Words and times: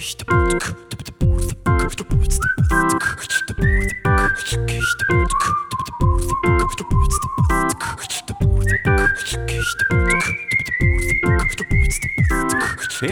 Hey 0.00 0.06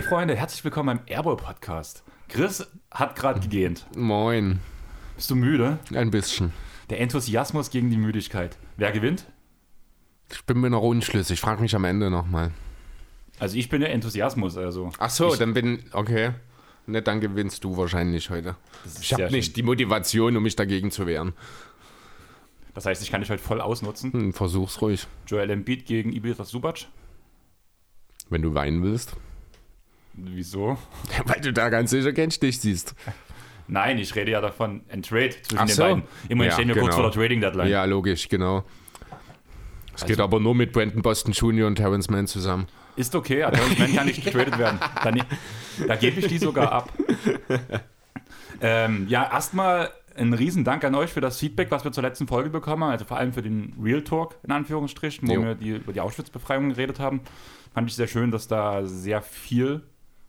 Freunde, 0.02 0.34
herzlich 0.34 0.64
willkommen 0.64 0.96
beim 0.96 1.00
Airboy 1.06 1.36
Podcast. 1.36 2.02
Chris 2.28 2.66
hat 2.90 3.16
gerade 3.16 3.40
gegähnt. 3.40 3.86
Moin. 3.94 4.60
Bist 5.16 5.28
du 5.30 5.36
müde? 5.36 5.78
Ein 5.94 6.10
bisschen. 6.10 6.54
Der 6.88 7.00
Enthusiasmus 7.00 7.68
gegen 7.68 7.90
die 7.90 7.98
Müdigkeit. 7.98 8.56
Wer 8.78 8.92
gewinnt? 8.92 9.26
Ich 10.30 10.42
bin 10.46 10.58
mir 10.58 10.70
noch 10.70 10.82
unschlüssig. 10.82 11.34
Ich 11.34 11.40
frage 11.42 11.60
mich 11.60 11.74
am 11.74 11.84
Ende 11.84 12.08
nochmal. 12.08 12.52
Also 13.38 13.58
ich 13.58 13.68
bin 13.68 13.82
der 13.82 13.92
Enthusiasmus, 13.92 14.56
also. 14.56 14.90
Ach 14.98 15.10
so, 15.10 15.34
ich, 15.34 15.38
dann 15.38 15.52
bin. 15.52 15.84
Okay. 15.92 16.32
Ne, 16.88 17.02
dann 17.02 17.20
gewinnst 17.20 17.64
du 17.64 17.76
wahrscheinlich 17.76 18.30
heute. 18.30 18.56
Ich 19.00 19.12
habe 19.12 19.30
nicht 19.30 19.46
schön. 19.46 19.54
die 19.54 19.62
Motivation, 19.62 20.34
um 20.38 20.42
mich 20.42 20.56
dagegen 20.56 20.90
zu 20.90 21.06
wehren. 21.06 21.34
Das 22.72 22.86
heißt, 22.86 23.02
ich 23.02 23.10
kann 23.10 23.20
dich 23.20 23.28
heute 23.28 23.42
voll 23.42 23.60
ausnutzen. 23.60 24.10
Hm, 24.12 24.32
versuch's 24.32 24.80
ruhig. 24.80 25.06
Joel 25.26 25.50
Embiid 25.50 25.84
gegen 25.84 26.12
Ibrahim 26.14 26.44
Subac. 26.44 26.86
Wenn 28.30 28.40
du 28.40 28.54
weinen 28.54 28.82
willst. 28.82 29.16
Wieso? 30.14 30.78
Weil 31.26 31.40
du 31.42 31.52
da 31.52 31.68
ganz 31.68 31.90
sicher 31.90 32.12
keinen 32.14 32.30
Stich 32.30 32.58
siehst. 32.60 32.94
Nein, 33.66 33.98
ich 33.98 34.14
rede 34.14 34.30
ja 34.30 34.40
davon, 34.40 34.80
ein 34.88 35.02
Trade 35.02 35.30
zwischen 35.42 35.58
Ach 35.58 35.66
den 35.66 35.74
so. 35.74 35.82
beiden. 35.82 36.02
Immerhin 36.30 36.50
Ja, 36.50 36.54
stehen 36.54 36.68
wir 36.68 36.74
kurz 36.76 36.94
genau. 36.94 37.02
vor 37.02 37.10
der 37.10 37.20
Trading 37.20 37.40
Deadline. 37.42 37.68
Ja, 37.68 37.84
logisch, 37.84 38.28
genau. 38.30 38.64
Es 39.94 40.02
geht 40.02 40.12
Also- 40.12 40.22
aber 40.22 40.40
nur 40.40 40.54
mit 40.54 40.72
Brandon 40.72 41.02
Boston 41.02 41.32
Jr. 41.32 41.66
und 41.66 41.74
Terrence 41.76 42.08
Mann 42.08 42.26
zusammen. 42.26 42.66
Ist 42.98 43.14
okay, 43.14 43.44
aber 43.44 43.58
Mann 43.78 43.94
kann 43.94 44.06
nicht 44.06 44.24
getradet 44.24 44.58
werden. 44.58 44.80
Dann, 45.04 45.22
da 45.86 45.94
gebe 45.94 46.18
ich 46.18 46.26
die 46.26 46.38
sogar 46.38 46.72
ab. 46.72 46.92
Ähm, 48.60 49.06
ja, 49.08 49.30
erstmal 49.30 49.90
ein 50.16 50.32
Riesendank 50.32 50.82
an 50.84 50.96
euch 50.96 51.10
für 51.10 51.20
das 51.20 51.38
Feedback, 51.38 51.70
was 51.70 51.84
wir 51.84 51.92
zur 51.92 52.02
letzten 52.02 52.26
Folge 52.26 52.50
bekommen 52.50 52.82
haben. 52.82 52.90
Also 52.90 53.04
vor 53.04 53.16
allem 53.16 53.32
für 53.32 53.42
den 53.42 53.72
Real 53.80 54.02
Talk, 54.02 54.36
in 54.42 54.50
Anführungsstrichen, 54.50 55.28
wo 55.28 55.34
Jo. 55.34 55.42
wir 55.44 55.54
die, 55.54 55.70
über 55.76 55.92
die 55.92 56.00
Auschwitz-Befreiung 56.00 56.70
geredet 56.70 56.98
haben. 56.98 57.20
Fand 57.72 57.88
ich 57.88 57.94
sehr 57.94 58.08
schön, 58.08 58.32
dass 58.32 58.48
da 58.48 58.84
sehr 58.84 59.22
viel 59.22 59.82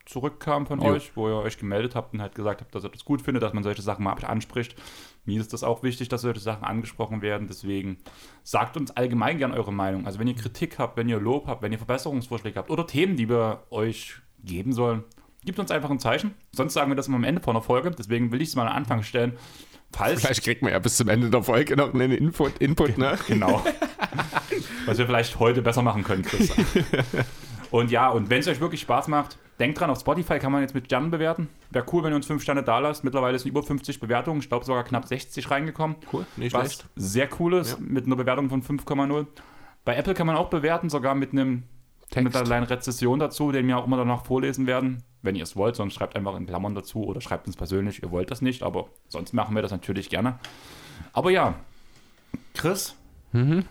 zurückkam 0.06 0.68
von 0.68 0.82
Jo. 0.82 0.90
euch, 0.90 1.12
wo 1.16 1.28
ihr 1.28 1.38
euch 1.38 1.58
gemeldet 1.58 1.96
habt 1.96 2.14
und 2.14 2.22
halt 2.22 2.36
gesagt 2.36 2.62
habt, 2.62 2.74
dass 2.76 2.84
ihr 2.84 2.90
das 2.90 3.04
gut 3.04 3.22
findet, 3.24 3.42
dass 3.42 3.54
man 3.54 3.64
solche 3.64 3.82
Sachen 3.82 4.04
mal 4.04 4.14
anspricht. 4.14 4.76
Mir 5.26 5.40
ist 5.40 5.54
das 5.54 5.64
auch 5.64 5.84
wichtig, 5.84 6.10
dass 6.10 6.22
solche 6.22 6.40
Sachen 6.40 6.64
angesprochen 6.64 7.22
werden. 7.22 7.48
Deswegen 7.48 7.98
sagt 8.44 8.78
uns 8.78 8.92
allgemein 8.92 9.38
gern 9.38 9.52
eure 9.52 9.74
Meinung. 9.74 10.06
Also 10.06 10.20
wenn 10.20 10.28
ihr 10.28 10.36
Kritik 10.36 10.80
habt, 10.80 10.98
wenn 10.98 11.10
ihr 11.10 11.20
Lob 11.20 11.48
habt, 11.48 11.62
wenn 11.62 11.72
ihr 11.72 11.78
Verbesserungsvorschläge 11.78 12.58
habt 12.58 12.70
oder 12.70 12.88
Themen, 12.88 13.16
die 13.16 13.30
wir 13.30 13.64
euch 13.70 14.16
geben 14.44 14.74
sollen, 14.74 15.04
gebt 15.46 15.60
uns 15.60 15.72
einfach 15.72 15.90
ein 15.90 16.00
Zeichen. 16.00 16.34
Sonst 16.52 16.74
sagen 16.74 16.90
wir 16.90 16.96
das 16.96 17.08
immer 17.08 17.18
am 17.18 17.24
Ende 17.24 17.42
von 17.42 17.54
der 17.54 17.62
Folge. 17.62 17.92
Deswegen 17.92 18.32
will 18.32 18.42
ich 18.42 18.50
es 18.50 18.56
mal 18.56 18.68
am 18.68 18.76
Anfang 18.76 19.04
stellen. 19.04 19.38
Falls 19.92 20.22
Vielleicht 20.22 20.44
kriegt 20.44 20.62
man 20.62 20.72
ja 20.72 20.80
bis 20.80 20.98
zum 20.98 21.10
Ende 21.10 21.30
der 21.30 21.44
Folge 21.44 21.76
noch 21.76 21.94
einen 21.94 22.12
Input, 22.12 22.60
Input 22.60 22.98
ne? 22.98 23.18
Genau. 23.28 23.64
Was 24.86 24.98
wir 24.98 25.06
vielleicht 25.06 25.40
heute 25.40 25.62
besser 25.62 25.82
machen 25.82 26.04
können, 26.04 26.24
Chris. 26.24 26.52
Und 27.72 27.92
ja, 27.92 28.10
und 28.10 28.30
wenn 28.30 28.40
es 28.40 28.48
euch 28.48 28.60
wirklich 28.60 28.82
Spaß 28.82 29.10
macht, 29.10 29.38
denkt 29.60 29.80
dran, 29.80 29.90
auf 29.90 30.00
Spotify 30.00 30.40
kann 30.40 30.52
man 30.52 30.62
jetzt 30.62 30.74
mit 30.74 30.86
Sternen 30.86 31.12
bewerten. 31.12 31.50
Wäre 31.72 31.86
cool, 31.92 32.04
wenn 32.04 32.14
ihr 32.14 32.16
uns 32.16 32.26
5 32.28 32.42
Sterne 32.42 32.64
da 32.64 32.80
lasst. 32.80 33.04
Mittlerweile 33.04 33.38
sind 33.38 33.50
über 33.50 33.62
50 33.64 34.00
Bewertungen. 34.00 34.40
Ich 34.40 34.50
glaube 34.50 34.66
sogar 34.66 34.84
knapp 34.84 35.06
60 35.08 35.52
reingekommen. 35.52 35.98
Cool, 36.14 36.26
nicht 36.38 36.54
Was 36.54 36.74
schlecht. 36.76 36.86
sehr 36.96 37.28
cool 37.40 37.54
ist, 37.56 37.72
Ja. 37.72 37.78
mit 37.80 38.06
einer 38.06 38.16
Bewertung 38.16 38.50
von 38.50 38.62
5,0. 38.64 39.28
Bei 39.86 39.96
Apple 39.96 40.14
kann 40.14 40.28
man 40.28 40.36
auch 40.36 40.50
bewerten, 40.50 40.90
sogar 40.90 41.16
mit 41.16 41.32
einem 41.34 41.64
mit 42.12 42.18
einer 42.18 42.30
Text. 42.32 42.46
kleinen 42.46 42.66
Rezession 42.66 43.20
dazu, 43.20 43.52
den 43.52 43.68
wir 43.68 43.78
auch 43.78 43.86
immer 43.86 43.98
danach 43.98 44.26
vorlesen 44.26 44.66
werden. 44.66 45.04
Wenn 45.22 45.36
ihr 45.36 45.44
es 45.44 45.56
wollt, 45.56 45.76
sonst 45.76 45.94
schreibt 45.94 46.16
einfach 46.16 46.36
in 46.38 46.46
Klammern 46.48 46.74
dazu 46.74 47.04
oder 47.04 47.22
schreibt 47.22 47.46
uns 47.46 47.56
persönlich, 47.56 48.02
ihr 48.02 48.10
wollt 48.12 48.32
das 48.32 48.42
nicht, 48.42 48.64
aber 48.64 48.88
sonst 49.10 49.34
machen 49.34 49.54
wir 49.54 49.62
das 49.62 49.72
natürlich 49.72 50.10
gerne. 50.10 50.40
Aber 51.14 51.30
ja, 51.32 51.56
Chris, 52.56 52.96
Mhm. 53.32 53.66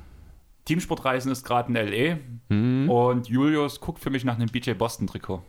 Teamsportreisen 0.66 1.32
ist 1.32 1.44
gerade 1.44 1.70
in 1.70 1.76
L.A. 1.76 2.18
Mhm. 2.54 2.88
und 2.90 3.28
Julius 3.28 3.80
guckt 3.80 3.98
für 4.00 4.10
mich 4.10 4.24
nach 4.24 4.34
einem 4.36 4.48
BJ 4.48 4.72
Boston 4.72 5.06
Trikot 5.06 5.42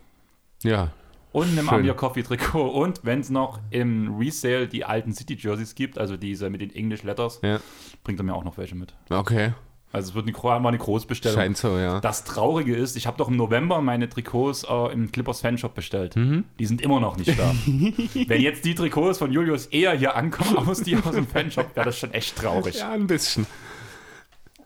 Ja, 0.62 0.90
und 1.32 1.50
einem. 1.50 1.68
Amir 1.68 1.94
Coffee 1.94 2.22
Trikot 2.22 2.68
und 2.68 3.00
wenn 3.04 3.20
es 3.20 3.30
noch 3.30 3.60
im 3.70 4.16
Resale 4.18 4.66
die 4.66 4.84
alten 4.84 5.12
City 5.12 5.36
Jerseys 5.38 5.74
gibt, 5.74 5.98
also 5.98 6.16
diese 6.16 6.50
mit 6.50 6.60
den 6.60 6.74
English 6.74 7.02
Letters, 7.02 7.40
ja. 7.42 7.60
bringt 8.02 8.18
er 8.20 8.24
mir 8.24 8.34
auch 8.34 8.44
noch 8.44 8.58
welche 8.58 8.74
mit. 8.74 8.94
Okay. 9.08 9.52
Also 9.92 10.10
es 10.10 10.14
wird 10.14 10.28
eine, 10.28 10.68
eine 10.68 10.78
Großbestellung. 10.78 11.36
Scheint 11.36 11.56
so, 11.56 11.76
ja. 11.76 12.00
Das 12.00 12.22
Traurige 12.22 12.76
ist, 12.76 12.96
ich 12.96 13.08
habe 13.08 13.16
doch 13.16 13.28
im 13.28 13.36
November 13.36 13.80
meine 13.80 14.08
Trikots 14.08 14.64
äh, 14.64 14.92
im 14.92 15.10
Clippers 15.10 15.40
Fanshop 15.40 15.74
bestellt. 15.74 16.14
Mhm. 16.14 16.44
Die 16.60 16.66
sind 16.66 16.80
immer 16.80 17.00
noch 17.00 17.16
nicht 17.16 17.36
da. 17.36 17.52
Wenn 17.66 18.40
jetzt 18.40 18.64
die 18.64 18.76
Trikots 18.76 19.18
von 19.18 19.32
Julius 19.32 19.66
eher 19.66 19.92
hier 19.92 20.14
ankommen, 20.14 20.56
aus 20.58 20.82
die 20.82 20.96
aus 20.96 21.14
dem 21.14 21.26
Fanshop, 21.26 21.74
wäre 21.74 21.86
das 21.86 21.98
schon 21.98 22.12
echt 22.12 22.36
traurig. 22.36 22.78
Ja, 22.78 22.90
ein 22.90 23.08
bisschen. 23.08 23.46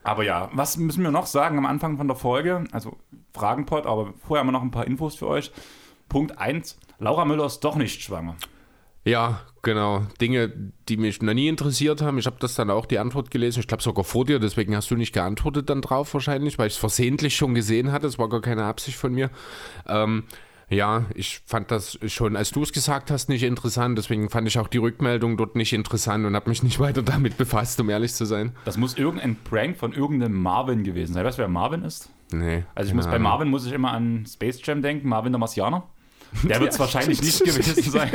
Aber 0.02 0.24
ja, 0.24 0.50
was 0.52 0.76
müssen 0.76 1.02
wir 1.02 1.10
noch 1.10 1.24
sagen 1.24 1.56
am 1.56 1.64
Anfang 1.64 1.96
von 1.96 2.06
der 2.06 2.16
Folge? 2.16 2.64
Also 2.72 2.98
Fragenpot, 3.32 3.86
aber 3.86 4.12
vorher 4.26 4.40
haben 4.40 4.48
wir 4.48 4.52
noch 4.52 4.62
ein 4.62 4.70
paar 4.70 4.86
Infos 4.86 5.14
für 5.14 5.26
euch. 5.26 5.50
Punkt 6.08 6.38
1. 6.38 6.78
Laura 6.98 7.24
Müller 7.24 7.46
ist 7.46 7.60
doch 7.60 7.76
nicht 7.76 8.02
schwanger. 8.02 8.36
Ja, 9.04 9.42
genau. 9.62 10.06
Dinge, 10.20 10.50
die 10.88 10.96
mich 10.96 11.20
noch 11.20 11.34
nie 11.34 11.48
interessiert 11.48 12.00
haben. 12.00 12.16
Ich 12.18 12.26
habe 12.26 12.36
das 12.40 12.54
dann 12.54 12.70
auch 12.70 12.86
die 12.86 12.98
Antwort 12.98 13.30
gelesen. 13.30 13.60
Ich 13.60 13.66
glaube 13.66 13.82
sogar 13.82 14.04
vor 14.04 14.24
dir, 14.24 14.38
deswegen 14.38 14.74
hast 14.74 14.90
du 14.90 14.96
nicht 14.96 15.12
geantwortet 15.12 15.68
dann 15.68 15.82
drauf 15.82 16.14
wahrscheinlich, 16.14 16.58
weil 16.58 16.68
ich 16.68 16.74
es 16.74 16.78
versehentlich 16.78 17.36
schon 17.36 17.54
gesehen 17.54 17.92
hatte. 17.92 18.06
Es 18.06 18.18
war 18.18 18.30
gar 18.30 18.40
keine 18.40 18.64
Absicht 18.64 18.96
von 18.96 19.12
mir. 19.12 19.30
Ähm, 19.86 20.24
ja, 20.70 21.04
ich 21.14 21.42
fand 21.44 21.70
das 21.70 21.98
schon, 22.06 22.36
als 22.36 22.50
du 22.50 22.62
es 22.62 22.72
gesagt 22.72 23.10
hast, 23.10 23.28
nicht 23.28 23.42
interessant. 23.42 23.98
Deswegen 23.98 24.30
fand 24.30 24.48
ich 24.48 24.58
auch 24.58 24.68
die 24.68 24.78
Rückmeldung 24.78 25.36
dort 25.36 25.54
nicht 25.54 25.74
interessant 25.74 26.24
und 26.24 26.34
habe 26.34 26.48
mich 26.48 26.62
nicht 26.62 26.80
weiter 26.80 27.02
damit 27.02 27.36
befasst, 27.36 27.78
um 27.80 27.90
ehrlich 27.90 28.14
zu 28.14 28.24
sein. 28.24 28.52
Das 28.64 28.78
muss 28.78 28.96
irgendein 28.96 29.36
Prank 29.36 29.76
von 29.76 29.92
irgendeinem 29.92 30.40
Marvin 30.40 30.82
gewesen 30.82 31.12
sein. 31.12 31.26
Weißt 31.26 31.36
du, 31.36 31.42
wer 31.42 31.48
Marvin 31.48 31.82
ist? 31.82 32.08
Nee. 32.32 32.64
Also 32.74 32.88
ich 32.90 32.94
muss 32.94 33.06
bei. 33.06 33.18
Marvin 33.18 33.48
muss 33.48 33.66
ich 33.66 33.72
immer 33.72 33.92
an 33.92 34.24
Space 34.26 34.60
Jam 34.64 34.82
denken, 34.82 35.08
Marvin 35.08 35.32
der 35.32 35.38
Marsianer. 35.38 35.84
Der 36.42 36.60
wird 36.60 36.72
es 36.72 36.78
wahrscheinlich 36.80 37.20
nicht 37.22 37.44
gewesen 37.44 37.90
sein. 37.90 38.10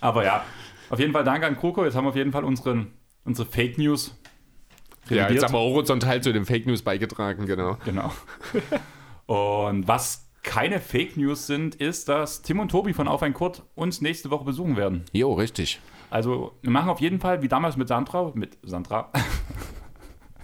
Aber 0.00 0.24
ja, 0.24 0.44
auf 0.88 0.98
jeden 0.98 1.12
Fall 1.12 1.24
danke 1.24 1.46
an 1.46 1.56
Kroko. 1.56 1.84
Jetzt 1.84 1.94
haben 1.96 2.04
wir 2.04 2.10
auf 2.10 2.16
jeden 2.16 2.32
Fall 2.32 2.44
unseren, 2.44 2.92
unsere 3.24 3.48
Fake 3.50 3.76
News 3.78 4.14
Ja, 5.08 5.24
revidiert. 5.24 5.30
jetzt 5.30 5.44
haben 5.44 5.54
wir 5.54 5.58
horizontal 5.60 6.22
zu 6.22 6.32
den 6.32 6.44
Fake 6.44 6.66
News 6.66 6.82
beigetragen, 6.82 7.46
genau. 7.46 7.76
Genau. 7.84 8.12
Und 9.26 9.86
was 9.88 10.26
keine 10.42 10.80
Fake 10.80 11.16
News 11.16 11.46
sind, 11.46 11.74
ist, 11.74 12.08
dass 12.08 12.42
Tim 12.42 12.60
und 12.60 12.70
Tobi 12.70 12.92
von 12.94 13.08
Auf 13.08 13.22
ein 13.22 13.34
Kurt 13.34 13.62
uns 13.74 14.00
nächste 14.00 14.30
Woche 14.30 14.44
besuchen 14.44 14.76
werden. 14.76 15.04
Jo, 15.12 15.34
richtig. 15.34 15.80
Also 16.08 16.52
wir 16.62 16.70
machen 16.70 16.88
auf 16.88 17.00
jeden 17.00 17.20
Fall, 17.20 17.42
wie 17.42 17.48
damals 17.48 17.76
mit 17.76 17.88
Sandra, 17.88 18.32
mit 18.34 18.58
Sandra, 18.62 19.12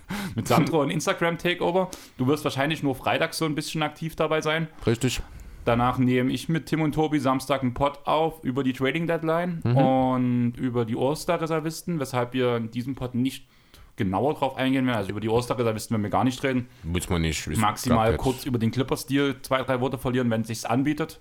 mit 0.34 0.48
Sandra 0.48 0.78
und 0.78 0.90
Instagram 0.90 1.38
Takeover. 1.38 1.90
Du 2.18 2.26
wirst 2.26 2.44
wahrscheinlich 2.44 2.82
nur 2.82 2.94
freitags 2.94 3.38
so 3.38 3.44
ein 3.44 3.54
bisschen 3.54 3.82
aktiv 3.82 4.16
dabei 4.16 4.40
sein. 4.40 4.68
Richtig. 4.86 5.20
Danach 5.64 5.98
nehme 5.98 6.30
ich 6.32 6.48
mit 6.48 6.66
Tim 6.66 6.80
und 6.82 6.94
Tobi 6.94 7.18
Samstag 7.18 7.62
einen 7.62 7.74
Pod 7.74 7.98
auf 8.06 8.44
über 8.44 8.62
die 8.62 8.72
Trading 8.72 9.06
Deadline 9.08 9.62
Mhm. 9.64 9.76
und 9.76 10.52
über 10.56 10.84
die 10.84 10.96
All-Star-Reservisten, 10.96 11.98
weshalb 11.98 12.32
wir 12.34 12.56
in 12.56 12.70
diesem 12.70 12.94
Pod 12.94 13.14
nicht 13.16 13.46
genauer 13.96 14.34
drauf 14.34 14.56
eingehen 14.56 14.86
werden. 14.86 14.96
Also 14.98 15.10
über 15.10 15.20
die 15.20 15.28
All-Star-Reservisten 15.28 15.94
werden 15.94 16.02
wir 16.04 16.10
gar 16.10 16.22
nicht 16.22 16.40
reden. 16.44 16.68
Muss 16.84 17.08
man 17.08 17.22
nicht. 17.22 17.46
Maximal 17.56 18.16
kurz 18.16 18.44
über 18.44 18.58
den 18.58 18.70
Clipper-Stil 18.70 19.36
zwei, 19.42 19.62
drei 19.62 19.80
Worte 19.80 19.98
verlieren, 19.98 20.30
wenn 20.30 20.42
es 20.42 20.46
sich 20.48 20.68
anbietet. 20.70 21.18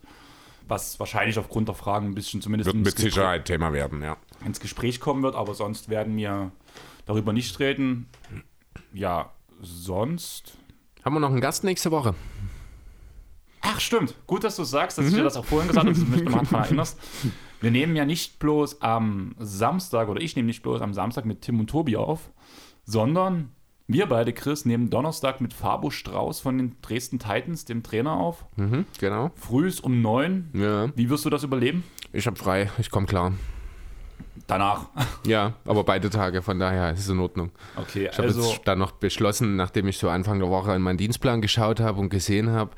Was 0.67 0.99
wahrscheinlich 0.99 1.37
aufgrund 1.39 1.67
der 1.67 1.75
Fragen 1.75 2.07
ein 2.07 2.15
bisschen 2.15 2.41
zumindest 2.41 2.65
Wird 2.73 2.83
mit 2.83 2.97
Sicherheit 2.97 3.45
Thema 3.45 3.71
werden, 3.71 4.01
ja. 4.01 4.17
ins 4.43 4.59
Gespräch 4.59 4.99
kommen 4.99 5.21
wird, 5.23 5.35
aber 5.35 5.53
sonst 5.53 5.89
werden 5.89 6.17
wir 6.17 6.51
darüber 7.05 7.33
nicht 7.33 7.59
reden. 7.59 8.07
Ja, 8.95 9.31
sonst. 9.59 10.57
Haben 11.03 11.15
wir 11.15 11.19
noch 11.19 11.29
einen 11.29 11.41
Gast 11.41 11.65
nächste 11.65 11.91
Woche? 11.91 12.15
Ach, 13.59 13.79
stimmt. 13.81 14.15
Gut, 14.25 14.45
dass 14.45 14.55
du 14.55 14.63
sagst, 14.63 14.97
dass 14.97 15.07
ich 15.07 15.13
dir 15.13 15.23
das 15.23 15.35
auch 15.35 15.43
vorhin 15.43 15.67
gesagt 15.67 15.85
habe, 15.85 15.93
dass 15.93 16.03
du 16.03 16.09
mich 16.09 16.23
daran 16.23 16.47
erinnerst. 16.63 16.97
Wir 17.59 17.71
nehmen 17.71 17.97
ja 17.97 18.05
nicht 18.05 18.39
bloß 18.39 18.81
am 18.81 19.35
Samstag, 19.37 20.07
oder 20.07 20.21
ich 20.21 20.37
nehme 20.37 20.45
nicht 20.45 20.63
bloß 20.63 20.81
am 20.81 20.93
Samstag 20.93 21.25
mit 21.25 21.41
Tim 21.41 21.59
und 21.59 21.69
Tobi 21.69 21.97
auf, 21.97 22.31
sondern 22.85 23.49
wir 23.87 24.05
beide, 24.05 24.31
Chris, 24.31 24.63
nehmen 24.63 24.89
Donnerstag 24.89 25.41
mit 25.41 25.53
Fabo 25.53 25.89
Strauß 25.89 26.39
von 26.39 26.57
den 26.57 26.77
Dresden 26.81 27.19
Titans, 27.19 27.65
dem 27.65 27.83
Trainer, 27.83 28.13
auf. 28.13 28.45
Mhm, 28.55 28.85
genau. 28.97 29.31
Frühs 29.35 29.81
um 29.81 30.01
neun. 30.01 30.51
Ja. 30.53 30.89
Wie 30.95 31.09
wirst 31.09 31.25
du 31.25 31.29
das 31.29 31.43
überleben? 31.43 31.83
Ich 32.13 32.27
habe 32.27 32.37
frei, 32.37 32.71
ich 32.77 32.89
komme 32.89 33.07
klar. 33.07 33.33
Danach. 34.47 34.85
Ja, 35.25 35.53
aber 35.65 35.83
beide 35.83 36.09
Tage, 36.09 36.41
von 36.41 36.59
daher 36.59 36.91
ist 36.91 36.99
es 36.99 37.09
in 37.09 37.19
Ordnung. 37.19 37.51
Okay, 37.75 38.09
Ich 38.11 38.17
habe 38.17 38.27
also. 38.27 38.41
jetzt 38.41 38.61
dann 38.65 38.79
noch 38.79 38.91
beschlossen, 38.91 39.55
nachdem 39.55 39.87
ich 39.87 39.97
so 39.97 40.09
Anfang 40.09 40.39
der 40.39 40.49
Woche 40.49 40.73
in 40.75 40.81
meinen 40.81 40.97
Dienstplan 40.97 41.41
geschaut 41.41 41.79
habe 41.79 41.99
und 41.99 42.09
gesehen 42.09 42.51
habe, 42.51 42.71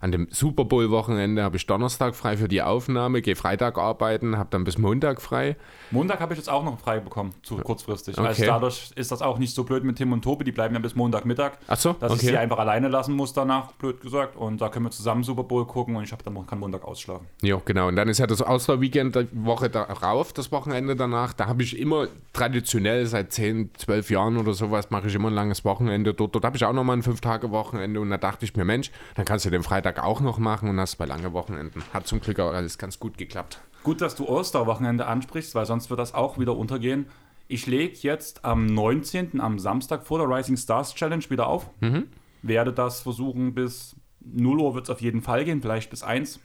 an 0.00 0.12
dem 0.12 0.28
Super 0.30 0.64
Bowl-Wochenende 0.64 1.42
habe 1.42 1.58
ich 1.58 1.66
Donnerstag 1.66 2.16
frei 2.16 2.36
für 2.38 2.48
die 2.48 2.62
Aufnahme, 2.62 3.20
gehe 3.20 3.36
Freitag 3.36 3.76
arbeiten, 3.76 4.38
habe 4.38 4.48
dann 4.50 4.64
bis 4.64 4.78
Montag 4.78 5.20
frei. 5.20 5.56
Montag 5.90 6.20
habe 6.20 6.32
ich 6.32 6.38
jetzt 6.38 6.48
auch 6.48 6.64
noch 6.64 6.78
frei 6.78 7.00
bekommen, 7.00 7.34
zu 7.42 7.58
kurzfristig. 7.58 8.18
Okay. 8.18 8.26
Also 8.26 8.44
dadurch 8.46 8.90
ist 8.94 9.12
das 9.12 9.20
auch 9.20 9.38
nicht 9.38 9.54
so 9.54 9.64
blöd 9.64 9.84
mit 9.84 9.96
Tim 9.96 10.12
und 10.12 10.22
Tobi, 10.22 10.44
die 10.44 10.52
bleiben 10.52 10.74
ja 10.74 10.80
bis 10.80 10.94
Montagmittag. 10.94 11.52
Ach 11.68 11.76
so, 11.76 11.92
Dass 11.92 12.12
ich 12.12 12.18
okay. 12.20 12.28
sie 12.28 12.36
einfach 12.38 12.58
alleine 12.58 12.88
lassen 12.88 13.14
muss 13.14 13.34
danach, 13.34 13.72
blöd 13.72 14.00
gesagt. 14.00 14.36
Und 14.36 14.60
da 14.62 14.70
können 14.70 14.86
wir 14.86 14.90
zusammen 14.90 15.22
Super 15.22 15.44
Bowl 15.44 15.66
gucken 15.66 15.96
und 15.96 16.04
ich 16.04 16.12
habe 16.12 16.22
dann 16.22 16.46
kann 16.46 16.58
Montag 16.58 16.84
ausschlafen. 16.84 17.26
Ja, 17.42 17.60
genau. 17.62 17.88
Und 17.88 17.96
dann 17.96 18.08
ist 18.08 18.18
ja 18.18 18.26
das 18.26 18.40
Auswahlweekend 18.40 19.16
die 19.16 19.28
Woche 19.32 19.68
darauf, 19.68 20.32
das 20.32 20.50
Wochenende 20.50 20.96
danach. 20.96 21.34
Da 21.34 21.46
habe 21.46 21.62
ich 21.62 21.78
immer 21.78 22.08
traditionell 22.32 23.04
seit 23.04 23.32
10, 23.32 23.70
12 23.76 24.10
Jahren 24.10 24.38
oder 24.38 24.54
sowas, 24.54 24.90
mache 24.90 25.08
ich 25.08 25.14
immer 25.14 25.28
ein 25.28 25.34
langes 25.34 25.64
Wochenende 25.64 26.14
dort. 26.14 26.34
Dort 26.34 26.44
habe 26.44 26.56
ich 26.56 26.64
auch 26.64 26.72
nochmal 26.72 26.96
ein 26.96 27.02
5-Tage-Wochenende 27.02 28.00
und 28.00 28.08
da 28.08 28.16
dachte 28.16 28.46
ich 28.46 28.56
mir, 28.56 28.64
Mensch, 28.64 28.90
dann 29.14 29.26
kannst 29.26 29.44
du 29.44 29.50
den 29.50 29.62
Freitag 29.62 29.89
auch 29.98 30.20
noch 30.20 30.38
machen 30.38 30.68
und 30.68 30.78
hast 30.78 30.92
zwei 30.92 31.06
lange 31.06 31.32
Wochenenden. 31.32 31.82
Hat 31.92 32.06
zum 32.06 32.20
Glück 32.20 32.40
auch 32.40 32.52
alles 32.52 32.78
ganz 32.78 32.98
gut 32.98 33.18
geklappt. 33.18 33.60
Gut, 33.82 34.00
dass 34.00 34.14
du 34.14 34.28
Osterwochenende 34.28 35.06
ansprichst, 35.06 35.54
weil 35.54 35.66
sonst 35.66 35.90
wird 35.90 36.00
das 36.00 36.14
auch 36.14 36.38
wieder 36.38 36.56
untergehen. 36.56 37.06
Ich 37.48 37.66
lege 37.66 37.96
jetzt 38.00 38.44
am 38.44 38.66
19., 38.66 39.40
am 39.40 39.58
Samstag 39.58 40.06
vor 40.06 40.18
der 40.18 40.28
Rising 40.28 40.56
Stars 40.56 40.94
Challenge 40.94 41.24
wieder 41.30 41.48
auf. 41.48 41.68
Mhm. 41.80 42.06
Werde 42.42 42.72
das 42.72 43.00
versuchen 43.00 43.54
bis 43.54 43.96
0 44.20 44.60
Uhr 44.60 44.74
wird 44.74 44.84
es 44.84 44.90
auf 44.90 45.00
jeden 45.00 45.22
Fall 45.22 45.44
gehen, 45.44 45.62
vielleicht 45.62 45.90
bis 45.90 46.02
1, 46.02 46.40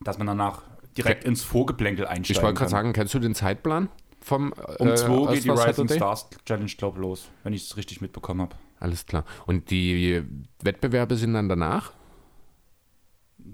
dass 0.00 0.18
man 0.18 0.26
danach 0.26 0.62
direkt 0.96 1.24
ins 1.24 1.42
Vorgeplänkel 1.42 2.06
einsteigen 2.06 2.38
Ich 2.38 2.42
wollte 2.42 2.58
gerade 2.58 2.70
sagen, 2.70 2.92
kennst 2.92 3.14
du 3.14 3.18
den 3.18 3.34
Zeitplan 3.34 3.88
vom 4.20 4.54
Um 4.78 4.88
äh, 4.88 4.94
2 4.94 5.34
geht 5.34 5.44
die 5.44 5.50
Rising? 5.50 5.88
Stars 5.88 6.28
Challenge, 6.46 6.70
glaube 6.78 7.00
los, 7.00 7.28
wenn 7.42 7.52
ich 7.52 7.64
es 7.64 7.76
richtig 7.76 8.00
mitbekommen 8.00 8.42
habe. 8.42 8.56
Alles 8.78 9.06
klar. 9.06 9.24
Und 9.46 9.70
die 9.70 10.22
Wettbewerbe 10.62 11.16
sind 11.16 11.34
dann 11.34 11.48
danach? 11.48 11.92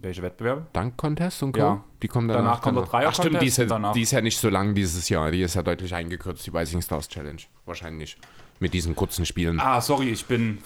Welche 0.00 0.23
Wettbewerbe? 0.23 0.67
Dank-Contest 0.73 1.43
und 1.43 1.53
Co. 1.53 1.59
Ja. 1.59 1.85
Die 2.03 2.09
kommen 2.09 2.29
danach. 2.29 2.61
Danach 2.61 2.62
kommt 2.62 2.77
der 2.77 2.85
dann 2.85 3.03
noch. 3.03 3.09
Ach 3.09 3.15
stimmt, 3.15 3.43
die 3.43 3.47
ist, 3.47 3.59
ja, 3.59 3.65
danach. 3.65 3.93
die 3.93 4.03
ist 4.03 4.12
ja 4.12 4.21
nicht 4.21 4.39
so 4.39 4.49
lang 4.49 4.75
dieses 4.75 5.09
Jahr. 5.09 5.31
Die 5.31 5.43
ist 5.43 5.55
ja 5.55 5.62
deutlich 5.62 5.93
eingekürzt, 5.95 6.47
die 6.47 6.50
Rising 6.50 6.83
Stars 6.83 7.09
Challenge. 7.09 7.43
Wahrscheinlich. 7.67 8.17
Mit 8.61 8.75
diesen 8.75 8.95
kurzen 8.95 9.27
Spielen. 9.27 9.59
Ah, 9.61 9.81
sorry, 9.81 10.11
ich 10.11 10.25
bin. 10.27 10.59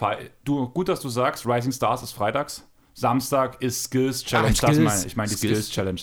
Du, 0.45 0.69
gut, 0.69 0.89
dass 0.89 1.01
du 1.01 1.09
sagst, 1.09 1.47
Rising 1.47 1.73
Stars 1.73 2.03
ist 2.03 2.13
freitags. 2.13 2.69
Samstag 2.95 3.63
ist 3.63 3.85
Skills 3.85 4.23
Challenge. 4.23 4.49
Ah, 4.49 4.67
das 4.67 4.77
Skills. 4.77 4.79
meine 4.79 5.07
ich. 5.07 5.17
meine 5.17 5.29
die 5.31 5.37
Skills. 5.37 5.53
Skills 5.53 5.71
Challenge. 5.71 6.01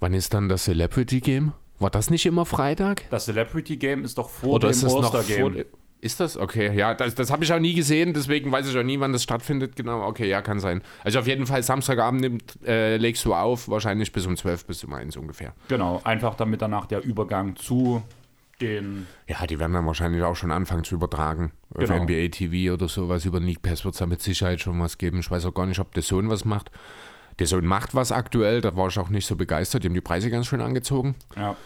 Wann 0.00 0.14
ist 0.14 0.34
dann 0.34 0.48
das 0.48 0.64
Celebrity 0.64 1.20
Game? 1.20 1.52
War 1.78 1.90
das 1.90 2.10
nicht 2.10 2.26
immer 2.26 2.44
Freitag? 2.44 3.08
Das 3.10 3.26
Celebrity 3.26 3.76
Game 3.76 4.04
ist 4.04 4.18
doch 4.18 4.28
vor 4.28 4.54
Oder 4.54 4.70
dem 4.70 4.80
das 4.80 4.92
vor, 4.92 5.24
Game. 5.24 5.64
Ist 6.00 6.20
das? 6.20 6.36
Okay, 6.36 6.72
ja, 6.76 6.94
das, 6.94 7.14
das 7.16 7.30
habe 7.32 7.42
ich 7.42 7.52
auch 7.52 7.58
nie 7.58 7.74
gesehen, 7.74 8.14
deswegen 8.14 8.52
weiß 8.52 8.68
ich 8.68 8.78
auch 8.78 8.84
nie, 8.84 9.00
wann 9.00 9.12
das 9.12 9.24
stattfindet. 9.24 9.74
Genau, 9.74 10.06
okay, 10.06 10.28
ja, 10.28 10.42
kann 10.42 10.60
sein. 10.60 10.82
Also 11.02 11.18
auf 11.18 11.26
jeden 11.26 11.46
Fall 11.46 11.62
Samstagabend 11.62 12.20
nimmt, 12.20 12.58
äh, 12.64 12.96
legst 12.98 13.24
du 13.24 13.34
auf, 13.34 13.68
wahrscheinlich 13.68 14.12
bis 14.12 14.24
um 14.26 14.36
12 14.36 14.66
bis 14.66 14.84
um 14.84 14.92
1 14.92 15.16
ungefähr. 15.16 15.54
Genau, 15.66 16.00
einfach 16.04 16.36
damit 16.36 16.62
danach 16.62 16.86
der 16.86 17.02
Übergang 17.02 17.56
zu 17.56 18.02
den. 18.60 19.06
Ja, 19.26 19.46
die 19.46 19.58
werden 19.58 19.72
dann 19.72 19.86
wahrscheinlich 19.86 20.22
auch 20.22 20.36
schon 20.36 20.50
anfangen 20.52 20.84
zu 20.84 20.94
übertragen. 20.94 21.52
Auf 21.74 21.80
Genau. 21.88 22.02
NBA 22.04 22.28
TV 22.28 22.74
oder 22.74 22.88
sowas. 22.88 23.24
Über 23.24 23.40
League 23.40 23.62
Pass 23.62 23.84
wird 23.84 23.94
es 23.94 23.98
da 23.98 24.06
mit 24.06 24.20
Sicherheit 24.22 24.60
schon 24.60 24.80
was 24.80 24.98
geben. 24.98 25.18
Ich 25.20 25.30
weiß 25.30 25.46
auch 25.46 25.54
gar 25.54 25.66
nicht, 25.66 25.80
ob 25.80 25.92
der 25.94 26.02
Sohn 26.02 26.28
was 26.30 26.44
macht. 26.44 26.70
Der 27.38 27.46
Sohn 27.46 27.64
macht 27.66 27.94
was 27.94 28.10
aktuell, 28.10 28.60
da 28.60 28.74
war 28.76 28.88
ich 28.88 28.98
auch 28.98 29.10
nicht 29.10 29.26
so 29.26 29.36
begeistert. 29.36 29.84
Die 29.84 29.88
haben 29.88 29.94
die 29.94 30.00
Preise 30.00 30.28
ganz 30.30 30.46
schön 30.48 30.60
angezogen. 30.60 31.14
Ja. 31.36 31.56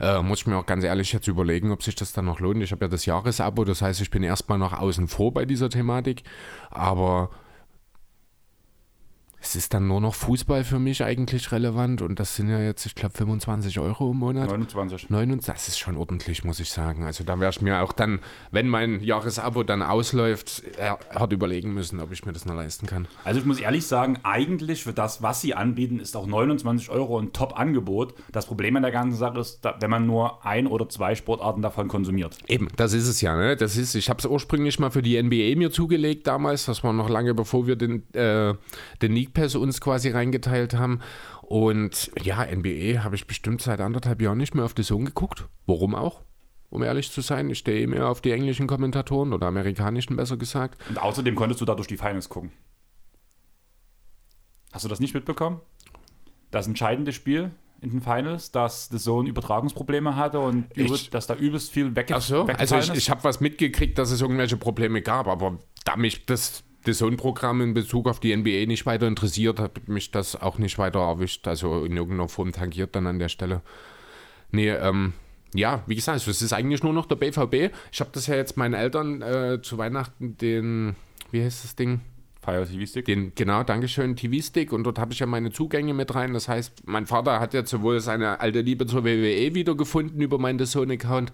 Äh, 0.00 0.22
muss 0.22 0.40
ich 0.40 0.46
mir 0.46 0.56
auch 0.56 0.66
ganz 0.66 0.84
ehrlich 0.84 1.12
jetzt 1.12 1.28
überlegen, 1.28 1.70
ob 1.70 1.82
sich 1.82 1.94
das 1.94 2.12
dann 2.12 2.24
noch 2.24 2.40
lohnt. 2.40 2.62
Ich 2.62 2.72
habe 2.72 2.84
ja 2.84 2.88
das 2.88 3.06
Jahresabo, 3.06 3.64
das 3.64 3.82
heißt, 3.82 4.00
ich 4.00 4.10
bin 4.10 4.22
erstmal 4.22 4.58
noch 4.58 4.72
außen 4.72 5.08
vor 5.08 5.32
bei 5.32 5.44
dieser 5.44 5.70
Thematik. 5.70 6.22
Aber 6.70 7.30
es 9.44 9.56
ist 9.56 9.74
dann 9.74 9.86
nur 9.86 10.00
noch 10.00 10.14
Fußball 10.14 10.64
für 10.64 10.78
mich 10.78 11.04
eigentlich 11.04 11.52
relevant 11.52 12.00
und 12.00 12.18
das 12.18 12.34
sind 12.34 12.48
ja 12.48 12.60
jetzt, 12.60 12.86
ich 12.86 12.94
glaube, 12.94 13.14
25 13.14 13.78
Euro 13.78 14.10
im 14.10 14.16
Monat. 14.16 14.48
29. 14.48 15.10
29, 15.10 15.54
das 15.54 15.68
ist 15.68 15.78
schon 15.78 15.98
ordentlich, 15.98 16.44
muss 16.44 16.60
ich 16.60 16.70
sagen. 16.70 17.04
Also 17.04 17.24
da 17.24 17.38
wäre 17.38 17.50
ich 17.50 17.60
mir 17.60 17.82
auch 17.82 17.92
dann, 17.92 18.20
wenn 18.52 18.68
mein 18.68 19.02
Jahresabo 19.02 19.62
dann 19.62 19.82
ausläuft, 19.82 20.62
äh, 20.78 20.92
hart 21.14 21.32
überlegen 21.34 21.74
müssen, 21.74 22.00
ob 22.00 22.10
ich 22.10 22.24
mir 22.24 22.32
das 22.32 22.46
noch 22.46 22.54
leisten 22.54 22.86
kann. 22.86 23.06
Also 23.22 23.38
ich 23.38 23.44
muss 23.44 23.60
ehrlich 23.60 23.86
sagen, 23.86 24.18
eigentlich 24.22 24.82
für 24.82 24.94
das, 24.94 25.22
was 25.22 25.42
sie 25.42 25.54
anbieten, 25.54 26.00
ist 26.00 26.16
auch 26.16 26.26
29 26.26 26.88
Euro 26.88 27.18
ein 27.18 27.34
Top-Angebot. 27.34 28.14
Das 28.32 28.46
Problem 28.46 28.76
an 28.76 28.82
der 28.82 28.92
ganzen 28.92 29.18
Sache 29.18 29.40
ist, 29.40 29.60
wenn 29.78 29.90
man 29.90 30.06
nur 30.06 30.44
ein 30.46 30.66
oder 30.66 30.88
zwei 30.88 31.14
Sportarten 31.14 31.60
davon 31.60 31.88
konsumiert. 31.88 32.38
Eben, 32.48 32.68
das 32.76 32.94
ist 32.94 33.06
es 33.06 33.20
ja. 33.20 33.36
Ne? 33.36 33.56
Das 33.56 33.76
ist, 33.76 33.94
ich 33.94 34.08
habe 34.08 34.20
es 34.20 34.24
ursprünglich 34.24 34.78
mal 34.78 34.90
für 34.90 35.02
die 35.02 35.22
NBA 35.22 35.58
mir 35.58 35.70
zugelegt 35.70 36.26
damals. 36.26 36.64
Das 36.64 36.82
war 36.82 36.94
noch 36.94 37.10
lange 37.10 37.34
bevor 37.34 37.66
wir 37.66 37.76
den, 37.76 38.10
äh, 38.14 38.54
den 39.02 39.12
League 39.12 39.33
Pass 39.34 39.54
uns 39.54 39.80
quasi 39.80 40.10
reingeteilt 40.10 40.74
haben. 40.74 41.00
Und 41.42 42.10
ja, 42.22 42.44
NBA 42.44 43.04
habe 43.04 43.16
ich 43.16 43.26
bestimmt 43.26 43.60
seit 43.60 43.80
anderthalb 43.80 44.22
Jahren 44.22 44.38
nicht 44.38 44.54
mehr 44.54 44.64
auf 44.64 44.74
die 44.74 44.82
Zone 44.82 45.04
geguckt. 45.04 45.46
Warum 45.66 45.94
auch? 45.94 46.22
Um 46.70 46.82
ehrlich 46.82 47.10
zu 47.12 47.20
sein, 47.20 47.50
ich 47.50 47.58
stehe 47.58 47.86
mehr 47.86 48.08
auf 48.08 48.20
die 48.20 48.32
englischen 48.32 48.66
Kommentatoren 48.66 49.32
oder 49.32 49.46
amerikanischen 49.46 50.16
besser 50.16 50.36
gesagt. 50.36 50.80
Und 50.88 50.98
außerdem 50.98 51.34
konntest 51.34 51.60
du 51.60 51.64
dadurch 51.64 51.86
die 51.86 51.96
Finals 51.96 52.28
gucken. 52.28 52.50
Hast 54.72 54.84
du 54.84 54.88
das 54.88 54.98
nicht 54.98 55.14
mitbekommen? 55.14 55.60
Das 56.50 56.66
entscheidende 56.66 57.12
Spiel 57.12 57.52
in 57.80 57.90
den 57.90 58.00
Finals, 58.00 58.50
dass 58.50 58.88
The 58.88 58.98
Zone 58.98 59.28
Übertragungsprobleme 59.28 60.16
hatte 60.16 60.40
und 60.40 60.76
übel, 60.76 60.98
dass 61.10 61.26
da 61.26 61.34
übelst 61.34 61.70
viel 61.70 61.94
wegge 61.94 62.16
Ach 62.16 62.20
so, 62.20 62.42
also 62.42 62.48
weggefallen 62.48 62.82
ich, 62.82 62.90
ist. 62.90 62.96
ich 62.96 63.10
habe 63.10 63.22
was 63.22 63.40
mitgekriegt, 63.40 63.98
dass 63.98 64.10
es 64.10 64.20
irgendwelche 64.20 64.56
Probleme 64.56 65.02
gab, 65.02 65.28
aber 65.28 65.58
da 65.84 65.96
mich 65.96 66.26
das 66.26 66.64
Zone-Programm 66.92 67.60
in 67.60 67.74
Bezug 67.74 68.08
auf 68.08 68.20
die 68.20 68.36
NBA 68.36 68.66
nicht 68.66 68.86
weiter 68.86 69.06
interessiert, 69.06 69.58
hat 69.58 69.88
mich 69.88 70.10
das 70.10 70.36
auch 70.36 70.58
nicht 70.58 70.78
weiter 70.78 71.00
erwischt, 71.00 71.46
also 71.48 71.84
in 71.84 71.96
irgendeiner 71.96 72.28
Form 72.28 72.52
tangiert 72.52 72.94
dann 72.94 73.06
an 73.06 73.18
der 73.18 73.28
Stelle. 73.28 73.62
Nee, 74.50 74.70
ähm, 74.70 75.14
ja, 75.54 75.82
wie 75.86 75.94
gesagt, 75.94 76.26
es 76.26 76.42
ist 76.42 76.52
eigentlich 76.52 76.82
nur 76.82 76.92
noch 76.92 77.06
der 77.06 77.16
BVB. 77.16 77.74
Ich 77.92 78.00
habe 78.00 78.10
das 78.12 78.26
ja 78.26 78.34
jetzt 78.34 78.56
meinen 78.56 78.74
Eltern 78.74 79.22
äh, 79.22 79.62
zu 79.62 79.78
Weihnachten 79.78 80.36
den, 80.36 80.96
wie 81.30 81.42
heißt 81.42 81.64
das 81.64 81.76
Ding? 81.76 82.00
Fire 82.44 82.66
TV 82.66 82.86
Stick. 82.86 83.06
Den, 83.06 83.32
genau, 83.34 83.62
Dankeschön, 83.62 84.16
TV-Stick 84.16 84.72
und 84.72 84.84
dort 84.84 84.98
habe 84.98 85.12
ich 85.12 85.18
ja 85.18 85.26
meine 85.26 85.50
Zugänge 85.50 85.94
mit 85.94 86.14
rein. 86.14 86.34
Das 86.34 86.48
heißt, 86.48 86.86
mein 86.86 87.06
Vater 87.06 87.40
hat 87.40 87.54
jetzt 87.54 87.70
sowohl 87.70 88.00
seine 88.00 88.40
alte 88.40 88.60
Liebe 88.60 88.86
zur 88.86 89.04
WWE 89.04 89.54
wiedergefunden 89.54 90.20
über 90.20 90.38
meinen 90.38 90.64
Sohn-Account, 90.64 91.32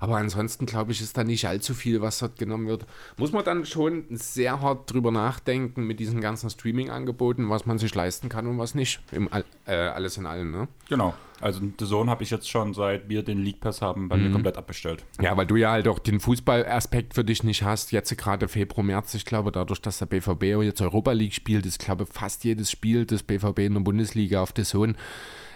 aber 0.00 0.16
ansonsten 0.16 0.66
glaube 0.66 0.92
ich, 0.92 1.00
ist 1.00 1.16
da 1.16 1.24
nicht 1.24 1.46
allzu 1.46 1.74
viel, 1.74 2.00
was 2.00 2.18
dort 2.18 2.38
genommen 2.38 2.66
wird. 2.66 2.86
Muss 3.16 3.32
man 3.32 3.44
dann 3.44 3.66
schon 3.66 4.06
sehr 4.10 4.60
hart 4.60 4.92
drüber 4.92 5.10
nachdenken 5.10 5.86
mit 5.86 6.00
diesen 6.00 6.20
ganzen 6.20 6.48
Streaming-Angeboten, 6.48 7.50
was 7.50 7.66
man 7.66 7.78
sich 7.78 7.94
leisten 7.94 8.28
kann 8.28 8.46
und 8.46 8.58
was 8.58 8.74
nicht. 8.74 9.00
Im, 9.12 9.28
äh, 9.66 9.72
alles 9.72 10.16
in 10.16 10.26
allem, 10.26 10.50
ne? 10.50 10.68
Genau. 10.88 11.14
Also 11.40 11.60
The 11.78 11.86
Zone 11.86 12.10
habe 12.10 12.22
ich 12.22 12.30
jetzt 12.30 12.48
schon, 12.48 12.72
seit 12.72 13.08
wir 13.08 13.22
den 13.22 13.42
League 13.42 13.60
Pass 13.60 13.82
haben, 13.82 14.08
bei 14.08 14.16
mir 14.16 14.30
komplett 14.30 14.56
abbestellt. 14.56 15.04
Ja, 15.20 15.36
weil 15.36 15.46
du 15.46 15.56
ja 15.56 15.70
halt 15.70 15.86
auch 15.86 15.98
den 15.98 16.18
Fußballaspekt 16.18 17.14
für 17.14 17.24
dich 17.24 17.42
nicht 17.42 17.62
hast. 17.62 17.92
Jetzt 17.92 18.16
gerade 18.16 18.48
Februar, 18.48 18.84
März, 18.84 19.14
ich 19.14 19.26
glaube, 19.26 19.52
dadurch, 19.52 19.80
dass 19.82 19.98
der 19.98 20.06
BVB 20.06 20.44
jetzt 20.62 20.80
Europa 20.80 21.12
League 21.12 21.34
spielt, 21.34 21.66
ist, 21.66 21.78
glaube 21.78 22.06
fast 22.06 22.44
jedes 22.44 22.70
Spiel 22.70 23.04
des 23.04 23.22
BVB 23.22 23.58
in 23.60 23.74
der 23.74 23.80
Bundesliga 23.80 24.42
auf 24.42 24.52
der 24.52 24.64
Zone. 24.64 24.94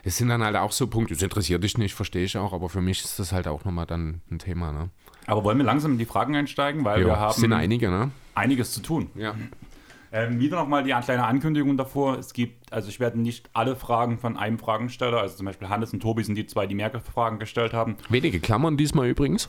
Es 0.02 0.16
sind 0.16 0.28
dann 0.28 0.43
halt 0.43 0.57
auch 0.57 0.73
so 0.73 0.87
Punkte, 0.87 1.14
das 1.14 1.23
interessiert 1.23 1.62
dich 1.62 1.76
nicht, 1.76 1.95
verstehe 1.95 2.25
ich 2.25 2.37
auch, 2.37 2.52
aber 2.52 2.69
für 2.69 2.81
mich 2.81 3.05
ist 3.05 3.19
das 3.19 3.33
halt 3.33 3.49
auch 3.49 3.64
nochmal 3.64 3.87
dann 3.87 4.21
ein 4.31 4.38
Thema, 4.38 4.73
ne? 4.73 4.90
Aber 5.26 5.45
wollen 5.45 5.59
wir 5.59 5.64
langsam 5.64 5.93
in 5.93 5.99
die 5.99 6.07
Fragen 6.07 6.35
einsteigen, 6.35 6.85
weil 6.85 7.00
wir 7.00 7.09
Ja, 7.09 7.19
haben 7.19 7.40
sind 7.40 7.52
einige, 7.52 7.90
ne? 7.90 8.11
einiges 8.35 8.73
zu 8.73 8.81
tun. 8.81 9.11
Ja. 9.14 9.35
Ähm, 10.12 10.40
wieder 10.40 10.57
nochmal 10.57 10.83
die 10.83 10.90
kleine 10.90 11.25
Ankündigung 11.25 11.76
davor. 11.76 12.19
Es 12.19 12.33
gibt, 12.33 12.73
also 12.73 12.88
ich 12.88 12.99
werde 12.99 13.21
nicht 13.21 13.49
alle 13.52 13.76
Fragen 13.76 14.19
von 14.19 14.37
einem 14.37 14.59
Fragensteller, 14.59 15.21
also 15.21 15.37
zum 15.37 15.47
Beispiel 15.47 15.69
Hannes 15.69 15.93
und 15.93 16.00
Tobi 16.00 16.25
sind 16.25 16.35
die 16.35 16.47
zwei, 16.47 16.67
die 16.67 16.75
mehr 16.75 16.90
Fragen 17.00 17.38
gestellt 17.38 17.73
haben. 17.73 17.97
Wenige 18.09 18.40
Klammern 18.40 18.76
diesmal 18.76 19.09
übrigens. 19.09 19.49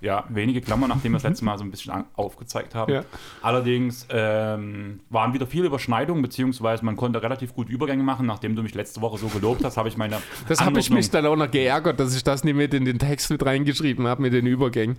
Ja, 0.00 0.24
wenige 0.28 0.60
Klammern, 0.60 0.90
nachdem 0.90 1.12
wir 1.12 1.16
das 1.16 1.24
letzte 1.24 1.44
Mal 1.44 1.58
so 1.58 1.64
ein 1.64 1.72
bisschen 1.72 1.92
aufgezeigt 2.14 2.76
haben. 2.76 2.92
Ja. 2.92 3.04
Allerdings 3.42 4.06
ähm, 4.10 5.00
waren 5.10 5.34
wieder 5.34 5.46
viele 5.46 5.66
Überschneidungen, 5.66 6.22
beziehungsweise 6.22 6.84
man 6.84 6.94
konnte 6.96 7.20
relativ 7.20 7.52
gut 7.52 7.68
Übergänge 7.68 8.04
machen. 8.04 8.24
Nachdem 8.24 8.54
du 8.54 8.62
mich 8.62 8.74
letzte 8.74 9.00
Woche 9.00 9.18
so 9.18 9.26
gelobt 9.26 9.64
hast, 9.64 9.76
habe 9.76 9.88
ich 9.88 9.96
meine 9.96 10.18
Das 10.46 10.60
habe 10.60 10.78
ich 10.78 10.90
mich 10.90 11.10
dann 11.10 11.26
auch 11.26 11.34
noch 11.34 11.50
geärgert, 11.50 11.98
dass 11.98 12.14
ich 12.14 12.22
das 12.22 12.44
nicht 12.44 12.54
mit 12.54 12.74
in 12.74 12.84
den 12.84 13.00
Text 13.00 13.30
mit 13.30 13.44
reingeschrieben 13.44 14.06
habe, 14.06 14.22
mit 14.22 14.32
den 14.32 14.46
Übergängen. 14.46 14.96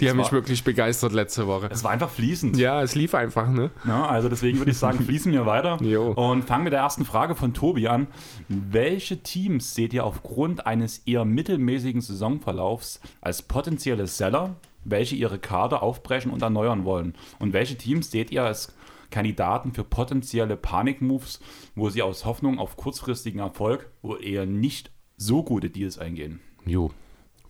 Die 0.00 0.08
haben 0.08 0.16
mich 0.16 0.30
wirklich 0.30 0.62
begeistert 0.62 1.12
letzte 1.12 1.46
Woche. 1.46 1.68
Es 1.72 1.82
war 1.82 1.90
einfach 1.90 2.10
fließend. 2.10 2.56
Ja, 2.56 2.82
es 2.82 2.94
lief 2.94 3.14
einfach, 3.14 3.48
ne? 3.48 3.70
Ja, 3.84 4.06
also 4.06 4.28
deswegen 4.28 4.58
würde 4.58 4.70
ich 4.70 4.78
sagen, 4.78 5.00
fließen 5.04 5.32
wir 5.32 5.44
weiter 5.44 5.76
Jo. 5.82 6.12
und 6.12 6.44
fangen 6.44 6.64
mit 6.64 6.72
der 6.72 6.80
ersten 6.80 7.04
Frage 7.04 7.34
von 7.34 7.52
Tobi 7.52 7.88
an. 7.88 8.06
Welche 8.48 9.22
Teams 9.22 9.74
seht 9.74 9.92
ihr 9.92 10.04
aufgrund 10.04 10.66
eines 10.66 10.98
eher 10.98 11.24
mittelmäßigen 11.24 12.00
Saisonverlaufs 12.00 13.00
als 13.20 13.42
potenzielle 13.42 14.06
Seller, 14.06 14.54
welche 14.84 15.16
ihre 15.16 15.38
Kader 15.40 15.82
aufbrechen 15.82 16.30
und 16.30 16.42
erneuern 16.42 16.84
wollen? 16.84 17.14
Und 17.40 17.52
welche 17.52 17.76
Teams 17.76 18.10
seht 18.10 18.30
ihr 18.30 18.44
als 18.44 18.74
Kandidaten 19.10 19.72
für 19.72 19.84
potenzielle 19.84 20.56
Panikmoves, 20.56 21.40
wo 21.74 21.90
sie 21.90 22.02
aus 22.02 22.24
Hoffnung 22.24 22.58
auf 22.58 22.76
kurzfristigen 22.76 23.40
Erfolg 23.40 23.90
wohl 24.02 24.22
eher 24.24 24.46
nicht 24.46 24.90
so 25.16 25.42
gute 25.42 25.70
Deals 25.70 25.98
eingehen? 25.98 26.40
Jo. 26.64 26.92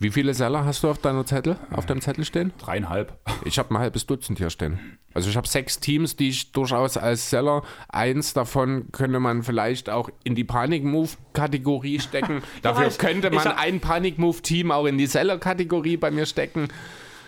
Wie 0.01 0.11
viele 0.11 0.33
Seller 0.33 0.63
hast 0.63 0.83
du 0.83 0.89
auf 0.89 0.97
deiner 0.99 1.25
Zettel, 1.25 1.57
auf 1.71 1.85
deinem 1.85 1.99
Zettel 1.99 2.23
stehen? 2.23 2.53
Dreieinhalb. 2.57 3.17
Ich 3.43 3.59
habe 3.59 3.73
ein 3.73 3.79
halbes 3.79 4.05
Dutzend 4.05 4.37
hier 4.37 4.49
stehen. 4.49 4.97
Also 5.13 5.29
ich 5.29 5.35
habe 5.35 5.47
sechs 5.47 5.79
Teams, 5.81 6.15
die 6.15 6.29
ich 6.29 6.53
durchaus 6.53 6.95
als 6.95 7.29
Seller, 7.29 7.63
eins 7.89 8.33
davon 8.33 8.85
könnte 8.93 9.19
man 9.19 9.43
vielleicht 9.43 9.89
auch 9.89 10.09
in 10.23 10.35
die 10.35 10.45
Panic-Move-Kategorie 10.45 11.99
stecken. 11.99 12.41
Dafür 12.61 12.87
ich- 12.87 12.97
könnte 12.97 13.29
man 13.29 13.43
hab- 13.43 13.59
ein 13.59 13.81
Panic-Move-Team 13.81 14.71
auch 14.71 14.85
in 14.85 14.97
die 14.97 15.07
Seller-Kategorie 15.07 15.97
bei 15.97 16.11
mir 16.11 16.25
stecken. 16.25 16.69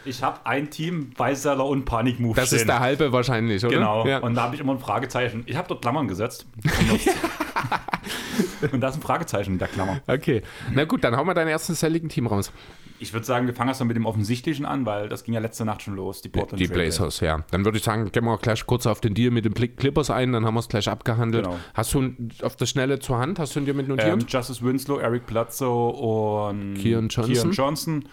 Ich 0.06 0.24
habe 0.24 0.40
ein 0.46 0.70
Team 0.72 1.12
bei 1.16 1.36
Seller 1.36 1.66
und 1.66 1.86
Panikmove 1.86 2.36
Das 2.36 2.48
stehen. 2.48 2.60
ist 2.60 2.68
der 2.68 2.80
halbe 2.80 3.12
wahrscheinlich, 3.12 3.64
oder? 3.66 3.76
Genau. 3.76 4.08
Ja. 4.08 4.18
Und 4.20 4.34
da 4.34 4.44
habe 4.44 4.56
ich 4.56 4.62
immer 4.62 4.74
ein 4.74 4.80
Fragezeichen. 4.80 5.44
Ich 5.46 5.56
habe 5.58 5.68
dort 5.68 5.82
Klammern 5.84 6.08
gesetzt. 6.08 6.48
und 8.72 8.82
da 8.82 8.90
ist 8.90 8.96
ein 8.96 9.02
Fragezeichen 9.02 9.54
in 9.54 9.60
der 9.60 9.68
Klammer. 9.68 10.02
Okay. 10.08 10.42
Na 10.74 10.86
gut, 10.86 11.04
dann 11.04 11.16
hauen 11.16 11.28
wir 11.28 11.34
dein 11.34 11.48
erstes 11.48 11.80
selligen 11.80 12.10
Team 12.10 12.28
raus. 12.28 12.52
Ich 13.00 13.14
würde 13.14 13.26
sagen, 13.26 13.48
wir 13.48 13.56
fangen 13.56 13.70
erstmal 13.70 13.88
mit 13.88 13.96
dem 13.98 14.06
Offensichtlichen 14.06 14.64
an, 14.66 14.86
weil 14.86 15.10
das 15.10 15.24
ging 15.24 15.34
ja 15.34 15.40
letzte 15.40 15.66
Nacht 15.66 15.82
schon 15.82 15.96
los. 15.96 16.22
Die 16.22 16.30
Portland 16.30 16.60
Die 16.62 16.68
Blazers, 16.68 17.20
ja. 17.20 17.44
Dann 17.50 17.66
würde 17.66 17.80
ich 17.80 17.84
sagen, 17.84 18.12
gehen 18.12 18.26
wir 18.26 18.32
auch 18.34 18.42
gleich 18.42 18.66
kurz 18.68 18.86
auf 18.86 19.02
den 19.02 19.16
Deal 19.16 19.32
mit 19.32 19.44
den 19.46 19.54
Clippers 19.56 20.12
ein, 20.12 20.32
dann 20.34 20.46
haben 20.46 20.54
wir 20.54 20.60
es 20.60 20.70
gleich 20.70 20.88
abgehandelt. 20.88 21.46
Genau. 21.46 21.58
Hast 21.74 21.94
du 21.96 22.14
auf 22.44 22.56
das 22.56 22.70
Schnelle 22.70 23.00
zur 23.00 23.18
Hand? 23.18 23.40
Hast 23.40 23.56
du 23.56 23.60
ihn 23.60 23.66
dir 23.66 23.74
mit 23.74 23.90
Ähm, 23.90 23.96
notiert? 23.96 24.32
Justice 24.32 24.62
Winslow, 24.64 25.00
Eric 25.00 25.26
Bledsoe 25.26 25.90
und 25.94 26.76
Keon 26.76 27.08
Johnson. 27.10 27.34
Keon 27.34 27.52
Johnson 27.52 28.06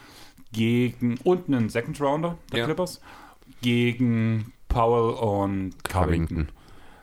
gegen 0.52 1.18
und 1.24 1.48
einen 1.48 1.68
Second 1.68 2.00
Rounder 2.00 2.38
der 2.52 2.60
Ja. 2.60 2.64
Clippers 2.64 3.00
gegen 3.60 4.52
Powell 4.68 5.14
und 5.14 5.72
Covington. 5.84 6.28
Covington. 6.28 6.48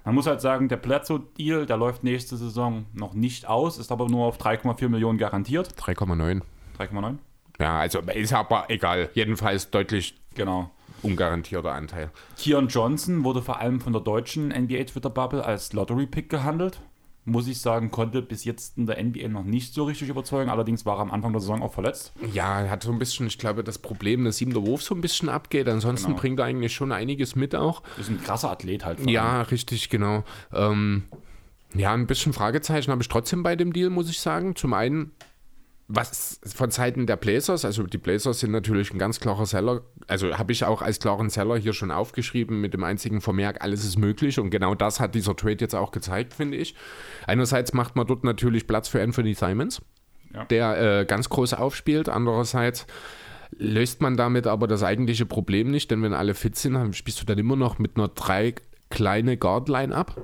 Man 0.06 0.14
muss 0.16 0.28
halt 0.28 0.40
sagen, 0.40 0.70
der 0.70 0.78
Bledsoe-Deal, 0.78 1.66
der 1.66 1.78
läuft 1.78 2.04
nächste 2.04 2.38
Saison 2.38 2.86
noch 2.94 3.14
nicht 3.16 3.48
aus, 3.48 3.80
ist 3.80 3.92
aber 3.92 4.08
nur 4.08 4.26
auf 4.26 4.38
3,4 4.38 4.88
Millionen 4.88 5.18
garantiert. 5.18 5.74
3,9. 5.80 6.42
3,9? 6.78 7.18
Ja, 7.60 7.80
also 7.80 8.00
ist 8.00 8.34
aber 8.34 8.66
egal. 8.70 9.10
Jedenfalls 9.14 9.72
deutlich 9.72 10.16
Genau. 10.36 10.70
ungarantierter 11.02 11.72
Anteil. 11.72 12.12
Keon 12.38 12.68
Johnson 12.68 13.24
wurde 13.24 13.42
vor 13.42 13.60
allem 13.60 13.80
von 13.82 13.94
der 13.94 14.02
deutschen 14.02 14.50
NBA-Twitter-Bubble 14.50 15.44
als 15.44 15.74
Lottery-Pick 15.74 16.30
gehandelt. 16.30 16.82
Muss 17.27 17.48
ich 17.48 17.60
sagen, 17.60 17.89
konnte 17.89 18.22
bis 18.22 18.44
jetzt 18.46 18.77
in 18.77 18.86
der 18.86 19.03
NBA 19.03 19.27
noch 19.29 19.44
nicht 19.44 19.74
so 19.74 19.86
richtig 19.86 20.10
überzeugen. 20.10 20.50
Allerdings 20.51 20.86
war 20.86 20.98
er 20.98 21.01
am 21.01 21.12
Anfang 21.12 21.32
der 21.32 21.41
Saison 21.41 21.63
auch 21.63 21.74
verletzt. 21.74 22.13
Ja, 22.34 22.62
er 22.62 22.70
hat 22.70 22.84
so 22.84 22.91
ein 22.91 23.00
bisschen, 23.00 23.25
ich 23.25 23.39
glaube, 23.39 23.63
das 23.63 23.79
Problem, 23.79 24.25
dass 24.25 24.39
ihm 24.41 24.53
der 24.53 24.63
Wurf 24.65 24.84
so 24.84 24.94
ein 24.94 25.01
bisschen 25.01 25.27
abgeht. 25.29 25.67
Ansonsten 25.67 26.10
Genau. 26.10 26.20
bringt 26.20 26.39
er 26.39 26.46
eigentlich 26.46 26.75
schon 26.75 26.91
einiges 26.91 27.36
mit 27.36 27.55
auch. 27.55 27.82
Ist 28.00 28.10
ein 28.10 28.22
krasser 28.22 28.51
Athlet 28.51 28.86
halt. 28.86 29.00
vor 29.00 29.08
allem. 29.08 29.13
Ja, 29.13 29.41
richtig, 29.41 29.89
genau. 29.89 30.24
Ähm, 30.53 31.05
ja, 31.74 31.94
ein 31.94 32.05
bisschen 32.05 32.32
Fragezeichen 32.32 32.91
habe 32.91 33.01
ich 33.01 33.08
trotzdem 33.10 33.41
bei 33.41 33.55
dem 33.55 33.74
Deal, 33.74 33.89
muss 33.89 34.08
ich 34.10 34.20
sagen. 34.20 34.55
Zum 34.55 34.74
einen, 34.74 35.12
was 35.88 36.39
von 36.56 36.72
Seiten 36.72 37.06
der 37.06 37.15
Blazers, 37.15 37.63
also 37.63 37.84
die 37.84 38.00
Blazers 38.00 38.39
sind 38.39 38.51
natürlich 38.51 38.92
ein 38.92 38.98
ganz 38.98 39.20
klarer 39.20 39.46
Seller, 39.46 39.82
also 40.08 40.36
habe 40.36 40.51
ich 40.51 40.63
auch 40.65 40.82
als 40.82 41.00
klaren 41.00 41.30
Seller 41.30 41.58
hier 41.58 41.74
schon 41.74 41.92
aufgeschrieben 41.92 42.60
mit 42.60 42.74
dem 42.74 42.84
einzigen 42.84 43.22
Vermerk, 43.22 43.63
alles 43.63 43.86
ist 43.86 43.98
möglich 43.98 44.39
und 44.39 44.50
genau 44.50 44.74
das 44.74 45.00
hat 45.00 45.13
dieser 45.13 45.36
Trade 45.36 45.58
jetzt 45.60 45.75
auch 45.75 45.92
gezeigt, 45.92 46.34
finde 46.34 46.58
ich. 46.58 46.74
Einerseits 47.27 47.74
macht 47.74 47.96
man 47.96 48.08
dort 48.08 48.24
natürlich 48.24 48.65
Platz 48.65 48.88
für 48.88 49.01
Anthony 49.01 49.36
Simons, 49.36 49.82
Ja. 50.34 50.46
der 50.46 51.01
äh, 51.01 51.06
ganz 51.06 51.30
groß 51.30 51.54
aufspielt, 51.54 52.10
andererseits 52.10 52.88
löst 53.58 54.01
man 54.01 54.18
damit 54.18 54.48
aber 54.48 54.68
das 54.68 54.82
eigentliche 54.82 55.27
Problem 55.27 55.70
nicht, 55.70 55.92
denn 55.92 56.01
wenn 56.01 56.13
alle 56.13 56.34
fit 56.34 56.56
sind, 56.56 56.96
spielst 56.96 57.22
du 57.22 57.25
dann 57.25 57.38
immer 57.38 57.56
noch 57.56 57.77
mit 57.77 57.96
einer 57.96 58.08
drei 58.08 58.56
kleine 58.89 59.38
Guard-Line 59.38 59.96
ab. 59.96 60.20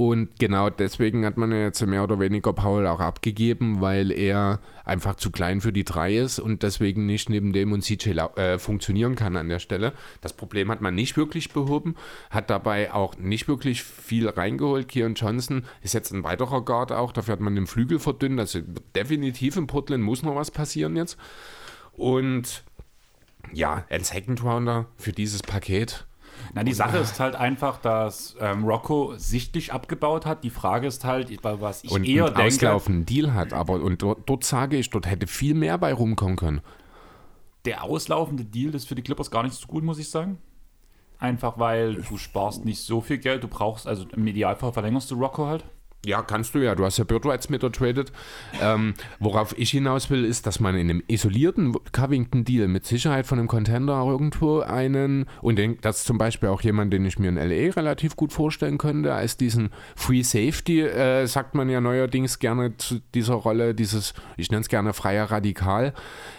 Und 0.00 0.38
genau 0.38 0.70
deswegen 0.70 1.26
hat 1.26 1.36
man 1.36 1.52
jetzt 1.52 1.86
mehr 1.86 2.02
oder 2.02 2.18
weniger 2.18 2.54
Paul 2.54 2.86
auch 2.86 3.00
abgegeben, 3.00 3.82
weil 3.82 4.10
er 4.10 4.58
einfach 4.82 5.16
zu 5.16 5.30
klein 5.30 5.60
für 5.60 5.74
die 5.74 5.84
drei 5.84 6.16
ist 6.16 6.38
und 6.38 6.62
deswegen 6.62 7.04
nicht 7.04 7.28
neben 7.28 7.52
dem 7.52 7.70
und 7.72 7.84
CJ 7.84 8.18
äh, 8.36 8.58
funktionieren 8.58 9.14
kann 9.14 9.36
an 9.36 9.50
der 9.50 9.58
Stelle. 9.58 9.92
Das 10.22 10.32
Problem 10.32 10.70
hat 10.70 10.80
man 10.80 10.94
nicht 10.94 11.18
wirklich 11.18 11.52
behoben, 11.52 11.96
hat 12.30 12.48
dabei 12.48 12.94
auch 12.94 13.18
nicht 13.18 13.46
wirklich 13.46 13.82
viel 13.82 14.26
reingeholt. 14.26 14.88
Keon 14.88 15.16
Johnson 15.16 15.66
ist 15.82 15.92
jetzt 15.92 16.14
ein 16.14 16.24
weiterer 16.24 16.64
Guard 16.64 16.92
auch, 16.92 17.12
dafür 17.12 17.32
hat 17.32 17.40
man 17.40 17.54
den 17.54 17.66
Flügel 17.66 17.98
verdünnt. 17.98 18.40
Also 18.40 18.60
definitiv 18.96 19.58
in 19.58 19.66
Portland 19.66 20.02
muss 20.02 20.22
noch 20.22 20.34
was 20.34 20.50
passieren 20.50 20.96
jetzt. 20.96 21.18
Und 21.92 22.64
ja, 23.52 23.84
ein 23.90 24.02
Second 24.02 24.42
Rounder 24.42 24.86
für 24.96 25.12
dieses 25.12 25.42
Paket. 25.42 26.06
Na, 26.54 26.64
die 26.64 26.72
Sache 26.72 26.98
ist 26.98 27.20
halt 27.20 27.36
einfach, 27.36 27.78
dass 27.78 28.36
ähm, 28.40 28.64
Rocco 28.64 29.14
sichtlich 29.16 29.72
abgebaut 29.72 30.26
hat. 30.26 30.44
Die 30.44 30.50
Frage 30.50 30.86
ist 30.86 31.04
halt, 31.04 31.30
was 31.42 31.84
ich 31.84 31.90
und 31.90 32.04
eher 32.04 32.26
einen 32.26 32.34
denke. 32.34 32.48
auslaufenden 32.48 33.06
Deal 33.06 33.34
hat. 33.34 33.52
Aber 33.52 33.74
und 33.74 34.02
dort, 34.02 34.28
dort 34.28 34.44
sage 34.44 34.76
ich, 34.76 34.90
dort 34.90 35.06
hätte 35.06 35.26
viel 35.26 35.54
mehr 35.54 35.78
bei 35.78 35.92
rumkommen 35.92 36.36
können. 36.36 36.60
Der 37.64 37.84
auslaufende 37.84 38.44
Deal 38.44 38.74
ist 38.74 38.88
für 38.88 38.94
die 38.94 39.02
Clippers 39.02 39.30
gar 39.30 39.42
nicht 39.42 39.54
so 39.54 39.66
gut, 39.66 39.84
muss 39.84 39.98
ich 39.98 40.08
sagen. 40.08 40.38
Einfach 41.18 41.58
weil 41.58 41.96
du 41.96 42.16
sparst 42.16 42.64
nicht 42.64 42.80
so 42.80 43.02
viel 43.02 43.18
Geld. 43.18 43.44
Du 43.44 43.48
brauchst, 43.48 43.86
also 43.86 44.06
im 44.16 44.26
Idealfall 44.26 44.72
verlängerst 44.72 45.10
du 45.10 45.16
Rocco 45.16 45.46
halt. 45.46 45.64
Ja, 46.06 46.22
kannst 46.22 46.54
du 46.54 46.60
ja. 46.60 46.74
Du 46.74 46.84
hast 46.84 46.96
ja 46.96 47.04
Bird 47.04 47.26
mit 47.50 47.62
ertradet. 47.62 48.10
Ähm, 48.62 48.94
worauf 49.18 49.56
ich 49.58 49.70
hinaus 49.70 50.08
will, 50.08 50.24
ist, 50.24 50.46
dass 50.46 50.58
man 50.58 50.74
in 50.74 50.88
einem 50.88 51.02
isolierten 51.08 51.76
Covington-Deal 51.92 52.68
mit 52.68 52.86
Sicherheit 52.86 53.26
von 53.26 53.38
einem 53.38 53.48
Contender 53.48 54.02
irgendwo 54.06 54.60
einen, 54.60 55.26
und 55.42 55.56
den, 55.56 55.78
das 55.82 55.98
ist 55.98 56.06
zum 56.06 56.16
Beispiel 56.16 56.48
auch 56.48 56.62
jemand, 56.62 56.90
den 56.94 57.04
ich 57.04 57.18
mir 57.18 57.28
in 57.28 57.36
LA 57.36 57.72
relativ 57.74 58.16
gut 58.16 58.32
vorstellen 58.32 58.78
könnte, 58.78 59.12
als 59.12 59.36
diesen 59.36 59.68
Free 59.94 60.22
Safety, 60.22 60.80
äh, 60.80 61.26
sagt 61.26 61.54
man 61.54 61.68
ja 61.68 61.82
neuerdings 61.82 62.38
gerne 62.38 62.78
zu 62.78 63.00
dieser 63.14 63.34
Rolle, 63.34 63.74
dieses, 63.74 64.14
ich 64.38 64.50
nenne 64.50 64.62
es 64.62 64.68
gerne 64.70 64.94
freier 64.94 65.30
Radikal, 65.30 65.92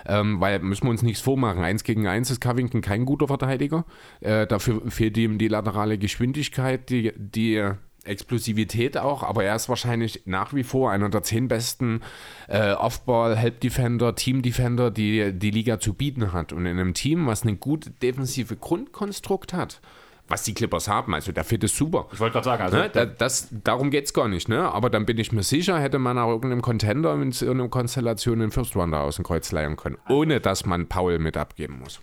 ähm, 0.07 0.41
weil 0.41 0.57
müssen 0.59 0.85
wir 0.85 0.91
uns 0.91 1.03
nichts 1.03 1.21
vormachen. 1.21 1.63
Eins 1.63 1.83
gegen 1.83 2.07
eins 2.07 2.31
ist 2.31 2.41
Covington 2.41 2.81
kein 2.81 3.05
guter 3.05 3.27
Verteidiger. 3.27 3.85
Äh, 4.21 4.47
dafür 4.47 4.81
fehlt 4.89 5.17
ihm 5.17 5.37
die 5.37 5.49
laterale 5.49 5.99
Geschwindigkeit, 5.99 6.89
die, 6.89 7.13
die 7.15 7.73
Explosivität 8.03 8.97
auch, 8.97 9.21
aber 9.21 9.43
er 9.43 9.55
ist 9.55 9.69
wahrscheinlich 9.69 10.23
nach 10.25 10.53
wie 10.53 10.63
vor 10.63 10.91
einer 10.91 11.09
der 11.09 11.21
zehn 11.21 11.47
besten 11.47 12.01
äh, 12.47 12.71
Off-Ball-Help-Defender, 12.73 14.15
Team-Defender, 14.15 14.89
die 14.89 15.33
die 15.33 15.51
Liga 15.51 15.79
zu 15.79 15.93
bieten 15.93 16.33
hat. 16.33 16.51
Und 16.51 16.65
in 16.65 16.79
einem 16.79 16.95
Team, 16.95 17.27
was 17.27 17.43
eine 17.43 17.55
gute 17.57 17.91
defensive 17.91 18.55
Grundkonstrukt 18.55 19.53
hat, 19.53 19.81
was 20.27 20.43
die 20.43 20.53
Clippers 20.53 20.87
haben, 20.87 21.13
also 21.13 21.31
der 21.31 21.43
Fit 21.43 21.63
ist 21.63 21.75
super. 21.75 22.07
Ich 22.11 22.19
wollte 22.19 22.33
gerade 22.33 22.45
sagen, 22.45 22.63
also 22.63 22.77
Ne? 22.77 22.89
Da, 22.89 23.05
das, 23.05 23.49
darum 23.51 23.91
geht 23.91 24.05
es 24.05 24.13
gar 24.13 24.27
nicht, 24.27 24.49
ne? 24.49 24.71
aber 24.71 24.89
dann 24.89 25.05
bin 25.05 25.17
ich 25.19 25.31
mir 25.31 25.43
sicher, 25.43 25.79
hätte 25.79 25.99
man 25.99 26.17
auch 26.17 26.29
irgendeinem 26.29 26.61
Contender 26.61 27.13
in 27.13 27.31
irgendeiner 27.31 27.69
Konstellation 27.69 28.41
einen 28.41 28.51
First 28.51 28.75
Rounder 28.75 29.01
aus 29.01 29.17
dem 29.17 29.25
Kreuz 29.25 29.51
leihen 29.51 29.75
können, 29.75 29.97
ohne 30.09 30.39
dass 30.39 30.65
man 30.65 30.87
Paul 30.87 31.19
mit 31.19 31.37
abgeben 31.37 31.79
muss. 31.79 31.99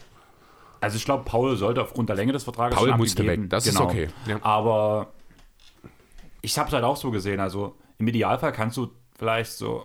Also 0.80 0.96
ich 0.96 1.04
glaube, 1.04 1.24
Paul 1.24 1.56
sollte 1.56 1.82
aufgrund 1.82 2.08
der 2.08 2.16
Länge 2.16 2.32
des 2.32 2.44
Vertrages 2.44 2.78
Paul 2.78 2.96
musste 2.96 3.26
weg, 3.26 3.50
das 3.50 3.66
ist 3.66 3.80
okay, 3.80 4.08
ja. 4.26 4.38
Aber 4.42 5.08
ich 6.42 6.58
habe 6.58 6.68
es 6.68 6.72
halt 6.74 6.84
auch 6.84 6.96
so 6.96 7.10
gesehen. 7.10 7.40
Also 7.40 7.76
im 7.98 8.06
Idealfall 8.08 8.52
kannst 8.52 8.76
du 8.76 8.88
vielleicht 9.18 9.52
so 9.52 9.84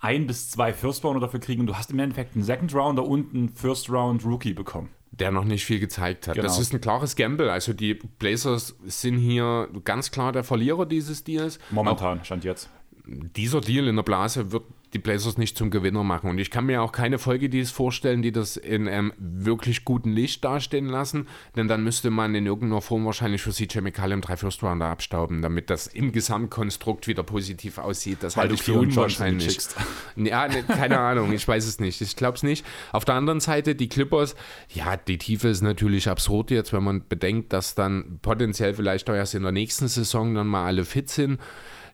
ein 0.00 0.26
bis 0.26 0.50
zwei 0.50 0.72
First 0.72 1.04
Rounder 1.04 1.20
dafür 1.20 1.40
kriegen 1.40 1.60
und 1.60 1.66
du 1.66 1.76
hast 1.76 1.90
im 1.90 1.98
Endeffekt 1.98 2.34
einen 2.34 2.44
Second 2.44 2.74
Rounder 2.74 3.04
und 3.04 3.34
einen 3.34 3.48
First 3.50 3.90
Round 3.90 4.24
Rookie 4.24 4.54
bekommen. 4.54 4.88
der 5.12 5.32
noch 5.32 5.44
nicht 5.44 5.66
viel 5.66 5.80
gezeigt 5.80 6.28
hat. 6.28 6.38
Das 6.38 6.44
Genau. 6.44 6.60
ist 6.60 6.72
ein 6.72 6.80
klares 6.80 7.14
Gamble. 7.16 7.50
Also 7.50 7.72
die 7.74 7.94
Blazers 7.94 8.76
sind 8.84 9.18
hier 9.18 9.68
ganz 9.84 10.12
klar 10.12 10.32
der 10.32 10.44
Verlierer 10.44 10.86
dieses 10.86 11.24
Deals. 11.24 11.58
Momentan, 11.70 12.24
stand 12.24 12.44
jetzt. 12.44 12.70
Dieser 13.06 13.60
Deal 13.60 13.88
in 13.88 13.96
der 13.96 14.02
Blase 14.04 14.50
wird 14.52 14.62
die 14.92 14.98
Blazers 14.98 15.38
nicht 15.38 15.56
zum 15.56 15.70
Gewinner 15.70 16.02
machen. 16.02 16.30
Und 16.30 16.38
ich 16.38 16.50
kann 16.50 16.66
mir 16.66 16.82
auch 16.82 16.92
keine 16.92 17.18
Folgedeals 17.18 17.70
vorstellen, 17.70 18.22
die 18.22 18.32
das 18.32 18.56
in 18.56 18.88
einem 18.88 19.12
wirklich 19.18 19.84
guten 19.84 20.10
Licht 20.10 20.44
dastehen 20.44 20.86
lassen. 20.86 21.28
Denn 21.56 21.68
dann 21.68 21.84
müsste 21.84 22.10
man 22.10 22.34
in 22.34 22.46
irgendeiner 22.46 22.80
Form 22.80 23.04
wahrscheinlich 23.04 23.42
für 23.42 23.52
CJ 23.52 23.80
McCallum 23.80 24.20
drei 24.20 24.36
First 24.36 24.62
Rounder 24.62 24.86
abstauben, 24.86 25.42
damit 25.42 25.70
das 25.70 25.86
im 25.86 26.12
Gesamtkonstrukt 26.12 27.06
wieder 27.06 27.22
positiv 27.22 27.78
aussieht. 27.78 28.18
Das 28.22 28.36
halte 28.36 28.54
ich 28.54 28.62
für 28.62 28.74
unwahrscheinlich. 28.74 29.58
Ja, 30.16 30.48
ne, 30.48 30.62
keine 30.62 30.98
Ahnung, 30.98 31.32
ich 31.32 31.46
weiß 31.46 31.66
es 31.66 31.80
nicht. 31.80 32.00
Ich 32.00 32.16
glaube 32.16 32.36
es 32.36 32.42
nicht. 32.42 32.64
Auf 32.92 33.04
der 33.04 33.14
anderen 33.14 33.40
Seite, 33.40 33.74
die 33.74 33.88
Clippers, 33.88 34.34
ja, 34.68 34.96
die 34.96 35.18
Tiefe 35.18 35.48
ist 35.48 35.62
natürlich 35.62 36.08
absurd 36.08 36.50
jetzt, 36.50 36.72
wenn 36.72 36.82
man 36.82 37.06
bedenkt, 37.08 37.52
dass 37.52 37.74
dann 37.74 38.18
potenziell 38.22 38.74
vielleicht 38.74 39.08
auch 39.08 39.14
erst 39.14 39.34
in 39.34 39.42
der 39.42 39.52
nächsten 39.52 39.88
Saison 39.88 40.34
dann 40.34 40.46
mal 40.46 40.66
alle 40.66 40.84
fit 40.84 41.10
sind. 41.10 41.38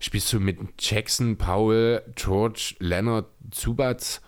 Spielst 0.00 0.32
du 0.32 0.40
mit 0.40 0.58
Jackson, 0.78 1.36
Paul, 1.36 2.02
George, 2.14 2.74
Leonard, 2.78 3.26
Zubats. 3.50 4.20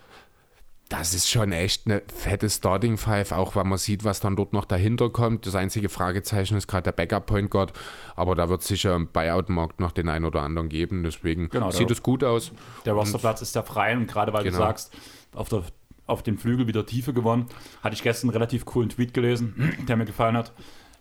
Das 0.88 1.12
ist 1.12 1.28
schon 1.28 1.52
echt 1.52 1.84
eine 1.84 2.00
fette 2.14 2.48
Starting 2.48 2.96
Five, 2.96 3.32
auch 3.32 3.54
wenn 3.56 3.68
man 3.68 3.76
sieht, 3.76 4.04
was 4.04 4.20
dann 4.20 4.36
dort 4.36 4.54
noch 4.54 4.64
dahinter 4.64 5.10
kommt. 5.10 5.46
Das 5.46 5.54
einzige 5.54 5.90
Fragezeichen 5.90 6.56
ist 6.56 6.66
gerade 6.66 6.84
der 6.84 6.92
Backup 6.92 7.26
Point 7.26 7.50
Guard, 7.50 7.74
aber 8.16 8.34
da 8.34 8.48
wird 8.48 8.62
sicher 8.62 8.94
im 8.96 9.08
Buyout-Markt 9.08 9.80
noch 9.80 9.92
den 9.92 10.08
einen 10.08 10.24
oder 10.24 10.40
anderen 10.40 10.70
geben. 10.70 11.02
Deswegen 11.02 11.50
Genau, 11.50 11.70
sieht 11.70 11.90
es 11.90 12.02
gut 12.02 12.24
aus. 12.24 12.52
Der 12.86 12.94
Rosterplatz 12.94 13.42
ist 13.42 13.54
ja 13.54 13.62
frei 13.62 13.94
und 13.98 14.06
gerade 14.06 14.32
weil 14.32 14.44
Genau. 14.44 14.56
du 14.56 14.62
sagst, 14.62 14.94
auf, 15.34 15.50
der, 15.50 15.62
auf 16.06 16.22
dem 16.22 16.38
Flügel 16.38 16.66
wieder 16.66 16.86
Tiefe 16.86 17.12
gewonnen, 17.12 17.48
hatte 17.82 17.94
ich 17.94 18.02
gestern 18.02 18.28
einen 18.30 18.36
relativ 18.38 18.64
coolen 18.64 18.88
Tweet 18.88 19.12
gelesen, 19.12 19.76
der 19.88 19.96
mir 19.98 20.06
gefallen 20.06 20.38
hat. 20.38 20.54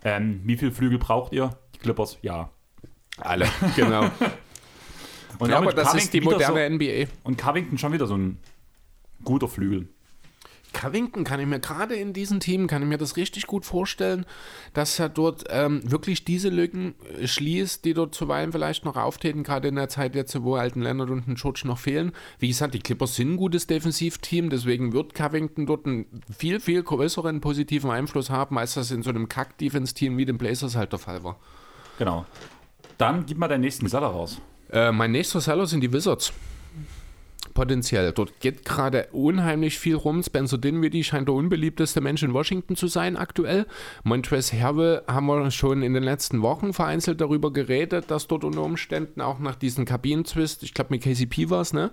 Ähm, 0.04 0.42
wie 0.44 0.58
viel 0.58 0.70
Flügel 0.70 0.98
braucht 0.98 1.32
ihr? 1.32 1.56
Die 1.74 1.78
Clippers, 1.78 2.18
ja. 2.20 2.50
Alle, 3.16 3.48
genau. 3.74 4.10
Und 5.38 5.50
ja, 5.50 5.58
aber 5.58 5.72
das 5.72 5.94
ist 5.94 6.12
die 6.12 6.20
Covington 6.20 6.54
moderne 6.54 6.76
NBA. 6.76 7.06
So, 7.06 7.12
und 7.24 7.38
Covington 7.38 7.78
schon 7.78 7.92
wieder 7.92 8.06
so 8.06 8.16
ein 8.16 8.38
guter 9.24 9.48
Flügel. 9.48 9.88
Covington 10.72 11.24
kann 11.24 11.40
ich 11.40 11.46
mir 11.46 11.60
gerade 11.60 11.94
in 11.94 12.12
diesem 12.12 12.40
Team, 12.40 12.66
kann 12.66 12.82
ich 12.82 12.88
mir 12.88 12.98
das 12.98 13.16
richtig 13.16 13.46
gut 13.46 13.64
vorstellen, 13.64 14.26
dass 14.74 14.98
er 14.98 15.08
dort 15.08 15.44
ähm, 15.48 15.80
wirklich 15.90 16.24
diese 16.24 16.50
Lücken 16.50 16.94
äh, 17.18 17.26
schließt, 17.26 17.84
die 17.84 17.94
dort 17.94 18.14
zuweilen 18.14 18.52
vielleicht 18.52 18.84
noch 18.84 18.96
auftreten, 18.96 19.42
gerade 19.42 19.68
in 19.68 19.76
der 19.76 19.88
Zeit 19.88 20.14
jetzt, 20.14 20.40
wo 20.42 20.56
alten 20.56 20.82
Leonard 20.82 21.10
und 21.10 21.26
ein 21.26 21.34
George 21.36 21.62
noch 21.64 21.78
fehlen. 21.78 22.12
Wie 22.38 22.48
gesagt, 22.48 22.74
die 22.74 22.80
Clippers 22.80 23.14
sind 23.14 23.32
ein 23.32 23.36
gutes 23.36 23.66
Defensivteam, 23.66 24.50
deswegen 24.50 24.92
wird 24.92 25.14
Covington 25.14 25.66
dort 25.66 25.86
einen 25.86 26.06
viel, 26.36 26.60
viel 26.60 26.82
größeren 26.82 27.40
positiven 27.40 27.90
Einfluss 27.90 28.30
haben, 28.30 28.58
als 28.58 28.74
das 28.74 28.90
in 28.90 29.02
so 29.02 29.10
einem 29.10 29.28
Kack-Defense-Team 29.28 30.16
wie 30.18 30.26
den 30.26 30.38
Blazers 30.38 30.76
halt 30.76 30.92
der 30.92 30.98
Fall 30.98 31.24
war. 31.24 31.38
Genau. 31.98 32.26
Dann 32.98 33.26
gib 33.26 33.38
mal 33.38 33.48
deinen 33.48 33.62
nächsten 33.62 33.88
Seller 33.88 34.08
raus. 34.08 34.40
Äh, 34.70 34.92
mein 34.92 35.12
nächster 35.12 35.40
Seller 35.40 35.66
sind 35.66 35.80
die 35.80 35.92
Wizards 35.92 36.32
potenziell. 37.58 38.12
Dort 38.12 38.38
geht 38.38 38.64
gerade 38.64 39.08
unheimlich 39.10 39.80
viel 39.80 39.96
rum. 39.96 40.22
Spencer 40.22 40.58
Dinwiddie 40.58 41.02
scheint 41.02 41.26
der 41.26 41.34
unbeliebteste 41.34 42.00
Mensch 42.00 42.22
in 42.22 42.32
Washington 42.32 42.76
zu 42.76 42.86
sein 42.86 43.16
aktuell. 43.16 43.66
Montrezl 44.04 44.54
Herve 44.54 45.02
haben 45.08 45.26
wir 45.26 45.50
schon 45.50 45.82
in 45.82 45.92
den 45.92 46.04
letzten 46.04 46.40
Wochen 46.42 46.72
vereinzelt 46.72 47.20
darüber 47.20 47.52
geredet, 47.52 48.12
dass 48.12 48.28
dort 48.28 48.44
unter 48.44 48.62
Umständen 48.62 49.20
auch 49.20 49.40
nach 49.40 49.56
diesem 49.56 49.86
Kabinentwist, 49.86 50.62
ich 50.62 50.72
glaube 50.72 50.94
mit 50.94 51.02
KCP 51.02 51.50
war 51.50 51.62
es, 51.62 51.72
ne, 51.72 51.90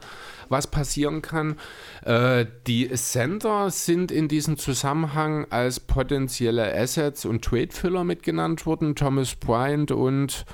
was 0.49 0.67
passieren 0.67 1.23
kann. 1.23 1.55
Äh, 2.03 2.45
die 2.67 2.87
Center 2.91 3.71
sind 3.71 4.11
in 4.11 4.27
diesem 4.27 4.57
Zusammenhang 4.57 5.47
als 5.49 5.79
potenzielle 5.79 6.75
Assets 6.75 7.25
und 7.25 7.43
Trade-Filler 7.43 8.03
mitgenannt 8.03 8.67
worden. 8.67 8.95
Thomas 8.95 9.33
Bryant 9.33 9.89
und 9.91 10.45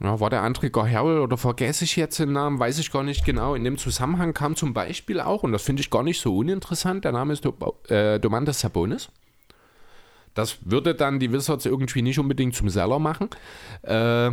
ja, 0.00 0.20
war 0.20 0.30
der 0.30 0.42
andere 0.42 0.70
Gar 0.70 0.88
Harrell 0.88 1.18
oder 1.18 1.36
vergesse 1.36 1.84
ich 1.84 1.96
jetzt 1.96 2.18
den 2.18 2.32
Namen, 2.32 2.58
weiß 2.58 2.78
ich 2.78 2.92
gar 2.92 3.02
nicht 3.02 3.24
genau. 3.24 3.54
In 3.54 3.64
dem 3.64 3.78
Zusammenhang 3.78 4.32
kam 4.32 4.54
zum 4.54 4.72
Beispiel 4.72 5.20
auch, 5.20 5.42
und 5.42 5.52
das 5.52 5.62
finde 5.62 5.80
ich 5.80 5.90
gar 5.90 6.02
nicht 6.02 6.20
so 6.20 6.36
uninteressant, 6.36 7.04
der 7.04 7.12
Name 7.12 7.32
ist 7.32 7.44
äh, 7.88 8.20
Domantas 8.20 8.60
Sabonis. 8.60 9.10
Das 10.34 10.58
würde 10.64 10.94
dann 10.94 11.18
die 11.18 11.32
Wizards 11.32 11.66
irgendwie 11.66 12.02
nicht 12.02 12.18
unbedingt 12.18 12.54
zum 12.54 12.68
Seller 12.68 13.00
machen. 13.00 13.28
Äh, 13.82 14.30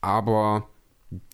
aber 0.00 0.68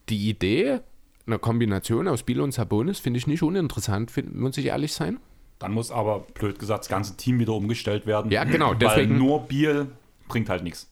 die 0.08 0.30
Idee, 0.30 0.80
eine 1.26 1.38
Kombination 1.38 2.08
aus 2.08 2.22
Biel 2.22 2.40
und 2.40 2.52
Sabonis, 2.52 2.98
finde 2.98 3.18
ich 3.18 3.26
nicht 3.26 3.42
uninteressant, 3.42 4.10
muss 4.34 4.56
ich 4.56 4.66
ehrlich 4.66 4.94
sein. 4.94 5.18
Dann 5.58 5.72
muss 5.72 5.90
aber, 5.90 6.20
blöd 6.20 6.58
gesagt, 6.58 6.84
das 6.84 6.88
ganze 6.88 7.18
Team 7.18 7.38
wieder 7.38 7.52
umgestellt 7.52 8.06
werden. 8.06 8.30
Ja, 8.30 8.44
genau. 8.44 8.72
Deswegen 8.72 9.10
weil 9.10 9.18
nur 9.18 9.40
Biel 9.42 9.88
bringt 10.28 10.48
halt 10.48 10.62
nichts. 10.64 10.89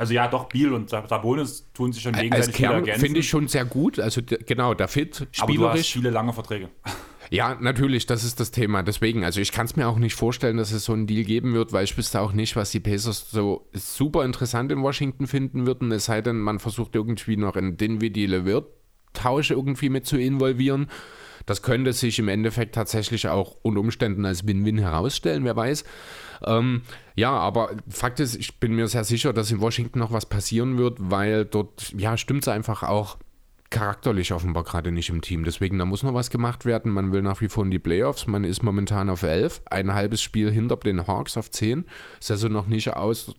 Also 0.00 0.14
ja, 0.14 0.28
doch, 0.28 0.48
Biel 0.48 0.72
und 0.72 0.88
Sabonis 0.88 1.70
tun 1.74 1.92
sich 1.92 2.02
schon 2.02 2.14
gegenseitig 2.14 2.66
Als 2.66 2.86
Kern 2.86 2.98
finde 2.98 3.20
ich 3.20 3.28
schon 3.28 3.48
sehr 3.48 3.66
gut. 3.66 4.00
Also 4.00 4.22
genau, 4.24 4.72
der 4.72 4.88
Fit, 4.88 5.28
spielerisch. 5.30 5.40
Aber 5.42 5.74
du 5.74 5.78
hast 5.78 5.92
viele 5.92 6.08
lange 6.08 6.32
Verträge. 6.32 6.70
Ja, 7.28 7.58
natürlich, 7.60 8.06
das 8.06 8.24
ist 8.24 8.40
das 8.40 8.50
Thema. 8.50 8.82
Deswegen, 8.82 9.24
also 9.24 9.42
ich 9.42 9.52
kann 9.52 9.66
es 9.66 9.76
mir 9.76 9.86
auch 9.86 9.98
nicht 9.98 10.14
vorstellen, 10.14 10.56
dass 10.56 10.72
es 10.72 10.86
so 10.86 10.94
einen 10.94 11.06
Deal 11.06 11.24
geben 11.24 11.52
wird, 11.52 11.74
weil 11.74 11.84
ich 11.84 11.98
wüsste 11.98 12.22
auch 12.22 12.32
nicht, 12.32 12.56
was 12.56 12.70
die 12.70 12.80
Pacers 12.80 13.30
so 13.30 13.68
super 13.74 14.24
interessant 14.24 14.72
in 14.72 14.80
Washington 14.80 15.26
finden 15.26 15.66
würden. 15.66 15.92
Es 15.92 16.06
sei 16.06 16.22
denn, 16.22 16.38
man 16.38 16.60
versucht 16.60 16.94
irgendwie 16.94 17.36
noch 17.36 17.54
in 17.56 17.76
den 17.76 18.00
wie 18.00 18.08
die 18.08 18.24
Levert-Tausch 18.24 19.50
irgendwie 19.50 19.90
mit 19.90 20.06
zu 20.06 20.16
involvieren. 20.16 20.88
Das 21.50 21.62
könnte 21.62 21.92
sich 21.92 22.16
im 22.20 22.28
Endeffekt 22.28 22.76
tatsächlich 22.76 23.26
auch 23.26 23.56
unter 23.62 23.80
Umständen 23.80 24.24
als 24.24 24.46
Win-Win 24.46 24.78
herausstellen, 24.78 25.42
wer 25.42 25.56
weiß. 25.56 25.82
Ähm, 26.46 26.82
ja, 27.16 27.32
aber 27.32 27.70
Fakt 27.88 28.20
ist, 28.20 28.36
ich 28.36 28.60
bin 28.60 28.76
mir 28.76 28.86
sehr 28.86 29.02
sicher, 29.02 29.32
dass 29.32 29.50
in 29.50 29.60
Washington 29.60 29.98
noch 29.98 30.12
was 30.12 30.26
passieren 30.26 30.78
wird, 30.78 30.98
weil 31.00 31.44
dort, 31.44 31.92
ja, 31.98 32.16
stimmt 32.16 32.44
es 32.44 32.48
einfach 32.48 32.84
auch 32.84 33.18
charakterlich 33.68 34.32
offenbar 34.32 34.62
gerade 34.62 34.92
nicht 34.92 35.08
im 35.08 35.22
Team. 35.22 35.42
Deswegen, 35.42 35.76
da 35.76 35.86
muss 35.86 36.04
noch 36.04 36.14
was 36.14 36.30
gemacht 36.30 36.66
werden. 36.66 36.92
Man 36.92 37.10
will 37.10 37.20
nach 37.20 37.40
wie 37.40 37.48
vor 37.48 37.64
in 37.64 37.72
die 37.72 37.80
Playoffs. 37.80 38.28
Man 38.28 38.44
ist 38.44 38.62
momentan 38.62 39.10
auf 39.10 39.24
11, 39.24 39.62
ein 39.68 39.92
halbes 39.92 40.22
Spiel 40.22 40.52
hinter 40.52 40.76
den 40.76 41.08
Hawks 41.08 41.36
auf 41.36 41.50
10. 41.50 41.84
Ist 42.20 42.30
also 42.30 42.46
noch 42.46 42.68
nicht 42.68 42.94
aus, 42.94 43.34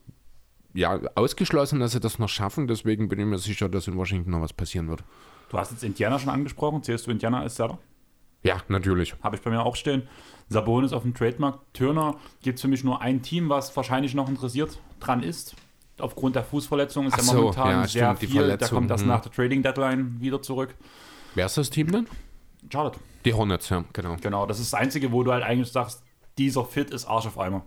ja, 0.74 1.00
ausgeschlossen, 1.16 1.80
dass 1.80 1.94
sie 1.94 2.02
das 2.02 2.20
noch 2.20 2.28
schaffen. 2.28 2.68
Deswegen 2.68 3.08
bin 3.08 3.20
ich 3.20 3.26
mir 3.26 3.38
sicher, 3.38 3.70
dass 3.70 3.88
in 3.88 3.96
Washington 3.96 4.32
noch 4.32 4.42
was 4.42 4.52
passieren 4.52 4.90
wird. 4.90 5.02
Du 5.48 5.58
hast 5.58 5.72
jetzt 5.72 5.86
Indiana 5.86 6.20
schon 6.20 6.30
angesprochen. 6.30 6.84
Zählst 6.84 7.08
du 7.08 7.12
Indiana 7.12 7.40
als 7.40 7.56
Seller? 7.56 7.80
Ja, 8.44 8.62
natürlich. 8.68 9.16
Habe 9.22 9.36
ich 9.36 9.42
bei 9.42 9.52
mir 9.52 9.64
auch 9.64 9.76
stehen. 9.76 10.08
Sabonis 10.50 10.94
auf 10.94 11.04
dem 11.04 11.14
Trademark. 11.14 11.60
Turner 11.74 12.16
gibt 12.42 12.58
es 12.58 12.62
für 12.62 12.68
mich 12.68 12.84
nur 12.84 13.02
ein 13.02 13.22
Team, 13.22 13.50
was 13.50 13.76
wahrscheinlich 13.76 14.14
noch 14.14 14.28
interessiert 14.28 14.80
dran 15.00 15.24
ist. 15.24 15.56
Aufgrund 16.00 16.36
der 16.36 16.44
Fußverletzung 16.44 17.08
ist 17.08 17.14
Ach 17.14 17.20
er 17.20 17.24
so, 17.24 17.38
momentan 17.42 17.70
ja, 17.70 17.88
sehr 17.88 18.16
stimmt, 18.16 18.32
viel. 18.32 18.58
Da 18.58 18.68
kommt 18.68 18.90
das 18.90 19.02
hm. 19.02 19.08
nach 19.08 19.22
der 19.22 19.32
Trading 19.32 19.62
Deadline 19.62 20.20
wieder 20.20 20.42
zurück. 20.42 20.76
Wer 21.36 21.46
ist 21.46 21.58
das 21.58 21.70
Team 21.70 21.92
denn? 21.92 22.08
Charlotte. 22.72 23.00
Die 23.26 23.34
Hornets, 23.34 23.70
ja, 23.70 23.84
genau. 23.94 24.18
Genau, 24.20 24.46
das 24.46 24.60
ist 24.60 24.74
das 24.74 24.80
Einzige, 24.80 25.12
wo 25.12 25.24
du 25.24 25.32
halt 25.32 25.44
eigentlich 25.44 25.72
sagst, 25.72 26.04
dieser 26.38 26.66
Fit 26.66 26.90
ist 26.90 27.06
Arsch 27.06 27.28
auf 27.28 27.38
Eimer. 27.38 27.66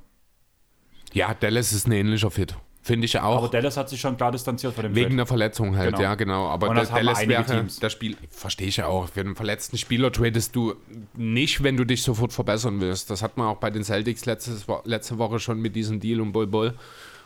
Ja, 1.13 1.33
Dallas 1.33 1.73
ist 1.73 1.87
ein 1.87 1.93
ähnlicher 1.93 2.31
Fit. 2.31 2.57
Finde 2.85 3.07
ich 3.07 3.19
auch. 3.19 3.39
Aber 3.39 3.49
Dallas 3.49 3.79
hat 3.79 3.89
sich 3.89 3.99
schon 3.99 4.19
klar 4.19 4.31
distanziert 4.31 4.75
von 4.75 4.83
dem 4.83 4.95
Wegen 4.95 5.07
Trade. 5.07 5.17
der 5.17 5.27
Verletzung 5.27 5.75
halt, 5.75 5.93
genau. 5.93 6.03
ja, 6.03 6.15
genau. 6.17 6.49
Aber 6.49 6.75
das 6.75 6.91
Dallas 6.91 7.27
wäre 7.27 7.43
Teams. 7.43 7.81
das 7.81 7.91
Spiel, 7.95 8.15
verstehe 8.29 8.69
ich 8.69 8.77
ja 8.77 8.89
auch. 8.89 9.09
Für 9.09 9.21
einen 9.21 9.37
verletzten 9.37 9.79
Spieler 9.79 10.13
tradest 10.13 10.55
du 10.55 10.75
nicht, 11.15 11.63
wenn 11.63 11.79
du 11.79 11.87
dich 11.87 12.03
sofort 12.03 12.35
verbessern 12.35 12.83
willst. 12.83 13.09
Das 13.09 13.23
hat 13.23 13.39
man 13.39 13.47
auch 13.47 13.57
bei 13.57 13.71
den 13.71 13.85
Celtics 13.85 14.27
letztes, 14.27 14.67
letzte 14.85 15.17
Woche 15.17 15.39
schon 15.39 15.61
mit 15.61 15.75
diesem 15.75 15.99
Deal 15.99 16.21
und 16.21 16.33
Bol 16.33 16.47
Bol 16.47 16.75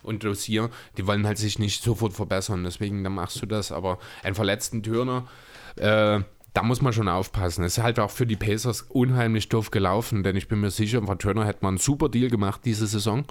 und 0.04 0.22
Dossier. 0.22 0.70
Die 0.96 1.08
wollen 1.08 1.26
halt 1.26 1.38
sich 1.38 1.58
nicht 1.58 1.82
sofort 1.82 2.12
verbessern. 2.12 2.62
Deswegen, 2.62 3.02
dann 3.02 3.14
machst 3.14 3.42
du 3.42 3.46
das. 3.46 3.72
Aber 3.72 3.98
einen 4.22 4.36
verletzten 4.36 4.84
Turner, 4.84 5.26
äh, 5.74 6.20
da 6.54 6.62
muss 6.62 6.82
man 6.82 6.92
schon 6.92 7.08
aufpassen. 7.08 7.64
Es 7.64 7.78
ist 7.78 7.82
halt 7.82 7.98
auch 7.98 8.12
für 8.12 8.26
die 8.26 8.36
Pacers 8.36 8.82
unheimlich 8.82 9.48
doof 9.48 9.72
gelaufen, 9.72 10.22
denn 10.22 10.36
ich 10.36 10.46
bin 10.46 10.60
mir 10.60 10.70
sicher, 10.70 11.02
von 11.02 11.18
Turner 11.18 11.46
hätte 11.46 11.60
man 11.62 11.70
einen 11.70 11.78
super 11.78 12.08
Deal 12.08 12.30
gemacht 12.30 12.60
diese 12.64 12.86
Saison. 12.86 13.24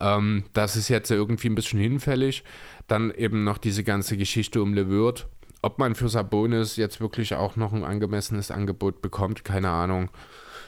Ähm, 0.00 0.44
das 0.52 0.76
ist 0.76 0.88
jetzt 0.88 1.10
irgendwie 1.10 1.48
ein 1.48 1.54
bisschen 1.54 1.80
hinfällig. 1.80 2.44
Dann 2.88 3.10
eben 3.12 3.44
noch 3.44 3.58
diese 3.58 3.84
ganze 3.84 4.16
Geschichte 4.16 4.62
um 4.62 4.74
LeWirt. 4.74 5.28
Ob 5.62 5.78
man 5.78 5.94
für 5.94 6.08
Sabonis 6.08 6.76
jetzt 6.76 7.00
wirklich 7.00 7.34
auch 7.34 7.56
noch 7.56 7.72
ein 7.72 7.84
angemessenes 7.84 8.50
Angebot 8.50 9.02
bekommt, 9.02 9.44
keine 9.44 9.68
Ahnung. 9.68 10.08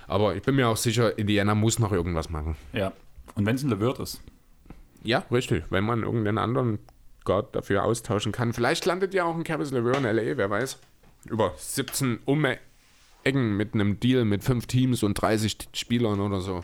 Aber 0.07 0.37
ich 0.37 0.43
bin 0.43 0.57
mir 0.57 0.69
auch 0.69 0.77
sicher, 0.77 1.19
Indiana 1.19 1.55
muss 1.55 1.79
noch 1.79 1.93
irgendwas 1.93 2.29
machen. 2.29 2.57
Ja. 2.73 2.93
Und 3.35 3.47
wenn 3.47 3.57
es 3.57 3.63
ein 3.63 3.71
LeWirt 3.71 3.99
ist. 4.01 4.21
Ja, 5.03 5.25
richtig. 5.31 5.65
Wenn 5.71 5.85
man 5.85 6.03
irgendeinen 6.03 6.39
anderen 6.39 6.79
Gott 7.25 7.55
dafür 7.55 7.85
austauschen 7.85 8.33
kann. 8.33 8.53
Vielleicht 8.53 8.85
landet 8.87 9.15
ja 9.15 9.25
auch 9.25 9.35
ein 9.35 9.45
Caris 9.45 9.71
LeVert 9.71 9.99
in 9.99 10.05
L.A., 10.05 10.37
wer 10.37 10.51
weiß. 10.51 10.79
Über 11.29 11.55
17 11.57 12.21
um 12.25 12.45
Ecken 13.25 13.57
mit 13.57 13.75
einem 13.75 14.01
Deal 14.01 14.25
mit 14.25 14.43
fünf 14.43 14.67
Teams 14.67 15.03
und 15.03 15.15
30 15.15 15.57
Spielern 15.75 16.21
oder 16.21 16.41
so. 16.41 16.63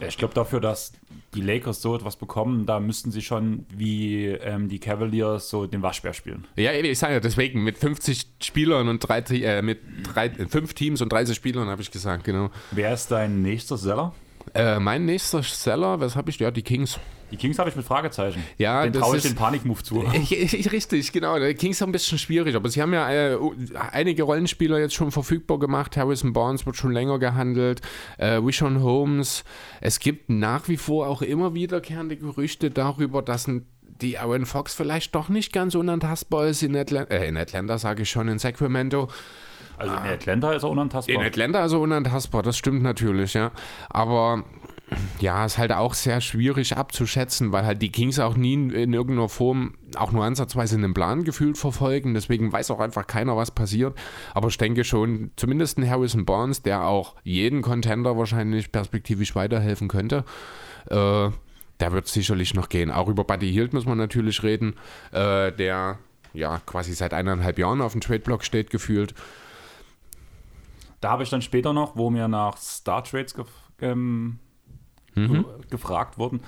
Ja, 0.00 0.08
ich 0.08 0.16
glaube 0.16 0.34
dafür, 0.34 0.60
dass 0.60 0.92
die 1.34 1.40
Lakers 1.40 1.82
so 1.82 1.94
etwas 1.94 2.16
bekommen, 2.16 2.66
da 2.66 2.80
müssten 2.80 3.10
sie 3.10 3.22
schon 3.22 3.66
wie 3.74 4.26
ähm, 4.26 4.68
die 4.68 4.78
Cavaliers 4.78 5.48
so 5.48 5.66
den 5.66 5.82
Waschbär 5.82 6.12
spielen. 6.12 6.46
Ja, 6.56 6.72
ich 6.72 6.98
sage 6.98 7.14
ja 7.14 7.20
deswegen, 7.20 7.62
mit 7.62 7.78
50 7.78 8.26
Spielern 8.42 8.88
und 8.88 9.00
drei, 9.00 9.20
äh, 9.20 9.62
mit 9.62 9.80
drei, 10.12 10.30
fünf 10.30 10.74
Teams 10.74 11.00
und 11.00 11.12
30 11.12 11.36
Spielern 11.36 11.68
habe 11.68 11.82
ich 11.82 11.90
gesagt, 11.90 12.24
genau. 12.24 12.50
Wer 12.70 12.92
ist 12.92 13.10
dein 13.10 13.42
nächster 13.42 13.76
Seller? 13.76 14.14
Äh, 14.52 14.78
mein 14.78 15.04
nächster 15.04 15.42
Seller, 15.42 16.00
was 16.00 16.16
habe 16.16 16.30
ich? 16.30 16.38
Ja, 16.38 16.50
die 16.50 16.62
Kings. 16.62 16.98
Die 17.30 17.36
Kings 17.36 17.58
habe 17.58 17.68
ich 17.68 17.74
mit 17.74 17.84
Fragezeichen. 17.84 18.44
Ja, 18.58 18.84
den 18.84 18.92
traue 18.92 19.16
ich 19.16 19.22
den 19.22 19.34
Panikmove 19.34 19.82
zu. 19.82 20.04
Ich, 20.12 20.54
ich, 20.54 20.72
richtig, 20.72 21.12
genau. 21.12 21.38
Die 21.38 21.54
Kings 21.54 21.78
sind 21.78 21.88
ein 21.88 21.92
bisschen 21.92 22.18
schwierig, 22.18 22.54
aber 22.54 22.68
sie 22.68 22.80
haben 22.80 22.92
ja 22.92 23.10
äh, 23.10 23.38
einige 23.90 24.22
Rollenspieler 24.22 24.78
jetzt 24.78 24.94
schon 24.94 25.10
verfügbar 25.10 25.58
gemacht. 25.58 25.96
Harrison 25.96 26.32
Barnes 26.32 26.64
wird 26.66 26.76
schon 26.76 26.92
länger 26.92 27.18
gehandelt. 27.18 27.80
Äh, 28.18 28.40
Wishon 28.42 28.82
Holmes. 28.82 29.42
Es 29.80 29.98
gibt 29.98 30.30
nach 30.30 30.68
wie 30.68 30.76
vor 30.76 31.08
auch 31.08 31.22
immer 31.22 31.54
wiederkehrende 31.54 32.16
Gerüchte 32.16 32.70
darüber, 32.70 33.22
dass 33.22 33.48
ein 33.48 33.66
die 34.00 34.18
Aaron 34.18 34.46
Fox 34.46 34.74
vielleicht 34.74 35.14
doch 35.14 35.28
nicht 35.28 35.52
ganz 35.52 35.74
unantastbar 35.74 36.48
ist 36.48 36.62
in 36.62 36.76
Atlanta, 36.76 37.14
äh, 37.14 37.28
in 37.28 37.36
Atlanta 37.36 37.78
sage 37.78 38.02
ich 38.02 38.10
schon, 38.10 38.28
in 38.28 38.38
Sacramento. 38.38 39.08
Also 39.78 39.94
in 39.94 40.02
Atlanta 40.02 40.52
ist 40.52 40.62
er 40.62 40.70
unantastbar. 40.70 41.16
In 41.16 41.22
Atlanta 41.22 41.64
ist 41.64 41.72
er 41.72 41.80
unantastbar, 41.80 42.42
das 42.42 42.56
stimmt 42.56 42.82
natürlich, 42.82 43.34
ja. 43.34 43.50
Aber 43.88 44.44
ja, 45.20 45.44
ist 45.44 45.58
halt 45.58 45.72
auch 45.72 45.94
sehr 45.94 46.20
schwierig 46.20 46.76
abzuschätzen, 46.76 47.52
weil 47.52 47.64
halt 47.64 47.80
die 47.82 47.90
Kings 47.90 48.18
auch 48.18 48.36
nie 48.36 48.54
in, 48.54 48.70
in 48.70 48.92
irgendeiner 48.92 49.28
Form 49.28 49.74
auch 49.96 50.12
nur 50.12 50.24
ansatzweise 50.24 50.76
einen 50.76 50.94
Plan 50.94 51.24
gefühlt 51.24 51.58
verfolgen. 51.58 52.14
Deswegen 52.14 52.52
weiß 52.52 52.70
auch 52.70 52.80
einfach 52.80 53.06
keiner, 53.06 53.36
was 53.36 53.50
passiert. 53.50 53.96
Aber 54.34 54.48
ich 54.48 54.58
denke 54.58 54.84
schon, 54.84 55.30
zumindest 55.36 55.78
ein 55.78 55.88
Harrison 55.88 56.24
Barnes, 56.24 56.62
der 56.62 56.84
auch 56.84 57.14
jeden 57.22 57.62
Contender 57.62 58.16
wahrscheinlich 58.16 58.72
perspektivisch 58.72 59.34
weiterhelfen 59.34 59.88
könnte, 59.88 60.24
äh, 60.90 61.30
der 61.80 61.92
wird 61.92 62.06
sicherlich 62.06 62.54
noch 62.54 62.68
gehen. 62.68 62.90
Auch 62.90 63.08
über 63.08 63.24
Buddy 63.24 63.50
Hield 63.50 63.72
muss 63.72 63.86
man 63.86 63.98
natürlich 63.98 64.42
reden, 64.42 64.74
äh, 65.12 65.50
der 65.50 65.98
ja 66.34 66.60
quasi 66.66 66.92
seit 66.92 67.14
eineinhalb 67.14 67.58
Jahren 67.58 67.80
auf 67.80 67.92
dem 67.92 68.00
Trade-Block 68.00 68.44
steht, 68.44 68.70
gefühlt. 68.70 69.14
Da 71.04 71.10
habe 71.10 71.22
ich 71.22 71.28
dann 71.28 71.42
später 71.42 71.74
noch, 71.74 71.96
wo 71.96 72.08
mir 72.08 72.28
nach 72.28 72.56
Star 72.56 73.04
Trades 73.04 73.34
ähm, 73.82 74.38
mhm. 75.14 75.44
gefragt 75.68 76.16
wurden, 76.16 76.40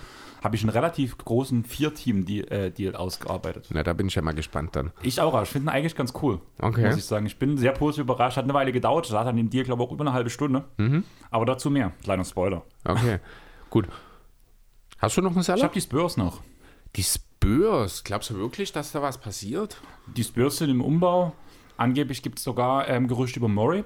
habe 0.42 0.56
ich 0.56 0.62
einen 0.62 0.70
relativ 0.70 1.18
großen 1.18 1.62
Vier-Team-Deal 1.62 2.46
äh, 2.50 2.96
ausgearbeitet. 2.96 3.68
Na, 3.68 3.82
da 3.82 3.92
bin 3.92 4.06
ich 4.06 4.14
ja 4.14 4.22
mal 4.22 4.32
gespannt 4.32 4.74
dann. 4.74 4.92
Ich 5.02 5.20
auch, 5.20 5.42
ich 5.42 5.50
finde 5.50 5.66
ihn 5.66 5.74
eigentlich 5.74 5.94
ganz 5.94 6.14
cool. 6.22 6.40
Okay. 6.58 6.86
Muss 6.86 6.96
ich 6.96 7.04
sagen. 7.04 7.26
Ich 7.26 7.38
bin 7.38 7.58
sehr 7.58 7.72
positiv 7.72 8.04
überrascht. 8.04 8.38
Hat 8.38 8.44
eine 8.44 8.54
Weile 8.54 8.72
gedauert. 8.72 9.12
Da 9.12 9.20
hat 9.20 9.26
an 9.26 9.36
dem 9.36 9.50
Deal, 9.50 9.64
glaube 9.64 9.82
ich, 9.82 9.88
auch 9.90 9.92
über 9.92 10.04
eine 10.04 10.14
halbe 10.14 10.30
Stunde. 10.30 10.64
Mhm. 10.78 11.04
Aber 11.30 11.44
dazu 11.44 11.68
mehr. 11.68 11.92
Kleiner 12.02 12.24
Spoiler. 12.24 12.64
Okay, 12.82 13.18
gut. 13.68 13.86
Hast 14.96 15.18
du 15.18 15.20
noch 15.20 15.32
einen 15.32 15.40
Ich 15.40 15.46
Seller? 15.46 15.64
habe 15.64 15.74
die 15.74 15.82
Spurs 15.82 16.16
noch. 16.16 16.40
Die 16.96 17.04
Spurs. 17.04 18.04
Glaubst 18.04 18.30
du 18.30 18.36
wirklich, 18.36 18.72
dass 18.72 18.90
da 18.92 19.02
was 19.02 19.18
passiert? 19.18 19.82
Die 20.16 20.24
Spurs 20.24 20.56
sind 20.56 20.70
im 20.70 20.80
Umbau. 20.80 21.34
Angeblich 21.76 22.22
gibt 22.22 22.38
es 22.38 22.44
sogar 22.44 22.88
ähm, 22.88 23.06
Gerüchte 23.06 23.38
über 23.38 23.48
Murray, 23.48 23.84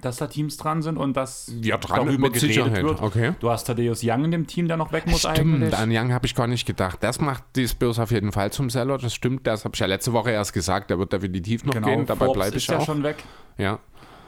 dass 0.00 0.16
da 0.18 0.26
Teams 0.26 0.56
dran 0.56 0.82
sind 0.82 0.96
und 0.96 1.16
dass 1.16 1.52
Ja, 1.62 1.76
dran 1.78 2.06
darüber 2.06 2.22
mit 2.28 2.34
geredet 2.34 2.54
Sicherheit. 2.54 2.82
wird. 2.84 3.02
Okay. 3.02 3.32
Du 3.40 3.50
hast 3.50 3.64
Thaddeus 3.64 4.00
Young 4.04 4.24
in 4.26 4.30
dem 4.30 4.46
Team, 4.46 4.68
der 4.68 4.76
noch 4.76 4.92
weg 4.92 5.06
muss 5.06 5.20
Stimmt, 5.20 5.38
eigentlich. 5.62 5.76
an 5.76 5.90
Young 5.92 6.12
habe 6.12 6.26
ich 6.26 6.34
gar 6.34 6.46
nicht 6.46 6.66
gedacht. 6.66 6.98
Das 7.02 7.20
macht 7.20 7.44
die 7.56 7.66
Spurs 7.68 7.98
auf 7.98 8.10
jeden 8.10 8.32
Fall 8.32 8.52
zum 8.52 8.70
Seller. 8.70 8.98
Das 8.98 9.14
stimmt, 9.14 9.46
das 9.46 9.64
habe 9.64 9.74
ich 9.74 9.80
ja 9.80 9.86
letzte 9.86 10.12
Woche 10.12 10.30
erst 10.30 10.52
gesagt. 10.52 10.90
Der 10.90 10.98
wird 10.98 11.12
definitiv 11.12 11.64
noch 11.64 11.80
gehen. 11.80 12.06
Dabei 12.06 12.28
bleibe 12.28 12.56
ist 12.56 12.62
ich 12.62 12.68
ja 12.68 12.78
auch. 12.78 12.84
schon 12.86 13.02
weg. 13.02 13.16
Ja. 13.56 13.78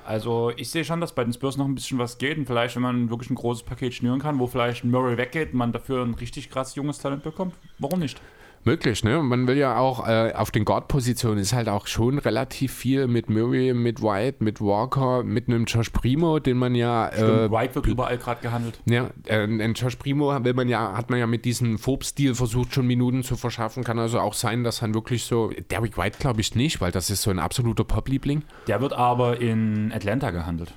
Also 0.06 0.50
ich 0.56 0.70
sehe 0.70 0.84
schon, 0.84 1.00
dass 1.00 1.14
bei 1.14 1.22
den 1.22 1.32
Spurs 1.32 1.56
noch 1.56 1.66
ein 1.66 1.74
bisschen 1.74 1.98
was 1.98 2.18
geht 2.18 2.36
und 2.36 2.46
vielleicht, 2.46 2.74
wenn 2.74 2.82
man 2.82 3.10
wirklich 3.10 3.30
ein 3.30 3.36
großes 3.36 3.62
Paket 3.62 3.94
schnüren 3.94 4.18
kann, 4.18 4.38
wo 4.40 4.46
vielleicht 4.48 4.82
Murray 4.84 5.16
weggeht 5.16 5.52
und 5.52 5.58
man 5.58 5.70
dafür 5.72 6.02
ein 6.04 6.14
richtig 6.14 6.50
krass 6.50 6.74
junges 6.74 6.98
Talent 6.98 7.22
bekommt, 7.22 7.54
warum 7.78 8.00
nicht? 8.00 8.20
Möglich, 8.64 9.04
ne? 9.04 9.22
Man 9.22 9.48
will 9.48 9.56
ja 9.56 9.78
auch 9.78 10.06
äh, 10.06 10.32
auf 10.34 10.50
den 10.50 10.66
Guard-Positionen 10.66 11.38
ist 11.38 11.54
halt 11.54 11.68
auch 11.68 11.86
schon 11.86 12.18
relativ 12.18 12.74
viel 12.74 13.06
mit 13.06 13.30
Murray, 13.30 13.72
mit 13.72 14.02
White, 14.02 14.44
mit 14.44 14.60
Walker, 14.60 15.22
mit 15.22 15.48
einem 15.48 15.64
Josh 15.64 15.88
Primo, 15.88 16.38
den 16.40 16.58
man 16.58 16.74
ja. 16.74 17.08
Äh, 17.08 17.16
Stimmt, 17.16 17.52
White 17.52 17.74
wird 17.74 17.86
überall 17.86 18.18
gerade 18.18 18.42
gehandelt. 18.42 18.78
ja, 18.84 19.08
äh, 19.26 19.42
einen 19.42 19.72
Josh 19.74 19.96
Primo 19.96 20.44
will 20.44 20.52
man 20.52 20.68
ja, 20.68 20.94
hat 20.94 21.08
man 21.08 21.18
ja 21.18 21.26
mit 21.26 21.46
diesem 21.46 21.78
Forbes-Deal 21.78 22.34
versucht, 22.34 22.74
schon 22.74 22.86
Minuten 22.86 23.22
zu 23.22 23.36
verschaffen. 23.36 23.82
Kann 23.82 23.98
also 23.98 24.20
auch 24.20 24.34
sein, 24.34 24.62
dass 24.62 24.80
dann 24.80 24.92
wirklich 24.92 25.24
so. 25.24 25.50
Derrick 25.70 25.96
White 25.96 26.18
glaube 26.18 26.42
ich 26.42 26.54
nicht, 26.54 26.80
weil 26.82 26.92
das 26.92 27.08
ist 27.08 27.22
so 27.22 27.30
ein 27.30 27.38
absoluter 27.38 27.84
Pop-Liebling. 27.84 28.42
Der 28.66 28.80
wird 28.82 28.92
aber 28.92 29.40
in 29.40 29.90
Atlanta 29.92 30.30
gehandelt. 30.30 30.74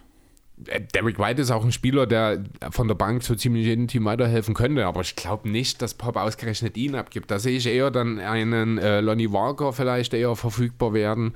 Äh, 0.68 0.82
Derrick 0.94 1.20
White 1.20 1.42
ist 1.42 1.52
auch 1.52 1.64
ein 1.64 1.72
Spieler, 1.72 2.06
der 2.06 2.44
von 2.72 2.88
der 2.88 2.96
Bank 2.96 3.24
so 3.24 3.36
ziemlich 3.36 3.66
jedem 3.66 3.88
Team 3.88 4.06
weiterhelfen 4.06 4.54
könnte, 4.54 4.86
aber 4.86 5.02
ich 5.02 5.16
glaube 5.16 5.50
nicht, 5.50 5.82
dass 5.82 5.94
Pop 5.94 6.16
ausgerechnet 6.16 6.78
ihn 6.78 6.96
abgibt. 6.96 7.32
Da 7.32 7.40
sehe 7.40 7.58
ich 7.58 7.68
eher 7.68 7.92
dann 7.92 8.20
einen 8.20 8.78
äh, 8.78 9.02
Lonnie 9.02 9.32
Walker 9.32 9.74
vielleicht 9.74 10.14
eher 10.14 10.36
verfügbar 10.36 10.94
werden. 10.94 11.34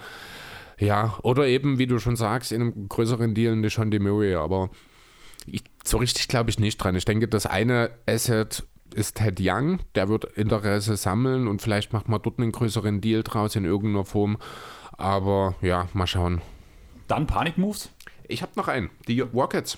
Ja, 0.80 1.18
oder 1.24 1.48
eben, 1.48 1.80
wie 1.80 1.88
du 1.88 1.98
schon 2.00 2.16
sagst, 2.16 2.52
in 2.52 2.62
einem 2.62 2.88
größeren 2.88 3.34
Deal 3.34 3.54
eine 3.54 3.70
Sean 3.70 3.90
Murray, 3.90 4.36
aber 4.36 4.70
ich, 5.48 5.64
so 5.84 5.98
richtig 5.98 6.28
glaube 6.28 6.50
ich 6.50 6.60
nicht 6.60 6.78
dran. 6.78 6.96
Ich 6.96 7.06
denke, 7.06 7.28
das 7.28 7.46
eine 7.46 7.92
Asset 8.06 8.64
ist 8.94 9.18
Ted 9.18 9.40
Young, 9.42 9.80
der 9.96 10.10
wird 10.10 10.26
Interesse 10.26 10.96
sammeln 10.98 11.48
und 11.48 11.62
vielleicht 11.62 11.94
macht 11.94 12.10
man 12.10 12.22
dort 12.22 12.40
einen 12.40 12.52
größeren 12.52 13.02
Deal 13.02 13.24
draus 13.24 13.56
in 13.56 13.66
irgendeiner 13.66 14.06
Form. 14.06 14.38
Aber 14.98 15.56
ja, 15.62 15.88
mal 15.94 16.08
schauen. 16.08 16.42
Dann 17.08 17.28
Panik-Moves? 17.28 17.90
Ich 18.28 18.42
habe 18.42 18.52
noch 18.56 18.68
einen, 18.68 18.90
die 19.08 19.22
Rockets. 19.22 19.78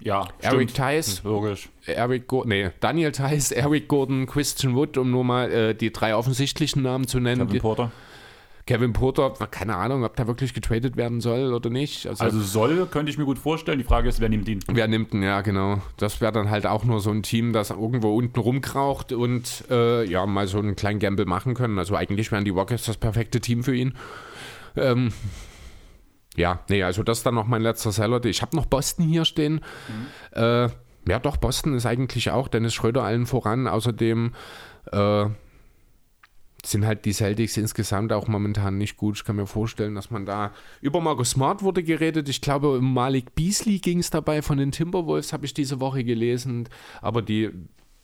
Ja, 0.00 0.28
Eric 0.40 0.70
stimmt. 0.70 0.88
Tice, 0.90 1.22
Logisch. 1.24 1.68
Eric 1.86 2.26
Gordon, 2.26 2.48
nee, 2.50 2.70
Daniel 2.80 3.12
Tice, 3.12 3.52
Eric 3.56 3.88
Gordon, 3.88 4.26
Christian 4.26 4.74
Wood, 4.74 4.98
um 4.98 5.10
nur 5.10 5.24
mal 5.24 5.50
äh, 5.50 5.74
die 5.74 5.92
drei 5.92 6.14
offensichtlichen 6.14 6.82
Namen 6.82 7.06
zu 7.06 7.20
nennen. 7.20 7.46
Kevin 7.46 7.60
Porter. 7.60 7.92
Kevin 8.66 8.94
Porter, 8.94 9.30
keine 9.50 9.76
Ahnung, 9.76 10.04
ob 10.04 10.16
der 10.16 10.26
wirklich 10.26 10.54
getradet 10.54 10.96
werden 10.96 11.20
soll 11.20 11.52
oder 11.52 11.68
nicht. 11.68 12.06
Also, 12.06 12.24
Also 12.24 12.40
soll, 12.40 12.86
könnte 12.86 13.10
ich 13.10 13.18
mir 13.18 13.26
gut 13.26 13.38
vorstellen. 13.38 13.76
Die 13.76 13.84
Frage 13.84 14.08
ist, 14.08 14.20
wer 14.20 14.30
nimmt 14.30 14.48
ihn? 14.48 14.60
wer 14.68 14.88
nimmt 14.88 15.12
ihn? 15.12 15.22
Ja, 15.22 15.42
genau. 15.42 15.82
Das 15.98 16.22
wäre 16.22 16.32
dann 16.32 16.48
halt 16.48 16.64
auch 16.66 16.82
nur 16.84 17.00
so 17.00 17.10
ein 17.10 17.22
Team, 17.22 17.52
das 17.52 17.68
irgendwo 17.68 18.16
unten 18.16 18.40
rumkraucht 18.40 19.12
und 19.12 19.64
äh, 19.70 20.04
ja, 20.04 20.24
mal 20.24 20.46
so 20.46 20.58
einen 20.58 20.76
kleinen 20.76 20.98
Gamble 20.98 21.26
machen 21.26 21.52
können. 21.52 21.78
Also 21.78 21.94
eigentlich 21.94 22.32
wären 22.32 22.46
die 22.46 22.50
Rockets 22.50 22.86
das 22.86 22.96
perfekte 22.96 23.40
Team 23.42 23.64
für 23.64 23.74
ihn. 23.74 23.94
Ähm, 24.76 25.12
ja, 26.36 26.60
nee, 26.68 26.82
also 26.82 27.02
das 27.02 27.18
ist 27.18 27.26
dann 27.26 27.34
noch 27.34 27.46
mein 27.46 27.62
letzter 27.62 27.92
Seller. 27.92 28.24
Ich 28.24 28.42
habe 28.42 28.56
noch 28.56 28.66
Boston 28.66 29.06
hier 29.06 29.24
stehen. 29.24 29.60
Äh, 30.32 30.68
ja, 31.06 31.18
doch, 31.20 31.36
Boston 31.36 31.74
ist 31.74 31.86
eigentlich 31.86 32.30
auch 32.30 32.48
Dennis 32.48 32.74
Schröder 32.74 33.04
allen 33.04 33.26
voran. 33.26 33.68
Außerdem 33.68 34.32
äh, 34.90 35.26
sind 36.64 36.86
halt 36.86 37.04
die 37.04 37.12
Celtics 37.12 37.56
insgesamt 37.56 38.12
auch 38.12 38.26
momentan 38.26 38.78
nicht 38.78 38.96
gut. 38.96 39.16
Ich 39.16 39.24
kann 39.24 39.36
mir 39.36 39.46
vorstellen, 39.46 39.94
dass 39.94 40.10
man 40.10 40.26
da 40.26 40.52
über 40.80 41.00
Marcus 41.00 41.30
Smart 41.30 41.62
wurde 41.62 41.82
geredet. 41.82 42.28
Ich 42.28 42.40
glaube, 42.40 42.78
um 42.78 42.94
Malik 42.94 43.34
Beasley 43.34 43.78
ging 43.78 43.98
es 43.98 44.10
dabei 44.10 44.42
von 44.42 44.58
den 44.58 44.72
Timberwolves, 44.72 45.32
habe 45.32 45.44
ich 45.44 45.54
diese 45.54 45.80
Woche 45.80 46.04
gelesen. 46.04 46.68
Aber 47.02 47.22
die 47.22 47.50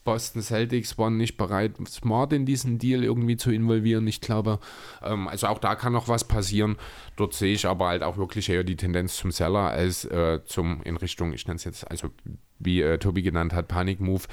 Boston 0.04 0.42
Celtics 0.42 0.96
waren 0.98 1.16
nicht 1.16 1.36
bereit, 1.36 1.72
Smart 1.86 2.32
in 2.32 2.46
diesen 2.46 2.78
Deal 2.78 3.04
irgendwie 3.04 3.36
zu 3.36 3.50
involvieren. 3.50 4.06
Ich 4.06 4.20
glaube, 4.20 4.58
ähm, 5.02 5.28
also 5.28 5.46
auch 5.48 5.58
da 5.58 5.74
kann 5.74 5.92
noch 5.92 6.08
was 6.08 6.26
passieren. 6.26 6.76
Dort 7.16 7.34
sehe 7.34 7.54
ich 7.54 7.66
aber 7.66 7.88
halt 7.88 8.02
auch 8.02 8.16
wirklich 8.16 8.48
eher 8.48 8.64
die 8.64 8.76
Tendenz 8.76 9.16
zum 9.16 9.30
Seller 9.30 9.70
als 9.70 10.04
äh, 10.06 10.40
zum 10.44 10.82
in 10.82 10.96
Richtung, 10.96 11.32
ich 11.32 11.46
nenne 11.46 11.56
es 11.56 11.64
jetzt, 11.64 11.90
also 11.90 12.08
wie 12.58 12.80
äh, 12.82 12.98
Tobi 12.98 13.22
genannt 13.22 13.52
hat, 13.52 13.68
Panic 13.68 14.00
Move, 14.00 14.24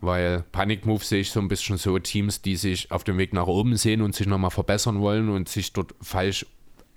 weil 0.00 0.44
Panic 0.52 0.86
Move 0.86 1.04
sehe 1.04 1.20
ich 1.20 1.30
so 1.30 1.40
ein 1.40 1.48
bisschen 1.48 1.76
so 1.76 1.98
Teams, 1.98 2.42
die 2.42 2.56
sich 2.56 2.90
auf 2.90 3.04
dem 3.04 3.18
Weg 3.18 3.32
nach 3.32 3.46
oben 3.46 3.76
sehen 3.76 4.02
und 4.02 4.14
sich 4.14 4.26
nochmal 4.26 4.50
verbessern 4.50 5.00
wollen 5.00 5.28
und 5.28 5.48
sich 5.48 5.72
dort 5.72 5.94
falsch 6.00 6.46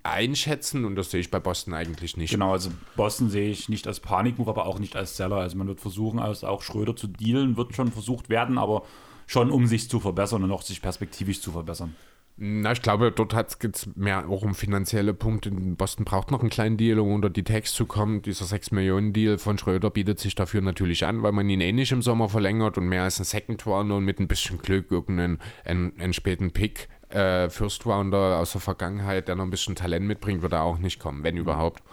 einschätzen 0.03 0.85
und 0.85 0.95
das 0.95 1.11
sehe 1.11 1.19
ich 1.19 1.31
bei 1.31 1.39
Boston 1.39 1.73
eigentlich 1.73 2.17
nicht. 2.17 2.31
Genau, 2.31 2.51
also 2.53 2.71
Boston 2.95 3.29
sehe 3.29 3.49
ich 3.49 3.69
nicht 3.69 3.87
als 3.87 3.99
Panikmove, 3.99 4.49
aber 4.49 4.65
auch 4.65 4.79
nicht 4.79 4.95
als 4.95 5.17
Seller. 5.17 5.37
Also 5.37 5.57
man 5.57 5.67
wird 5.67 5.79
versuchen, 5.79 6.19
also 6.19 6.47
auch 6.47 6.61
Schröder 6.61 6.95
zu 6.95 7.07
dealen, 7.07 7.57
wird 7.57 7.75
schon 7.75 7.91
versucht 7.91 8.29
werden, 8.29 8.57
aber 8.57 8.83
schon 9.27 9.51
um 9.51 9.67
sich 9.67 9.89
zu 9.89 9.99
verbessern 9.99 10.43
und 10.43 10.51
auch 10.51 10.61
sich 10.61 10.81
perspektivisch 10.81 11.41
zu 11.41 11.51
verbessern. 11.51 11.95
Na, 12.41 12.71
ich 12.71 12.81
glaube, 12.81 13.11
dort 13.11 13.59
geht 13.59 13.75
es 13.75 13.89
mehr 13.97 14.29
auch 14.29 14.43
um 14.43 14.55
finanzielle 14.55 15.13
Punkte. 15.13 15.51
Boston 15.51 16.05
braucht 16.05 16.31
noch 16.31 16.39
einen 16.39 16.49
kleinen 16.49 16.77
Deal, 16.77 16.97
um 16.99 17.11
unter 17.11 17.29
die 17.29 17.43
Tags 17.43 17.73
zu 17.73 17.85
kommen. 17.85 18.21
Dieser 18.21 18.45
6-Millionen-Deal 18.45 19.37
von 19.37 19.57
Schröder 19.57 19.89
bietet 19.89 20.19
sich 20.19 20.35
dafür 20.35 20.61
natürlich 20.61 21.05
an, 21.05 21.21
weil 21.21 21.33
man 21.33 21.49
ihn 21.49 21.59
eh 21.59 21.73
nicht 21.73 21.91
im 21.91 22.01
Sommer 22.01 22.29
verlängert 22.29 22.77
und 22.77 22.87
mehr 22.87 23.03
als 23.03 23.19
ein 23.19 23.25
Second 23.25 23.65
Rounder 23.65 23.97
und 23.97 24.05
mit 24.05 24.21
ein 24.21 24.29
bisschen 24.29 24.57
Glück 24.59 24.89
irgendeinen 24.89 25.39
einen, 25.65 25.99
einen 25.99 26.13
späten 26.13 26.51
Pick, 26.51 26.87
äh, 27.09 27.49
First 27.49 27.85
Rounder 27.85 28.39
aus 28.39 28.51
der 28.51 28.61
Vergangenheit, 28.61 29.27
der 29.27 29.35
noch 29.35 29.43
ein 29.43 29.49
bisschen 29.49 29.75
Talent 29.75 30.05
mitbringt, 30.05 30.41
wird 30.41 30.53
er 30.53 30.63
auch 30.63 30.77
nicht 30.77 30.99
kommen, 30.99 31.23
wenn 31.23 31.37
überhaupt. 31.37 31.83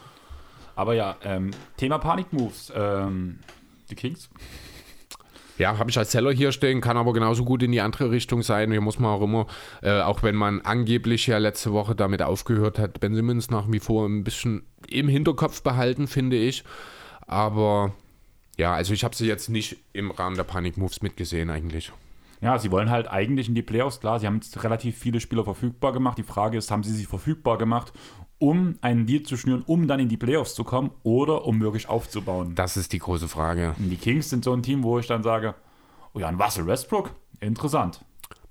Aber 0.74 0.94
ja, 0.94 1.16
ähm, 1.24 1.50
Thema 1.76 1.98
Panikmoves. 1.98 2.72
Ähm, 2.74 3.38
die 3.90 3.94
Kings? 3.94 4.28
Ja, 5.58 5.78
habe 5.78 5.88
ich 5.88 5.96
als 5.96 6.12
Seller 6.12 6.32
hier 6.32 6.52
stehen, 6.52 6.82
kann 6.82 6.98
aber 6.98 7.14
genauso 7.14 7.44
gut 7.44 7.62
in 7.62 7.72
die 7.72 7.80
andere 7.80 8.10
Richtung 8.10 8.42
sein. 8.42 8.70
Hier 8.70 8.82
muss 8.82 8.98
man 8.98 9.10
auch 9.10 9.22
immer, 9.22 9.46
äh, 9.82 10.00
auch 10.02 10.22
wenn 10.22 10.34
man 10.34 10.60
angeblich 10.60 11.26
ja 11.26 11.38
letzte 11.38 11.72
Woche 11.72 11.94
damit 11.94 12.20
aufgehört 12.20 12.78
hat, 12.78 13.00
Ben 13.00 13.14
Simmons 13.14 13.50
nach 13.50 13.64
wie 13.72 13.78
vor 13.78 14.06
ein 14.06 14.22
bisschen 14.22 14.66
im 14.88 15.08
Hinterkopf 15.08 15.62
behalten, 15.62 16.08
finde 16.08 16.36
ich. 16.36 16.62
Aber 17.26 17.94
ja, 18.58 18.74
also 18.74 18.92
ich 18.92 19.02
habe 19.02 19.16
sie 19.16 19.26
jetzt 19.26 19.48
nicht 19.48 19.78
im 19.94 20.10
Rahmen 20.10 20.36
der 20.36 20.44
Panik-Moves 20.44 21.00
mitgesehen 21.00 21.48
eigentlich. 21.48 21.90
Ja, 22.40 22.58
sie 22.58 22.70
wollen 22.70 22.90
halt 22.90 23.08
eigentlich 23.08 23.48
in 23.48 23.54
die 23.54 23.62
Playoffs, 23.62 24.00
klar, 24.00 24.20
sie 24.20 24.26
haben 24.26 24.36
jetzt 24.36 24.62
relativ 24.62 24.98
viele 24.98 25.20
Spieler 25.20 25.44
verfügbar 25.44 25.92
gemacht. 25.92 26.18
Die 26.18 26.22
Frage 26.22 26.58
ist, 26.58 26.70
haben 26.70 26.82
sie 26.82 26.92
sie 26.92 27.06
verfügbar 27.06 27.58
gemacht, 27.58 27.92
um 28.38 28.76
einen 28.82 29.06
Deal 29.06 29.22
zu 29.22 29.36
schnüren, 29.36 29.62
um 29.66 29.86
dann 29.88 30.00
in 30.00 30.08
die 30.08 30.16
Playoffs 30.16 30.54
zu 30.54 30.64
kommen 30.64 30.90
oder 31.02 31.46
um 31.46 31.60
wirklich 31.60 31.88
aufzubauen? 31.88 32.54
Das 32.54 32.76
ist 32.76 32.92
die 32.92 32.98
große 32.98 33.28
Frage. 33.28 33.74
Und 33.78 33.88
die 33.88 33.96
Kings 33.96 34.30
sind 34.30 34.44
so 34.44 34.52
ein 34.52 34.62
Team, 34.62 34.82
wo 34.82 34.98
ich 34.98 35.06
dann 35.06 35.22
sage, 35.22 35.54
oh 36.12 36.18
ja, 36.18 36.28
ein 36.28 36.40
Russell 36.40 36.66
Westbrook, 36.66 37.10
interessant. 37.40 38.04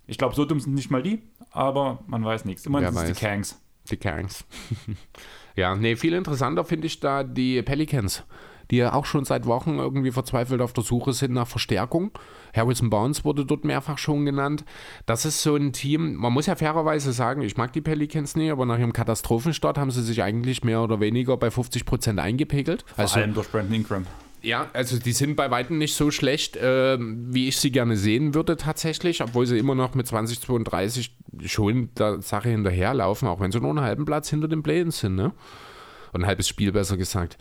Ich 0.07 0.17
glaube, 0.17 0.35
so 0.35 0.45
dumm 0.45 0.59
sind 0.59 0.73
nicht 0.73 0.91
mal 0.91 1.03
die, 1.03 1.21
aber 1.51 1.99
man 2.07 2.23
weiß 2.23 2.45
nichts. 2.45 2.65
Immerhin 2.65 2.93
sind 2.93 3.03
es 3.03 3.17
die 3.17 3.25
Kangs. 3.25 3.61
Die 3.89 3.97
Kangs. 3.97 4.45
ja, 5.55 5.75
nee, 5.75 5.95
viel 5.95 6.13
interessanter 6.13 6.65
finde 6.65 6.87
ich 6.87 6.99
da 6.99 7.23
die 7.23 7.61
Pelicans, 7.61 8.23
die 8.71 8.77
ja 8.77 8.93
auch 8.93 9.05
schon 9.05 9.25
seit 9.25 9.45
Wochen 9.45 9.77
irgendwie 9.77 10.11
verzweifelt 10.11 10.61
auf 10.61 10.73
der 10.73 10.83
Suche 10.83 11.13
sind 11.13 11.33
nach 11.33 11.47
Verstärkung. 11.47 12.11
Harrison 12.55 12.89
Barnes 12.89 13.25
wurde 13.25 13.45
dort 13.45 13.65
mehrfach 13.65 13.97
schon 13.97 14.25
genannt. 14.25 14.63
Das 15.05 15.25
ist 15.25 15.41
so 15.41 15.55
ein 15.55 15.73
Team, 15.73 16.15
man 16.15 16.31
muss 16.33 16.45
ja 16.45 16.55
fairerweise 16.55 17.11
sagen, 17.11 17.41
ich 17.41 17.57
mag 17.57 17.73
die 17.73 17.81
Pelicans 17.81 18.35
nicht, 18.35 18.51
aber 18.51 18.65
nach 18.65 18.79
ihrem 18.79 18.93
Katastrophenstart 18.93 19.77
haben 19.77 19.91
sie 19.91 20.03
sich 20.03 20.23
eigentlich 20.23 20.63
mehr 20.63 20.81
oder 20.81 20.99
weniger 20.99 21.37
bei 21.37 21.47
50% 21.49 22.17
eingepegelt. 22.17 22.83
Vor 22.87 22.99
Also 22.99 23.19
allem 23.19 23.33
durch 23.33 23.49
Brandon 23.51 23.73
Ingram. 23.75 24.05
ja, 24.41 24.69
also 24.73 24.97
die 24.99 25.11
sind 25.11 25.35
bei 25.35 25.51
Weitem 25.51 25.77
nicht 25.77 25.95
so 25.95 26.11
schlecht, 26.11 26.55
äh, 26.55 26.97
wie 26.99 27.47
ich 27.47 27.57
sie 27.57 27.71
gerne 27.71 27.97
sehen 27.97 28.33
würde 28.33 28.55
tatsächlich, 28.57 29.21
obwohl 29.21 29.45
sie 29.47 29.57
immer 29.57 29.75
noch 29.75 29.93
mit 29.95 30.07
2032 30.07 31.15
schon 31.45 31.89
der 31.95 32.21
Sache 32.21 32.49
hinterherlaufen, 32.49 33.27
auch 33.27 33.39
wenn 33.41 33.51
sie 33.51 33.59
nur 33.59 33.71
einen 33.71 33.81
halben 33.81 34.05
Platz 34.05 34.29
hinter 34.29 34.47
den 34.47 34.63
Play-ins 34.63 34.99
sind, 34.99 35.15
ne? 35.15 35.33
Und 36.13 36.21
ein 36.21 36.27
halbes 36.27 36.47
Spiel 36.47 36.71
besser 36.71 36.95
gesagt. 36.95 37.37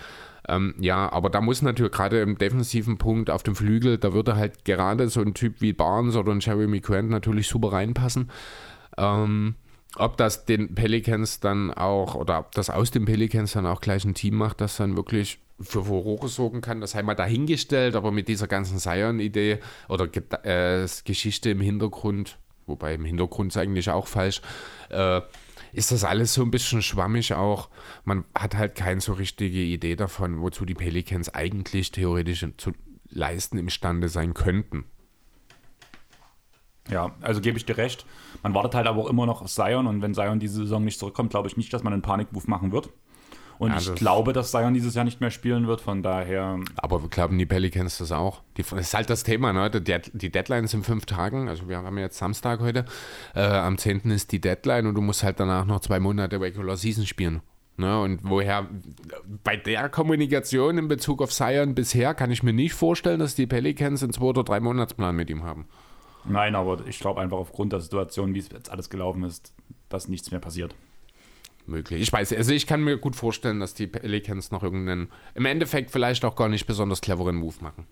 Ähm, 0.49 0.75
ja, 0.79 1.11
aber 1.11 1.31
da 1.31 1.41
muss 1.41 1.63
natürlich 1.63 1.93
gerade 1.93 2.21
im 2.21 2.37
defensiven 2.37 2.99
Punkt 2.99 3.31
auf 3.31 3.43
dem 3.43 3.57
Flügel, 3.57 3.99
da 3.99 4.13
würde 4.13 4.37
halt 4.37 4.65
gerade 4.65 5.09
so 5.09 5.21
ein 5.21 5.35
Typ 5.35 5.61
wie 5.61 5.73
Barnes 5.73 6.17
oder 6.17 6.33
ein 6.33 6.41
Jeremy 6.41 6.81
Grant 6.81 7.11
natürlich 7.11 7.49
super 7.49 7.73
reinpassen. 7.73 8.31
Ähm, 8.99 9.55
ob 9.97 10.17
das 10.17 10.45
den 10.45 10.75
Pelicans 10.75 11.41
dann 11.41 11.73
auch, 11.73 12.15
oder 12.15 12.41
ob 12.41 12.53
das 12.53 12.69
aus 12.69 12.91
den 12.91 13.05
Pelicans 13.05 13.53
dann 13.53 13.67
auch 13.67 13.81
gleich 13.81 14.05
ein 14.05 14.15
Team 14.15 14.35
macht, 14.35 14.61
das 14.61 14.77
dann 14.77 14.97
wirklich 14.97 15.39
für 15.61 15.85
Furore 15.85 16.29
sorgen 16.29 16.61
kann, 16.61 16.81
das 16.81 16.93
sei 16.93 17.03
mal 17.03 17.15
dahingestellt, 17.15 17.95
aber 17.95 18.11
mit 18.11 18.27
dieser 18.27 18.49
ganzen 18.49 18.79
Zion-Idee 18.79 19.61
oder 19.89 20.09
äh, 20.45 20.87
Geschichte 21.05 21.51
im 21.51 21.61
Hintergrund, 21.61 22.39
wobei 22.67 22.95
im 22.95 23.05
Hintergrund 23.05 23.53
ist 23.53 23.57
eigentlich 23.57 23.89
auch 23.89 24.09
falsch, 24.09 24.43
äh, 24.91 25.21
ist 25.75 25.93
das 25.93 26.05
alles 26.05 26.35
so 26.35 26.43
ein 26.43 26.51
bisschen 26.51 26.83
schwammig 26.83 27.35
auch. 27.35 27.69
Man 28.05 28.25
hat 28.35 28.57
halt 28.57 28.75
keine 28.77 29.01
so 29.01 29.13
richtige 29.13 29.59
Idee 29.59 29.97
davon, 29.97 30.41
wozu 30.41 30.65
die 30.65 30.75
Pelicans 30.75 31.29
eigentlich 31.35 31.91
theoretisch 31.91 32.47
zu 32.57 32.73
leisten 33.09 33.59
imstande 33.59 34.09
sein 34.09 34.35
könnten. 34.35 34.85
Ja, 36.89 37.15
also 37.23 37.41
gebe 37.41 37.57
ich 37.57 37.65
dir 37.65 37.77
recht. 37.77 38.05
Man 38.43 38.55
wartet 38.55 38.75
halt 38.75 38.87
aber 38.87 39.03
auch 39.03 39.09
immer 39.09 39.27
noch 39.27 39.43
auf 39.43 39.51
Zion 39.51 39.87
und 39.87 40.03
wenn 40.03 40.15
Zion 40.15 40.39
diese 40.39 40.57
Saison 40.57 40.85
nicht 40.85 40.99
zurückkommt, 40.99 41.31
glaube 41.31 41.49
ich 41.49 41.57
nicht, 41.57 41.73
dass 41.73 41.83
man 41.83 41.93
einen 41.93 42.03
Panikmove 42.03 42.47
machen 42.47 42.73
wird. 42.73 42.91
Und 43.59 43.71
ja, 43.71 43.79
ich 43.79 43.95
glaube, 43.95 44.33
dass 44.33 44.51
Zion 44.51 44.75
dieses 44.75 44.95
Jahr 44.95 45.05
nicht 45.05 45.21
mehr 45.21 45.31
spielen 45.31 45.67
wird, 45.67 45.81
von 45.81 46.03
daher. 46.03 46.59
Aber 46.77 47.03
wir 47.03 47.09
glauben 47.09 47.39
die 47.39 47.47
Pelicans 47.47 47.99
das 47.99 48.13
auch. 48.13 48.43
Die, 48.57 48.63
das 48.63 48.73
ist 48.73 48.95
halt 48.95 49.11
das 49.11 49.23
Thema, 49.23 49.53
ne? 49.53 49.71
Die, 49.71 50.31
Deadline 50.31 50.65
ist 50.65 50.75
in 50.75 50.83
fünf 50.83 51.07
Tagen, 51.07 51.49
also 51.49 51.69
wir 51.69 51.79
haben 51.79 51.99
jetzt 51.99 52.19
Samstag 52.19 52.61
heute. 52.61 52.85
Äh, 53.35 53.43
am 53.43 53.79
10. 53.79 54.11
ist 54.11 54.33
die 54.33 54.41
Deadline 54.41 54.87
und 54.87 54.95
du 54.95 55.01
musst 55.01 55.23
halt 55.23 55.41
danach 55.41 55.65
noch 55.65 55.81
zwei 55.81 56.01
Monate 56.01 56.41
Regular 56.41 56.77
Season 56.77 57.07
spielen. 57.07 57.43
Ne, 57.77 58.01
und 58.01 58.21
woher 58.23 58.69
bei 59.43 59.57
der 59.57 59.89
Kommunikation 59.89 60.79
in 60.79 60.87
Bezug 60.87 61.21
auf 61.21 61.33
Zion 61.33 61.75
bisher 61.75 62.15
kann 62.15 62.31
ich 62.31 62.45
mir 62.45 62.53
nicht 62.53 62.73
vorstellen, 62.73 63.19
dass 63.19 63.35
die 63.35 63.49
Pelicans 63.49 64.01
einen 64.01 64.13
zwei 64.13 64.27
oder 64.27 64.45
drei 64.45 64.61
Monatsplan 64.61 65.17
mit 65.17 65.29
ihm 65.29 65.43
haben. 65.43 65.67
Nein, 66.25 66.55
aber 66.55 66.87
ich 66.87 67.01
glaube 67.01 67.21
einfach 67.21 67.37
aufgrund 67.37 67.73
der 67.73 67.81
Situation, 67.81 68.33
wie 68.33 68.39
es 68.39 68.49
jetzt 68.49 68.71
alles 68.71 68.91
gelaufen 68.91 69.25
ist, 69.25 69.53
dass 69.89 70.07
nichts 70.07 70.31
mehr 70.31 70.39
passiert 70.39 70.73
möglich. 71.69 72.01
Ich 72.01 72.13
weiß, 72.13 72.33
also 72.33 72.53
ich 72.53 72.67
kann 72.67 72.83
mir 72.83 72.97
gut 72.97 73.17
vorstellen, 73.17 73.61
dass 73.61 73.75
die 73.75 73.87
Pelicans 73.87 74.51
noch 74.51 74.63
irgendeinen, 74.63 75.09
im 75.35 75.45
Endeffekt 75.45 75.91
vielleicht 75.91 76.25
auch 76.25 76.37
gar 76.37 76.49
nicht 76.49 76.67
besonders 76.67 77.01
cleveren 77.01 77.37
Move 77.37 77.57
machen. 77.61 77.87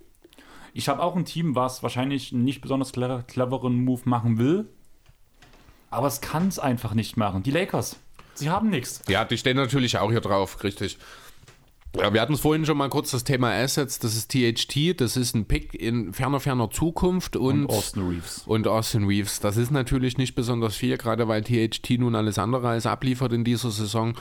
Ich 0.74 0.88
habe 0.88 1.02
auch 1.02 1.16
ein 1.16 1.24
Team, 1.24 1.54
was 1.54 1.82
wahrscheinlich 1.82 2.32
nicht 2.32 2.60
besonders 2.60 2.92
cleveren 2.92 3.84
Move 3.84 4.02
machen 4.04 4.38
will, 4.38 4.68
aber 5.90 6.06
es 6.06 6.20
kann 6.20 6.48
es 6.48 6.58
einfach 6.58 6.94
nicht 6.94 7.16
machen. 7.16 7.42
Die 7.42 7.50
Lakers, 7.50 7.96
sie 8.34 8.48
haben 8.48 8.70
nichts. 8.70 9.02
Ja, 9.08 9.24
die 9.24 9.36
stehen 9.36 9.56
natürlich 9.56 9.98
auch 9.98 10.10
hier 10.10 10.22
drauf, 10.22 10.64
richtig. 10.64 10.98
Ja, 11.96 12.14
wir 12.14 12.22
hatten 12.22 12.32
es 12.32 12.40
vorhin 12.40 12.64
schon 12.64 12.78
mal 12.78 12.88
kurz 12.88 13.10
das 13.10 13.24
Thema 13.24 13.52
Assets. 13.52 13.98
Das 13.98 14.16
ist 14.16 14.30
THT, 14.30 14.98
das 15.00 15.16
ist 15.16 15.34
ein 15.34 15.44
Pick 15.44 15.74
in 15.74 16.12
ferner, 16.12 16.40
ferner 16.40 16.70
Zukunft 16.70 17.36
und, 17.36 17.66
und 17.66 17.70
Austin 17.70 18.08
Reeves. 18.08 18.42
Und 18.46 18.66
Austin 18.66 19.04
Reeves. 19.04 19.40
Das 19.40 19.58
ist 19.58 19.70
natürlich 19.70 20.16
nicht 20.16 20.34
besonders 20.34 20.74
viel, 20.74 20.96
gerade 20.96 21.28
weil 21.28 21.42
THT 21.42 21.98
nun 21.98 22.14
alles 22.14 22.38
andere 22.38 22.68
als 22.68 22.86
abliefert 22.86 23.32
in 23.32 23.44
dieser 23.44 23.70
Saison. 23.70 24.14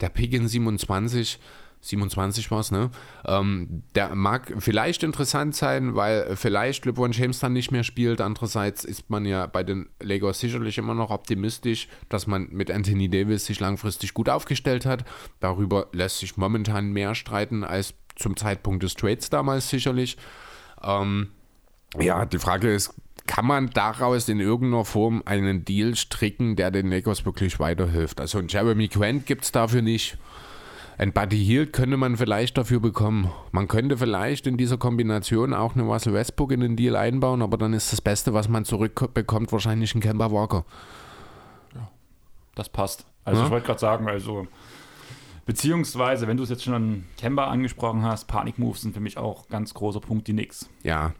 Der 0.00 0.08
Pick 0.08 0.32
in 0.32 0.48
27 0.48 1.38
27 1.82 2.50
war 2.52 2.60
es, 2.60 2.70
ne? 2.70 2.90
Ähm, 3.26 3.82
der 3.96 4.14
mag 4.14 4.52
vielleicht 4.58 5.02
interessant 5.02 5.56
sein, 5.56 5.96
weil 5.96 6.36
vielleicht 6.36 6.86
LeBron 6.86 7.10
James 7.10 7.40
dann 7.40 7.52
nicht 7.52 7.72
mehr 7.72 7.82
spielt. 7.82 8.20
Andererseits 8.20 8.84
ist 8.84 9.10
man 9.10 9.26
ja 9.26 9.46
bei 9.46 9.64
den 9.64 9.88
Lakers 10.00 10.38
sicherlich 10.38 10.78
immer 10.78 10.94
noch 10.94 11.10
optimistisch, 11.10 11.88
dass 12.08 12.28
man 12.28 12.48
mit 12.50 12.70
Anthony 12.70 13.10
Davis 13.10 13.46
sich 13.46 13.58
langfristig 13.58 14.14
gut 14.14 14.28
aufgestellt 14.28 14.86
hat. 14.86 15.04
Darüber 15.40 15.88
lässt 15.92 16.20
sich 16.20 16.36
momentan 16.36 16.92
mehr 16.92 17.16
streiten 17.16 17.64
als 17.64 17.94
zum 18.14 18.36
Zeitpunkt 18.36 18.84
des 18.84 18.94
Trades 18.94 19.28
damals 19.28 19.68
sicherlich. 19.68 20.16
Ähm, 20.84 21.32
ja, 21.98 22.24
die 22.26 22.38
Frage 22.38 22.72
ist, 22.72 22.94
kann 23.26 23.46
man 23.46 23.70
daraus 23.70 24.28
in 24.28 24.38
irgendeiner 24.38 24.84
Form 24.84 25.22
einen 25.24 25.64
Deal 25.64 25.96
stricken, 25.96 26.54
der 26.54 26.70
den 26.70 26.88
Lakers 26.88 27.24
wirklich 27.24 27.58
weiterhilft? 27.58 28.20
Also 28.20 28.40
Jeremy 28.40 28.86
Grant 28.88 29.26
gibt 29.26 29.44
es 29.44 29.52
dafür 29.52 29.82
nicht. 29.82 30.16
Ein 30.98 31.12
Buddy 31.12 31.42
Hield 31.42 31.72
könnte 31.72 31.96
man 31.96 32.16
vielleicht 32.16 32.58
dafür 32.58 32.80
bekommen. 32.80 33.30
Man 33.50 33.66
könnte 33.66 33.96
vielleicht 33.96 34.46
in 34.46 34.56
dieser 34.56 34.76
Kombination 34.76 35.54
auch 35.54 35.74
eine 35.74 35.84
Russell 35.84 36.12
Westbrook 36.12 36.52
in 36.52 36.60
den 36.60 36.76
Deal 36.76 36.96
einbauen, 36.96 37.42
aber 37.42 37.56
dann 37.56 37.72
ist 37.72 37.92
das 37.92 38.00
Beste, 38.00 38.34
was 38.34 38.48
man 38.48 38.64
zurückbekommt, 38.64 39.52
wahrscheinlich 39.52 39.94
ein 39.94 40.00
Kemba 40.00 40.30
Walker. 40.30 40.64
Ja, 41.74 41.90
das 42.54 42.68
passt. 42.68 43.06
Also 43.24 43.40
ja? 43.40 43.46
ich 43.46 43.52
wollte 43.52 43.66
gerade 43.66 43.80
sagen, 43.80 44.08
also 44.08 44.46
beziehungsweise, 45.46 46.26
wenn 46.26 46.36
du 46.36 46.42
es 46.42 46.50
jetzt 46.50 46.64
schon 46.64 46.74
an 46.74 47.04
Kemba 47.16 47.46
angesprochen 47.46 48.02
hast, 48.02 48.26
Panik-Moves 48.26 48.82
sind 48.82 48.94
für 48.94 49.00
mich 49.00 49.16
auch 49.16 49.48
ganz 49.48 49.74
großer 49.74 50.00
Punkt 50.00 50.28
die 50.28 50.34
Nix. 50.34 50.68
Ja, 50.82 51.14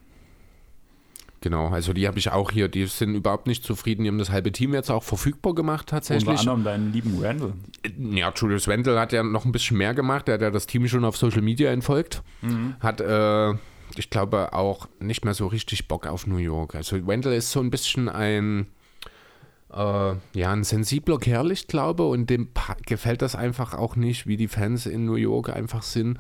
Genau, 1.43 1.69
also 1.71 1.93
die 1.93 2.07
habe 2.07 2.21
ich 2.21 2.31
auch 2.31 2.53
hier, 2.53 2.69
die 2.69 2.87
sind 2.87 3.17
überhaupt 3.17 3.49
nicht 3.49 3.65
zufrieden. 3.65 4.05
Die 4.05 4.09
haben 4.09 4.19
das 4.19 4.31
halbe 4.31 4.53
Team 4.53 4.75
jetzt 4.75 4.91
auch 4.91 5.03
verfügbar 5.03 5.57
gemacht 5.57 5.89
tatsächlich. 5.89 6.29
Unter 6.29 6.41
anderem 6.41 6.63
deinen 6.63 6.93
lieben 6.93 7.19
Randall. 7.21 7.55
Ja, 7.99 8.33
Julius 8.35 8.69
Randall 8.69 8.99
hat 8.99 9.13
ja 9.13 9.25
noch 9.25 9.45
ein 9.45 9.51
bisschen 9.51 9.77
mehr 9.77 9.93
gemacht. 9.93 10.29
Der 10.29 10.35
hat 10.35 10.41
ja 10.43 10.51
das 10.53 10.69
Team 10.69 10.87
schon 10.87 11.05
auf 11.05 11.17
Social 11.17 11.43
Media 11.43 11.73
entfolgt. 11.73 12.23
Mhm. 12.43 12.77
Hat, 12.79 13.01
äh, 13.01 13.51
ich 13.97 14.09
glaube, 14.09 14.53
auch 14.53 14.89
nicht 15.01 15.25
mehr 15.25 15.35
so 15.35 15.49
richtig 15.49 15.89
Bock 15.89 16.07
auf 16.07 16.29
New 16.29 16.37
York. 16.37 16.77
Also 16.77 16.97
Randall 17.05 17.33
ist 17.33 17.51
so 17.51 17.59
ein 17.59 17.71
bisschen 17.71 18.09
ein, 18.09 18.69
äh, 19.73 20.15
ja, 20.35 20.53
ein 20.53 20.63
sensibler 20.63 21.19
Kerl, 21.19 21.51
ich 21.51 21.67
glaube, 21.67 22.07
und 22.07 22.31
dem 22.31 22.51
gefällt 22.87 23.21
das 23.21 23.35
einfach 23.35 23.75
auch 23.75 23.97
nicht, 23.97 24.29
wie 24.29 24.37
die 24.37 24.49
Fans 24.49 24.87
in 24.87 25.07
New 25.07 25.17
York 25.17 25.49
einfach 25.49 25.83
sind. 25.83 26.19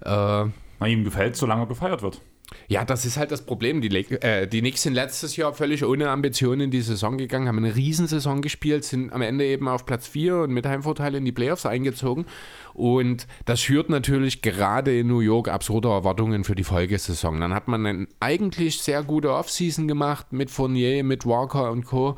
Äh, 0.00 0.08
Na, 0.08 0.86
ihm 0.88 1.04
gefällt, 1.04 1.36
solange 1.36 1.62
er 1.62 1.66
gefeiert 1.66 2.02
wird. 2.02 2.20
Ja, 2.68 2.84
das 2.84 3.04
ist 3.04 3.16
halt 3.16 3.30
das 3.30 3.42
Problem. 3.42 3.80
Die, 3.80 3.88
äh, 3.88 4.46
die 4.46 4.60
Knicks 4.60 4.82
sind 4.82 4.94
letztes 4.94 5.36
Jahr 5.36 5.54
völlig 5.54 5.84
ohne 5.84 6.08
Ambitionen 6.10 6.62
in 6.62 6.70
die 6.70 6.80
Saison 6.82 7.18
gegangen, 7.18 7.48
haben 7.48 7.58
eine 7.58 7.74
Riesensaison 7.74 8.42
gespielt, 8.42 8.84
sind 8.84 9.12
am 9.12 9.22
Ende 9.22 9.44
eben 9.44 9.68
auf 9.68 9.86
Platz 9.86 10.06
4 10.08 10.42
und 10.42 10.52
mit 10.52 10.66
Heimvorteil 10.66 11.14
in 11.14 11.24
die 11.24 11.32
Playoffs 11.32 11.66
eingezogen. 11.66 12.26
Und 12.74 13.26
das 13.44 13.60
schürt 13.60 13.88
natürlich 13.88 14.42
gerade 14.42 14.98
in 14.98 15.08
New 15.08 15.20
York 15.20 15.48
absurde 15.48 15.88
Erwartungen 15.88 16.44
für 16.44 16.54
die 16.54 16.64
Folgesaison. 16.64 17.40
Dann 17.40 17.54
hat 17.54 17.68
man 17.68 17.86
eine 17.86 18.06
eigentlich 18.20 18.80
sehr 18.80 19.02
gute 19.02 19.32
Offseason 19.32 19.88
gemacht 19.88 20.32
mit 20.32 20.50
Fournier, 20.50 21.02
mit 21.04 21.26
Walker 21.26 21.70
und 21.70 21.84
Co. 21.86 22.16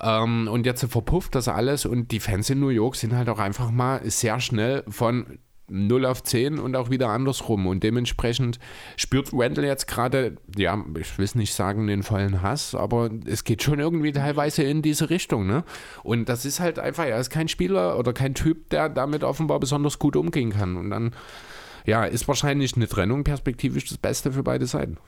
Ähm, 0.00 0.48
und 0.50 0.66
jetzt 0.66 0.84
verpufft 0.84 1.34
das 1.34 1.48
alles 1.48 1.84
und 1.84 2.10
die 2.12 2.20
Fans 2.20 2.48
in 2.50 2.60
New 2.60 2.68
York 2.68 2.96
sind 2.96 3.14
halt 3.14 3.28
auch 3.28 3.38
einfach 3.38 3.70
mal 3.70 4.00
sehr 4.08 4.40
schnell 4.40 4.84
von 4.88 5.38
0 5.70 6.04
auf 6.04 6.22
10 6.22 6.58
und 6.58 6.76
auch 6.76 6.90
wieder 6.90 7.08
andersrum. 7.08 7.66
Und 7.66 7.82
dementsprechend 7.82 8.58
spürt 8.96 9.32
Wendell 9.32 9.64
jetzt 9.64 9.86
gerade, 9.86 10.36
ja, 10.56 10.82
ich 10.98 11.16
will 11.16 11.24
es 11.24 11.34
nicht 11.34 11.54
sagen, 11.54 11.86
den 11.86 12.02
vollen 12.02 12.42
Hass, 12.42 12.74
aber 12.74 13.10
es 13.26 13.44
geht 13.44 13.62
schon 13.62 13.78
irgendwie 13.78 14.12
teilweise 14.12 14.62
in 14.62 14.82
diese 14.82 15.10
Richtung. 15.10 15.46
Ne? 15.46 15.64
Und 16.02 16.28
das 16.28 16.44
ist 16.44 16.60
halt 16.60 16.78
einfach, 16.78 17.04
er 17.04 17.18
ist 17.18 17.30
kein 17.30 17.48
Spieler 17.48 17.98
oder 17.98 18.12
kein 18.12 18.34
Typ, 18.34 18.70
der 18.70 18.88
damit 18.88 19.24
offenbar 19.24 19.60
besonders 19.60 19.98
gut 19.98 20.16
umgehen 20.16 20.50
kann. 20.50 20.76
Und 20.76 20.90
dann, 20.90 21.12
ja, 21.86 22.04
ist 22.04 22.28
wahrscheinlich 22.28 22.76
eine 22.76 22.88
Trennung 22.88 23.24
perspektivisch 23.24 23.86
das 23.86 23.98
Beste 23.98 24.32
für 24.32 24.42
beide 24.42 24.66
Seiten. 24.66 24.98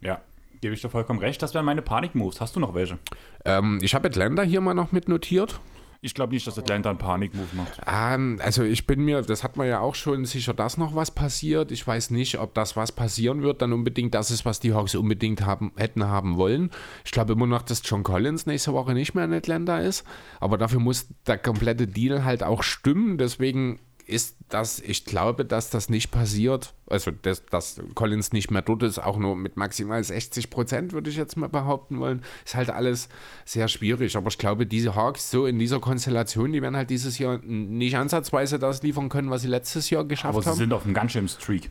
Ja, 0.00 0.20
gebe 0.60 0.74
ich 0.74 0.80
dir 0.80 0.88
vollkommen 0.88 1.20
recht. 1.20 1.42
Das 1.42 1.54
wären 1.54 1.64
meine 1.64 1.82
Panik-Moves. 1.82 2.40
Hast 2.40 2.56
du 2.56 2.60
noch 2.60 2.74
welche? 2.74 2.98
Ähm, 3.44 3.78
ich 3.82 3.94
habe 3.94 4.08
Atlanta 4.08 4.42
hier 4.42 4.60
mal 4.60 4.74
noch 4.74 4.92
mit 4.92 5.08
notiert. 5.08 5.60
Ich 6.04 6.14
glaube 6.14 6.34
nicht, 6.34 6.44
dass 6.48 6.58
Atlanta 6.58 6.90
einen 6.90 6.98
Panikmove 6.98 7.52
macht. 7.52 7.80
Ähm, 7.86 8.40
also 8.42 8.64
ich 8.64 8.88
bin 8.88 9.04
mir, 9.04 9.22
das 9.22 9.44
hat 9.44 9.56
man 9.56 9.68
ja 9.68 9.78
auch 9.78 9.94
schon 9.94 10.24
sicher, 10.24 10.52
dass 10.52 10.76
noch 10.76 10.96
was 10.96 11.12
passiert. 11.12 11.70
Ich 11.70 11.86
weiß 11.86 12.10
nicht, 12.10 12.40
ob 12.40 12.54
das 12.54 12.74
was 12.74 12.90
passieren 12.90 13.42
wird, 13.42 13.62
dann 13.62 13.72
unbedingt 13.72 14.12
das 14.12 14.32
ist, 14.32 14.44
was 14.44 14.58
die 14.58 14.74
Hawks 14.74 14.96
unbedingt 14.96 15.46
haben, 15.46 15.70
hätten 15.76 16.08
haben 16.08 16.36
wollen. 16.36 16.70
Ich 17.04 17.12
glaube 17.12 17.34
immer 17.34 17.46
noch, 17.46 17.62
dass 17.62 17.82
John 17.84 18.02
Collins 18.02 18.46
nächste 18.46 18.72
Woche 18.72 18.94
nicht 18.94 19.14
mehr 19.14 19.26
in 19.26 19.32
Atlanta 19.32 19.78
ist. 19.78 20.04
Aber 20.40 20.58
dafür 20.58 20.80
muss 20.80 21.06
der 21.28 21.38
komplette 21.38 21.86
Deal 21.86 22.24
halt 22.24 22.42
auch 22.42 22.64
stimmen. 22.64 23.16
Deswegen 23.16 23.78
ist 24.12 24.36
das, 24.48 24.80
ich 24.80 25.04
glaube, 25.04 25.44
dass 25.44 25.70
das 25.70 25.88
nicht 25.88 26.10
passiert. 26.10 26.74
Also, 26.86 27.10
dass, 27.10 27.44
dass 27.46 27.80
Collins 27.94 28.32
nicht 28.32 28.50
mehr 28.50 28.62
dort 28.62 28.82
ist, 28.82 28.98
auch 28.98 29.16
nur 29.16 29.34
mit 29.34 29.56
maximal 29.56 30.04
60 30.04 30.50
Prozent, 30.50 30.92
würde 30.92 31.08
ich 31.08 31.16
jetzt 31.16 31.36
mal 31.36 31.48
behaupten 31.48 31.98
wollen. 31.98 32.22
Ist 32.44 32.54
halt 32.54 32.70
alles 32.70 33.08
sehr 33.46 33.68
schwierig. 33.68 34.16
Aber 34.16 34.28
ich 34.28 34.38
glaube, 34.38 34.66
diese 34.66 34.94
Hawks 34.94 35.30
so 35.30 35.46
in 35.46 35.58
dieser 35.58 35.80
Konstellation, 35.80 36.52
die 36.52 36.60
werden 36.60 36.76
halt 36.76 36.90
dieses 36.90 37.18
Jahr 37.18 37.38
nicht 37.38 37.96
ansatzweise 37.96 38.58
das 38.58 38.82
liefern 38.82 39.08
können, 39.08 39.30
was 39.30 39.42
sie 39.42 39.48
letztes 39.48 39.88
Jahr 39.88 40.04
geschafft 40.04 40.34
haben. 40.34 40.44
Aber 40.44 40.52
sie 40.52 40.58
sind 40.58 40.72
auf 40.72 40.84
einem 40.84 40.94
ganz 40.94 41.12
schönen 41.12 41.28
Streak. 41.28 41.70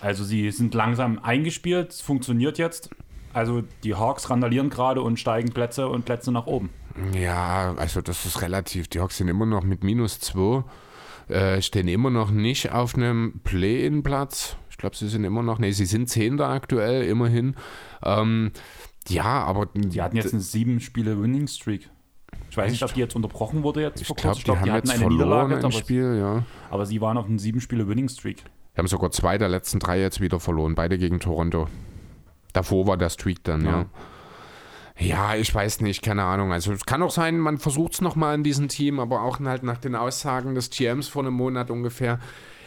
Also, 0.00 0.24
sie 0.24 0.50
sind 0.50 0.74
langsam 0.74 1.20
eingespielt, 1.20 1.90
es 1.90 2.00
funktioniert 2.00 2.58
jetzt. 2.58 2.90
Also, 3.32 3.62
die 3.84 3.94
Hawks 3.94 4.28
randalieren 4.28 4.68
gerade 4.70 5.00
und 5.00 5.20
steigen 5.20 5.50
Plätze 5.50 5.88
und 5.88 6.04
Plätze 6.04 6.32
nach 6.32 6.46
oben. 6.46 6.70
Ja, 7.14 7.74
also, 7.76 8.00
das 8.00 8.26
ist 8.26 8.42
relativ. 8.42 8.88
Die 8.88 8.98
Hawks 8.98 9.18
sind 9.18 9.28
immer 9.28 9.46
noch 9.46 9.62
mit 9.62 9.84
minus 9.84 10.18
2 10.18 10.64
äh, 11.28 11.60
stehen 11.62 11.88
immer 11.88 12.10
noch 12.10 12.30
nicht 12.30 12.72
auf 12.72 12.94
einem 12.94 13.40
Play-In-Platz. 13.44 14.56
Ich 14.70 14.76
glaube, 14.76 14.96
sie 14.96 15.08
sind 15.08 15.24
immer 15.24 15.42
noch, 15.42 15.58
nee, 15.58 15.72
sie 15.72 15.86
sind 15.86 16.08
Zehnter 16.08 16.48
aktuell, 16.48 17.04
immerhin. 17.04 17.56
Ähm, 18.04 18.52
ja, 19.08 19.44
aber. 19.44 19.66
Die 19.74 20.02
hatten 20.02 20.16
jetzt 20.16 20.32
eine 20.32 20.42
sieben 20.42 20.80
Spiele 20.80 21.20
Winning 21.20 21.48
Streak. 21.48 21.88
Ich 22.50 22.56
weiß 22.56 22.70
nicht, 22.70 22.82
ob 22.82 22.94
die 22.94 23.00
jetzt 23.00 23.14
unterbrochen 23.16 23.62
wurde 23.62 23.82
jetzt 23.82 24.00
ich 24.00 24.06
vor 24.06 24.16
kurzem. 24.16 24.38
Ich 24.38 24.44
glaube, 24.44 24.60
die, 24.60 24.64
die 24.66 24.72
hatten 24.72 24.90
eine 24.90 25.08
Niederlage, 25.08 25.58
aber, 25.58 25.72
Spiel, 25.72 26.16
ja. 26.18 26.44
aber 26.70 26.86
sie 26.86 27.00
waren 27.00 27.16
auf 27.16 27.26
einem 27.26 27.38
sieben 27.38 27.60
Spiele 27.60 27.88
Winning 27.88 28.08
Streak. 28.08 28.44
Die 28.74 28.78
haben 28.78 28.88
sogar 28.88 29.10
zwei 29.10 29.38
der 29.38 29.48
letzten 29.48 29.78
drei 29.78 30.00
jetzt 30.00 30.20
wieder 30.20 30.40
verloren, 30.40 30.74
beide 30.74 30.98
gegen 30.98 31.20
Toronto. 31.20 31.68
Davor 32.52 32.86
war 32.86 32.96
der 32.96 33.10
Streak 33.10 33.44
dann, 33.44 33.64
ja. 33.64 33.70
ja. 33.70 33.86
Ja, 34.98 35.36
ich 35.36 35.54
weiß 35.54 35.82
nicht, 35.82 36.02
keine 36.02 36.24
Ahnung. 36.24 36.52
Also 36.52 36.72
es 36.72 36.86
kann 36.86 37.02
auch 37.02 37.10
sein, 37.10 37.38
man 37.38 37.58
versucht 37.58 37.94
es 37.94 38.00
nochmal 38.00 38.34
in 38.34 38.42
diesem 38.42 38.68
Team, 38.68 38.98
aber 38.98 39.22
auch 39.22 39.40
halt 39.40 39.62
nach 39.62 39.78
den 39.78 39.94
Aussagen 39.94 40.54
des 40.54 40.70
GMs 40.70 41.08
vor 41.08 41.22
einem 41.22 41.34
Monat 41.34 41.70
ungefähr, 41.70 42.18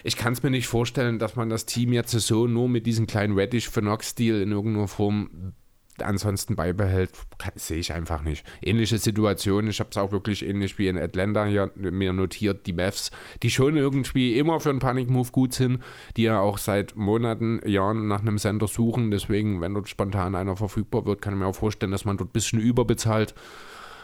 Ich 0.03 0.15
kann 0.15 0.33
es 0.33 0.43
mir 0.43 0.49
nicht 0.49 0.67
vorstellen, 0.67 1.19
dass 1.19 1.35
man 1.35 1.49
das 1.49 1.65
Team 1.65 1.91
jetzt 1.91 2.11
so 2.11 2.47
nur 2.47 2.69
mit 2.69 2.85
diesem 2.85 3.07
kleinen 3.07 3.33
Reddish 3.37 3.69
für 3.69 3.81
Knox-Deal 3.81 4.41
in 4.41 4.51
irgendeiner 4.51 4.87
Form 4.87 5.53
ansonsten 6.03 6.55
beibehält, 6.55 7.11
sehe 7.55 7.77
ich 7.77 7.93
einfach 7.93 8.21
nicht. 8.21 8.45
Ähnliche 8.61 8.97
Situation, 8.97 9.67
ich 9.67 9.79
habe 9.79 9.89
es 9.91 9.97
auch 9.97 10.11
wirklich 10.11 10.45
ähnlich 10.45 10.77
wie 10.77 10.87
in 10.87 10.97
Atlanta 10.97 11.45
hier 11.45 11.71
mir 11.75 12.13
notiert, 12.13 12.65
die 12.65 12.73
Mavs, 12.73 13.11
die 13.43 13.49
schon 13.49 13.77
irgendwie 13.77 14.37
immer 14.37 14.59
für 14.59 14.69
einen 14.69 14.79
Panic-Move 14.79 15.31
gut 15.31 15.53
sind, 15.53 15.83
die 16.17 16.23
ja 16.23 16.39
auch 16.39 16.57
seit 16.57 16.95
Monaten, 16.95 17.61
Jahren 17.65 18.07
nach 18.07 18.21
einem 18.21 18.37
Sender 18.37 18.67
suchen, 18.67 19.11
deswegen, 19.11 19.61
wenn 19.61 19.73
dort 19.73 19.89
spontan 19.89 20.35
einer 20.35 20.55
verfügbar 20.55 21.05
wird, 21.05 21.21
kann 21.21 21.33
ich 21.33 21.39
mir 21.39 21.47
auch 21.47 21.55
vorstellen, 21.55 21.91
dass 21.91 22.05
man 22.05 22.17
dort 22.17 22.29
ein 22.29 22.33
bisschen 22.33 22.59
überbezahlt. 22.59 23.33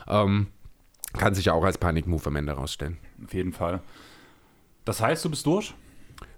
Ähm, 0.08 0.48
kann 1.14 1.34
sich 1.34 1.46
ja 1.46 1.54
auch 1.54 1.64
als 1.64 1.78
Panic-Move 1.78 2.28
am 2.28 2.36
Ende 2.36 2.54
rausstellen. 2.54 2.98
Auf 3.24 3.34
jeden 3.34 3.54
Fall. 3.54 3.82
Das 4.84 5.02
heißt, 5.02 5.24
du 5.26 5.30
bist 5.30 5.46
durch? 5.46 5.74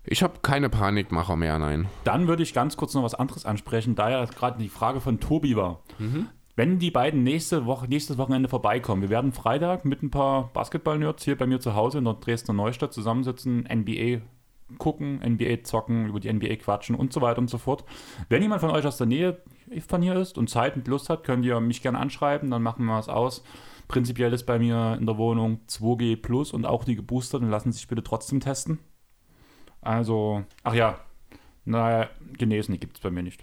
Ich 0.10 0.24
habe 0.24 0.40
keine 0.42 0.70
Panikmacher 0.70 1.36
mehr, 1.36 1.60
nein. 1.60 1.88
Dann 2.06 2.28
würde 2.28 2.42
ich 2.42 2.54
ganz 2.54 2.78
kurz 2.78 2.94
noch 2.94 3.04
was 3.04 3.14
anderes 3.14 3.46
ansprechen, 3.46 3.96
da 3.96 4.10
ja 4.10 4.26
gerade 4.26 4.58
die 4.58 4.70
Frage 4.70 5.02
von 5.02 5.20
Tobi 5.20 5.58
war. 5.58 5.82
Mhm. 6.00 6.30
Wenn 6.56 6.80
die 6.80 6.92
beiden 6.92 7.24
nächste 7.24 7.66
Woche, 7.66 7.88
nächstes 7.88 8.18
Wochenende 8.18 8.50
vorbeikommen, 8.50 9.02
wir 9.02 9.10
werden 9.10 9.34
Freitag 9.34 9.84
mit 9.86 10.02
ein 10.02 10.10
paar 10.10 10.50
Basketball-Nerds 10.54 11.26
hier 11.26 11.38
bei 11.38 11.46
mir 11.46 11.60
zu 11.60 11.76
Hause 11.76 11.98
in 12.00 12.06
der 12.06 12.16
Dresdner 12.16 12.54
Neustadt 12.54 12.94
zusammensitzen, 12.94 13.68
NBA 13.72 14.22
gucken, 14.78 15.20
NBA 15.20 15.64
zocken, 15.64 16.08
über 16.08 16.20
die 16.20 16.32
NBA 16.32 16.56
quatschen 16.56 16.96
und 16.96 17.14
so 17.14 17.22
weiter 17.22 17.40
und 17.40 17.50
so 17.50 17.58
fort. 17.58 17.84
Wenn 18.30 18.42
jemand 18.42 18.62
von 18.62 18.72
euch 18.72 18.86
aus 18.86 18.98
der 18.98 19.08
Nähe 19.08 19.42
von 19.88 20.02
hier 20.02 20.16
ist 20.16 20.38
und 20.38 20.50
Zeit 20.50 20.76
und 20.76 20.88
Lust 20.88 21.10
hat, 21.10 21.24
könnt 21.26 21.46
ihr 21.46 21.60
mich 21.60 21.82
gerne 21.82 22.00
anschreiben, 22.00 22.50
dann 22.50 22.64
machen 22.64 22.86
wir 22.86 22.98
es 22.98 23.10
aus. 23.10 23.44
Prinzipiell 23.88 24.34
ist 24.34 24.46
bei 24.46 24.58
mir 24.58 24.98
in 25.00 25.06
der 25.06 25.18
Wohnung 25.18 25.60
2G 25.70 26.22
Plus 26.22 26.52
und 26.52 26.66
auch 26.66 26.86
die 26.86 26.96
geboosterten 26.96 27.50
lassen 27.50 27.72
sich 27.72 27.88
bitte 27.88 28.04
trotzdem 28.04 28.40
testen. 28.40 28.80
Also, 29.82 30.44
ach 30.64 30.74
ja, 30.74 31.00
naja, 31.66 32.10
genesen 32.38 32.80
gibt 32.80 32.98
es 32.98 33.02
bei 33.02 33.12
mir 33.12 33.24
nicht. 33.24 33.42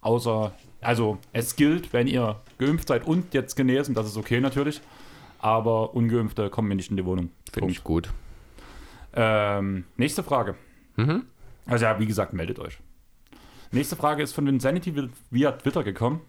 Außer, 0.00 0.52
also 0.80 1.18
es 1.32 1.56
gilt, 1.56 1.92
wenn 1.92 2.06
ihr 2.06 2.40
geimpft 2.58 2.88
seid 2.88 3.06
und 3.06 3.34
jetzt 3.34 3.54
genesen, 3.54 3.94
das 3.94 4.06
ist 4.06 4.16
okay 4.16 4.40
natürlich. 4.40 4.80
Aber 5.38 5.94
Ungeimpfte 5.94 6.50
kommen 6.50 6.68
mir 6.68 6.76
nicht 6.76 6.90
in 6.90 6.96
die 6.96 7.04
Wohnung. 7.04 7.30
Finde 7.52 7.70
ich 7.70 7.82
gut. 7.82 8.10
Ähm, 9.12 9.84
nächste 9.96 10.22
Frage. 10.22 10.54
Mhm. 10.96 11.24
Also 11.66 11.84
ja, 11.84 11.98
wie 11.98 12.06
gesagt, 12.06 12.32
meldet 12.32 12.58
euch. 12.58 12.78
Nächste 13.72 13.96
Frage 13.96 14.22
ist 14.22 14.32
von 14.34 14.46
Insanity 14.46 15.08
via 15.30 15.52
Twitter 15.52 15.82
gekommen. 15.82 16.20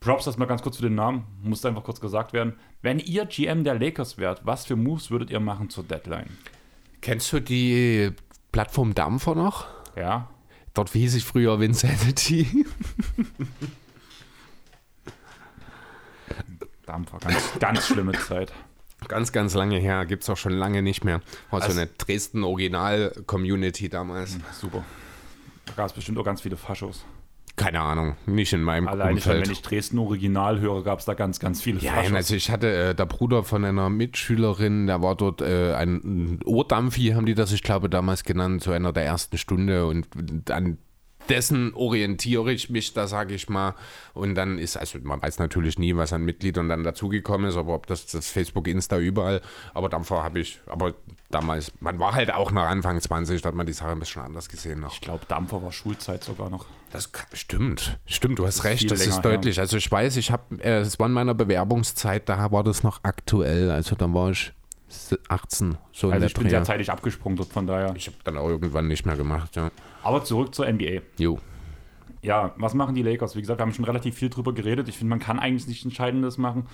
Props 0.00 0.26
das 0.26 0.36
mal 0.36 0.44
ganz 0.44 0.62
kurz 0.62 0.76
für 0.76 0.82
den 0.82 0.94
Namen, 0.94 1.24
muss 1.42 1.64
einfach 1.64 1.82
kurz 1.82 2.00
gesagt 2.00 2.34
werden. 2.34 2.54
Wenn 2.82 2.98
ihr 2.98 3.24
GM 3.24 3.64
der 3.64 3.78
Lakers 3.78 4.18
wärt, 4.18 4.44
was 4.44 4.66
für 4.66 4.76
Moves 4.76 5.10
würdet 5.10 5.30
ihr 5.30 5.40
machen 5.40 5.70
zur 5.70 5.84
Deadline? 5.84 6.28
Kennst 7.04 7.32
du 7.34 7.40
die 7.40 8.12
Plattform 8.50 8.94
Dampfer 8.94 9.34
noch? 9.34 9.66
Ja. 9.94 10.30
Dort 10.72 10.88
hieß 10.88 11.16
ich 11.16 11.26
früher 11.26 11.60
Vincenity. 11.60 12.64
Dampfer, 16.86 17.18
ganz, 17.18 17.58
ganz 17.60 17.86
schlimme 17.88 18.12
Zeit. 18.12 18.54
Ganz, 19.06 19.32
ganz 19.32 19.52
lange 19.52 19.78
her, 19.78 20.06
gibt 20.06 20.22
es 20.22 20.30
auch 20.30 20.38
schon 20.38 20.54
lange 20.54 20.80
nicht 20.80 21.04
mehr. 21.04 21.20
War 21.50 21.60
also, 21.60 21.74
so 21.74 21.78
eine 21.78 21.90
Dresden-Original-Community 21.90 23.90
damals. 23.90 24.38
Super. 24.58 24.82
Da 25.66 25.74
gab 25.74 25.88
es 25.88 25.92
bestimmt 25.92 26.16
auch 26.16 26.24
ganz 26.24 26.40
viele 26.40 26.56
Faschos. 26.56 27.04
Keine 27.56 27.80
Ahnung, 27.80 28.16
nicht 28.26 28.52
in 28.52 28.62
meinem 28.62 28.88
Allein 28.88 29.14
Umfeld. 29.14 29.36
Schon, 29.36 29.44
wenn 29.44 29.52
ich 29.52 29.62
Dresden 29.62 29.98
Original 30.00 30.58
höre, 30.58 30.82
gab 30.82 30.98
es 30.98 31.04
da 31.04 31.14
ganz, 31.14 31.38
ganz 31.38 31.62
viele 31.62 31.78
Ja, 31.78 31.92
Faschos. 31.92 32.12
also 32.12 32.34
ich 32.34 32.50
hatte 32.50 32.68
äh, 32.68 32.94
der 32.96 33.06
Bruder 33.06 33.44
von 33.44 33.64
einer 33.64 33.90
Mitschülerin, 33.90 34.88
der 34.88 35.02
war 35.02 35.14
dort 35.14 35.40
äh, 35.40 35.72
ein 35.74 36.40
Ohrdampfi, 36.44 37.12
haben 37.14 37.26
die 37.26 37.34
das, 37.34 37.52
ich 37.52 37.62
glaube, 37.62 37.88
damals 37.88 38.24
genannt, 38.24 38.62
zu 38.62 38.72
einer 38.72 38.92
der 38.92 39.04
ersten 39.04 39.38
Stunde 39.38 39.86
und 39.86 40.08
an 40.50 40.78
dessen 41.28 41.72
orientiere 41.74 42.52
ich 42.52 42.70
mich 42.70 42.92
da, 42.92 43.06
sage 43.06 43.34
ich 43.34 43.48
mal. 43.48 43.74
Und 44.12 44.34
dann 44.34 44.58
ist, 44.58 44.76
also 44.76 44.98
man 45.02 45.22
weiß 45.22 45.38
natürlich 45.38 45.78
nie, 45.78 45.96
was 45.96 46.12
an 46.12 46.24
Mitgliedern 46.24 46.68
dann 46.68 46.82
dazugekommen 46.84 47.48
ist, 47.48 47.56
aber 47.56 47.74
ob 47.74 47.86
das, 47.86 48.06
das 48.06 48.28
Facebook, 48.30 48.68
Insta 48.68 48.98
überall. 48.98 49.40
Aber 49.72 49.88
Dampfer 49.88 50.22
habe 50.22 50.40
ich, 50.40 50.60
aber 50.66 50.94
damals, 51.30 51.72
man 51.80 51.98
war 51.98 52.14
halt 52.14 52.32
auch 52.32 52.50
noch 52.50 52.62
Anfang 52.62 53.00
20, 53.00 53.42
da 53.42 53.48
hat 53.48 53.54
man 53.54 53.66
die 53.66 53.72
Sache 53.72 53.90
ein 53.90 53.98
bisschen 53.98 54.22
anders 54.22 54.48
gesehen 54.48 54.80
noch. 54.80 54.92
Ich 54.92 55.00
glaube, 55.00 55.24
Dampfer 55.26 55.62
war 55.62 55.72
Schulzeit 55.72 56.22
sogar 56.24 56.50
noch. 56.50 56.66
Das 56.90 57.10
stimmt, 57.32 57.98
stimmt, 58.06 58.38
du 58.38 58.46
hast 58.46 58.58
das 58.58 58.64
recht, 58.64 58.90
das 58.90 59.06
ist 59.06 59.20
deutlich. 59.22 59.56
Ja. 59.56 59.62
Also 59.62 59.76
ich 59.76 59.90
weiß, 59.90 60.16
ich 60.16 60.30
habe, 60.30 60.62
äh, 60.62 60.78
es 60.78 60.98
war 60.98 61.06
in 61.06 61.12
meiner 61.12 61.34
Bewerbungszeit, 61.34 62.28
da 62.28 62.52
war 62.52 62.62
das 62.62 62.82
noch 62.82 63.00
aktuell, 63.02 63.70
also 63.70 63.96
da 63.96 64.12
war 64.12 64.30
ich 64.30 64.52
18. 65.28 65.76
So 65.92 66.10
also 66.10 66.26
ich 66.26 66.34
bin 66.34 66.48
sehr 66.48 66.62
zeitig 66.64 66.90
abgesprungen 66.90 67.36
dort, 67.36 67.52
von 67.52 67.66
daher. 67.66 67.94
Ich 67.96 68.06
habe 68.06 68.16
dann 68.24 68.38
auch 68.38 68.48
irgendwann 68.48 68.86
nicht 68.86 69.06
mehr 69.06 69.16
gemacht, 69.16 69.56
ja. 69.56 69.70
Aber 70.02 70.24
zurück 70.24 70.54
zur 70.54 70.70
NBA. 70.70 71.00
Jo. 71.18 71.38
Ja, 72.22 72.54
was 72.56 72.74
machen 72.74 72.94
die 72.94 73.02
Lakers? 73.02 73.36
Wie 73.36 73.40
gesagt, 73.40 73.58
wir 73.60 73.62
haben 73.62 73.74
schon 73.74 73.84
relativ 73.84 74.14
viel 74.14 74.30
drüber 74.30 74.52
geredet. 74.52 74.88
Ich 74.88 74.96
finde, 74.96 75.10
man 75.10 75.18
kann 75.18 75.38
eigentlich 75.38 75.66
nichts 75.66 75.84
Entscheidendes 75.84 76.38
machen. 76.38 76.66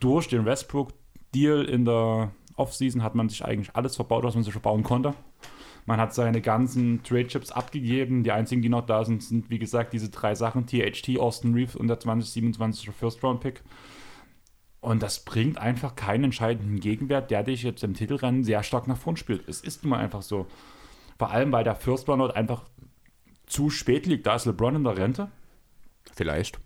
Durch 0.00 0.28
den 0.28 0.44
Westbrook-Deal 0.44 1.64
in 1.64 1.84
der 1.84 2.32
Offseason 2.56 3.02
hat 3.02 3.14
man 3.14 3.28
sich 3.28 3.44
eigentlich 3.44 3.74
alles 3.74 3.96
verbaut, 3.96 4.24
was 4.24 4.34
man 4.34 4.44
sich 4.44 4.52
verbauen 4.52 4.82
konnte. 4.82 5.14
Man 5.84 6.00
hat 6.00 6.14
seine 6.14 6.40
ganzen 6.40 7.02
Trade-Chips 7.02 7.50
abgegeben. 7.50 8.22
Die 8.22 8.32
einzigen, 8.32 8.62
die 8.62 8.68
noch 8.68 8.86
da 8.86 9.04
sind, 9.04 9.22
sind 9.22 9.50
wie 9.50 9.58
gesagt 9.58 9.92
diese 9.92 10.10
drei 10.10 10.34
Sachen: 10.34 10.66
THT, 10.66 11.18
Austin 11.18 11.54
Reeves 11.54 11.76
und 11.76 11.88
der 11.88 11.98
2027 11.98 12.90
First-Round-Pick. 12.90 13.62
Und 14.80 15.02
das 15.02 15.24
bringt 15.24 15.58
einfach 15.58 15.94
keinen 15.94 16.24
entscheidenden 16.24 16.80
Gegenwert, 16.80 17.30
der 17.30 17.44
dich 17.44 17.62
jetzt 17.62 17.84
im 17.84 17.94
Titelrennen 17.94 18.42
sehr 18.42 18.62
stark 18.64 18.88
nach 18.88 18.96
vorn 18.96 19.16
spielt. 19.16 19.48
Es 19.48 19.60
ist 19.60 19.84
nun 19.84 19.90
mal 19.90 20.00
einfach 20.00 20.22
so. 20.22 20.46
Vor 21.18 21.30
allem, 21.30 21.52
weil 21.52 21.62
der 21.62 21.76
First 21.76 22.08
Runner 22.08 22.34
einfach 22.34 22.64
zu 23.46 23.70
spät 23.70 24.06
liegt. 24.06 24.26
Da 24.26 24.34
ist 24.34 24.46
LeBron 24.46 24.76
in 24.76 24.84
der 24.84 24.96
Rente. 24.96 25.30
Vielleicht. 26.12 26.58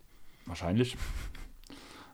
Wahrscheinlich. 0.47 0.97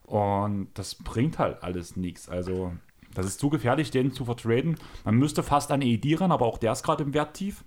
Und 0.03 0.69
das 0.75 0.97
bringt 0.97 1.39
halt 1.39 1.63
alles 1.63 1.97
nichts. 1.97 2.29
Also, 2.29 2.73
das 3.15 3.27
ist 3.27 3.41
zu 3.41 3.49
gefährlich, 3.51 3.91
den 3.91 4.13
zu 4.13 4.25
vertraden. 4.25 4.77
Man 5.05 5.17
müsste 5.17 5.43
fast 5.43 5.71
an 5.71 5.83
AD 5.83 6.15
ran, 6.17 6.33
aber 6.33 6.47
auch 6.47 6.59
der 6.59 6.73
ist 6.73 6.83
gerade 6.83 7.05
im 7.05 7.15
Wert 7.15 7.35
tief. 7.35 7.65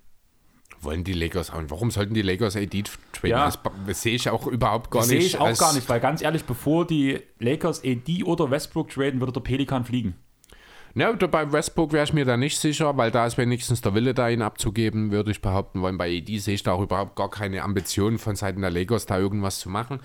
Wollen 0.80 1.04
die 1.04 1.14
Lakers 1.14 1.52
haben? 1.52 1.70
Warum 1.70 1.90
sollten 1.90 2.14
die 2.14 2.22
Lakers 2.22 2.56
AD 2.56 2.84
traden? 3.12 3.30
Ja. 3.30 3.46
Das, 3.46 3.58
das 3.86 4.02
sehe 4.02 4.14
ich 4.14 4.28
auch 4.28 4.46
überhaupt 4.46 4.90
gar 4.90 5.02
das 5.02 5.10
nicht. 5.10 5.18
Sehe 5.20 5.26
ich 5.28 5.38
auch 5.38 5.58
gar 5.58 5.72
nicht, 5.74 5.88
weil 5.88 6.00
ganz 6.00 6.22
ehrlich, 6.22 6.44
bevor 6.44 6.86
die 6.86 7.20
Lakers 7.38 7.82
AD 7.84 8.24
oder 8.24 8.50
Westbrook 8.50 8.90
traden, 8.90 9.20
würde 9.20 9.32
der 9.32 9.40
Pelikan 9.40 9.84
fliegen. 9.84 10.16
Ja, 10.98 11.12
bei 11.12 11.52
Westbrook 11.52 11.92
wäre 11.92 12.04
ich 12.04 12.14
mir 12.14 12.24
da 12.24 12.38
nicht 12.38 12.58
sicher, 12.58 12.96
weil 12.96 13.10
da 13.10 13.26
ist 13.26 13.36
wenigstens 13.36 13.82
der 13.82 13.92
Wille 13.92 14.14
da, 14.14 14.30
ihn 14.30 14.40
abzugeben, 14.40 15.10
würde 15.10 15.30
ich 15.30 15.42
behaupten 15.42 15.82
wollen. 15.82 15.98
Bei 15.98 16.10
ED 16.10 16.38
sehe 16.38 16.54
ich 16.54 16.62
da 16.62 16.72
auch 16.72 16.80
überhaupt 16.80 17.16
gar 17.16 17.30
keine 17.30 17.64
Ambitionen 17.64 18.16
von 18.16 18.34
Seiten 18.34 18.62
der 18.62 18.70
Lakers, 18.70 19.04
da 19.04 19.18
irgendwas 19.18 19.60
zu 19.60 19.68
machen. 19.68 20.00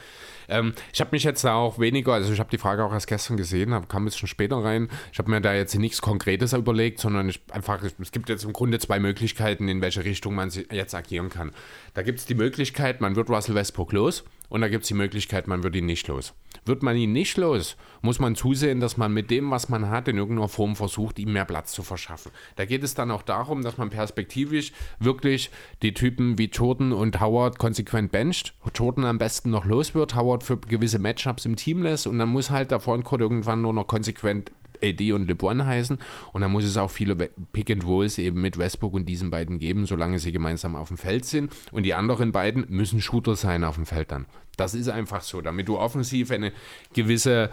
Ähm, 0.50 0.74
ich 0.92 1.00
habe 1.00 1.12
mich 1.14 1.24
jetzt 1.24 1.46
da 1.46 1.54
auch 1.54 1.80
weniger, 1.80 2.12
also 2.12 2.34
ich 2.34 2.40
habe 2.42 2.50
die 2.50 2.58
Frage 2.58 2.84
auch 2.84 2.92
erst 2.92 3.08
gestern 3.08 3.38
gesehen, 3.38 3.74
hab, 3.74 3.88
kam 3.88 4.02
ein 4.02 4.06
bisschen 4.06 4.28
später 4.28 4.58
rein. 4.58 4.90
Ich 5.14 5.20
habe 5.20 5.32
mir 5.32 5.40
da 5.40 5.54
jetzt 5.54 5.74
nichts 5.76 6.02
Konkretes 6.02 6.52
überlegt, 6.52 7.00
sondern 7.00 7.30
ich 7.30 7.40
einfach, 7.54 7.82
es 7.84 8.12
gibt 8.12 8.28
jetzt 8.28 8.44
im 8.44 8.52
Grunde 8.52 8.78
zwei 8.78 9.00
Möglichkeiten, 9.00 9.70
in 9.70 9.80
welche 9.80 10.04
Richtung 10.04 10.36
man 10.36 10.52
jetzt 10.72 10.94
agieren 10.94 11.30
kann. 11.30 11.54
Da 11.94 12.02
gibt 12.02 12.20
es 12.20 12.26
die 12.26 12.36
Möglichkeit, 12.36 13.00
man 13.00 13.16
wird 13.16 13.30
Russell 13.30 13.56
Westbrook 13.56 13.94
los 13.94 14.26
und 14.50 14.60
da 14.60 14.68
gibt 14.68 14.84
es 14.84 14.90
die 14.90 14.94
Möglichkeit, 14.94 15.48
man 15.48 15.64
wird 15.64 15.74
ihn 15.78 15.86
nicht 15.86 16.10
los. 16.10 16.34
Wird 16.66 16.84
man 16.84 16.96
ihn 16.96 17.12
nicht 17.12 17.38
los, 17.38 17.76
muss 18.02 18.20
man 18.20 18.36
zusehen, 18.36 18.80
dass 18.80 18.96
man 18.96 19.12
mit 19.14 19.32
dem, 19.32 19.50
was 19.50 19.70
man 19.70 19.90
hat, 19.90 20.08
in 20.08 20.18
irgendeiner 20.18 20.48
Form 20.48 20.76
versucht, 20.76 21.18
ihm 21.18 21.34
mehr 21.34 21.46
Platz 21.46 21.72
zu 21.72 21.82
verschaffen. 21.82 22.32
Da 22.56 22.66
geht 22.66 22.84
es 22.84 22.94
dann 22.94 23.10
auch 23.10 23.24
darum, 23.24 23.64
dass 23.64 23.78
man 23.78 23.90
perspektivisch 23.90 24.72
wirklich 25.00 25.50
die 25.82 25.94
Typen 25.94 26.38
wie 26.38 26.46
Jordan 26.46 26.94
und 26.94 27.20
Howard 27.20 27.58
konsequent 27.58 28.12
bencht. 28.12 28.54
Jordan 28.76 29.06
am 29.06 29.18
besten 29.18 29.50
noch 29.50 29.66
los 29.66 29.96
wird, 29.96 30.16
Howard 30.16 30.44
für 30.44 30.58
gewisse 30.58 31.00
Matchups 31.00 31.46
im 31.46 31.56
Team 31.56 31.82
lässt 31.82 32.06
und 32.06 32.20
dann 32.20 32.30
muss 32.30 32.52
halt 32.52 32.70
der 32.70 32.80
Frontcourt 32.80 33.22
irgendwann 33.22 33.64
nur 33.64 33.74
noch 33.74 33.88
konsequent 33.88 34.52
AD 34.84 35.14
und 35.14 35.28
LeBron 35.28 35.66
heißen. 35.66 35.98
Und 36.34 36.42
dann 36.42 36.52
muss 36.52 36.64
es 36.64 36.78
auch 36.78 36.92
viele 36.92 37.16
Pick 37.16 37.72
and 37.72 37.86
Rolls 37.86 38.18
eben 38.18 38.42
mit 38.42 38.58
Westbrook 38.58 38.94
und 38.94 39.06
diesen 39.06 39.30
beiden 39.30 39.60
geben, 39.60 39.86
solange 39.86 40.20
sie 40.20 40.32
gemeinsam 40.32 40.76
auf 40.76 40.90
dem 40.90 40.98
Feld 40.98 41.26
sind. 41.26 41.52
Und 41.72 41.84
die 41.84 41.94
anderen 41.94 42.32
beiden 42.32 42.66
müssen 42.70 43.02
Shooter 43.02 43.36
sein 43.36 43.64
auf 43.64 43.76
dem 43.76 43.86
Feld 43.86 44.12
dann. 44.12 44.26
Das 44.62 44.74
ist 44.74 44.88
einfach 44.88 45.22
so, 45.22 45.42
damit 45.42 45.68
du 45.68 45.78
offensiv 45.78 46.32
eine 46.32 46.54
gewisse 46.94 47.50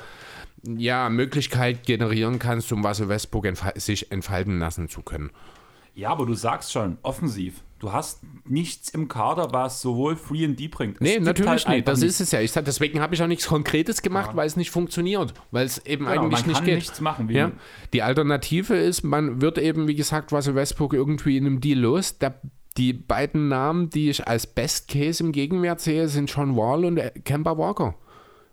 ja, 0.65 1.09
Möglichkeit 1.09 1.85
generieren 1.85 2.39
kannst, 2.39 2.73
um 2.73 2.83
was 2.85 3.07
Westbrook 3.09 3.47
entfal 3.47 3.73
sich 3.77 4.11
entfalten 4.11 4.59
lassen 4.59 4.89
zu 4.89 5.03
können. 5.03 5.31
Ja, 5.95 6.11
aber 6.11 6.27
du 6.27 6.35
sagst 6.35 6.73
schon, 6.73 6.99
offensiv. 7.03 7.63
Du 7.81 7.93
hast 7.93 8.23
nichts 8.45 8.89
im 8.89 9.07
Kader, 9.07 9.53
was 9.53 9.81
sowohl 9.81 10.17
Free 10.17 10.45
and 10.45 10.59
D 10.59 10.67
bringt. 10.67 10.97
Es 10.97 11.01
nee, 11.01 11.21
natürlich 11.21 11.67
halt 11.67 11.69
nicht. 11.69 11.89
Das 11.89 12.03
ist 12.03 12.21
es 12.21 12.33
ja. 12.33 12.41
Ich 12.41 12.51
sag, 12.51 12.65
deswegen 12.65 13.01
habe 13.01 13.15
ich 13.15 13.23
auch 13.23 13.29
nichts 13.29 13.47
Konkretes 13.47 14.03
gemacht, 14.03 14.31
ja. 14.31 14.37
weil 14.37 14.47
es 14.47 14.57
nicht 14.57 14.71
funktioniert. 14.71 15.33
Weil 15.53 15.67
es 15.67 15.85
eben 15.87 16.07
genau, 16.07 16.23
eigentlich 16.23 16.47
nicht 16.47 16.65
geht. 16.65 16.75
nichts 16.77 17.01
machen. 17.01 17.29
Ja. 17.31 17.53
Die 17.93 18.03
Alternative 18.03 18.77
ist, 18.77 19.05
man 19.05 19.41
wird 19.41 19.59
eben, 19.59 19.87
wie 19.87 19.95
gesagt, 19.95 20.33
Russell 20.33 20.57
Westbrook 20.57 20.93
irgendwie 20.93 21.37
in 21.37 21.47
einem 21.47 21.61
Deal 21.61 21.79
los. 21.79 22.19
Der, 22.19 22.41
die 22.79 22.93
beiden 22.93 23.49
Namen, 23.49 23.91
die 23.91 24.09
ich 24.09 24.27
als 24.27 24.47
Best 24.47 24.89
Case 24.89 25.23
im 25.23 25.33
Gegenwert 25.33 25.81
sehe, 25.81 26.09
sind 26.09 26.31
John 26.31 26.57
Wall 26.57 26.85
und 26.85 27.01
Kemba 27.25 27.59
Walker. 27.59 27.95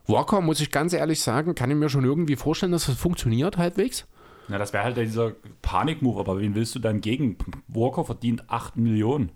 Walker, 0.07 0.41
muss 0.41 0.59
ich 0.59 0.71
ganz 0.71 0.93
ehrlich 0.93 1.21
sagen, 1.21 1.55
kann 1.55 1.69
ich 1.69 1.78
mir 1.78 1.89
schon 1.89 2.03
irgendwie 2.03 2.36
vorstellen, 2.36 2.71
dass 2.71 2.88
das 2.88 2.97
funktioniert 2.97 3.57
halbwegs. 3.57 4.05
Na, 4.47 4.57
das 4.57 4.73
wäre 4.73 4.84
halt 4.84 4.97
dieser 4.97 5.34
Panikmove, 5.61 6.19
aber 6.19 6.39
wen 6.39 6.55
willst 6.55 6.76
du 6.76 6.80
dann 6.80 7.01
gegen? 7.01 7.38
Walker 7.67 8.03
verdient 8.03 8.49
8 8.49 8.78
Millionen. 8.78 9.32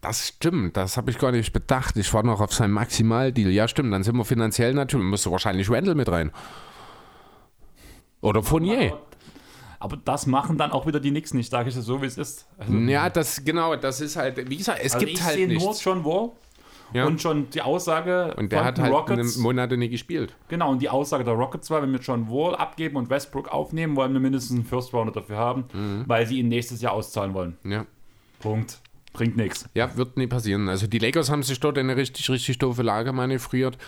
Das 0.00 0.28
stimmt, 0.28 0.76
das 0.76 0.96
habe 0.96 1.10
ich 1.10 1.18
gar 1.18 1.32
nicht 1.32 1.52
bedacht. 1.52 1.96
Ich 1.96 2.12
war 2.12 2.22
noch 2.22 2.40
auf 2.40 2.52
seinem 2.52 2.72
Maximaldeal. 2.72 3.50
Ja, 3.50 3.66
stimmt, 3.66 3.92
dann 3.92 4.02
sind 4.02 4.16
wir 4.16 4.24
finanziell 4.24 4.74
natürlich, 4.74 5.06
müsste 5.06 5.30
wahrscheinlich 5.30 5.70
Randall 5.70 5.94
mit 5.94 6.08
rein. 6.08 6.30
Oder 8.20 8.42
Fournier. 8.42 8.98
Aber, 9.86 9.96
das 10.04 10.26
machen 10.26 10.58
dann 10.58 10.72
auch 10.72 10.86
wieder 10.86 11.00
die 11.00 11.10
Knicks 11.10 11.32
nicht, 11.34 11.50
sage 11.50 11.68
ich 11.70 11.76
es 11.76 11.84
so, 11.84 12.02
wie 12.02 12.06
es 12.06 12.18
ist. 12.18 12.46
Also, 12.58 12.72
Ja, 12.74 13.08
das, 13.10 13.44
genau, 13.44 13.74
das 13.76 14.00
ist 14.00 14.16
halt, 14.16 14.48
wie 14.50 14.56
gesagt, 14.56 14.80
es 14.82 14.94
also 14.94 15.04
gibt 15.06 15.18
ich 15.18 15.24
halt 15.24 15.36
sehe 15.36 15.46
nur 15.48 15.56
nichts. 15.56 15.82
John 15.84 16.04
Wall 16.04 16.30
Ja. 16.92 17.04
und 17.06 17.20
schon 17.20 17.50
die 17.50 17.62
Aussage 17.62 18.34
Und 18.36 18.52
der 18.52 18.64
hat 18.64 18.78
halt 18.78 18.92
Rockets. 18.92 19.34
eine 19.36 19.42
Monate 19.42 19.76
nicht 19.76 19.90
gespielt. 19.90 20.34
Genau, 20.48 20.70
und 20.70 20.80
die 20.82 20.88
Aussage 20.88 21.24
der 21.24 21.34
Rockets 21.34 21.70
war, 21.70 21.82
wenn 21.82 21.90
wir 21.92 22.00
John 22.00 22.28
Wall 22.28 22.54
abgeben 22.54 22.96
und 22.96 23.10
Westbrook 23.10 23.48
aufnehmen, 23.52 23.96
wollen 23.96 24.12
wir 24.12 24.20
mindestens 24.20 24.56
einen 24.56 24.64
First 24.66 24.92
Rounder 24.92 25.12
dafür 25.12 25.36
haben, 25.38 25.64
Mhm. 25.72 26.04
weil 26.06 26.26
sie 26.26 26.38
ihn 26.38 26.48
nächstes 26.48 26.80
Jahr 26.82 26.92
auszahlen 26.92 27.34
wollen. 27.34 27.56
Ja. 27.64 27.86
Punkt. 28.40 28.80
Bringt 29.12 29.36
nichts. 29.38 29.66
Ja, 29.74 29.96
wird 29.96 30.18
nie 30.18 30.26
passieren. 30.26 30.68
Also 30.68 30.86
die 30.86 30.98
Lakers 30.98 31.30
haben 31.30 31.42
sich 31.42 31.58
dort 31.58 31.78
in 31.78 31.88
eine 31.88 31.98
richtig, 31.98 32.28
richtig 32.28 32.58
doofe 32.58 32.82
Lage 32.82 33.12
manövriert 33.12 33.78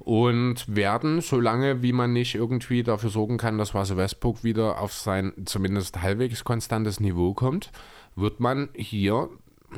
und 0.00 0.64
werden, 0.74 1.20
solange 1.20 1.82
wie 1.82 1.92
man 1.92 2.12
nicht 2.12 2.34
irgendwie 2.34 2.82
dafür 2.82 3.10
sorgen 3.10 3.36
kann, 3.36 3.58
dass 3.58 3.74
Russell 3.74 3.98
Westbrook 3.98 4.42
wieder 4.42 4.80
auf 4.80 4.92
sein 4.92 5.32
zumindest 5.44 6.02
halbwegs 6.02 6.42
konstantes 6.42 7.00
Niveau 7.00 7.34
kommt, 7.34 7.70
wird 8.16 8.40
man 8.40 8.70
hier 8.74 9.28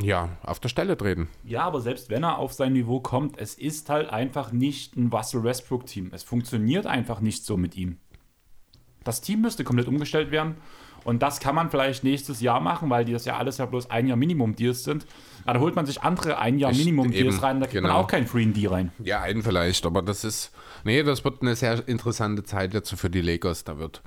ja 0.00 0.30
auf 0.42 0.60
der 0.60 0.68
Stelle 0.68 0.96
treten. 0.96 1.28
Ja, 1.44 1.64
aber 1.64 1.80
selbst 1.80 2.08
wenn 2.08 2.22
er 2.22 2.38
auf 2.38 2.52
sein 2.52 2.72
Niveau 2.72 3.00
kommt, 3.00 3.38
es 3.38 3.54
ist 3.54 3.90
halt 3.90 4.10
einfach 4.10 4.52
nicht 4.52 4.96
ein 4.96 5.08
Russell 5.12 5.42
Westbrook-Team. 5.42 6.10
Es 6.12 6.22
funktioniert 6.22 6.86
einfach 6.86 7.20
nicht 7.20 7.44
so 7.44 7.56
mit 7.56 7.76
ihm. 7.76 7.98
Das 9.04 9.20
Team 9.20 9.40
müsste 9.40 9.64
komplett 9.64 9.88
umgestellt 9.88 10.30
werden. 10.30 10.54
Und 11.04 11.20
das 11.20 11.40
kann 11.40 11.56
man 11.56 11.68
vielleicht 11.68 12.04
nächstes 12.04 12.40
Jahr 12.40 12.60
machen, 12.60 12.88
weil 12.88 13.04
die 13.04 13.12
das 13.12 13.24
ja 13.24 13.36
alles 13.36 13.58
ja 13.58 13.66
bloß 13.66 13.90
ein 13.90 14.06
Jahr 14.06 14.16
Minimum-Deals 14.16 14.84
sind. 14.84 15.04
Aber 15.44 15.54
da 15.54 15.60
holt 15.60 15.76
man 15.76 15.86
sich 15.86 16.02
andere 16.02 16.38
ein 16.38 16.58
Jahr 16.58 16.72
Minimum-Deals 16.72 17.34
eben, 17.34 17.44
rein, 17.44 17.60
da 17.60 17.66
kriegt 17.66 17.82
man 17.82 17.90
genau. 17.90 18.02
auch 18.02 18.06
keinen 18.06 18.26
Free 18.26 18.46
D 18.46 18.66
rein. 18.66 18.92
Ja, 19.02 19.20
einen 19.22 19.42
vielleicht, 19.42 19.84
aber 19.86 20.02
das 20.02 20.24
ist. 20.24 20.52
Nee, 20.84 21.02
das 21.02 21.24
wird 21.24 21.42
eine 21.42 21.54
sehr 21.54 21.86
interessante 21.88 22.44
Zeit 22.44 22.74
jetzt 22.74 22.94
für 22.94 23.10
die 23.10 23.20
Lakers. 23.20 23.64
Da 23.64 23.78
wird. 23.78 24.02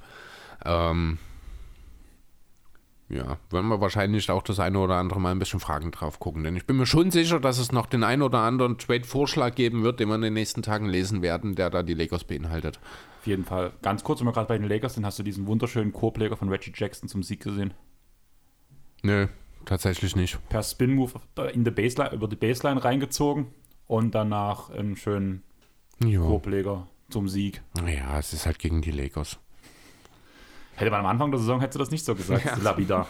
Ähm, 0.66 1.18
ja, 3.08 3.38
werden 3.52 3.68
wir 3.68 3.82
wahrscheinlich 3.82 4.32
auch 4.32 4.42
das 4.42 4.60
eine 4.60 4.80
oder 4.80 4.96
andere 4.96 5.22
Mal 5.22 5.32
ein 5.32 5.40
bisschen 5.40 5.60
Fragen 5.60 5.92
drauf 5.92 6.20
gucken. 6.20 6.44
Denn 6.44 6.56
ich 6.56 6.66
bin 6.66 6.78
mir 6.78 6.88
schon 6.88 7.12
sicher, 7.12 7.40
dass 7.40 7.60
es 7.60 7.72
noch 7.72 7.86
den 7.86 8.04
einen 8.04 8.24
oder 8.24 8.40
anderen 8.40 8.80
Trade-Vorschlag 8.80 9.54
geben 9.54 9.84
wird, 9.84 10.00
den 10.00 10.08
wir 10.10 10.16
in 10.16 10.22
den 10.22 10.34
nächsten 10.34 10.64
Tagen 10.64 10.88
lesen 10.88 11.22
werden, 11.22 11.54
der 11.54 11.70
da 11.70 11.84
die 11.84 11.94
Lakers 11.94 12.24
beinhaltet. 12.24 12.80
Auf 13.20 13.28
jeden 13.28 13.46
Fall. 13.46 13.74
Ganz 13.84 14.04
kurz, 14.04 14.22
wenn 14.22 14.28
wir 14.28 14.34
gerade 14.34 14.48
bei 14.48 14.58
den 14.58 14.68
Lakers 14.68 14.96
sind, 14.96 15.06
hast 15.06 15.20
du 15.20 15.24
diesen 15.24 15.46
wunderschönen 15.46 15.94
Korbleger 15.94 16.36
von 16.36 16.50
Reggie 16.50 16.72
Jackson 16.76 17.08
zum 17.08 17.22
Sieg 17.22 17.44
gesehen? 17.44 17.76
Nö, 19.04 19.28
tatsächlich 19.66 20.16
nicht. 20.16 20.38
Per 20.50 20.64
Spin-Move 20.64 21.14
in 21.54 21.64
die 21.64 21.72
Baseline, 21.72 22.14
über 22.14 22.28
die 22.28 22.36
Baseline 22.36 22.84
reingezogen 22.84 23.48
und 23.88 24.16
danach 24.16 24.70
einen 24.70 24.96
schönen 24.96 25.44
Jo. 26.04 26.28
Korbleger 26.28 26.88
zum 27.10 27.28
Sieg. 27.30 27.62
Ja, 27.86 28.18
es 28.20 28.34
ist 28.34 28.46
halt 28.46 28.60
gegen 28.60 28.82
die 28.82 28.92
Lakers. 28.92 29.38
Hätte 30.76 30.92
man 30.92 31.02
am 31.02 31.06
Anfang 31.06 31.32
der 31.32 31.40
Saison 31.40 31.60
hättest 31.62 31.76
du 31.76 31.80
das 31.80 31.92
nicht 31.92 32.04
so 32.06 32.16
gesagt, 32.16 32.46
Ja. 32.46 32.56
lapidar. 32.58 33.08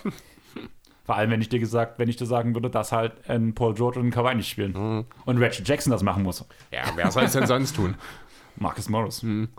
Vor 1.04 1.16
allem, 1.16 1.30
wenn 1.32 1.42
ich 1.42 1.50
dir 1.50 1.60
gesagt, 1.60 2.00
wenn 2.00 2.10
ich 2.10 2.16
dir 2.16 2.26
sagen 2.26 2.56
würde, 2.56 2.70
dass 2.70 2.92
halt 2.92 3.30
ein 3.30 3.54
Paul 3.54 3.74
George 3.76 4.00
und 4.00 4.08
ein 4.08 4.12
Kawhi 4.12 4.34
nicht 4.36 4.50
spielen. 4.50 4.74
Mhm. 4.74 5.06
Und 5.26 5.38
Reggie 5.38 5.64
Jackson 5.64 5.92
das 5.92 6.02
machen 6.04 6.24
muss. 6.24 6.44
Ja, 6.72 6.84
wer 6.96 7.12
soll 7.12 7.24
es 7.24 7.34
denn 7.34 7.46
sonst 7.48 7.76
tun? 7.76 7.96
Marcus 8.56 8.90
Morris. 8.90 9.22
Mhm. 9.22 9.50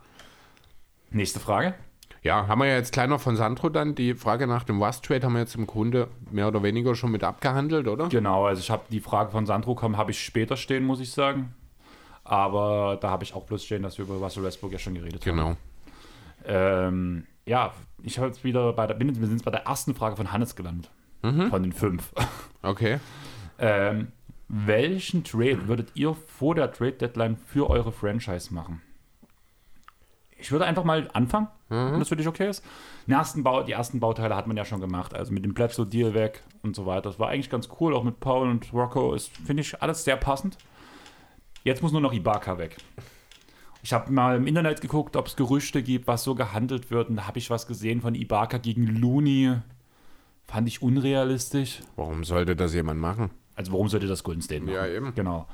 Nächste 1.10 1.38
Frage. 1.38 1.74
Ja, 2.22 2.48
haben 2.48 2.60
wir 2.60 2.66
ja 2.66 2.76
jetzt 2.76 2.92
kleiner 2.92 3.18
von 3.18 3.36
Sandro 3.36 3.68
dann. 3.68 3.94
Die 3.94 4.14
Frage 4.14 4.46
nach 4.46 4.64
dem 4.64 4.82
Rust-Trade 4.82 5.24
haben 5.24 5.34
wir 5.34 5.40
jetzt 5.40 5.54
im 5.54 5.66
Grunde 5.66 6.08
mehr 6.30 6.48
oder 6.48 6.62
weniger 6.62 6.94
schon 6.94 7.10
mit 7.10 7.22
abgehandelt, 7.22 7.86
oder? 7.86 8.08
Genau, 8.08 8.46
also 8.46 8.60
ich 8.60 8.70
habe 8.70 8.82
die 8.90 9.00
Frage 9.00 9.30
von 9.30 9.46
Sandro 9.46 9.74
kommen, 9.74 9.96
habe 9.96 10.10
ich 10.10 10.24
später 10.24 10.56
stehen, 10.56 10.84
muss 10.84 11.00
ich 11.00 11.12
sagen. 11.12 11.54
Aber 12.24 12.98
da 13.00 13.10
habe 13.10 13.22
ich 13.22 13.34
auch 13.34 13.44
bloß 13.44 13.64
stehen, 13.64 13.82
dass 13.82 13.98
wir 13.98 14.04
über 14.04 14.16
Russell 14.16 14.42
Westbrook 14.42 14.72
ja 14.72 14.78
schon 14.78 14.94
geredet 14.94 15.24
haben. 15.24 15.36
Genau. 15.36 15.56
Ähm, 16.44 17.26
ja, 17.44 17.72
ich 18.02 18.18
habe 18.18 18.28
jetzt 18.28 18.42
wieder 18.42 18.72
bei 18.72 18.86
der, 18.86 18.94
bin, 18.94 19.08
wir 19.08 19.26
sind 19.26 19.36
jetzt 19.36 19.44
bei 19.44 19.52
der 19.52 19.66
ersten 19.66 19.94
Frage 19.94 20.16
von 20.16 20.32
Hannes 20.32 20.56
gelandet. 20.56 20.90
Mhm. 21.22 21.48
Von 21.50 21.62
den 21.62 21.72
fünf. 21.72 22.12
Okay. 22.62 22.98
Ähm, 23.60 24.08
welchen 24.48 25.22
Trade 25.22 25.68
würdet 25.68 25.92
ihr 25.94 26.14
vor 26.14 26.56
der 26.56 26.72
Trade 26.72 26.94
Deadline 26.94 27.36
für 27.36 27.70
eure 27.70 27.92
Franchise 27.92 28.52
machen? 28.52 28.82
Ich 30.38 30.52
würde 30.52 30.66
einfach 30.66 30.84
mal 30.84 31.08
anfangen, 31.12 31.48
wenn 31.68 31.98
das 31.98 32.08
für 32.08 32.16
dich 32.16 32.28
okay 32.28 32.48
ist. 32.48 32.64
Den 33.06 33.14
ersten 33.14 33.42
Bau, 33.42 33.62
die 33.62 33.72
ersten 33.72 34.00
Bauteile 34.00 34.36
hat 34.36 34.46
man 34.46 34.56
ja 34.56 34.64
schon 34.64 34.80
gemacht, 34.80 35.14
also 35.14 35.32
mit 35.32 35.44
dem 35.44 35.54
Bledsoe 35.54 35.86
Deal 35.86 36.14
weg 36.14 36.42
und 36.62 36.76
so 36.76 36.86
weiter. 36.86 37.08
Das 37.10 37.18
war 37.18 37.28
eigentlich 37.28 37.50
ganz 37.50 37.68
cool, 37.80 37.94
auch 37.94 38.04
mit 38.04 38.20
Paul 38.20 38.48
und 38.48 38.72
Rocco 38.72 39.14
ist, 39.14 39.34
finde 39.36 39.62
ich, 39.62 39.82
alles 39.82 40.04
sehr 40.04 40.16
passend. 40.16 40.58
Jetzt 41.64 41.82
muss 41.82 41.92
nur 41.92 42.00
noch 42.00 42.12
Ibaka 42.12 42.58
weg. 42.58 42.76
Ich 43.82 43.92
habe 43.92 44.12
mal 44.12 44.36
im 44.36 44.46
Internet 44.46 44.80
geguckt, 44.80 45.16
ob 45.16 45.26
es 45.26 45.36
Gerüchte 45.36 45.82
gibt, 45.82 46.06
was 46.06 46.24
so 46.24 46.34
gehandelt 46.34 46.90
wird. 46.90 47.08
Und 47.08 47.16
da 47.16 47.26
habe 47.26 47.38
ich 47.38 47.50
was 47.50 47.66
gesehen 47.66 48.00
von 48.00 48.14
Ibaka 48.14 48.58
gegen 48.58 48.86
Looney. 48.86 49.58
Fand 50.46 50.68
ich 50.68 50.82
unrealistisch. 50.82 51.82
Warum 51.96 52.24
sollte 52.24 52.56
das 52.56 52.74
jemand 52.74 53.00
machen? 53.00 53.30
Also 53.54 53.72
warum 53.72 53.88
sollte 53.88 54.06
das 54.06 54.22
Golden 54.22 54.42
State 54.42 54.62
machen? 54.62 54.74
Ja, 54.74 54.86
eben. 54.86 55.14
Genau. 55.14 55.46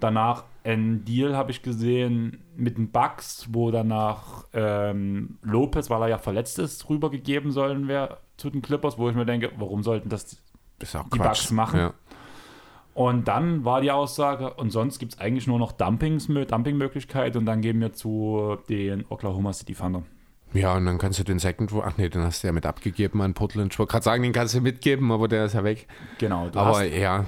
Danach 0.00 0.44
ein 0.64 1.04
Deal 1.04 1.36
habe 1.36 1.50
ich 1.50 1.62
gesehen 1.62 2.44
mit 2.56 2.76
den 2.78 2.90
Bucks, 2.90 3.48
wo 3.50 3.70
danach 3.70 4.44
ähm, 4.52 5.38
Lopez, 5.42 5.88
weil 5.90 6.02
er 6.02 6.08
ja 6.08 6.18
verletzt 6.18 6.58
ist, 6.58 6.88
rübergegeben 6.88 7.50
sollen 7.52 7.88
wäre 7.88 8.18
zu 8.36 8.50
den 8.50 8.62
Clippers, 8.62 8.98
wo 8.98 9.08
ich 9.08 9.16
mir 9.16 9.26
denke, 9.26 9.50
warum 9.56 9.82
sollten 9.82 10.08
das 10.08 10.36
Die 10.80 10.86
Quatsch. 10.86 11.10
Bugs 11.10 11.50
machen. 11.50 11.80
Ja. 11.80 11.94
und 12.94 13.26
dann 13.28 13.64
war 13.64 13.80
die 13.80 13.90
Aussage, 13.90 14.54
und 14.54 14.70
sonst 14.70 14.98
gibt 14.98 15.14
es 15.14 15.20
eigentlich 15.20 15.46
nur 15.46 15.58
noch 15.58 15.72
Dumpings, 15.72 16.26
Dumpingmöglichkeit 16.28 17.34
und 17.36 17.46
dann 17.46 17.60
gehen 17.62 17.80
wir 17.80 17.92
zu 17.92 18.58
den 18.68 19.04
Oklahoma 19.08 19.52
City 19.52 19.74
Thunder. 19.74 20.02
ja, 20.52 20.74
und 20.76 20.84
dann 20.86 20.98
kannst 20.98 21.18
du 21.18 21.24
den 21.24 21.38
Second, 21.38 21.72
ach 21.82 21.96
nee, 21.96 22.08
den 22.08 22.22
hast 22.22 22.42
du 22.42 22.46
ja 22.48 22.52
mit 22.52 22.66
abgegeben 22.66 23.20
an 23.22 23.34
Portland. 23.34 23.72
Ich 23.72 23.78
wollte 23.78 23.90
gerade 23.92 24.04
sagen, 24.04 24.22
den 24.22 24.32
kannst 24.32 24.54
du 24.54 24.60
mitgeben, 24.60 25.10
aber 25.12 25.28
der 25.28 25.46
ist 25.46 25.54
ja 25.54 25.64
weg. 25.64 25.88
Genau. 26.18 26.46
Aber 26.46 26.66
hast, 26.78 26.90
ja, 26.92 27.24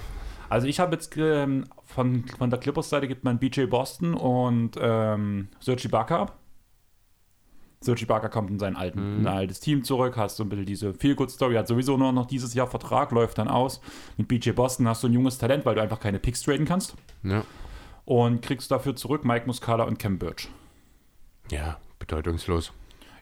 also 0.50 0.66
ich 0.66 0.78
habe 0.80 0.94
jetzt 0.94 1.16
ähm, 1.16 1.64
von, 1.84 2.24
von 2.38 2.50
der 2.50 2.58
Clippers-Seite 2.58 3.08
gibt 3.08 3.24
man 3.24 3.38
BJ 3.38 3.64
Boston 3.64 4.14
und 4.14 4.72
ähm, 4.78 5.48
Serge 5.60 5.86
Ibaka 5.86 6.22
ab. 6.22 6.36
Serge 7.80 8.02
Ibaka 8.02 8.28
kommt 8.28 8.50
in 8.50 8.58
sein, 8.58 8.76
alten, 8.76 9.24
sein 9.24 9.32
altes 9.32 9.60
Team 9.60 9.84
zurück, 9.84 10.18
hast 10.18 10.36
so 10.36 10.42
ein 10.44 10.50
bisschen 10.50 10.66
diese 10.66 10.92
Feel-Good-Story, 10.92 11.54
hat 11.54 11.66
sowieso 11.66 11.96
nur 11.96 12.12
noch 12.12 12.26
dieses 12.26 12.52
Jahr 12.52 12.66
Vertrag, 12.66 13.10
läuft 13.10 13.38
dann 13.38 13.48
aus. 13.48 13.80
Mit 14.18 14.28
BJ 14.28 14.50
Boston 14.50 14.86
hast 14.86 15.02
du 15.02 15.08
ein 15.08 15.14
junges 15.14 15.38
Talent, 15.38 15.64
weil 15.64 15.76
du 15.76 15.80
einfach 15.80 15.98
keine 16.00 16.18
Picks 16.18 16.42
traden 16.42 16.66
kannst. 16.66 16.94
ja, 17.22 17.42
Und 18.04 18.42
kriegst 18.42 18.70
dafür 18.70 18.96
zurück 18.96 19.24
Mike 19.24 19.46
Muscala 19.46 19.84
und 19.84 19.98
Cam 19.98 20.18
Birch. 20.18 20.50
ja, 21.50 21.78
bedeutungslos. 21.98 22.72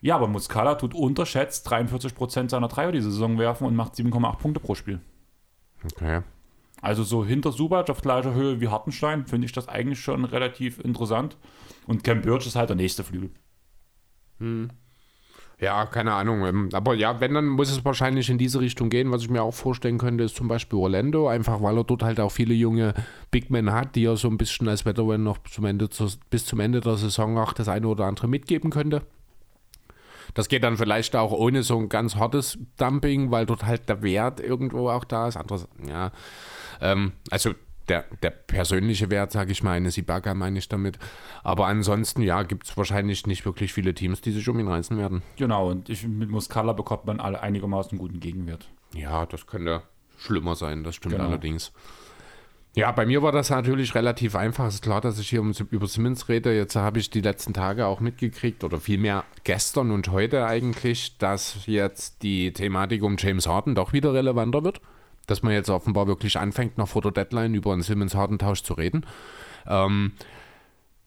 Ja, 0.01 0.15
aber 0.15 0.27
Muscala 0.27 0.75
tut 0.75 0.93
unterschätzt 0.93 1.69
43% 1.71 2.49
seiner 2.49 2.67
Dreier 2.69 2.91
die 2.91 3.01
Saison 3.01 3.37
werfen 3.37 3.67
und 3.67 3.75
macht 3.75 3.93
7,8 3.93 4.37
Punkte 4.37 4.59
pro 4.59 4.75
Spiel. 4.75 4.99
Okay. 5.85 6.21
Also 6.81 7.03
so 7.03 7.25
hinter 7.25 7.51
Subac 7.51 7.89
auf 7.89 8.01
gleicher 8.01 8.33
Höhe 8.33 8.61
wie 8.61 8.69
Hartenstein 8.69 9.25
finde 9.25 9.45
ich 9.45 9.51
das 9.51 9.67
eigentlich 9.67 9.99
schon 9.99 10.25
relativ 10.25 10.79
interessant. 10.79 11.37
Und 11.87 12.03
Cam 12.03 12.21
Birch 12.21 12.47
ist 12.47 12.55
halt 12.55 12.69
der 12.69 12.75
nächste 12.75 13.03
Flügel. 13.03 13.31
Ja, 15.59 15.85
keine 15.85 16.13
Ahnung. 16.13 16.45
ähm, 16.45 16.69
Aber 16.71 16.93
ja, 16.93 17.19
wenn, 17.19 17.33
dann 17.33 17.47
muss 17.47 17.69
es 17.69 17.83
wahrscheinlich 17.83 18.29
in 18.29 18.37
diese 18.37 18.61
Richtung 18.61 18.89
gehen. 18.89 19.11
Was 19.11 19.23
ich 19.23 19.29
mir 19.29 19.43
auch 19.43 19.53
vorstellen 19.53 19.97
könnte, 19.97 20.23
ist 20.23 20.35
zum 20.37 20.47
Beispiel 20.47 20.79
Orlando. 20.79 21.27
Einfach 21.27 21.61
weil 21.61 21.77
er 21.77 21.83
dort 21.83 22.03
halt 22.03 22.19
auch 22.21 22.31
viele 22.31 22.53
junge 22.53 22.93
Big 23.29 23.49
Men 23.49 23.73
hat, 23.73 23.95
die 23.95 24.05
er 24.05 24.15
so 24.15 24.29
ein 24.29 24.37
bisschen 24.37 24.69
als 24.69 24.85
Veteran 24.85 25.23
noch 25.23 25.39
zum 25.39 25.65
Ende, 25.65 25.89
bis 26.29 26.45
zum 26.45 26.59
Ende 26.61 26.79
der 26.79 26.95
Saison 26.95 27.37
auch 27.37 27.51
das 27.51 27.67
eine 27.67 27.87
oder 27.87 28.05
andere 28.05 28.29
mitgeben 28.29 28.69
könnte. 28.69 29.01
Das 30.33 30.47
geht 30.47 30.63
dann 30.63 30.77
vielleicht 30.77 31.15
auch 31.15 31.31
ohne 31.31 31.63
so 31.63 31.77
ein 31.77 31.89
ganz 31.89 32.15
hartes 32.15 32.57
Dumping, 32.77 33.31
weil 33.31 33.45
dort 33.45 33.65
halt 33.65 33.89
der 33.89 34.01
Wert 34.01 34.39
irgendwo 34.39 34.89
auch 34.89 35.03
da 35.03 35.27
ist. 35.27 35.35
Anderes, 35.35 35.67
ja. 35.87 36.11
Ähm, 36.81 37.13
also 37.29 37.53
der, 37.87 38.05
der 38.21 38.29
persönliche 38.29 39.09
Wert, 39.09 39.31
sage 39.31 39.51
ich 39.51 39.63
mal, 39.63 39.71
eines 39.73 39.97
Ibaka 39.97 40.33
meine 40.33 40.59
ich 40.59 40.69
damit. 40.69 40.99
Aber 41.43 41.67
ansonsten, 41.67 42.21
ja, 42.21 42.43
gibt 42.43 42.67
es 42.67 42.77
wahrscheinlich 42.77 43.25
nicht 43.25 43.45
wirklich 43.45 43.73
viele 43.73 43.93
Teams, 43.93 44.21
die 44.21 44.31
sich 44.31 44.47
um 44.47 44.59
ihn 44.59 44.67
reißen 44.67 44.97
werden. 44.97 45.23
Genau, 45.37 45.69
und 45.69 45.89
ich, 45.89 46.07
mit 46.07 46.29
Muscala 46.29 46.73
bekommt 46.73 47.05
man 47.05 47.19
alle 47.19 47.41
einigermaßen 47.41 47.97
guten 47.97 48.19
Gegenwert. 48.19 48.69
Ja, 48.93 49.25
das 49.25 49.47
könnte 49.47 49.81
schlimmer 50.17 50.55
sein, 50.55 50.83
das 50.83 50.95
stimmt 50.95 51.15
Genau. 51.15 51.27
allerdings. 51.27 51.71
Ja, 52.75 52.91
bei 52.91 53.05
mir 53.07 53.23
war 53.23 53.31
das 53.31 53.49
natürlich 53.49 53.95
relativ 53.95 54.35
einfach. 54.35 54.67
Es 54.67 54.75
ist 54.75 54.83
klar, 54.83 55.01
dass 55.01 55.17
ich 55.17 55.27
hier 55.27 55.41
um, 55.41 55.51
über 55.71 55.87
Simmons 55.87 56.29
rede. 56.29 56.55
Jetzt 56.55 56.75
habe 56.75 56.99
ich 56.99 57.09
die 57.09 57.21
letzten 57.21 57.53
Tage 57.53 57.87
auch 57.87 57.99
mitgekriegt, 57.99 58.63
oder 58.63 58.79
vielmehr 58.79 59.23
gestern 59.43 59.89
und 59.89 60.09
heute 60.09 60.45
eigentlich, 60.45 61.17
dass 61.17 61.65
jetzt 61.65 62.21
die 62.21 62.53
Thematik 62.53 63.01
um 63.01 63.15
James 63.17 63.47
Harden 63.47 63.73
doch 63.73 63.91
wieder 63.91 64.13
relevanter 64.13 64.63
wird. 64.63 64.81
Dass 65.29 65.43
man 65.43 65.53
jetzt 65.53 65.69
offenbar 65.69 66.07
wirklich 66.07 66.37
anfängt, 66.37 66.77
noch 66.77 66.87
vor 66.87 67.01
der 67.01 67.11
Deadline 67.11 67.53
über 67.53 67.73
einen 67.73 67.81
Simmons-Harden-Tausch 67.81 68.63
zu 68.63 68.73
reden. 68.73 69.05
Ähm, 69.67 70.13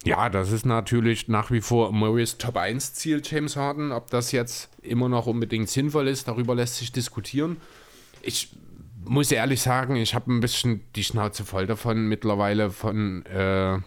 Ja, 0.04 0.28
das 0.28 0.50
ist 0.50 0.66
natürlich 0.66 1.28
nach 1.28 1.52
wie 1.52 1.60
vor 1.60 1.92
Murrays 1.92 2.36
Top 2.36 2.56
1 2.56 2.94
Ziel, 2.94 3.22
James 3.24 3.56
Harden. 3.56 3.92
Ob 3.92 4.10
das 4.10 4.32
jetzt 4.32 4.68
immer 4.82 5.08
noch 5.08 5.26
unbedingt 5.26 5.68
sinnvoll 5.68 6.08
ist, 6.08 6.26
darüber 6.26 6.56
lässt 6.56 6.76
sich 6.76 6.90
diskutieren. 6.90 7.56
Ich 8.20 8.50
muss 9.04 9.30
ehrlich 9.30 9.62
sagen, 9.62 9.96
ich 9.96 10.14
habe 10.14 10.32
ein 10.32 10.40
bisschen 10.40 10.80
die 10.96 11.04
Schnauze 11.04 11.44
voll 11.44 11.66
davon 11.66 12.08
mittlerweile 12.08 12.70
von 12.70 13.24
äh, 13.26 13.78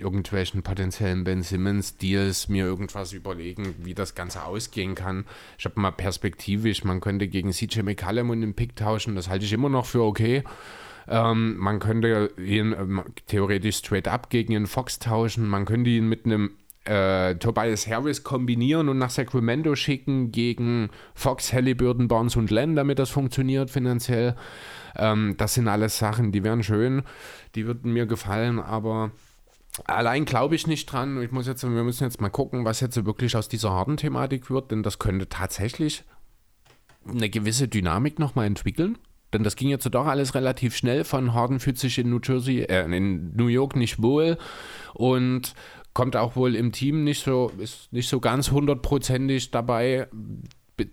irgendwelchen 0.00 0.62
potenziellen 0.62 1.24
Ben 1.24 1.42
Simmons 1.42 1.96
Deals 1.96 2.48
mir 2.48 2.64
irgendwas 2.64 3.12
überlegen, 3.12 3.74
wie 3.82 3.94
das 3.94 4.14
Ganze 4.14 4.44
ausgehen 4.44 4.94
kann. 4.94 5.24
Ich 5.58 5.64
habe 5.64 5.80
mal 5.80 5.92
perspektivisch, 5.92 6.84
man 6.84 7.00
könnte 7.00 7.28
gegen 7.28 7.52
CJ 7.52 7.82
McCallum 7.82 8.30
und 8.30 8.40
den 8.40 8.54
Pick 8.54 8.76
tauschen, 8.76 9.14
das 9.14 9.28
halte 9.28 9.44
ich 9.44 9.52
immer 9.52 9.68
noch 9.68 9.86
für 9.86 10.02
okay. 10.02 10.44
Ähm, 11.08 11.56
man 11.58 11.80
könnte 11.80 12.32
ihn 12.38 12.72
ähm, 12.72 13.02
theoretisch 13.26 13.78
straight 13.78 14.06
up 14.06 14.30
gegen 14.30 14.54
einen 14.54 14.66
Fox 14.66 14.98
tauschen. 14.98 15.48
Man 15.48 15.64
könnte 15.64 15.90
ihn 15.90 16.08
mit 16.08 16.24
einem 16.24 16.52
äh, 16.84 17.34
Tobias 17.36 17.86
Harris 17.86 18.22
kombinieren 18.22 18.88
und 18.88 18.98
nach 18.98 19.10
Sacramento 19.10 19.74
schicken 19.74 20.32
gegen 20.32 20.90
Fox, 21.14 21.52
Halliburton, 21.52 22.08
Barnes 22.08 22.36
und 22.36 22.50
Len, 22.50 22.76
damit 22.76 22.98
das 22.98 23.10
funktioniert 23.10 23.70
finanziell. 23.70 24.36
Ähm, 24.96 25.34
das 25.36 25.54
sind 25.54 25.68
alles 25.68 25.98
Sachen, 25.98 26.32
die 26.32 26.42
wären 26.44 26.62
schön, 26.62 27.02
die 27.54 27.66
würden 27.66 27.92
mir 27.92 28.06
gefallen, 28.06 28.58
aber 28.58 29.10
allein 29.84 30.24
glaube 30.24 30.54
ich 30.54 30.66
nicht 30.66 30.86
dran. 30.86 31.22
Ich 31.22 31.30
muss 31.30 31.46
jetzt, 31.46 31.62
wir 31.62 31.84
müssen 31.84 32.04
jetzt 32.04 32.20
mal 32.20 32.30
gucken, 32.30 32.64
was 32.64 32.80
jetzt 32.80 33.04
wirklich 33.04 33.36
aus 33.36 33.48
dieser 33.48 33.70
harten 33.70 33.96
Thematik 33.96 34.50
wird, 34.50 34.70
denn 34.70 34.82
das 34.82 34.98
könnte 34.98 35.28
tatsächlich 35.28 36.04
eine 37.08 37.30
gewisse 37.30 37.68
Dynamik 37.68 38.18
nochmal 38.18 38.46
entwickeln. 38.46 38.98
Denn 39.32 39.44
das 39.44 39.54
ging 39.54 39.68
jetzt 39.68 39.88
doch 39.94 40.06
alles 40.06 40.34
relativ 40.34 40.76
schnell. 40.76 41.04
Von 41.04 41.34
Harden 41.34 41.60
fühlt 41.60 41.78
sich 41.78 41.98
in 41.98 42.10
New 42.10 42.18
Jersey, 42.22 42.62
äh, 42.62 42.84
in 42.84 43.32
New 43.36 43.46
York 43.46 43.76
nicht 43.76 44.02
wohl 44.02 44.38
und 44.92 45.54
kommt 45.92 46.16
auch 46.16 46.36
wohl 46.36 46.56
im 46.56 46.72
Team 46.72 47.04
nicht 47.04 47.24
so, 47.24 47.52
ist 47.58 47.92
nicht 47.92 48.08
so 48.08 48.20
ganz 48.20 48.50
hundertprozentig 48.50 49.50
dabei 49.50 50.08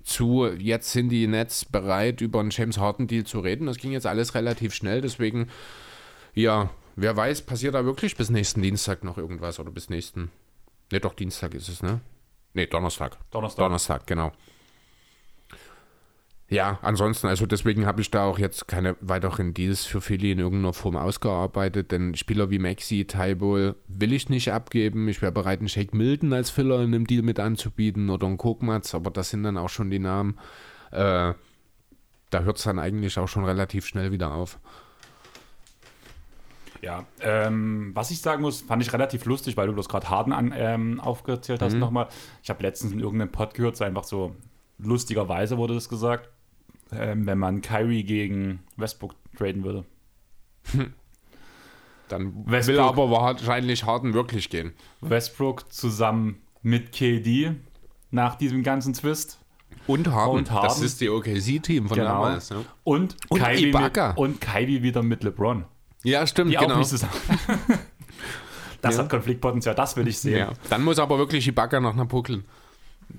zu, 0.04 0.46
jetzt 0.46 0.92
sind 0.92 1.10
die 1.10 1.28
Nets 1.28 1.66
bereit, 1.66 2.22
über 2.22 2.40
einen 2.40 2.50
James 2.50 2.78
Harden-Deal 2.78 3.24
zu 3.24 3.40
reden. 3.40 3.68
Das 3.68 3.78
ging 3.78 3.92
jetzt 3.92 4.06
alles 4.06 4.36
relativ 4.36 4.74
schnell, 4.74 5.02
deswegen, 5.02 5.48
ja, 6.34 6.70
wer 6.98 7.16
weiß, 7.16 7.44
passiert 7.44 7.76
da 7.76 7.86
wirklich 7.86 8.18
bis 8.18 8.30
nächsten 8.30 8.62
Dienstag 8.62 9.06
noch 9.06 9.18
irgendwas 9.18 9.60
oder 9.60 9.72
bis 9.72 9.90
nächsten. 9.90 10.32
Ne, 10.92 11.00
doch, 11.00 11.14
Dienstag 11.14 11.54
ist 11.54 11.70
es, 11.70 11.82
ne? 11.82 12.02
Ne, 12.54 12.68
Donnerstag. 12.68 13.18
Donnerstag. 13.32 13.64
Donnerstag, 13.64 14.08
genau. 14.08 14.34
Ja, 16.50 16.80
ansonsten, 16.82 17.28
also 17.28 17.46
deswegen 17.46 17.86
habe 17.86 18.00
ich 18.00 18.10
da 18.10 18.24
auch 18.24 18.40
jetzt 18.40 18.70
keine 18.70 18.96
weiteren 19.02 19.54
Deals 19.54 19.86
für 19.86 20.00
Philly 20.00 20.32
in 20.32 20.40
irgendeiner 20.40 20.72
Form 20.72 20.96
ausgearbeitet, 20.96 21.92
denn 21.92 22.16
Spieler 22.16 22.50
wie 22.50 22.58
Maxi, 22.60 23.06
Tybull 23.06 23.76
will 23.90 24.14
ich 24.14 24.30
nicht 24.30 24.54
abgeben. 24.54 25.10
Ich 25.10 25.22
wäre 25.22 25.34
bereit, 25.34 25.60
einen 25.60 25.68
Shake 25.68 25.94
Milton 25.94 26.32
als 26.32 26.50
Filler 26.50 26.78
in 26.78 26.94
einem 26.94 27.06
Deal 27.06 27.22
mit 27.22 27.40
anzubieten 27.40 28.10
oder 28.10 28.28
einen 28.28 28.38
Kokmatz, 28.38 28.96
aber 28.96 29.12
das 29.12 29.30
sind 29.30 29.44
dann 29.44 29.58
auch 29.58 29.68
schon 29.68 29.90
die 29.90 30.00
Namen. 30.00 30.40
Äh, 30.92 31.34
da 32.30 32.40
hört 32.44 32.58
es 32.58 32.64
dann 32.64 32.80
eigentlich 32.80 33.20
auch 33.20 33.28
schon 33.28 33.44
relativ 33.44 33.86
schnell 33.86 34.14
wieder 34.14 34.34
auf. 34.34 34.58
Ja, 36.82 37.06
ähm, 37.22 37.92
was 37.94 38.12
ich 38.12 38.22
sagen 38.22 38.42
muss, 38.42 38.62
fand 38.62 38.84
ich 38.84 38.94
relativ 38.94 39.26
lustig, 39.26 39.58
weil 39.58 39.68
du 39.68 39.74
das 39.74 39.90
gerade 39.90 40.10
Harden 40.10 40.34
an, 40.34 40.54
ähm, 40.56 41.00
aufgezählt 41.00 41.62
hast 41.62 41.74
mhm. 41.74 41.80
nochmal. 41.80 42.08
Ich 42.44 42.50
habe 42.50 42.64
letztens 42.64 42.94
in 42.94 43.00
irgendeinem 43.00 43.32
Pod 43.32 43.54
gehört, 43.54 43.78
so 43.78 43.84
einfach 43.84 44.04
so 44.04 44.36
lustigerweise 44.78 45.58
wurde 45.58 45.74
das 45.74 45.90
gesagt 45.90 46.30
ähm, 46.92 47.26
wenn 47.26 47.38
man 47.38 47.62
Kyrie 47.62 48.04
gegen 48.04 48.60
Westbrook 48.78 49.16
traden 49.36 49.64
würde. 49.64 49.86
Dann 52.10 52.46
Westbrook, 52.46 52.76
will 52.76 52.80
aber 52.80 53.12
wahrscheinlich 53.12 53.84
Harden 53.84 54.14
wirklich 54.14 54.50
gehen. 54.50 54.74
Westbrook 55.02 55.72
zusammen 55.72 56.42
mit 56.62 56.92
KD 56.92 57.56
nach 58.12 58.36
diesem 58.36 58.64
ganzen 58.64 58.94
Twist. 58.94 59.40
Und 59.86 60.08
Harden. 60.10 60.38
Und 60.38 60.52
Harden. 60.52 60.68
Das 60.68 60.82
ist 60.82 61.02
die 61.02 61.10
OKC-Team 61.10 61.88
von 61.88 61.98
genau. 61.98 62.10
damals. 62.10 62.50
Ja. 62.50 62.64
Und, 62.84 63.18
und 63.30 63.40
Kyrie. 63.40 63.74
Mit, 63.74 64.18
und 64.18 64.42
Kyrie 64.42 64.82
wieder 64.82 65.04
mit 65.04 65.24
LeBron. 65.24 65.66
Ja, 66.04 66.26
stimmt, 66.28 66.52
die 66.52 66.58
genau. 66.58 66.76
Auch 66.76 66.78
nicht 66.80 66.90
zusammen. 66.90 67.14
das 68.82 68.96
ja. 68.96 69.04
hat 69.04 69.10
Konfliktpotenzial, 69.10 69.76
das 69.76 69.96
will 69.96 70.08
ich 70.08 70.20
sehen. 70.20 70.38
Ja. 70.38 70.54
Dann 70.70 70.84
muss 70.84 71.00
aber 71.00 71.18
wirklich 71.18 71.48
Ibaka 71.48 71.80
noch 71.80 71.96
nach 71.96 72.08
Puckeln. 72.08 72.46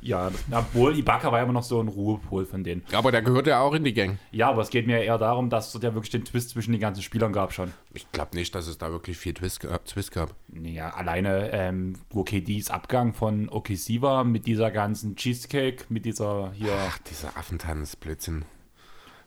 Ja, 0.00 0.30
obwohl 0.50 0.96
Ibaka 0.98 1.32
war 1.32 1.38
ja 1.38 1.44
immer 1.44 1.54
noch 1.54 1.62
so 1.62 1.80
ein 1.80 1.88
Ruhepol 1.88 2.44
von 2.44 2.62
denen. 2.62 2.84
Aber 2.92 3.10
der 3.10 3.22
gehört 3.22 3.46
ja 3.46 3.60
auch 3.60 3.74
in 3.74 3.84
die 3.84 3.94
Gang. 3.94 4.18
Ja, 4.30 4.50
aber 4.50 4.62
es 4.62 4.70
geht 4.70 4.86
mir 4.86 5.02
eher 5.02 5.18
darum, 5.18 5.50
dass 5.50 5.74
es 5.74 5.82
ja 5.82 5.94
wirklich 5.94 6.10
den 6.10 6.24
Twist 6.24 6.50
zwischen 6.50 6.72
den 6.72 6.80
ganzen 6.80 7.02
Spielern 7.02 7.32
gab 7.32 7.52
schon. 7.52 7.72
Ich 7.94 8.10
glaube 8.12 8.36
nicht, 8.36 8.54
dass 8.54 8.66
es 8.66 8.78
da 8.78 8.90
wirklich 8.90 9.16
viel 9.16 9.34
Twist, 9.34 9.64
äh, 9.64 9.78
Twist 9.80 10.12
gab. 10.12 10.34
Ja, 10.62 10.90
alleine, 10.90 11.50
ähm, 11.52 11.94
wo 12.10 12.22
KDs 12.22 12.70
Abgang 12.70 13.14
von 13.14 13.48
OKC 13.48 14.00
war, 14.02 14.24
mit 14.24 14.46
dieser 14.46 14.70
ganzen 14.70 15.16
Cheesecake, 15.16 15.84
mit 15.88 16.04
dieser 16.04 16.52
hier. 16.52 16.72
Ach, 16.88 16.98
dieser 16.98 17.36
Affentanz, 17.36 17.96
Blödsinn. 17.96 18.44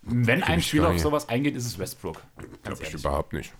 Wenn 0.03 0.43
ein 0.43 0.61
Spieler 0.61 0.89
auf 0.89 0.99
sowas 0.99 1.29
eingeht, 1.29 1.55
ist 1.55 1.65
es 1.65 1.77
Westbrook. 1.77 2.21
Glaube 2.63 2.83
ich 2.83 2.93
überhaupt 2.93 3.33
nicht. 3.33 3.53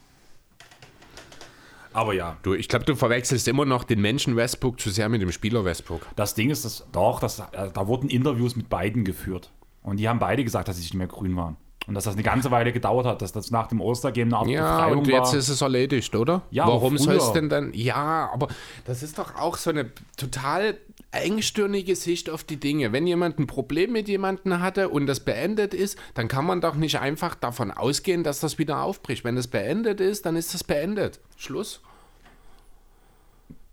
Aber 1.93 2.13
ja. 2.13 2.37
Du, 2.43 2.53
ich 2.53 2.67
glaube, 2.69 2.85
du 2.85 2.95
verwechselst 2.95 3.47
immer 3.47 3.65
noch 3.65 3.83
den 3.83 4.01
Menschen 4.01 4.35
Westbrook 4.35 4.79
zu 4.79 4.89
sehr 4.89 5.09
mit 5.09 5.21
dem 5.21 5.31
Spieler 5.31 5.65
Westbrook. 5.65 6.07
Das 6.15 6.33
Ding 6.35 6.49
ist, 6.49 6.63
dass, 6.65 6.85
doch, 6.91 7.19
das, 7.19 7.39
äh, 7.39 7.69
da 7.73 7.87
wurden 7.87 8.09
Interviews 8.09 8.55
mit 8.55 8.69
beiden 8.69 9.03
geführt. 9.03 9.51
Und 9.83 9.97
die 9.97 10.07
haben 10.07 10.19
beide 10.19 10.43
gesagt, 10.43 10.67
dass 10.67 10.77
sie 10.77 10.83
nicht 10.83 10.93
mehr 10.93 11.07
grün 11.07 11.35
waren. 11.35 11.57
Und 11.87 11.95
dass 11.95 12.03
das 12.03 12.13
eine 12.13 12.23
ganze 12.23 12.51
Weile 12.51 12.71
gedauert 12.71 13.07
hat, 13.07 13.21
dass 13.21 13.31
das 13.31 13.49
nach 13.49 13.67
dem 13.67 13.81
Ostergame 13.81 14.27
eine 14.27 14.37
Art 14.37 14.47
ja, 14.47 14.75
Befreiung 14.77 14.99
und 14.99 15.07
jetzt 15.07 15.31
war. 15.31 15.39
ist 15.39 15.49
es 15.49 15.61
erledigt, 15.61 16.15
oder? 16.15 16.43
Ja, 16.51 16.67
Warum 16.67 16.97
soll 16.97 17.15
es 17.15 17.31
denn 17.33 17.49
dann? 17.49 17.73
Ja, 17.73 18.29
aber 18.31 18.49
das 18.85 19.01
ist 19.01 19.17
doch 19.17 19.35
auch 19.35 19.57
so 19.57 19.71
eine 19.71 19.89
total 20.15 20.77
engstirnige 21.11 21.95
Sicht 21.95 22.29
auf 22.29 22.43
die 22.43 22.57
Dinge. 22.57 22.91
Wenn 22.91 23.05
jemand 23.05 23.39
ein 23.39 23.47
Problem 23.47 23.91
mit 23.91 24.07
jemandem 24.07 24.61
hatte 24.61 24.89
und 24.89 25.07
das 25.07 25.19
beendet 25.21 25.73
ist, 25.73 25.97
dann 26.13 26.27
kann 26.27 26.45
man 26.45 26.61
doch 26.61 26.75
nicht 26.75 26.99
einfach 26.99 27.35
davon 27.35 27.71
ausgehen, 27.71 28.23
dass 28.23 28.39
das 28.39 28.57
wieder 28.57 28.81
aufbricht. 28.81 29.23
Wenn 29.23 29.37
es 29.37 29.47
beendet 29.47 29.99
ist, 29.99 30.25
dann 30.25 30.35
ist 30.35 30.53
das 30.53 30.63
beendet. 30.63 31.19
Schluss. 31.35 31.81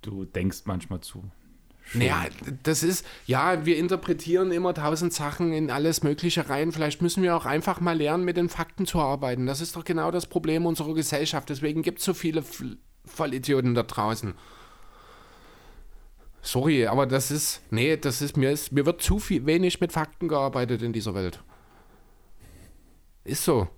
Du 0.03 0.25
denkst 0.25 0.63
manchmal 0.65 1.01
zu. 1.01 1.25
Schön. 1.85 2.01
Naja, 2.01 2.27
das 2.65 2.83
ist, 2.83 3.07
ja, 3.27 3.65
wir 3.65 3.79
interpretieren 3.79 4.53
immer 4.53 4.75
tausend 4.75 5.15
Sachen 5.15 5.53
in 5.53 5.71
alles 5.71 6.03
Mögliche 6.03 6.51
rein. 6.51 6.71
Vielleicht 6.71 7.01
müssen 7.01 7.23
wir 7.23 7.35
auch 7.35 7.47
einfach 7.47 7.81
mal 7.81 7.97
lernen, 7.97 8.25
mit 8.25 8.37
den 8.37 8.51
Fakten 8.51 8.85
zu 8.85 8.99
arbeiten. 8.99 9.47
Das 9.47 9.63
ist 9.63 9.75
doch 9.75 9.85
genau 9.85 10.11
das 10.11 10.27
Problem 10.27 10.67
unserer 10.67 10.93
Gesellschaft. 10.93 11.49
Deswegen 11.49 11.83
gibt 11.83 12.01
es 12.01 12.05
so 12.05 12.13
viele 12.13 12.45
Vollidioten 13.07 13.75
da 13.75 13.85
draußen. 13.85 14.35
Sorry, 16.49 16.87
aber 16.87 17.05
das 17.05 17.31
ist, 17.31 17.61
nee, 17.71 17.99
das 17.99 18.23
ist 18.23 18.39
mir, 18.39 18.51
ist, 18.51 18.73
mir 18.73 18.87
wird 18.87 19.03
zu 19.03 19.19
viel, 19.19 19.45
wenig 19.45 19.83
mit 19.83 19.93
Fakten 19.93 20.29
gearbeitet 20.29 20.81
in 20.81 20.95
dieser 20.95 21.15
Welt. 21.15 21.43
Ist 23.23 23.45
so. 23.45 23.69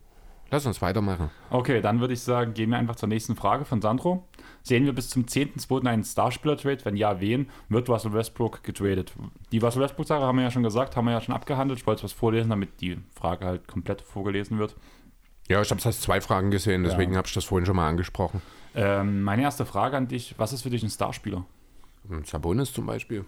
Lass 0.52 0.66
uns 0.66 0.80
weitermachen. 0.80 1.30
Okay, 1.50 1.80
dann 1.80 1.98
würde 1.98 2.14
ich 2.14 2.20
sagen, 2.20 2.54
gehen 2.54 2.70
wir 2.70 2.78
einfach 2.78 2.94
zur 2.94 3.08
nächsten 3.08 3.34
Frage 3.34 3.64
von 3.64 3.82
Sandro. 3.82 4.28
Sehen 4.62 4.84
wir 4.84 4.92
bis 4.92 5.10
zum 5.10 5.24
10.2. 5.24 5.84
einen 5.84 6.04
Starspieler-Trade? 6.04 6.84
Wenn 6.84 6.94
ja, 6.94 7.20
wen? 7.20 7.48
Wird 7.68 7.88
Russell 7.88 8.12
Westbrook 8.12 8.62
getradet? 8.62 9.14
Die 9.50 9.58
Russell 9.58 9.82
Westbrook-Sache 9.82 10.22
haben 10.22 10.36
wir 10.36 10.44
ja 10.44 10.52
schon 10.52 10.62
gesagt, 10.62 10.94
haben 10.94 11.06
wir 11.06 11.12
ja 11.12 11.20
schon 11.20 11.34
abgehandelt. 11.34 11.80
Ich 11.80 11.88
wollte 11.88 12.04
was 12.04 12.12
vorlesen, 12.12 12.50
damit 12.50 12.80
die 12.80 12.98
Frage 13.16 13.46
halt 13.46 13.66
komplett 13.66 14.00
vorgelesen 14.00 14.60
wird. 14.60 14.76
Ja, 15.48 15.60
ich 15.60 15.70
habe 15.70 15.80
es 15.80 15.86
als 15.86 16.00
zwei 16.00 16.20
Fragen 16.20 16.52
gesehen, 16.52 16.84
deswegen 16.84 17.14
ja. 17.14 17.18
habe 17.18 17.26
ich 17.26 17.34
das 17.34 17.46
vorhin 17.46 17.66
schon 17.66 17.74
mal 17.74 17.88
angesprochen. 17.88 18.40
Ähm, 18.76 19.22
meine 19.22 19.42
erste 19.42 19.66
Frage 19.66 19.96
an 19.96 20.06
dich: 20.06 20.36
Was 20.38 20.52
ist 20.52 20.62
für 20.62 20.70
dich 20.70 20.84
ein 20.84 20.90
Starspieler? 20.90 21.44
Sabonis 22.24 22.72
zum 22.72 22.86
Beispiel. 22.86 23.24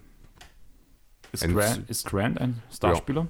Ist, 1.33 1.49
Grant, 1.49 1.89
ist 1.89 2.07
Grant 2.07 2.41
ein 2.41 2.63
Starspieler? 2.73 3.27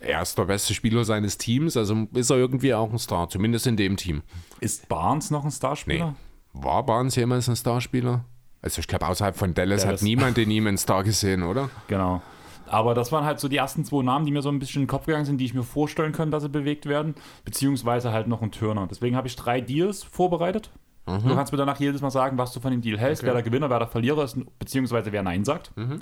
Ja. 0.00 0.08
Er 0.08 0.22
ist 0.22 0.38
der 0.38 0.44
beste 0.44 0.74
Spieler 0.74 1.04
seines 1.04 1.38
Teams, 1.38 1.76
also 1.76 2.06
ist 2.14 2.30
er 2.30 2.36
irgendwie 2.36 2.72
auch 2.74 2.90
ein 2.92 2.98
Star, 2.98 3.28
zumindest 3.28 3.66
in 3.66 3.76
dem 3.76 3.96
Team. 3.96 4.22
Ist 4.60 4.88
Barnes 4.88 5.30
noch 5.30 5.44
ein 5.44 5.50
Starspieler? 5.50 6.10
Nee. 6.10 6.62
War 6.62 6.84
Barnes 6.84 7.16
jemals 7.16 7.48
ein 7.48 7.56
Starspieler? 7.56 8.24
Also 8.62 8.80
ich 8.80 8.88
glaube, 8.88 9.06
außerhalb 9.06 9.36
von 9.36 9.54
Dallas, 9.54 9.82
Dallas, 9.82 10.00
hat 10.00 10.04
niemand 10.04 10.38
in 10.38 10.50
ihm 10.50 10.66
einen 10.66 10.78
Star 10.78 11.04
gesehen, 11.04 11.42
oder? 11.42 11.70
Genau. 11.88 12.22
Aber 12.66 12.94
das 12.94 13.12
waren 13.12 13.24
halt 13.24 13.40
so 13.40 13.48
die 13.48 13.56
ersten 13.56 13.84
zwei 13.84 14.02
Namen, 14.02 14.26
die 14.26 14.32
mir 14.32 14.42
so 14.42 14.50
ein 14.50 14.58
bisschen 14.58 14.82
in 14.82 14.86
den 14.86 14.90
Kopf 14.90 15.06
gegangen 15.06 15.24
sind, 15.24 15.38
die 15.38 15.44
ich 15.44 15.54
mir 15.54 15.62
vorstellen 15.62 16.12
könnte, 16.12 16.32
dass 16.32 16.42
sie 16.42 16.48
bewegt 16.48 16.86
werden. 16.86 17.14
Beziehungsweise 17.44 18.12
halt 18.12 18.28
noch 18.28 18.42
ein 18.42 18.52
Turner. 18.52 18.86
Deswegen 18.86 19.16
habe 19.16 19.26
ich 19.26 19.36
drei 19.36 19.60
Deals 19.60 20.02
vorbereitet. 20.02 20.70
Mhm. 21.08 21.28
Du 21.28 21.34
kannst 21.34 21.52
mir 21.52 21.58
danach 21.58 21.80
jedes 21.80 22.00
Mal 22.00 22.10
sagen, 22.10 22.38
was 22.38 22.52
du 22.52 22.60
von 22.60 22.70
dem 22.70 22.80
Deal 22.80 22.98
hältst, 22.98 23.22
okay. 23.22 23.28
wer 23.28 23.34
der 23.34 23.42
Gewinner, 23.42 23.70
wer 23.70 23.78
der 23.78 23.88
Verlierer 23.88 24.24
ist, 24.24 24.38
beziehungsweise 24.58 25.12
wer 25.12 25.22
Nein 25.22 25.44
sagt. 25.44 25.76
Mhm. 25.76 26.00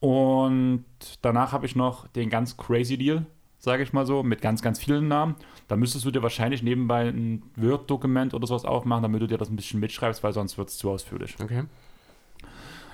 Und 0.00 0.84
danach 1.20 1.52
habe 1.52 1.66
ich 1.66 1.76
noch 1.76 2.06
den 2.08 2.30
ganz 2.30 2.56
crazy 2.56 2.96
Deal, 2.96 3.26
sage 3.58 3.82
ich 3.82 3.92
mal 3.92 4.06
so, 4.06 4.22
mit 4.22 4.40
ganz, 4.40 4.62
ganz 4.62 4.78
vielen 4.78 5.08
Namen. 5.08 5.36
Da 5.68 5.76
müsstest 5.76 6.04
du 6.06 6.10
dir 6.10 6.22
wahrscheinlich 6.22 6.62
nebenbei 6.62 7.08
ein 7.08 7.42
Word-Dokument 7.56 8.32
oder 8.32 8.46
sowas 8.46 8.64
aufmachen, 8.64 9.02
damit 9.02 9.20
du 9.20 9.26
dir 9.26 9.36
das 9.36 9.50
ein 9.50 9.56
bisschen 9.56 9.80
mitschreibst, 9.80 10.22
weil 10.22 10.32
sonst 10.32 10.56
wird 10.56 10.70
es 10.70 10.78
zu 10.78 10.90
ausführlich. 10.90 11.36
Okay. 11.42 11.64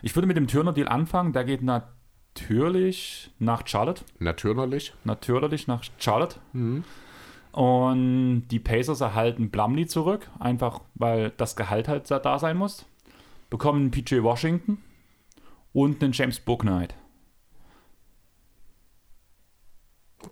Ich 0.02 0.14
würde 0.14 0.26
mit 0.26 0.36
dem 0.36 0.48
Turner-Deal 0.48 0.88
anfangen. 0.88 1.32
Der 1.32 1.44
geht 1.44 1.62
natürlich 1.62 3.30
nach 3.38 3.66
Charlotte. 3.66 4.04
Natürlich. 4.18 4.92
Natürlich 5.04 5.68
nach 5.68 5.84
Charlotte. 5.98 6.40
Mhm. 6.52 6.84
Und 7.56 8.48
die 8.48 8.58
Pacers 8.58 9.00
erhalten 9.00 9.48
Blumley 9.50 9.86
zurück, 9.86 10.28
einfach 10.38 10.82
weil 10.94 11.30
das 11.30 11.56
Gehalt 11.56 11.88
halt 11.88 12.10
da 12.10 12.38
sein 12.38 12.58
muss. 12.58 12.84
bekommen 13.48 13.80
einen 13.80 13.90
PJ 13.90 14.22
Washington 14.22 14.76
und 15.72 16.02
einen 16.02 16.12
James 16.12 16.38
Booknight. 16.38 16.94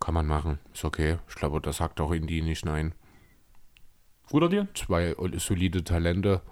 Kann 0.00 0.12
man 0.12 0.26
machen. 0.26 0.58
Ist 0.74 0.84
okay. 0.84 1.16
Ich 1.28 1.34
glaube, 1.36 1.62
das 1.62 1.78
sagt 1.78 1.98
auch 2.00 2.12
Indy 2.12 2.42
nicht 2.42 2.66
nein. 2.66 2.94
Guter 4.28 4.50
Deal? 4.50 4.68
Zwei 4.74 5.14
solide 5.38 5.82
Talente. 5.82 6.42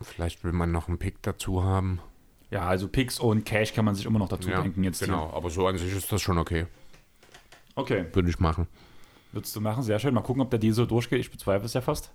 Vielleicht 0.00 0.44
will 0.44 0.52
man 0.52 0.72
noch 0.72 0.88
einen 0.88 0.98
Pick 0.98 1.20
dazu 1.20 1.62
haben. 1.62 2.00
Ja, 2.50 2.66
also 2.66 2.88
Picks 2.88 3.18
und 3.20 3.44
Cash 3.44 3.74
kann 3.74 3.84
man 3.84 3.94
sich 3.94 4.06
immer 4.06 4.18
noch 4.18 4.28
dazu 4.28 4.48
Ja, 4.48 4.62
denken 4.62 4.82
jetzt. 4.84 5.00
genau. 5.00 5.30
Aber 5.34 5.50
so 5.50 5.66
an 5.66 5.76
sich 5.76 5.94
ist 5.94 6.10
das 6.10 6.22
schon 6.22 6.38
okay. 6.38 6.66
Okay, 7.78 8.06
Würde 8.12 8.28
ich 8.28 8.40
machen. 8.40 8.66
würdest 9.30 9.54
du 9.54 9.60
machen. 9.60 9.84
Sehr 9.84 10.00
schön. 10.00 10.12
Mal 10.12 10.22
gucken, 10.22 10.42
ob 10.42 10.50
der 10.50 10.58
Deal 10.58 10.72
so 10.74 10.84
durchgeht. 10.84 11.20
Ich 11.20 11.30
bezweifle 11.30 11.64
es 11.66 11.74
ja 11.74 11.80
fast. 11.80 12.12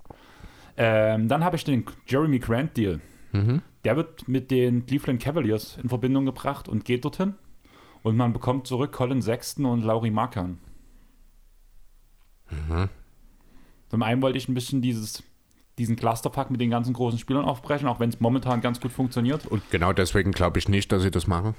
Ähm, 0.76 1.30
dann 1.30 1.44
habe 1.44 1.56
ich 1.56 1.64
den 1.64 1.86
Jeremy 2.06 2.40
Grant 2.40 2.76
Deal. 2.76 3.00
Mhm. 3.32 3.62
Der 3.86 3.96
wird 3.96 4.28
mit 4.28 4.52
den 4.52 4.86
Cleveland 4.86 5.22
Cavaliers 5.22 5.78
in 5.82 5.88
Verbindung 5.88 6.26
gebracht 6.26 6.68
und 6.68 6.84
geht 6.84 7.06
dorthin. 7.06 7.36
Und 8.02 8.18
man 8.18 8.34
bekommt 8.34 8.68
zurück 8.68 8.92
Colin 8.92 9.22
Sexton 9.22 9.66
und 9.66 9.84
Laurie 9.84 10.12
Markan. 10.12 10.58
Mhm. 12.52 12.90
Zum 13.90 14.04
einen 14.04 14.22
wollte 14.22 14.38
ich 14.38 14.50
ein 14.50 14.54
bisschen 14.54 14.82
dieses, 14.82 15.24
diesen 15.78 15.96
Clusterpack 15.96 16.52
mit 16.52 16.60
den 16.60 16.72
ganzen 16.72 16.94
großen 16.94 17.20
Spielern 17.20 17.46
aufbrechen, 17.46 17.88
auch 17.88 18.02
wenn 18.02 18.10
es 18.10 18.20
momentan 18.20 18.60
ganz 18.60 18.82
gut 18.82 18.92
funktioniert. 18.92 19.46
Und 19.46 19.64
genau 19.72 19.94
deswegen 19.94 20.32
glaube 20.34 20.60
ich 20.60 20.68
nicht, 20.68 20.92
dass 20.92 21.04
sie 21.04 21.12
das 21.12 21.26
machen. 21.28 21.56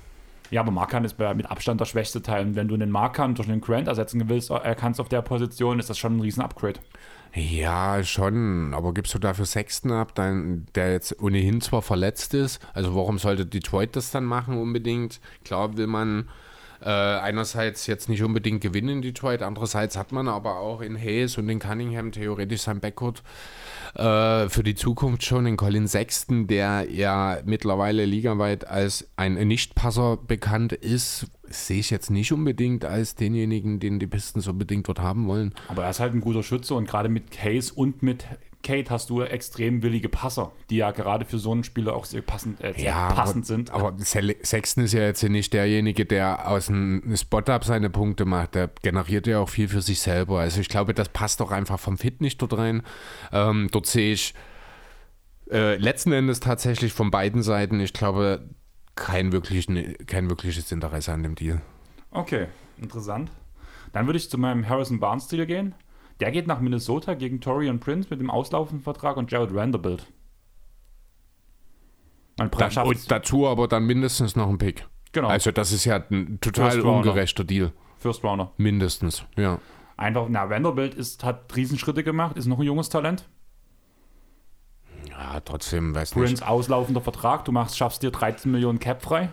Ja, 0.51 0.61
aber 0.61 0.70
Markan 0.70 1.05
ist 1.05 1.18
mit 1.18 1.51
Abstand 1.51 1.80
der 1.80 1.86
schwächste 1.86 2.22
Teil. 2.22 2.47
Und 2.47 2.55
wenn 2.57 2.68
du 2.68 2.74
einen 2.74 2.90
Markan 2.90 3.34
durch 3.34 3.49
einen 3.49 3.61
Grant 3.61 3.88
ersetzen 3.88 4.28
willst, 4.28 4.51
äh, 4.51 4.74
kannst 4.78 5.01
auf 5.01 5.09
der 5.09 5.22
Position, 5.22 5.78
ist 5.78 5.90
das 5.90 5.99
schon 5.99 6.16
ein 6.16 6.20
riesen 6.20 6.42
Upgrade. 6.42 6.80
Ja, 7.34 8.05
schon. 8.05 8.74
Aber 8.74 8.95
gibst 8.95 9.12
du 9.14 9.18
dafür 9.18 9.47
Sexton 9.47 9.90
ab, 9.90 10.14
dann, 10.14 10.66
der 10.74 10.92
jetzt 10.92 11.20
ohnehin 11.20 11.61
zwar 11.61 11.82
verletzt 11.82 12.34
ist? 12.34 12.64
Also 12.74 12.95
warum 12.95 13.18
sollte 13.18 13.45
Detroit 13.45 13.97
das 13.97 14.12
dann 14.12 14.24
machen 14.24 14.57
unbedingt? 14.57 15.20
Klar 15.45 15.76
will 15.76 15.88
man 15.88 16.28
äh, 16.85 16.89
einerseits 16.89 17.87
jetzt 17.87 18.09
nicht 18.09 18.22
unbedingt 18.22 18.61
gewinnen 18.61 18.91
in 18.91 19.03
Detroit, 19.03 19.43
andererseits 19.43 19.97
hat 19.97 20.12
man 20.12 20.28
aber 20.28 20.59
auch 20.59 20.82
in 20.82 20.97
Hayes 20.97 21.39
und 21.39 21.49
in 21.49 21.59
Cunningham 21.59 22.12
theoretisch 22.12 22.62
sein 22.62 22.80
Backcourt 22.80 23.22
äh, 23.95 24.49
für 24.49 24.62
die 24.62 24.74
Zukunft 24.74 25.24
schon. 25.24 25.47
In 25.47 25.57
Colin 25.57 25.89
Sexton, 25.89 26.47
der 26.47 26.91
ja 26.91 27.39
mittlerweile 27.45 28.05
ligaweit 28.05 28.68
als 28.68 29.09
ein 29.16 29.35
Nichtpasser 29.35 30.18
bekannt 30.18 30.72
ist, 30.72 31.26
sehe 31.45 31.80
ich 31.80 31.91
jetzt 31.91 32.11
nicht 32.11 32.32
unbedingt 32.32 32.85
als 32.85 33.14
denjenigen, 33.14 33.80
den 33.80 33.99
die 33.99 34.07
Pistons 34.07 34.47
unbedingt 34.47 34.87
dort 34.87 35.01
haben 35.01 35.26
wollen. 35.26 35.55
Aber 35.68 35.85
er 35.85 35.91
ist 35.91 36.01
halt 36.01 36.14
ein 36.14 36.20
guter 36.20 36.43
Schütze 36.43 36.74
und 36.74 36.87
gerade 36.87 37.09
mit 37.09 37.30
Case 37.30 37.72
und 37.74 38.03
mit 38.03 38.26
Kate 38.64 38.90
hast 38.90 39.10
du 39.10 39.22
extrem 39.22 39.82
willige 39.82 40.08
Passer, 40.08 40.50
die 40.70 40.78
ja 40.78 40.90
gerade 40.90 41.24
für 41.24 41.38
so 41.38 41.52
einen 41.52 41.62
Spieler 41.62 41.94
auch 41.94 42.04
sehr 42.04 42.22
passend, 42.22 42.60
äh, 42.64 42.74
sehr 42.76 42.92
passend 42.92 43.44
aber, 43.44 43.44
sind. 43.44 43.70
Aber 43.70 43.94
Sexton 44.42 44.84
ist 44.84 44.94
ja 44.94 45.02
jetzt 45.02 45.22
nicht 45.22 45.52
derjenige, 45.52 46.04
der 46.04 46.48
aus 46.48 46.68
einem 46.68 47.16
Spot-Up 47.16 47.64
seine 47.64 47.90
Punkte 47.90 48.24
macht. 48.24 48.56
Der 48.56 48.70
generiert 48.82 49.28
ja 49.28 49.38
auch 49.38 49.48
viel 49.48 49.68
für 49.68 49.82
sich 49.82 50.00
selber. 50.00 50.40
Also 50.40 50.60
ich 50.60 50.68
glaube, 50.68 50.94
das 50.94 51.10
passt 51.10 51.38
doch 51.40 51.52
einfach 51.52 51.78
vom 51.78 51.98
Fit 51.98 52.20
nicht 52.20 52.42
dort 52.42 52.56
rein. 52.56 52.82
Ähm, 53.30 53.68
dort 53.70 53.86
sehe 53.86 54.12
ich 54.12 54.34
äh, 55.50 55.76
letzten 55.76 56.12
Endes 56.12 56.40
tatsächlich 56.40 56.92
von 56.92 57.10
beiden 57.10 57.42
Seiten, 57.42 57.78
ich 57.78 57.92
glaube, 57.92 58.48
kein, 58.96 59.32
wirklichen, 59.32 59.94
kein 60.06 60.30
wirkliches 60.30 60.72
Interesse 60.72 61.12
an 61.12 61.22
dem 61.22 61.34
Deal. 61.34 61.60
Okay, 62.10 62.46
interessant. 62.80 63.30
Dann 63.92 64.06
würde 64.06 64.18
ich 64.18 64.30
zu 64.30 64.38
meinem 64.38 64.68
Harrison 64.68 65.00
Barnes 65.00 65.28
Deal 65.28 65.46
gehen. 65.46 65.74
Der 66.20 66.30
geht 66.30 66.46
nach 66.46 66.60
Minnesota 66.60 67.14
gegen 67.14 67.40
Torian 67.40 67.80
Prince 67.80 68.08
mit 68.10 68.20
dem 68.20 68.30
auslaufenden 68.30 68.82
Vertrag 68.82 69.16
und 69.16 69.30
Jared 69.30 69.54
Vanderbilt. 69.54 70.06
Man 72.38 72.50
Da, 72.50 72.70
schafft 72.70 72.88
und 72.88 73.10
dazu 73.10 73.46
aber 73.46 73.68
dann 73.68 73.84
mindestens 73.84 74.36
noch 74.36 74.48
ein 74.48 74.58
Pick. 74.58 74.86
genau, 75.12 75.28
Also 75.28 75.52
das 75.52 75.72
ist 75.72 75.84
ja 75.84 75.96
ein 76.10 76.38
total 76.40 76.80
ungerechter 76.80 77.44
Deal. 77.44 77.72
First 77.98 78.24
Rounder. 78.24 78.52
Mindestens, 78.56 79.24
ja. 79.36 79.58
Einfach, 79.96 80.26
na, 80.28 80.50
Vanderbilt 80.50 80.94
ist, 80.94 81.22
hat 81.24 81.54
Riesenschritte 81.54 82.02
gemacht, 82.02 82.36
ist 82.36 82.46
noch 82.46 82.58
ein 82.58 82.64
junges 82.64 82.88
Talent. 82.88 83.28
Ja, 85.08 85.40
trotzdem, 85.40 85.94
weiß 85.94 86.14
nicht. 86.14 86.24
Prince 86.24 86.46
auslaufender 86.46 87.00
Vertrag, 87.00 87.44
du 87.44 87.52
machst, 87.52 87.76
schaffst 87.76 88.02
dir 88.02 88.10
13 88.10 88.50
Millionen 88.50 88.80
Cap 88.80 89.02
frei. 89.02 89.30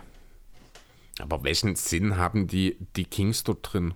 Aber 1.20 1.42
welchen 1.42 1.74
Sinn 1.74 2.16
haben 2.16 2.46
die, 2.46 2.76
die 2.96 3.04
Kings 3.04 3.44
dort 3.44 3.72
drin? 3.72 3.94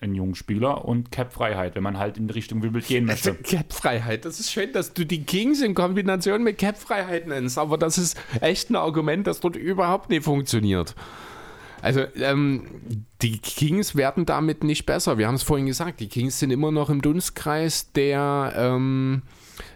Einen 0.00 0.14
jungen 0.14 0.34
Spieler 0.34 0.84
und 0.84 1.10
Cap-Freiheit, 1.10 1.74
wenn 1.74 1.82
man 1.82 1.96
halt 1.98 2.18
in 2.18 2.28
die 2.28 2.34
Richtung 2.34 2.62
Wimbledon 2.62 2.86
gehen 2.88 3.04
möchte. 3.06 3.34
Cap-Freiheit, 3.34 4.26
das 4.26 4.38
ist 4.40 4.52
schön, 4.52 4.72
dass 4.74 4.92
du 4.92 5.06
die 5.06 5.22
Kings 5.24 5.62
in 5.62 5.74
Kombination 5.74 6.42
mit 6.42 6.58
Cap-Freiheit 6.58 7.26
nennst, 7.26 7.56
aber 7.56 7.78
das 7.78 7.96
ist 7.96 8.18
echt 8.42 8.68
ein 8.70 8.76
Argument, 8.76 9.26
das 9.26 9.40
dort 9.40 9.56
überhaupt 9.56 10.10
nicht 10.10 10.24
funktioniert. 10.24 10.94
Also, 11.80 12.02
ähm, 12.16 12.66
die 13.22 13.38
Kings 13.38 13.94
werden 13.96 14.26
damit 14.26 14.64
nicht 14.64 14.86
besser. 14.86 15.18
Wir 15.18 15.28
haben 15.28 15.34
es 15.36 15.42
vorhin 15.42 15.66
gesagt, 15.66 16.00
die 16.00 16.08
Kings 16.08 16.38
sind 16.40 16.50
immer 16.50 16.70
noch 16.72 16.90
im 16.90 17.00
Dunstkreis 17.00 17.92
der, 17.92 18.52
ähm, 18.56 19.22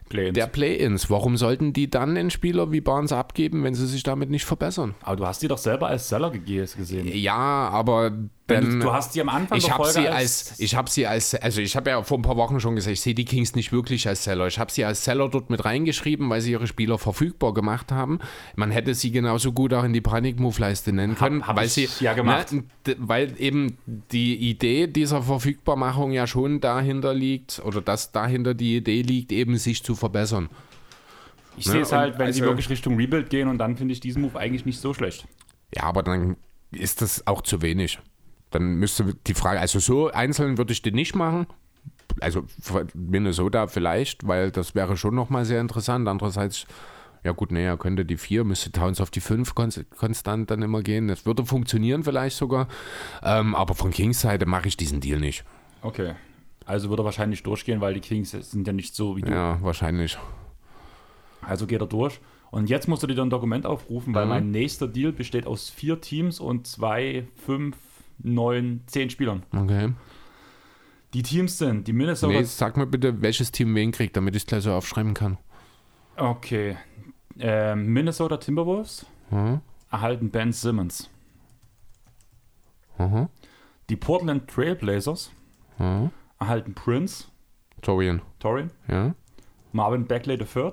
Play-ins. 0.09 0.35
der 0.35 0.47
Play-Ins. 0.49 1.09
Warum 1.09 1.37
sollten 1.37 1.73
die 1.73 1.89
dann 1.89 2.16
einen 2.16 2.31
Spieler 2.31 2.73
wie 2.73 2.81
Barnes 2.81 3.12
abgeben, 3.12 3.62
wenn 3.62 3.75
sie 3.75 3.87
sich 3.87 4.03
damit 4.03 4.29
nicht 4.29 4.45
verbessern? 4.45 4.95
Aber 5.03 5.16
du 5.16 5.27
hast 5.27 5.41
die 5.41 5.47
doch 5.49 5.59
selber 5.59 5.87
als 5.87 6.09
Seller 6.09 6.31
ge- 6.31 6.66
gesehen. 6.66 7.07
Ja, 7.16 7.37
aber 7.37 8.11
Dann, 8.55 8.80
du, 8.80 8.92
hast 8.92 9.14
die 9.14 9.20
am 9.20 9.28
Anfang 9.28 9.59
ich 9.59 9.70
habe 9.70 9.86
sie 9.88 10.09
als, 10.09 10.59
ich 10.59 10.74
habe 10.74 10.90
sie 10.90 11.07
als, 11.07 11.34
also 11.34 11.61
ich 11.61 11.76
habe 11.76 11.90
ja 11.90 12.03
vor 12.03 12.18
ein 12.18 12.22
paar 12.22 12.36
Wochen 12.36 12.61
schon 12.61 12.74
gesagt, 12.76 12.92
ich 12.92 13.01
sehe 13.01 13.14
die 13.14 13.24
Kings 13.24 13.55
nicht 13.55 13.72
wirklich 13.72 14.07
als 14.09 14.24
Seller. 14.24 14.46
Ich 14.46 14.59
habe 14.59 14.70
sie 14.72 14.84
als 14.84 15.05
Seller 15.05 15.28
dort 15.28 15.51
mit 15.51 15.64
reingeschrieben, 15.64 16.28
weil 16.30 16.40
sie 16.40 16.53
ihre 16.53 16.66
Spieler 16.66 16.98
verfügbar 16.98 17.55
gemacht 17.55 17.92
haben. 17.92 18.18
Man 18.57 18.70
hätte 18.70 18.94
sie 18.94 19.11
genauso 19.11 19.53
gut 19.53 19.72
auch 19.74 19.84
in 19.84 19.92
die 19.92 20.01
Panik-Move-Leiste 20.01 20.92
nennen 20.92 21.14
können, 21.16 21.46
hab 21.46 21.57
weil 21.57 21.66
ich 21.66 21.72
sie, 21.72 21.88
ja 22.01 22.12
gemacht. 22.12 22.53
Ne, 22.53 22.64
d- 22.86 22.96
weil 22.98 23.34
eben 23.38 23.78
die 23.86 24.36
Idee 24.36 24.86
dieser 24.86 25.22
Verfügbarmachung 25.22 26.12
ja 26.12 26.26
schon 26.26 26.61
dahinter 26.61 27.14
liegt 27.14 27.61
oder 27.64 27.80
dass 27.80 28.12
dahinter 28.12 28.55
die 28.55 28.76
Idee 28.76 29.03
liegt, 29.03 29.32
eben 29.32 29.57
sich 29.59 29.82
zu 29.82 29.94
verbessern. 29.94 30.48
Ich 31.57 31.66
Ne, 31.66 31.72
sehe 31.72 31.80
es 31.82 31.92
halt, 31.92 32.18
wenn 32.18 32.32
sie 32.32 32.40
also- 32.40 32.53
wirklich 32.53 32.70
Richtung 32.70 32.96
Rebuild 32.96 33.28
gehen 33.28 33.48
und 33.48 33.59
dann 33.59 33.76
finde 33.76 33.92
ich 33.92 34.01
diesen 34.01 34.22
Move 34.22 34.38
eigentlich 34.38 34.64
nicht 34.66 34.80
so 34.80 34.94
schlecht. 34.94 35.26
Ja, 35.74 35.82
aber 35.84 36.03
dann 36.03 36.36
ist 36.72 37.03
das 37.03 37.26
auch 37.26 37.42
zu 37.42 37.62
wenig. 37.62 37.98
Dann 38.51 38.74
müsste 38.76 39.14
die 39.26 39.34
Frage, 39.34 39.61
also 39.61 39.78
so 39.78 40.11
einzeln 40.11 40.59
würde 40.59 40.72
ich 40.72 40.82
den 40.82 40.94
nicht 40.94 41.14
machen. 41.14 41.46
Also 42.20 42.44
Minnesota 42.94 43.66
vielleicht, 43.68 44.26
weil 44.26 44.51
das 44.51 44.74
wäre 44.74 44.96
schon 44.96 45.14
nochmal 45.14 45.44
sehr 45.44 45.61
interessant. 45.61 46.09
Andererseits, 46.09 46.66
ja 47.22 47.32
gut, 47.32 47.53
nee, 47.53 47.64
er 47.64 47.76
könnte 47.76 48.05
die 48.05 48.16
vier, 48.16 48.42
müsste 48.44 48.72
Towns 48.72 49.01
auf 49.01 49.11
die 49.11 49.20
fünf 49.20 49.53
konst- 49.53 49.84
konstant 49.96 50.51
dann 50.51 50.62
immer 50.62 50.82
gehen. 50.82 51.07
Das 51.07 51.24
würde 51.26 51.44
funktionieren 51.46 52.03
vielleicht 52.03 52.36
sogar. 52.36 52.66
Ähm, 53.22 53.55
aber 53.55 53.74
von 53.74 53.90
Kings 53.92 54.20
Seite 54.20 54.46
mache 54.46 54.66
ich 54.68 54.76
diesen 54.76 55.01
Deal 55.01 55.20
nicht. 55.20 55.44
Okay. 55.82 56.14
Also 56.66 56.88
würde 56.90 57.03
er 57.03 57.05
wahrscheinlich 57.07 57.42
durchgehen, 57.42 57.80
weil 57.80 57.94
die 57.94 58.01
Kings 58.01 58.30
sind 58.32 58.66
ja 58.66 58.72
nicht 58.72 58.94
so 58.94 59.16
wie 59.16 59.22
du. 59.22 59.30
Ja, 59.30 59.59
wahrscheinlich. 59.62 60.18
Also 61.42 61.66
geht 61.66 61.80
er 61.80 61.86
durch. 61.86 62.20
Und 62.51 62.68
jetzt 62.68 62.88
musst 62.88 63.03
du 63.05 63.07
dir 63.07 63.20
ein 63.22 63.30
Dokument 63.30 63.64
aufrufen, 63.66 64.14
weil 64.14 64.24
Mhm. 64.24 64.30
mein 64.30 64.51
nächster 64.51 64.88
Deal 64.88 65.12
besteht 65.12 65.46
aus 65.46 65.70
vier 65.70 66.01
Teams 66.01 66.40
und 66.40 66.66
zwei, 66.66 67.26
fünf, 67.46 67.76
neun, 68.23 68.83
zehn 68.87 69.11
Spielern. 69.11 69.43
Okay. 69.55 69.93
Die 71.14 71.23
Teams 71.23 71.59
sind 71.59 71.89
die 71.89 71.93
Minnesota. 71.93 72.33
Nee, 72.33 72.45
sag 72.45 72.77
mir 72.77 72.87
bitte, 72.87 73.21
welches 73.23 73.51
Team 73.51 73.75
wen 73.75 73.91
kriegt, 73.93 74.16
damit 74.16 74.37
ich 74.37 74.43
es 74.43 74.47
gleich 74.47 74.62
so 74.62 74.73
aufschreiben 74.73 75.14
kann. 75.14 75.39
Okay. 76.16 76.77
Ähm, 77.39 77.87
Minnesota 77.93 78.37
Timberwolves 78.37 79.07
Mhm. 79.31 79.61
erhalten 79.91 80.31
Ben 80.31 80.53
Simmons. 80.53 81.09
Mhm. 82.99 83.29
Die 83.89 83.97
Portland 83.97 84.49
Trailblazers 84.49 85.31
Mhm. 85.79 86.11
erhalten 86.39 86.75
Prince, 86.75 87.25
Torian. 87.83 88.23
Torin, 88.39 88.71
Ja. 88.89 89.14
Marvin 89.73 90.07
Beckley 90.07 90.37
III, 90.39 90.73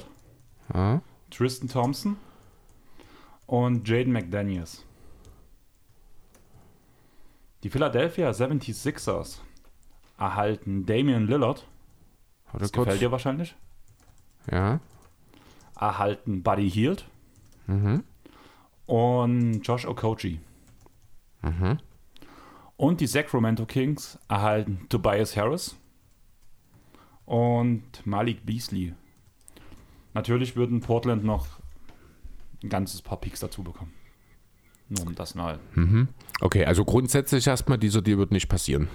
Ja. 0.73 1.01
Tristan 1.31 1.69
Thompson 1.69 2.17
und 3.45 3.87
Jaden 3.87 4.11
McDaniels. 4.13 4.83
Die 7.63 7.69
Philadelphia 7.69 8.29
76ers 8.31 9.39
erhalten 10.17 10.85
Damian 10.85 11.27
Lillard, 11.27 11.65
Warte 12.45 12.59
das 12.59 12.71
kurz. 12.71 12.85
gefällt 12.85 13.01
dir 13.01 13.11
wahrscheinlich, 13.11 13.55
Ja. 14.51 14.79
erhalten 15.79 16.43
Buddy 16.43 16.69
Hield 16.69 17.05
Mhm. 17.67 18.03
und 18.85 19.61
Josh 19.61 19.85
Okogie. 19.85 20.39
Mhm. 21.41 21.77
Und 22.77 23.01
die 23.01 23.07
Sacramento 23.07 23.65
Kings 23.65 24.19
erhalten 24.27 24.85
Tobias 24.89 25.35
Harris 25.35 25.75
und 27.25 28.05
Malik 28.05 28.45
Beasley. 28.45 28.93
Natürlich 30.13 30.55
würden 30.55 30.79
Portland 30.79 31.23
noch 31.23 31.47
ein 32.63 32.69
ganzes 32.69 33.01
paar 33.01 33.17
Picks 33.19 33.39
dazu 33.39 33.63
bekommen. 33.63 33.93
Nur 34.89 35.05
um 35.05 35.15
das 35.15 35.35
mal. 35.35 35.59
Mhm. 35.75 36.07
Okay, 36.41 36.65
also 36.65 36.85
grundsätzlich 36.85 37.47
erstmal, 37.47 37.77
dieser 37.77 38.01
Deal 38.01 38.17
wird 38.17 38.31
nicht 38.31 38.47
passieren. 38.47 38.87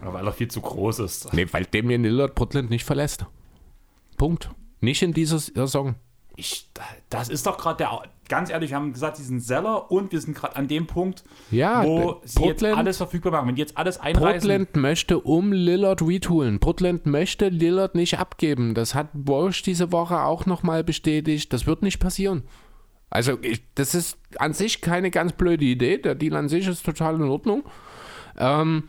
Weil 0.00 0.26
er 0.26 0.32
viel 0.32 0.48
zu 0.48 0.60
groß 0.60 1.00
ist. 1.00 1.32
Nee, 1.34 1.46
weil 1.50 1.64
Damian 1.64 2.02
Lillard 2.02 2.34
Portland 2.34 2.70
nicht 2.70 2.84
verlässt. 2.84 3.26
Punkt. 4.16 4.50
Nicht 4.80 5.02
in 5.02 5.12
dieser 5.12 5.38
Saison. 5.40 5.96
ich, 6.36 6.70
das 7.10 7.28
ist 7.28 7.46
doch 7.46 7.58
gerade 7.58 7.78
der, 7.78 8.02
ganz 8.28 8.48
ehrlich, 8.48 8.70
wir 8.70 8.76
haben 8.76 8.92
gesagt, 8.92 9.16
sie 9.16 9.24
sind 9.24 9.40
Seller 9.40 9.90
und 9.90 10.12
wir 10.12 10.20
sind 10.20 10.36
gerade 10.36 10.54
an 10.54 10.68
dem 10.68 10.86
Punkt, 10.86 11.24
Ja, 11.50 11.84
wo 11.84 12.20
sie 12.24 12.38
Portland- 12.38 12.62
jetzt 12.72 12.78
alles 12.78 12.96
verfügbar 12.98 13.32
machen. 13.32 13.48
Wenn 13.48 13.54
die 13.56 13.60
jetzt 13.62 13.76
alles 13.76 13.98
einreißen, 13.98 14.48
Portland 14.48 14.76
möchte 14.76 15.18
um 15.18 15.52
Lillard 15.52 16.00
retoolen. 16.02 16.60
Portland 16.60 17.06
möchte 17.06 17.48
Lillard 17.48 17.96
nicht 17.96 18.18
abgeben. 18.20 18.74
Das 18.74 18.94
hat 18.94 19.08
Walsh 19.14 19.62
diese 19.62 19.90
Woche 19.90 20.22
auch 20.22 20.46
nochmal 20.46 20.84
bestätigt. 20.84 21.52
Das 21.52 21.66
wird 21.66 21.82
nicht 21.82 21.98
passieren. 21.98 22.44
Also, 23.10 23.38
ich, 23.42 23.62
das 23.74 23.94
ist 23.94 24.18
an 24.38 24.52
sich 24.52 24.80
keine 24.80 25.10
ganz 25.10 25.32
blöde 25.32 25.64
Idee. 25.64 25.98
Der 25.98 26.14
Deal 26.14 26.36
an 26.36 26.48
sich 26.48 26.66
ist 26.66 26.84
total 26.84 27.16
in 27.16 27.22
Ordnung. 27.22 27.64
Ähm, 28.36 28.84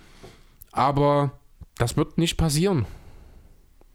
aber 0.71 1.39
das 1.77 1.97
wird 1.97 2.17
nicht 2.17 2.37
passieren. 2.37 2.85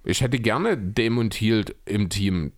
Ich 0.05 0.21
hätte 0.21 0.39
gerne 0.39 0.77
Damon 0.77 1.31
Hield 1.31 1.75
im 1.85 2.09
Team. 2.09 2.53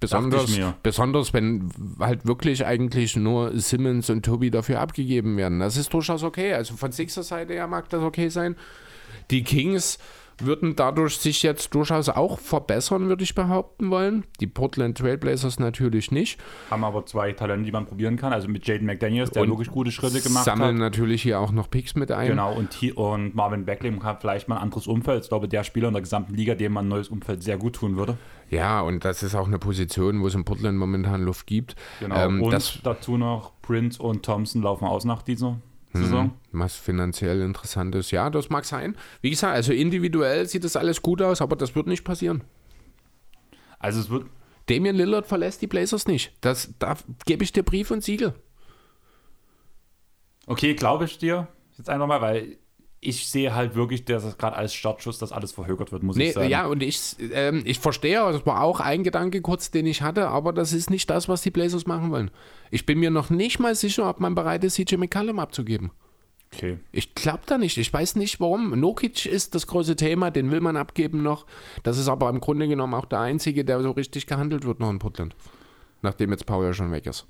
Besonders, 0.00 0.58
besonders 0.82 1.34
wenn 1.34 1.70
halt 1.98 2.26
wirklich 2.26 2.64
eigentlich 2.64 3.16
nur 3.16 3.58
Simmons 3.58 4.08
und 4.08 4.24
Toby 4.24 4.50
dafür 4.50 4.80
abgegeben 4.80 5.36
werden. 5.36 5.60
Das 5.60 5.76
ist 5.76 5.92
durchaus 5.92 6.22
okay. 6.22 6.54
Also 6.54 6.74
von 6.74 6.90
Sixer 6.90 7.22
Seite 7.22 7.52
her 7.52 7.66
mag 7.66 7.90
das 7.90 8.02
okay 8.02 8.30
sein. 8.30 8.56
Die 9.30 9.44
Kings 9.44 9.98
würden 10.40 10.76
dadurch 10.76 11.18
sich 11.18 11.42
jetzt 11.42 11.74
durchaus 11.74 12.08
auch 12.08 12.38
verbessern, 12.38 13.08
würde 13.08 13.22
ich 13.24 13.34
behaupten 13.34 13.90
wollen. 13.90 14.24
Die 14.40 14.46
Portland 14.46 14.98
Trailblazers 14.98 15.58
natürlich 15.58 16.10
nicht. 16.10 16.38
haben 16.70 16.84
aber 16.84 17.06
zwei 17.06 17.32
Talente, 17.32 17.64
die 17.64 17.72
man 17.72 17.86
probieren 17.86 18.16
kann. 18.16 18.32
Also 18.32 18.48
mit 18.48 18.66
Jaden 18.66 18.86
McDaniels, 18.86 19.30
der 19.30 19.42
Und 19.42 19.50
wirklich 19.50 19.70
gute 19.70 19.90
Schritte 19.92 20.20
gemacht 20.20 20.44
Sammeln 20.44 20.76
hat. 20.76 20.80
natürlich 20.80 21.22
hier 21.22 21.40
auch 21.40 21.52
noch 21.52 21.70
Picks 21.70 21.94
mit 21.94 22.10
ein. 22.12 22.28
Genau, 22.28 22.52
und, 22.52 22.70
T- 22.70 22.92
und 22.92 23.34
Marvin 23.34 23.64
Bagley 23.64 23.92
hat 24.02 24.20
vielleicht 24.20 24.48
mal 24.48 24.56
ein 24.56 24.62
anderes 24.62 24.86
Umfeld. 24.86 25.24
Ich 25.24 25.28
glaube, 25.28 25.48
der 25.48 25.64
Spieler 25.64 25.88
in 25.88 25.94
der 25.94 26.02
gesamten 26.02 26.34
Liga, 26.34 26.54
dem 26.54 26.72
man 26.72 26.86
ein 26.86 26.88
neues 26.88 27.08
Umfeld 27.08 27.42
sehr 27.42 27.56
gut 27.56 27.76
tun 27.76 27.96
würde. 27.96 28.16
Ja, 28.50 28.80
und 28.80 29.04
das 29.04 29.22
ist 29.22 29.34
auch 29.34 29.46
eine 29.46 29.58
Position, 29.58 30.20
wo 30.22 30.26
es 30.26 30.34
in 30.34 30.44
Portland 30.44 30.76
momentan 30.76 31.22
Luft 31.22 31.46
gibt. 31.46 31.76
Genau. 32.00 32.16
Ähm, 32.16 32.42
und 32.42 32.80
dazu 32.84 33.16
noch 33.16 33.52
Prince 33.62 34.02
und 34.02 34.24
Thompson 34.24 34.62
laufen 34.62 34.86
aus 34.86 35.04
nach 35.04 35.22
dieser 35.22 35.58
Saison. 35.92 36.32
was 36.52 36.76
finanziell 36.76 37.40
interessant 37.42 37.94
ist. 37.94 38.10
Ja, 38.10 38.30
das 38.30 38.48
mag 38.50 38.64
sein. 38.64 38.96
Wie 39.20 39.30
gesagt, 39.30 39.54
also 39.54 39.72
individuell 39.72 40.46
sieht 40.48 40.64
das 40.64 40.76
alles 40.76 41.02
gut 41.02 41.20
aus, 41.20 41.40
aber 41.42 41.56
das 41.56 41.74
wird 41.74 41.86
nicht 41.86 42.04
passieren. 42.04 42.44
Also 43.78 44.00
es 44.00 44.10
wird, 44.10 44.26
Damian 44.66 44.94
Lillard 44.94 45.26
verlässt 45.26 45.62
die 45.62 45.66
Blazers 45.66 46.06
nicht. 46.06 46.32
Das, 46.40 46.72
da 46.78 46.96
gebe 47.26 47.42
ich 47.42 47.52
dir 47.52 47.62
Brief 47.62 47.90
und 47.90 48.04
Siegel. 48.04 48.34
okay, 50.46 50.74
glaube 50.74 51.06
ich 51.06 51.18
dir 51.18 51.48
jetzt 51.76 51.88
einfach 51.90 52.06
mal, 52.06 52.20
weil 52.20 52.58
ich 53.02 53.28
sehe 53.28 53.54
halt 53.54 53.74
wirklich, 53.74 54.04
dass 54.04 54.36
gerade 54.36 54.56
als 54.56 54.74
Startschuss, 54.74 55.18
dass 55.18 55.32
alles 55.32 55.52
verhökert 55.52 55.90
wird, 55.90 56.02
muss 56.02 56.16
Nee, 56.16 56.28
ich 56.28 56.34
sagen. 56.34 56.50
ja, 56.50 56.66
und 56.66 56.82
ich, 56.82 57.16
ähm, 57.32 57.62
ich 57.64 57.78
verstehe, 57.78 58.18
das 58.32 58.44
war 58.44 58.62
auch 58.62 58.80
ein 58.80 59.04
Gedanke 59.04 59.40
kurz, 59.40 59.70
den 59.70 59.86
ich 59.86 60.02
hatte, 60.02 60.28
aber 60.28 60.52
das 60.52 60.72
ist 60.74 60.90
nicht 60.90 61.08
das, 61.08 61.28
was 61.28 61.40
die 61.42 61.50
Blazers 61.50 61.86
machen 61.86 62.10
wollen. 62.10 62.30
Ich 62.70 62.84
bin 62.84 62.98
mir 63.00 63.10
noch 63.10 63.30
nicht 63.30 63.58
mal 63.58 63.74
sicher, 63.74 64.08
ob 64.08 64.20
man 64.20 64.34
bereit 64.34 64.64
ist, 64.64 64.74
CJ 64.74 64.96
McCallum 64.96 65.38
abzugeben. 65.38 65.90
Okay. 66.52 66.78
Ich 66.92 67.14
glaube 67.14 67.42
da 67.46 67.58
nicht. 67.58 67.78
Ich 67.78 67.92
weiß 67.92 68.16
nicht 68.16 68.40
warum. 68.40 68.78
Nokic 68.78 69.24
ist 69.24 69.54
das 69.54 69.68
große 69.68 69.94
Thema, 69.96 70.30
den 70.32 70.50
will 70.50 70.60
man 70.60 70.76
abgeben 70.76 71.22
noch. 71.22 71.46
Das 71.84 71.96
ist 71.96 72.08
aber 72.08 72.28
im 72.28 72.40
Grunde 72.40 72.66
genommen 72.66 72.92
auch 72.94 73.04
der 73.06 73.20
einzige, 73.20 73.64
der 73.64 73.80
so 73.82 73.92
richtig 73.92 74.26
gehandelt 74.26 74.64
wird 74.64 74.80
noch 74.80 74.90
in 74.90 74.98
Portland. 74.98 75.36
Nachdem 76.02 76.32
jetzt 76.32 76.46
Paul 76.46 76.64
ja 76.64 76.72
schon 76.74 76.90
weg 76.90 77.06
ist. 77.06 77.26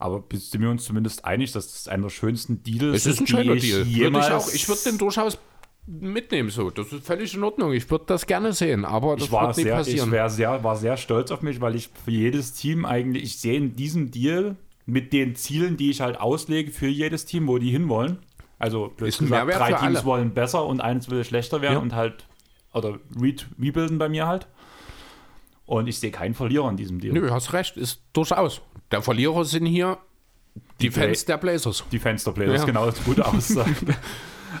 Aber 0.00 0.24
sind 0.32 0.62
wir 0.62 0.70
uns 0.70 0.84
zumindest 0.84 1.24
einig, 1.24 1.52
dass 1.52 1.70
das 1.72 1.86
einer 1.88 2.04
der 2.04 2.10
schönsten 2.10 2.62
Deals 2.62 2.96
Es 2.96 3.06
ist 3.06 3.20
ein 3.20 3.26
schöner 3.26 3.52
ich 3.54 3.62
Deal. 3.62 3.78
Würde 3.80 3.90
Jemals 3.90 4.26
ich 4.26 4.32
auch, 4.32 4.52
ich 4.52 4.68
würde 4.68 4.80
den 4.86 4.98
durchaus 4.98 5.38
mitnehmen 5.86 6.50
so. 6.50 6.70
Das 6.70 6.92
ist 6.92 7.04
völlig 7.06 7.34
in 7.34 7.44
Ordnung. 7.44 7.72
Ich 7.72 7.90
würde 7.90 8.04
das 8.06 8.26
gerne 8.26 8.52
sehen, 8.52 8.84
aber 8.84 9.16
das 9.16 9.26
ich 9.26 9.32
war 9.32 9.48
wird 9.48 9.56
nicht 9.58 9.64
sehr, 9.64 9.72
ich 9.74 9.78
passieren. 9.78 10.10
wär 10.10 10.30
sehr, 10.30 10.64
war 10.64 10.76
sehr 10.76 10.96
stolz 10.96 11.30
auf 11.30 11.42
mich, 11.42 11.60
weil 11.60 11.74
ich 11.76 11.90
für 12.04 12.10
jedes 12.10 12.52
Team 12.54 12.84
eigentlich, 12.84 13.24
ich 13.24 13.38
sehe 13.38 13.56
in 13.56 13.76
diesem 13.76 14.10
Deal 14.10 14.56
mit 14.86 15.12
den 15.12 15.34
Zielen, 15.36 15.76
die 15.76 15.90
ich 15.90 16.00
halt 16.00 16.18
auslege 16.20 16.70
für 16.70 16.88
jedes 16.88 17.26
Team, 17.26 17.46
wo 17.46 17.58
die 17.58 17.70
hinwollen. 17.70 18.18
Also 18.58 18.92
Ist 18.98 19.20
ein 19.20 19.24
gesagt, 19.26 19.52
drei 19.54 19.72
Teams 19.72 19.82
alle. 19.98 20.04
wollen 20.04 20.30
besser 20.34 20.64
und 20.66 20.80
eins 20.80 21.10
will 21.10 21.24
schlechter 21.24 21.60
werden 21.62 21.74
Ja. 21.74 21.78
und 21.80 21.94
halt, 21.94 22.26
oder 22.72 22.98
re 23.20 23.34
rebuilden 23.60 23.98
bei 23.98 24.08
mir 24.08 24.26
halt. 24.26 24.46
Und 25.66 25.86
ich 25.86 25.98
sehe 25.98 26.10
keinen 26.10 26.34
Verlierer 26.34 26.68
in 26.68 26.76
diesem 26.76 27.00
Deal. 27.00 27.14
Nö, 27.14 27.30
hast 27.30 27.52
recht, 27.52 27.76
ist 27.76 28.02
durchaus. 28.12 28.60
Der 28.90 29.02
Verlierer 29.02 29.44
sind 29.44 29.66
hier 29.66 29.98
die, 30.80 30.88
Die 30.88 30.90
Fans 30.90 31.24
der 31.24 31.38
Blazers. 31.38 31.84
Die 31.92 31.98
Fensterplayers, 31.98 32.60
Ja. 32.60 32.64
genau, 32.66 32.86
das 32.86 33.02
gute 33.04 33.24
Aussage. 33.26 33.70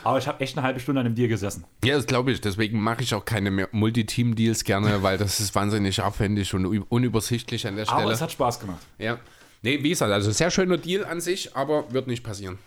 Aber 0.04 0.18
ich 0.18 0.28
habe 0.28 0.40
echt 0.40 0.56
eine 0.56 0.64
halbe 0.64 0.78
Stunde 0.78 1.00
an 1.00 1.06
dem 1.06 1.14
Deal 1.16 1.28
gesessen. 1.28 1.64
Ja, 1.84 1.96
das 1.96 2.06
glaube 2.06 2.30
ich. 2.30 2.40
Deswegen 2.40 2.80
mache 2.80 3.02
ich 3.02 3.12
auch 3.12 3.24
keine 3.24 3.50
mehr 3.50 3.68
Multiteam-Deals 3.72 4.62
gerne, 4.64 5.02
weil 5.02 5.18
das 5.18 5.40
ist 5.40 5.52
wahnsinnig 5.56 6.00
aufwendig 6.00 6.54
und 6.54 6.64
unübersichtlich 6.88 7.66
an 7.66 7.74
der 7.76 7.86
Stelle. 7.86 8.02
Aber 8.02 8.12
es 8.12 8.20
hat 8.20 8.30
Spaß 8.30 8.60
gemacht. 8.60 8.80
Ja. 8.98 9.18
Nee, 9.62 9.82
wie 9.82 9.88
gesagt, 9.90 10.12
also 10.12 10.30
sehr 10.30 10.50
schöner 10.50 10.78
Deal 10.78 11.04
an 11.04 11.20
sich, 11.20 11.54
aber 11.56 11.92
wird 11.92 12.06
nicht 12.06 12.22
passieren. 12.22 12.58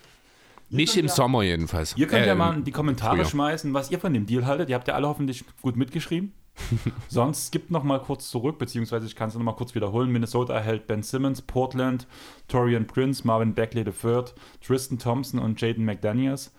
Nicht 0.69 0.93
könnt 0.93 0.99
im 0.99 1.07
ja- 1.07 1.13
Sommer 1.13 1.43
jedenfalls. 1.43 1.95
Ihr 1.97 2.07
könnt 2.07 2.25
ja 2.25 2.33
Ähm, 2.33 2.37
mal 2.39 2.55
in 2.55 2.63
die 2.65 2.71
Kommentare 2.71 3.15
früher. 3.15 3.25
schmeißen, 3.25 3.73
was 3.73 3.89
ihr 3.89 3.99
von 3.99 4.13
dem 4.13 4.25
Deal 4.25 4.45
haltet. 4.45 4.69
Ihr 4.69 4.75
habt 4.75 4.87
ja 4.87 4.95
alle 4.95 5.07
hoffentlich 5.07 5.45
gut 5.61 5.77
mitgeschrieben. 5.77 6.33
Sonst 7.07 7.47
skippt 7.47 7.71
noch 7.71 7.83
mal 7.83 7.99
kurz 7.99 8.29
zurück, 8.29 8.59
beziehungsweise 8.59 9.05
ich 9.05 9.15
kann 9.15 9.29
es 9.29 9.35
noch 9.35 9.43
mal 9.43 9.53
kurz 9.55 9.75
wiederholen. 9.75 10.11
Minnesota 10.11 10.53
erhält 10.53 10.87
Ben 10.87 11.03
Simmons, 11.03 11.41
Portland, 11.41 12.07
Torian 12.47 12.87
Prince, 12.87 13.25
Marvin 13.25 13.53
Beckley 13.53 13.83
III, 13.83 14.25
Tristan 14.65 14.99
Thompson 14.99 15.39
und 15.39 15.59
Jaden 15.59 15.85
McDaniels. 15.85 16.53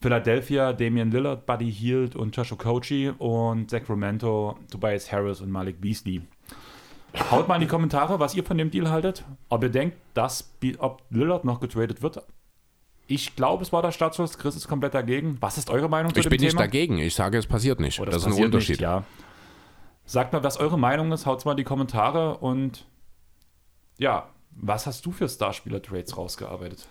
Philadelphia, 0.00 0.72
Damian 0.72 1.12
Lillard, 1.12 1.46
Buddy 1.46 1.70
Hield 1.72 2.16
und 2.16 2.36
Josh 2.36 2.52
Okochi 2.52 3.12
und 3.18 3.70
Sacramento, 3.70 4.58
Tobias 4.68 5.12
Harris 5.12 5.40
und 5.40 5.50
Malik 5.50 5.80
Beasley. 5.80 6.22
Haut 7.30 7.46
mal 7.46 7.56
in 7.56 7.60
die 7.60 7.66
Kommentare, 7.68 8.18
was 8.18 8.34
ihr 8.34 8.42
von 8.42 8.58
dem 8.58 8.70
Deal 8.70 8.90
haltet. 8.90 9.24
Ob 9.48 9.62
ihr 9.62 9.68
denkt, 9.68 9.96
dass, 10.14 10.52
ob 10.78 11.02
Lillard 11.10 11.44
noch 11.44 11.60
getradet 11.60 12.02
wird. 12.02 12.22
Ich 13.12 13.36
glaube, 13.36 13.62
es 13.62 13.74
war 13.74 13.82
der 13.82 13.92
Startschuss. 13.92 14.38
Chris 14.38 14.56
ist 14.56 14.66
komplett 14.68 14.94
dagegen. 14.94 15.36
Was 15.40 15.58
ist 15.58 15.68
eure 15.68 15.86
Meinung 15.86 16.14
zu 16.14 16.20
Ich 16.20 16.24
dem 16.24 16.30
bin 16.30 16.38
Thema? 16.38 16.48
nicht 16.48 16.58
dagegen. 16.60 16.98
Ich 16.98 17.14
sage, 17.14 17.36
es 17.36 17.46
passiert 17.46 17.78
nicht. 17.78 18.00
Oder 18.00 18.10
das 18.10 18.22
es 18.22 18.32
ist 18.32 18.38
ein 18.38 18.44
Unterschied. 18.44 18.76
Nicht, 18.76 18.80
ja. 18.80 19.04
Sagt 20.06 20.32
mal, 20.32 20.42
was 20.42 20.56
eure 20.56 20.78
Meinung 20.78 21.12
ist. 21.12 21.26
Haut 21.26 21.44
mal 21.44 21.50
in 21.50 21.58
die 21.58 21.64
Kommentare. 21.64 22.38
Und 22.38 22.86
ja, 23.98 24.30
was 24.52 24.86
hast 24.86 25.04
du 25.04 25.12
für 25.12 25.28
Starspieler-Trades 25.28 26.16
rausgearbeitet? 26.16 26.88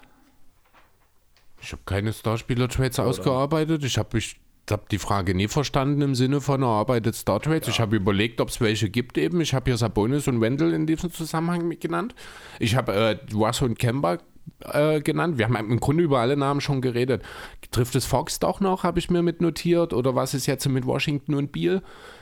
Ich 1.60 1.72
habe 1.72 1.82
keine 1.88 2.14
Starspieler-Trades 2.14 3.00
ausgearbeitet. 3.00 3.84
Ich 3.84 3.98
habe 3.98 4.20
ich 4.20 4.40
hab 4.70 4.90
die 4.90 5.00
Frage 5.00 5.34
nie 5.34 5.48
verstanden 5.48 6.02
im 6.04 6.14
Sinne 6.14 6.40
von 6.40 6.62
erarbeitet 6.62 7.16
Star-Trades. 7.16 7.68
Ich 7.68 7.80
habe 7.80 7.96
überlegt, 7.96 8.42
ob 8.42 8.50
es 8.50 8.62
welche 8.62 8.92
gibt 8.92 9.18
eben. 9.18 9.42
Ich 9.42 9.56
habe 9.56 9.72
hier 9.72 9.78
Sabonis 9.78 10.28
und 10.28 10.40
Wendell 10.40 10.72
in 10.74 10.86
diesem 10.86 11.12
Zusammenhang 11.12 11.68
genannt. 11.80 12.14
Ich 12.60 12.76
habe 12.76 12.94
äh, 12.94 13.18
Russ 13.34 13.64
und 13.64 13.80
Kemba 13.80 14.20
äh, 14.60 15.02
genannt. 15.02 15.38
Wir 15.38 15.46
haben 15.46 15.56
im 15.56 15.80
Grunde 15.80 16.04
über 16.04 16.20
alle 16.20 16.38
Namen 16.38 16.62
schon 16.62 16.82
geredet. 16.82 17.24
Trifft 17.72 17.96
es 17.96 18.06
Fox 18.06 18.40
doch 18.40 18.60
noch, 18.60 18.84
habe 18.84 19.00
ich 19.00 19.10
mir 19.10 19.22
mit 19.22 19.42
notiert. 19.42 19.94
Oder 19.94 20.16
was 20.16 20.34
ist 20.34 20.46
jetzt 20.46 20.68
mit 20.68 20.86
Washington 20.86 21.36
und 21.36 21.52
Beal? 21.52 21.82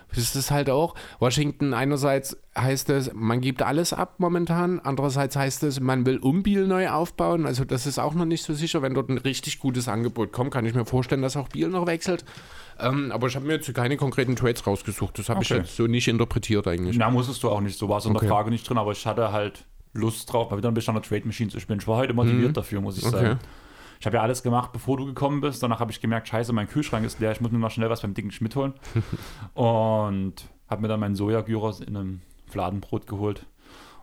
Das 0.09 0.17
ist 0.17 0.35
es 0.35 0.49
halt 0.49 0.71
auch. 0.71 0.95
Washington 1.19 1.73
einerseits 1.75 2.35
heißt 2.57 2.89
es, 2.89 3.11
man 3.13 3.41
gibt 3.41 3.61
alles 3.61 3.93
ab 3.93 4.15
momentan. 4.17 4.79
Andererseits 4.79 5.35
heißt 5.35 5.61
es, 5.63 5.79
man 5.79 6.03
will 6.07 6.17
um 6.17 6.41
Beal 6.41 6.65
neu 6.65 6.89
aufbauen. 6.89 7.45
Also 7.45 7.63
das 7.63 7.85
ist 7.85 7.99
auch 7.99 8.15
noch 8.15 8.25
nicht 8.25 8.43
so 8.43 8.55
sicher. 8.55 8.81
Wenn 8.81 8.95
dort 8.95 9.09
ein 9.09 9.19
richtig 9.19 9.59
gutes 9.59 9.87
Angebot 9.87 10.31
kommt, 10.31 10.49
kann 10.51 10.65
ich 10.65 10.73
mir 10.73 10.85
vorstellen, 10.85 11.21
dass 11.21 11.37
auch 11.37 11.49
Beal 11.49 11.69
noch 11.69 11.85
wechselt. 11.85 12.25
Ähm, 12.79 13.11
aber 13.11 13.27
ich 13.27 13.35
habe 13.35 13.45
mir 13.45 13.53
jetzt 13.53 13.71
keine 13.75 13.97
konkreten 13.97 14.35
Trades 14.35 14.65
rausgesucht. 14.65 15.19
Das 15.19 15.29
habe 15.29 15.43
ich 15.43 15.51
Okay. 15.51 15.61
jetzt 15.61 15.75
so 15.75 15.85
nicht 15.85 16.07
interpretiert 16.07 16.65
eigentlich. 16.67 16.97
Na, 16.97 17.11
musstest 17.11 17.43
du 17.43 17.49
auch 17.49 17.61
nicht. 17.61 17.77
So 17.77 17.87
war 17.87 17.99
es 17.99 18.05
in 18.05 18.11
Okay. 18.15 18.21
der 18.25 18.29
Frage 18.29 18.49
nicht 18.49 18.67
drin. 18.67 18.79
Aber 18.79 18.93
ich 18.93 19.05
hatte 19.05 19.31
halt 19.31 19.65
Lust 19.93 20.31
drauf, 20.31 20.51
mal 20.51 20.57
wieder 20.57 20.69
ein 20.69 20.73
bisschen 20.73 20.95
an 20.95 21.01
der 21.01 21.09
Trade 21.09 21.25
Machine 21.25 21.49
zu 21.49 21.59
spielen. 21.59 21.79
Ich 21.79 21.87
war 21.87 21.97
heute 21.97 22.13
motiviert 22.13 22.55
dafür, 22.57 22.79
muss 22.81 22.97
ich 22.97 23.03
Mhm. 23.05 23.09
Okay. 23.13 23.23
sagen. 23.25 23.39
Ich 23.99 24.05
habe 24.05 24.15
ja 24.17 24.23
alles 24.23 24.43
gemacht, 24.43 24.71
bevor 24.71 24.95
du 24.97 25.05
gekommen 25.05 25.41
bist. 25.41 25.61
Danach 25.61 25.79
habe 25.81 25.91
ich 25.91 25.99
gemerkt, 25.99 26.27
scheiße, 26.29 26.53
mein 26.53 26.67
Kühlschrank 26.69 27.05
ist 27.05 27.19
leer. 27.19 27.31
Ich 27.33 27.41
muss 27.41 27.51
mir 27.51 27.57
mal 27.57 27.69
schnell 27.69 27.89
was 27.89 28.01
beim 28.01 28.13
dicken 28.13 28.31
Schmidt 28.31 28.55
holen. 28.55 28.73
und 29.53 30.33
habe 30.69 30.81
mir 30.81 30.87
dann 30.87 30.99
meinen 30.99 31.15
Sojagyros 31.15 31.79
in 31.81 31.97
einem 31.97 32.21
Fladenbrot 32.47 33.07
geholt. 33.07 33.45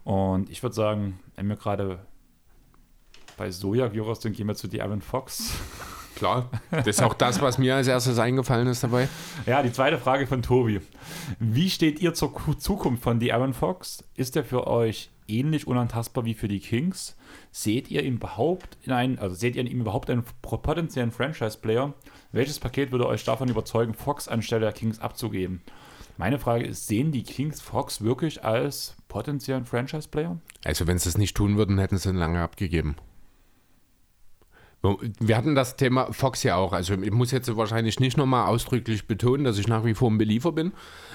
Und 0.05 0.51
ich 0.51 0.63
würde 0.63 0.75
sagen, 0.75 1.19
wenn 1.37 1.49
wir 1.49 1.57
gerade 1.57 2.01
bei 3.37 3.51
Sojagyros 3.51 4.23
sind, 4.23 4.37
gehen 4.37 4.47
wir 4.49 4.55
zu 4.55 4.69
Aaron 4.81 5.01
Fox. 5.01 5.55
Klar, 6.17 6.49
das 6.71 6.87
ist 6.87 7.03
auch 7.03 7.13
das, 7.13 7.43
was 7.43 7.59
mir 7.59 7.77
als 7.77 7.89
erstes 7.89 8.19
eingefallen 8.19 8.67
ist 8.69 8.83
dabei. 8.83 9.07
Ja, 9.45 9.63
die 9.63 9.71
zweite 9.71 9.99
Frage 9.99 10.27
von 10.27 10.41
Tobi. 10.41 10.81
Wie 11.39 11.69
steht 11.69 12.01
ihr 12.01 12.15
zur 12.15 12.33
Ku- 12.33 12.55
Zukunft 12.55 13.03
von 13.03 13.21
De'Aaron 13.21 13.53
Fox? 13.53 14.03
Ist 14.15 14.35
er 14.35 14.43
für 14.45 14.67
euch 14.67 15.11
ähnlich 15.29 15.67
unantastbar 15.67 16.25
wie 16.25 16.35
für 16.35 16.49
die 16.49 16.61
Kings? 16.61 17.17
Seht 17.51 17.91
ihr 17.91 18.03
ihn 18.03 18.17
überhaupt 18.17 18.77
in 18.83 18.93
einen, 18.93 19.19
also 19.19 19.35
seht 19.35 19.57
ihr 19.57 19.63
in 19.63 19.67
ihm 19.67 19.81
überhaupt 19.81 20.11
einen 20.11 20.25
potenziellen 20.43 21.13
Franchise-Player? 21.13 21.95
Welches 22.33 22.59
Paket 22.59 22.93
würde 22.93 23.07
euch 23.07 23.25
davon 23.25 23.49
überzeugen, 23.49 23.95
Fox 23.95 24.29
anstelle 24.29 24.63
der 24.63 24.73
Kings 24.73 25.01
abzugeben? 25.01 25.63
Meine 26.19 26.39
Frage 26.39 26.65
ist, 26.65 26.87
sehen 26.87 27.13
die 27.13 27.23
Kings 27.23 27.61
Fox 27.61 28.01
wirklich 28.01 28.43
als 28.45 28.97
potenziellen 29.09 29.67
Franchise-Player? 29.67 30.39
Also 30.65 30.87
wenn 30.87 30.99
sie 30.99 31.09
es 31.09 31.19
nicht 31.19 31.37
tun 31.37 31.57
würden, 31.57 31.79
hätten 31.79 31.99
sie 31.99 32.09
ihn 32.09 32.17
lange 32.17 32.41
abgegeben. 32.41 32.97
Wir 35.19 35.37
hatten 35.37 35.55
das 35.55 35.77
Thema 35.77 36.13
Fox 36.13 36.43
ja 36.43 36.57
auch. 36.57 36.73
Also 36.73 36.95
ich 36.95 37.11
muss 37.11 37.33
jetzt 37.33 37.55
wahrscheinlich 37.57 37.99
nicht 37.99 38.17
nochmal 38.17 38.47
ausdrücklich 38.47 39.07
betonen, 39.07 39.45
dass 39.45 39.59
ich 39.59 39.69
nach 39.69 39.85
wie 39.85 39.95
vor 39.95 40.11
ein 40.11 40.19
Believer 40.19 40.53
bin. 40.53 40.73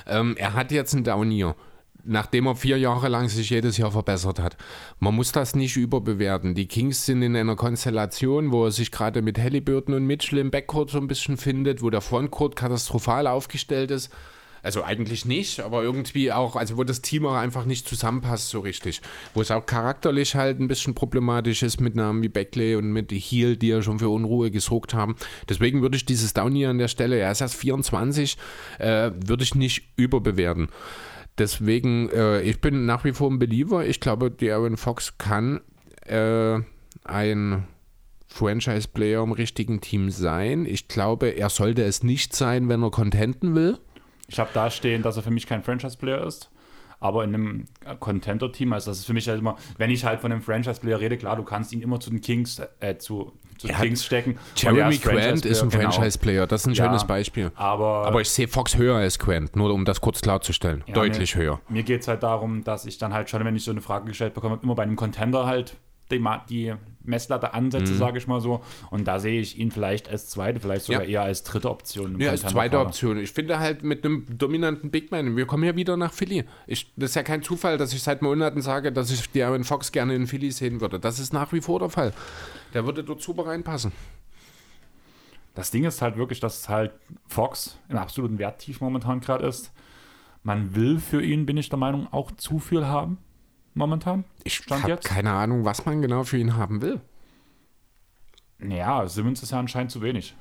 Ähm, 0.07 0.36
er 0.38 0.53
hat 0.53 0.72
jetzt 0.72 0.93
ein 0.93 1.03
Down 1.03 1.32
Year. 1.32 1.55
Nachdem 2.04 2.47
er 2.47 2.56
vier 2.56 2.78
Jahre 2.78 3.10
lang 3.10 3.30
sich 3.30 3.49
jedes 3.49 3.78
Jahr 3.78 3.91
verbessert 3.91 4.39
hat. 4.39 4.58
Man 4.99 5.16
muss 5.16 5.32
das 5.32 5.56
nicht 5.56 5.78
überbewerten. 5.78 6.56
Die 6.56 6.68
Kings 6.68 7.06
sind 7.06 7.22
in 7.22 7.36
einer 7.36 7.56
Konstellation, 7.56 8.52
wo 8.52 8.66
er 8.66 8.72
sich 8.72 8.91
gerade 8.91 9.22
mit 9.22 9.38
Halliburton 9.38 9.95
und 9.95 10.06
Mitchell 10.06 10.39
im 10.39 10.52
Backcourt 10.52 10.91
so 10.91 10.97
ein 10.97 11.08
bisschen 11.08 11.38
findet, 11.38 11.82
wo 11.82 11.89
der 11.89 12.02
Frontcourt 12.02 12.56
katastrophal 12.56 13.28
aufgestellt 13.28 13.91
ist. 13.91 14.12
Also 14.64 14.84
eigentlich 14.84 15.26
nicht, 15.26 15.60
aber 15.60 15.82
irgendwie 15.82 16.32
auch, 16.32 16.56
also 16.56 16.78
wo 16.78 16.84
das 16.84 17.02
Team 17.02 17.26
auch 17.26 17.34
einfach 17.34 17.66
nicht 17.66 17.88
zusammenpasst 17.88 18.49
so 18.49 18.60
richtig. 18.60 19.02
Wo 19.34 19.41
es 19.41 19.49
auch 19.49 19.66
charakterlich 19.66 20.36
halt 20.36 20.60
ein 20.60 20.68
bisschen 20.68 20.93
problematisch 20.93 21.64
ist 21.64 21.82
mit 21.82 21.95
Namen 21.95 22.22
wie 22.22 22.30
Beckley 22.30 22.76
und 22.76 22.91
mit 22.91 23.12
Heel, 23.12 23.58
die 23.58 23.70
ja 23.70 23.82
schon 23.82 23.97
für 23.97 24.10
Unruhe 24.10 24.52
gesorgt 24.52 24.93
haben. 24.93 25.16
Deswegen 25.49 25.82
würde 25.82 25.97
ich 25.97 26.06
dieses 26.06 26.34
Down 26.34 26.54
hier 26.54 26.70
an 26.70 26.78
der 26.78 26.89
Stelle, 26.89 27.18
er 27.18 27.32
ist 27.32 27.41
erst 27.41 27.56
24, 27.56 28.38
äh, 28.78 29.12
würde 29.26 29.43
ich 29.43 29.56
nicht 29.56 29.93
überbewerten. 29.95 30.70
Deswegen, 31.42 32.08
äh, 32.12 32.42
ich 32.42 32.62
bin 32.62 32.86
nach 32.86 33.04
wie 33.04 33.14
vor 33.14 33.32
ein 33.32 33.39
Believer. 33.39 33.84
Ich 33.84 34.00
glaube, 34.00 34.30
Darren 34.30 34.78
Fox 34.78 35.18
kann 35.18 35.60
äh, 36.06 36.60
ein 37.04 37.68
Franchise-Player 38.28 39.24
im 39.24 39.32
richtigen 39.32 39.82
Team 39.82 40.12
sein. 40.12 40.68
Ich 40.68 40.88
glaube, 40.88 41.30
er 41.30 41.50
sollte 41.50 41.84
es 41.84 42.04
nicht 42.04 42.36
sein, 42.36 42.70
wenn 42.70 42.84
er 42.84 42.92
contenten 42.92 43.56
will. 43.56 43.80
Ich 44.28 44.39
habe 44.39 44.52
da 44.54 44.70
stehen, 44.70 45.02
dass 45.02 45.18
er 45.18 45.24
für 45.24 45.32
mich 45.32 45.48
kein 45.48 45.64
Franchise-Player 45.64 46.24
ist. 46.28 46.52
Aber 47.02 47.24
in 47.24 47.34
einem 47.34 47.66
Contender-Team, 47.99 48.72
also 48.72 48.91
das 48.91 48.99
ist 48.99 49.06
für 49.06 49.14
mich 49.14 49.28
halt 49.28 49.39
immer, 49.39 49.58
wenn 49.78 49.89
ich 49.89 50.06
halt 50.06 50.22
von 50.22 50.32
einem 50.32 50.41
Franchise-Player 50.41 50.99
rede, 50.99 51.18
klar, 51.18 51.36
du 51.36 51.43
kannst 51.43 51.74
ihn 51.74 51.82
immer 51.82 51.99
zu 51.99 52.12
den 52.12 52.22
Kings, 52.22 52.62
äh, 52.80 52.95
zu, 52.97 53.34
zu 53.58 53.68
den 53.68 53.76
Kings 53.76 54.06
stecken. 54.06 54.38
Jeremy 54.56 54.97
Grant 54.97 55.43
ist 55.43 55.64
ein 55.64 55.70
genau. 55.70 55.91
Franchise-Player, 55.91 56.45
das 56.45 56.62
ist 56.62 56.68
ein 56.68 56.74
ja, 56.76 56.86
schönes 56.86 57.06
Beispiel. 57.06 57.52
Aber, 57.56 58.06
aber 58.06 58.22
ich 58.22 58.30
sehe 58.30 58.47
Fox 58.47 58.78
höher 58.78 58.95
als 58.95 59.18
Grant, 59.18 59.56
nur 59.56 59.74
um 59.74 59.84
das 59.84 59.99
kurz 59.99 60.22
klarzustellen. 60.22 60.84
Ja, 60.86 60.93
Deutlich 60.93 61.36
mir, 61.36 61.41
höher. 61.41 61.62
Mir 61.70 61.84
geht 61.84 62.02
es 62.02 62.08
halt 62.08 62.24
darum, 62.24 62.64
dass 62.64 62.86
ich 62.86 62.99
dann 62.99 63.14
halt 63.14 63.30
schon, 63.30 63.43
wenn 63.43 63.56
ich 63.56 63.64
so 63.64 63.72
eine 63.72 63.82
Frage 63.82 64.06
gestellt 64.06 64.36
bekomme, 64.36 64.60
immer 64.62 64.76
bei 64.76 64.84
einem 64.84 64.95
Contender 64.95 65.47
halt 65.47 65.78
die, 66.12 66.24
die 66.49 66.74
Messlatte 67.04 67.54
ansetze, 67.54 67.93
mhm. 67.93 67.97
sage 67.97 68.18
ich 68.18 68.28
mal 68.28 68.41
so. 68.41 68.62
Und 68.89 69.08
da 69.08 69.20
sehe 69.20 69.39
ich 69.39 69.58
ihn 69.58 69.72
vielleicht 69.72 70.10
als 70.10 70.30
zweite, 70.30 70.60
vielleicht 70.60 70.86
sogar 70.86 71.04
ja. 71.04 71.10
eher 71.10 71.22
als 71.24 71.43
dritte 71.43 71.70
Option. 71.70 72.20
Ja, 72.20 72.32
als 72.32 72.41
zweite 72.41 72.80
Option. 72.80 73.18
Ich 73.18 73.32
finde 73.32 73.60
halt 73.60 73.84
mit 73.84 74.06
einem 74.06 74.26
dominanten 74.38 74.91
Big 74.91 75.12
Man, 75.12 75.36
wir 75.36 75.45
kommen 75.45 75.64
ja 75.64 75.76
wieder 75.76 75.97
nach 75.97 76.14
Philly. 76.14 76.45
Ich, 76.68 76.91
das 76.95 77.12
ist 77.12 77.16
ja 77.16 77.24
kein 77.24 77.43
Zufall, 77.43 77.78
dass 77.78 77.93
ich 77.93 78.04
seit 78.04 78.22
Monaten 78.22 78.62
sage, 78.62 78.91
dass 78.91 79.12
ich 79.12 79.32
Darren 79.32 79.64
Fox 79.64 79.91
gerne 79.91 80.16
in 80.16 80.28
Philly 80.28 80.52
sehen 80.52 80.82
würde. 80.82 80.99
Das 80.99 81.20
ist 81.20 81.34
nach 81.34 81.52
wie 81.54 81.62
vor 81.62 81.80
der 81.80 81.89
Fall. 81.89 82.14
Der 82.74 82.86
würde 82.86 83.04
dort 83.04 83.22
super 83.22 83.45
reinpassen. 83.47 83.91
Das 85.54 85.72
Ding 85.72 85.84
ist 85.84 86.02
halt 86.02 86.16
wirklich, 86.18 86.39
dass 86.39 86.70
halt 86.70 86.91
Fox 87.28 87.78
im 87.89 87.97
absoluten 87.97 88.38
Werttief 88.39 88.80
momentan 88.80 89.20
gerade 89.20 89.45
ist. 89.45 89.72
Man 90.43 90.76
will 90.76 90.99
für 90.99 91.22
ihn, 91.22 91.45
bin 91.45 91.58
ich 91.58 91.70
der 91.70 91.78
Meinung, 91.78 92.08
auch 92.12 92.32
zu 92.32 92.60
viel 92.60 92.86
haben 92.86 93.18
momentan? 93.74 94.26
Ich 94.44 94.62
habe 94.70 94.98
keine 94.98 95.32
Ahnung, 95.32 95.66
was 95.66 95.86
man 95.86 96.02
genau 96.02 96.24
für 96.24 96.38
ihn 96.38 96.56
haben 96.56 96.82
will. 96.82 97.02
Ja, 98.60 99.08
Simmons 99.08 99.42
ist 99.42 99.52
ja 99.52 99.60
anscheinend 99.60 99.92
zu 99.92 100.02
wenig. 100.02 100.36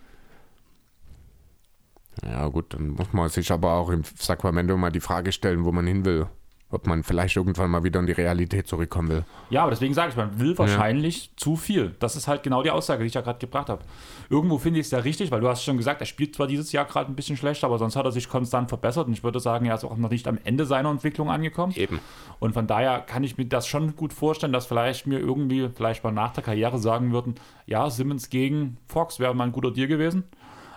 Ja, 2.22 2.49
gut, 2.49 2.74
dann 2.74 2.89
muss 2.89 3.12
man 3.12 3.28
sich 3.31 3.51
aber 3.51 3.72
auch 3.72 3.89
im 3.89 4.05
Sacramento 4.05 4.76
mal 4.76 4.91
die 4.91 5.01
Frage 5.01 5.33
stellen, 5.33 5.64
wo 5.64 5.72
man 5.72 5.87
hin 5.87 6.05
will 6.05 6.26
ob 6.70 6.86
man 6.86 7.02
vielleicht 7.02 7.36
irgendwann 7.36 7.70
mal 7.70 7.82
wieder 7.82 8.00
in 8.00 8.06
die 8.06 8.12
Realität 8.12 8.68
zurückkommen 8.68 9.08
will. 9.08 9.24
Ja, 9.50 9.62
aber 9.62 9.70
deswegen 9.70 9.92
sage 9.92 10.10
ich, 10.10 10.16
man 10.16 10.38
will 10.38 10.56
wahrscheinlich 10.56 11.26
ja. 11.26 11.32
zu 11.36 11.56
viel. 11.56 11.96
Das 11.98 12.14
ist 12.14 12.28
halt 12.28 12.42
genau 12.42 12.62
die 12.62 12.70
Aussage, 12.70 13.02
die 13.02 13.08
ich 13.08 13.14
ja 13.14 13.20
gerade 13.20 13.38
gebracht 13.38 13.68
habe. 13.68 13.82
Irgendwo 14.28 14.58
finde 14.58 14.78
ich 14.78 14.86
es 14.86 14.92
ja 14.92 15.00
richtig, 15.00 15.30
weil 15.30 15.40
du 15.40 15.48
hast 15.48 15.64
schon 15.64 15.76
gesagt, 15.76 16.00
er 16.00 16.06
spielt 16.06 16.34
zwar 16.34 16.46
dieses 16.46 16.70
Jahr 16.70 16.84
gerade 16.84 17.10
ein 17.10 17.16
bisschen 17.16 17.36
schlecht, 17.36 17.64
aber 17.64 17.78
sonst 17.78 17.96
hat 17.96 18.04
er 18.04 18.12
sich 18.12 18.28
konstant 18.28 18.68
verbessert 18.68 19.08
und 19.08 19.12
ich 19.12 19.24
würde 19.24 19.40
sagen, 19.40 19.66
er 19.66 19.74
ist 19.74 19.84
auch 19.84 19.96
noch 19.96 20.10
nicht 20.10 20.28
am 20.28 20.38
Ende 20.44 20.64
seiner 20.64 20.90
Entwicklung 20.90 21.28
angekommen. 21.30 21.72
Eben. 21.76 21.98
Und 22.38 22.52
von 22.54 22.66
daher 22.66 23.00
kann 23.00 23.24
ich 23.24 23.36
mir 23.36 23.46
das 23.46 23.66
schon 23.66 23.96
gut 23.96 24.12
vorstellen, 24.12 24.52
dass 24.52 24.66
vielleicht 24.66 25.06
mir 25.06 25.18
irgendwie, 25.18 25.68
vielleicht 25.74 26.04
mal 26.04 26.12
nach 26.12 26.32
der 26.32 26.44
Karriere 26.44 26.78
sagen 26.78 27.12
würden, 27.12 27.34
ja, 27.66 27.90
Simmons 27.90 28.30
gegen 28.30 28.76
Fox 28.86 29.18
wäre 29.18 29.34
mal 29.34 29.44
ein 29.44 29.52
guter 29.52 29.72
Deal 29.72 29.88
gewesen. 29.88 30.24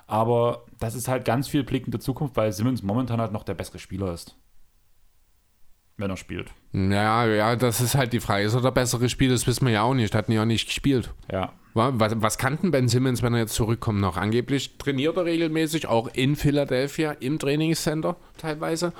Aber 0.07 0.65
das 0.79 0.95
ist 0.95 1.07
halt 1.07 1.23
ganz 1.23 1.47
viel 1.47 1.63
Blick 1.63 1.85
in 1.85 1.91
die 1.91 1.99
Zukunft, 1.99 2.35
weil 2.35 2.51
Simmons 2.51 2.83
momentan 2.83 3.21
halt 3.21 3.31
noch 3.31 3.43
der 3.43 3.53
bessere 3.53 3.79
Spieler 3.79 4.13
ist 4.13 4.35
wenn 5.97 6.09
er 6.09 6.17
spielt. 6.17 6.49
Ja, 6.73 7.25
ja, 7.25 7.55
das 7.55 7.81
ist 7.81 7.95
halt 7.95 8.13
die 8.13 8.19
Frage. 8.19 8.45
Ist 8.45 8.55
er 8.55 8.61
der 8.61 8.71
bessere 8.71 9.09
Spieler? 9.09 9.33
Das 9.33 9.47
wissen 9.47 9.65
wir 9.65 9.73
ja 9.73 9.83
auch 9.83 9.93
nicht. 9.93 10.15
Hat 10.15 10.27
ihn 10.27 10.33
ja 10.33 10.45
nicht 10.45 10.67
gespielt. 10.67 11.13
Ja. 11.31 11.53
Was, 11.75 12.13
was 12.21 12.37
kannten 12.37 12.71
Ben 12.71 12.87
Simmons, 12.87 13.23
wenn 13.23 13.33
er 13.33 13.39
jetzt 13.39 13.55
zurückkommt, 13.55 13.99
noch? 13.99 14.17
Angeblich 14.17 14.77
trainiert 14.77 15.17
er 15.17 15.25
regelmäßig, 15.25 15.87
auch 15.87 16.07
in 16.13 16.35
Philadelphia, 16.35 17.11
im 17.13 17.39
Trainingscenter 17.39 18.15
teilweise. 18.37 18.93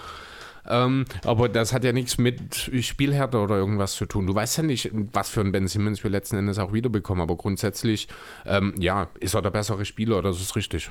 Ähm, 0.68 1.06
aber 1.24 1.50
das 1.50 1.74
hat 1.74 1.84
ja 1.84 1.92
nichts 1.92 2.18
mit 2.18 2.72
Spielhärte 2.82 3.38
oder 3.40 3.58
irgendwas 3.58 3.94
zu 3.94 4.06
tun. 4.06 4.26
Du 4.26 4.34
weißt 4.34 4.58
ja 4.58 4.64
nicht, 4.64 4.90
was 5.12 5.30
für 5.30 5.42
ein 5.42 5.52
Ben 5.52 5.68
Simmons 5.68 6.04
wir 6.04 6.10
letzten 6.10 6.38
Endes 6.38 6.58
auch 6.58 6.74
wiederbekommen. 6.74 7.22
Aber 7.22 7.36
grundsätzlich, 7.36 8.08
ähm, 8.46 8.74
ja, 8.80 9.08
ist 9.20 9.36
er 9.36 9.42
der 9.42 9.52
bessere 9.52 9.86
Spieler, 9.86 10.22
das 10.22 10.42
ist 10.42 10.56
richtig. 10.56 10.90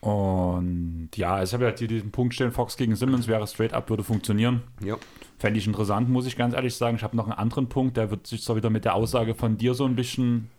Und 0.00 1.10
ja, 1.14 1.42
ich 1.42 1.52
habe 1.52 1.64
ja 1.64 1.76
hier 1.76 1.88
diesen 1.88 2.10
Punkt 2.10 2.34
stehen, 2.34 2.52
Fox 2.52 2.76
gegen 2.76 2.96
Simmons 2.96 3.28
wäre 3.28 3.46
straight 3.46 3.74
up, 3.74 3.90
würde 3.90 4.02
funktionieren. 4.02 4.62
Ja. 4.82 4.96
Fände 5.38 5.58
ich 5.58 5.66
interessant, 5.66 6.08
muss 6.08 6.26
ich 6.26 6.36
ganz 6.36 6.54
ehrlich 6.54 6.74
sagen. 6.74 6.96
Ich 6.96 7.02
habe 7.02 7.16
noch 7.16 7.24
einen 7.24 7.38
anderen 7.38 7.68
Punkt, 7.68 7.96
der 7.96 8.10
wird 8.10 8.26
sich 8.26 8.42
zwar 8.42 8.56
wieder 8.56 8.70
mit 8.70 8.84
der 8.84 8.94
Aussage 8.94 9.34
von 9.34 9.58
dir 9.58 9.74
so 9.74 9.84
ein 9.84 9.96
bisschen 9.96 10.50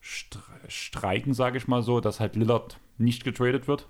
streiken, 0.00 1.34
sage 1.34 1.58
ich 1.58 1.66
mal 1.66 1.82
so, 1.82 2.00
dass 2.00 2.20
halt 2.20 2.36
Lillard 2.36 2.78
nicht 2.98 3.24
getradet 3.24 3.66
wird. 3.66 3.88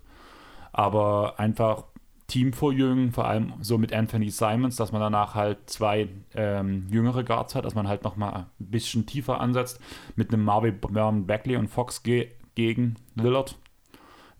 Aber 0.72 1.38
einfach 1.38 1.84
Teamvorjüngen, 2.26 3.12
vor 3.12 3.26
allem 3.26 3.52
so 3.60 3.76
mit 3.76 3.92
Anthony 3.92 4.30
Simons, 4.30 4.76
dass 4.76 4.92
man 4.92 5.02
danach 5.02 5.34
halt 5.34 5.58
zwei 5.68 6.08
ähm, 6.34 6.86
jüngere 6.90 7.22
Guards 7.24 7.54
hat, 7.54 7.66
dass 7.66 7.74
man 7.74 7.88
halt 7.88 8.04
nochmal 8.04 8.32
ein 8.34 8.46
bisschen 8.58 9.04
tiefer 9.04 9.40
ansetzt 9.40 9.78
mit 10.16 10.32
einem 10.32 10.44
Marvin 10.44 11.26
Bagley 11.26 11.56
und 11.56 11.68
Fox 11.68 12.02
ge 12.02 12.30
gegen 12.54 12.96
Lillard 13.16 13.56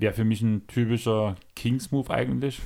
Wäre 0.05 0.13
für 0.13 0.25
mich 0.25 0.43
ein 0.43 0.67
typischer 0.67 1.35
Kings-Move 1.57 2.11
eigentlich. 2.11 2.61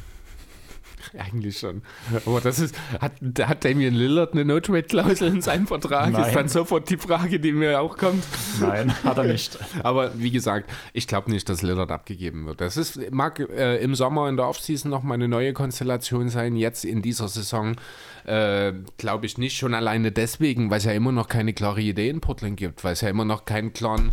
Eigentlich 1.16 1.56
schon. 1.56 1.82
Aber 2.26 2.40
das 2.40 2.58
ist, 2.58 2.74
hat, 3.00 3.12
hat 3.42 3.64
Damian 3.64 3.94
Lillard 3.94 4.32
eine 4.32 4.44
No-Trade-Klausel 4.44 5.28
in 5.28 5.40
seinem 5.40 5.68
Vertrag? 5.68 6.10
Nein. 6.10 6.24
Ist 6.24 6.34
dann 6.34 6.48
sofort 6.48 6.90
die 6.90 6.96
Frage, 6.96 7.38
die 7.38 7.52
mir 7.52 7.80
auch 7.80 7.96
kommt. 7.96 8.24
Nein, 8.60 8.92
hat 9.04 9.18
er 9.18 9.22
nicht. 9.22 9.56
Aber 9.84 10.18
wie 10.18 10.32
gesagt, 10.32 10.68
ich 10.92 11.06
glaube 11.06 11.30
nicht, 11.30 11.48
dass 11.48 11.62
Lillard 11.62 11.92
abgegeben 11.92 12.44
wird. 12.46 12.60
Das 12.60 12.76
ist, 12.76 13.12
mag 13.12 13.38
äh, 13.38 13.76
im 13.76 13.94
Sommer 13.94 14.28
in 14.28 14.36
der 14.36 14.48
Offseason 14.48 14.90
nochmal 14.90 15.14
eine 15.14 15.28
neue 15.28 15.52
Konstellation 15.52 16.30
sein. 16.30 16.56
Jetzt 16.56 16.84
in 16.84 17.02
dieser 17.02 17.28
Saison 17.28 17.76
äh, 18.24 18.72
glaube 18.96 19.26
ich 19.26 19.38
nicht. 19.38 19.56
Schon 19.56 19.74
alleine 19.74 20.10
deswegen, 20.10 20.72
weil 20.72 20.78
es 20.78 20.84
ja 20.86 20.92
immer 20.92 21.12
noch 21.12 21.28
keine 21.28 21.52
klare 21.52 21.82
Idee 21.82 22.08
in 22.08 22.20
Portland 22.20 22.56
gibt, 22.56 22.82
weil 22.82 22.94
es 22.94 23.00
ja 23.02 23.08
immer 23.08 23.24
noch 23.24 23.44
keinen 23.44 23.72
klaren 23.72 24.10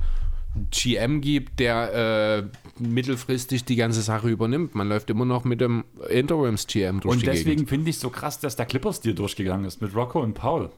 GM 0.72 1.22
gibt, 1.22 1.60
der 1.60 2.49
äh, 2.80 2.84
mittelfristig 2.84 3.66
die 3.66 3.76
ganze 3.76 4.01
Sache 4.01 4.30
übernimmt. 4.30 4.76
Man 4.76 4.89
läuft 4.89 5.10
immer 5.10 5.26
noch 5.26 5.43
mit 5.43 5.62
dem 5.62 5.86
Interims-GM 6.10 7.01
durch 7.01 7.16
Und 7.16 7.26
deswegen 7.26 7.68
finde 7.68 7.89
ich 7.89 7.97
es 7.97 8.01
so 8.01 8.10
krass, 8.10 8.39
dass 8.39 8.56
der 8.56 8.66
Clippers-Deal 8.66 9.16
durchgegangen 9.16 9.66
ist 9.66 9.82
mit 9.82 9.95
Rocco 9.95 10.22
und 10.22 10.34
Paul. 10.34 10.70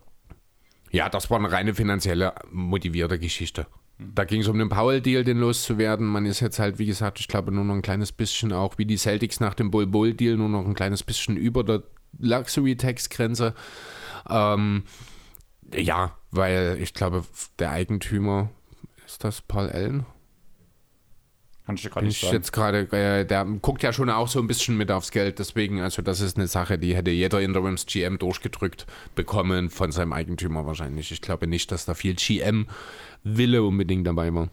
Ja, 0.91 1.09
das 1.09 1.29
war 1.29 1.37
eine 1.37 1.51
reine 1.51 1.73
finanzielle 1.73 2.33
motivierte 2.51 3.19
Geschichte. 3.19 3.67
Da 3.99 4.25
ging 4.25 4.41
es 4.41 4.47
um 4.47 4.59
den 4.59 4.69
Powell-Deal, 4.69 5.23
den 5.23 5.39
loszuwerden. 5.39 6.05
Man 6.05 6.25
ist 6.25 6.39
jetzt 6.39 6.59
halt, 6.59 6.77
wie 6.77 6.85
gesagt, 6.85 7.19
ich 7.19 7.27
glaube, 7.27 7.51
nur 7.51 7.63
noch 7.63 7.73
ein 7.73 7.81
kleines 7.81 8.11
bisschen, 8.11 8.53
auch 8.53 8.77
wie 8.77 8.85
die 8.85 8.97
Celtics 8.97 9.39
nach 9.39 9.55
dem 9.55 9.71
Bull-Bull-Deal, 9.71 10.37
nur 10.37 10.49
noch 10.49 10.65
ein 10.65 10.75
kleines 10.75 11.03
bisschen 11.03 11.35
über 11.35 11.63
der 11.63 11.83
Luxury-Tax-Grenze. 12.19 13.55
Ähm, 14.29 14.83
ja, 15.73 16.15
weil 16.31 16.77
ich 16.79 16.93
glaube, 16.93 17.23
der 17.59 17.71
Eigentümer 17.71 18.49
ist 19.07 19.23
das 19.23 19.41
Paul 19.41 19.69
Allen? 19.69 20.05
Kann 21.65 21.75
ich 21.75 21.81
dir 21.81 21.89
gerade 21.89 22.05
nicht 22.05 22.21
sagen. 22.21 22.33
jetzt 22.33 22.53
gerade, 22.53 22.79
äh, 22.91 23.25
der 23.25 23.45
guckt 23.61 23.83
ja 23.83 23.91
schon 23.91 24.09
auch 24.09 24.27
so 24.27 24.39
ein 24.39 24.47
bisschen 24.47 24.77
mit 24.77 24.91
aufs 24.91 25.11
Geld, 25.11 25.39
deswegen, 25.39 25.81
also 25.81 26.01
das 26.01 26.21
ist 26.21 26.37
eine 26.37 26.47
Sache, 26.47 26.77
die 26.77 26.95
hätte 26.95 27.11
jeder 27.11 27.41
Interims 27.41 27.85
GM 27.85 28.19
durchgedrückt 28.19 28.85
bekommen 29.15 29.69
von 29.69 29.91
seinem 29.91 30.13
Eigentümer 30.13 30.65
wahrscheinlich. 30.65 31.11
Ich 31.11 31.21
glaube 31.21 31.47
nicht, 31.47 31.71
dass 31.71 31.85
da 31.85 31.93
viel 31.93 32.15
GM-Wille 32.15 33.63
unbedingt 33.63 34.07
dabei 34.07 34.33
war. 34.33 34.49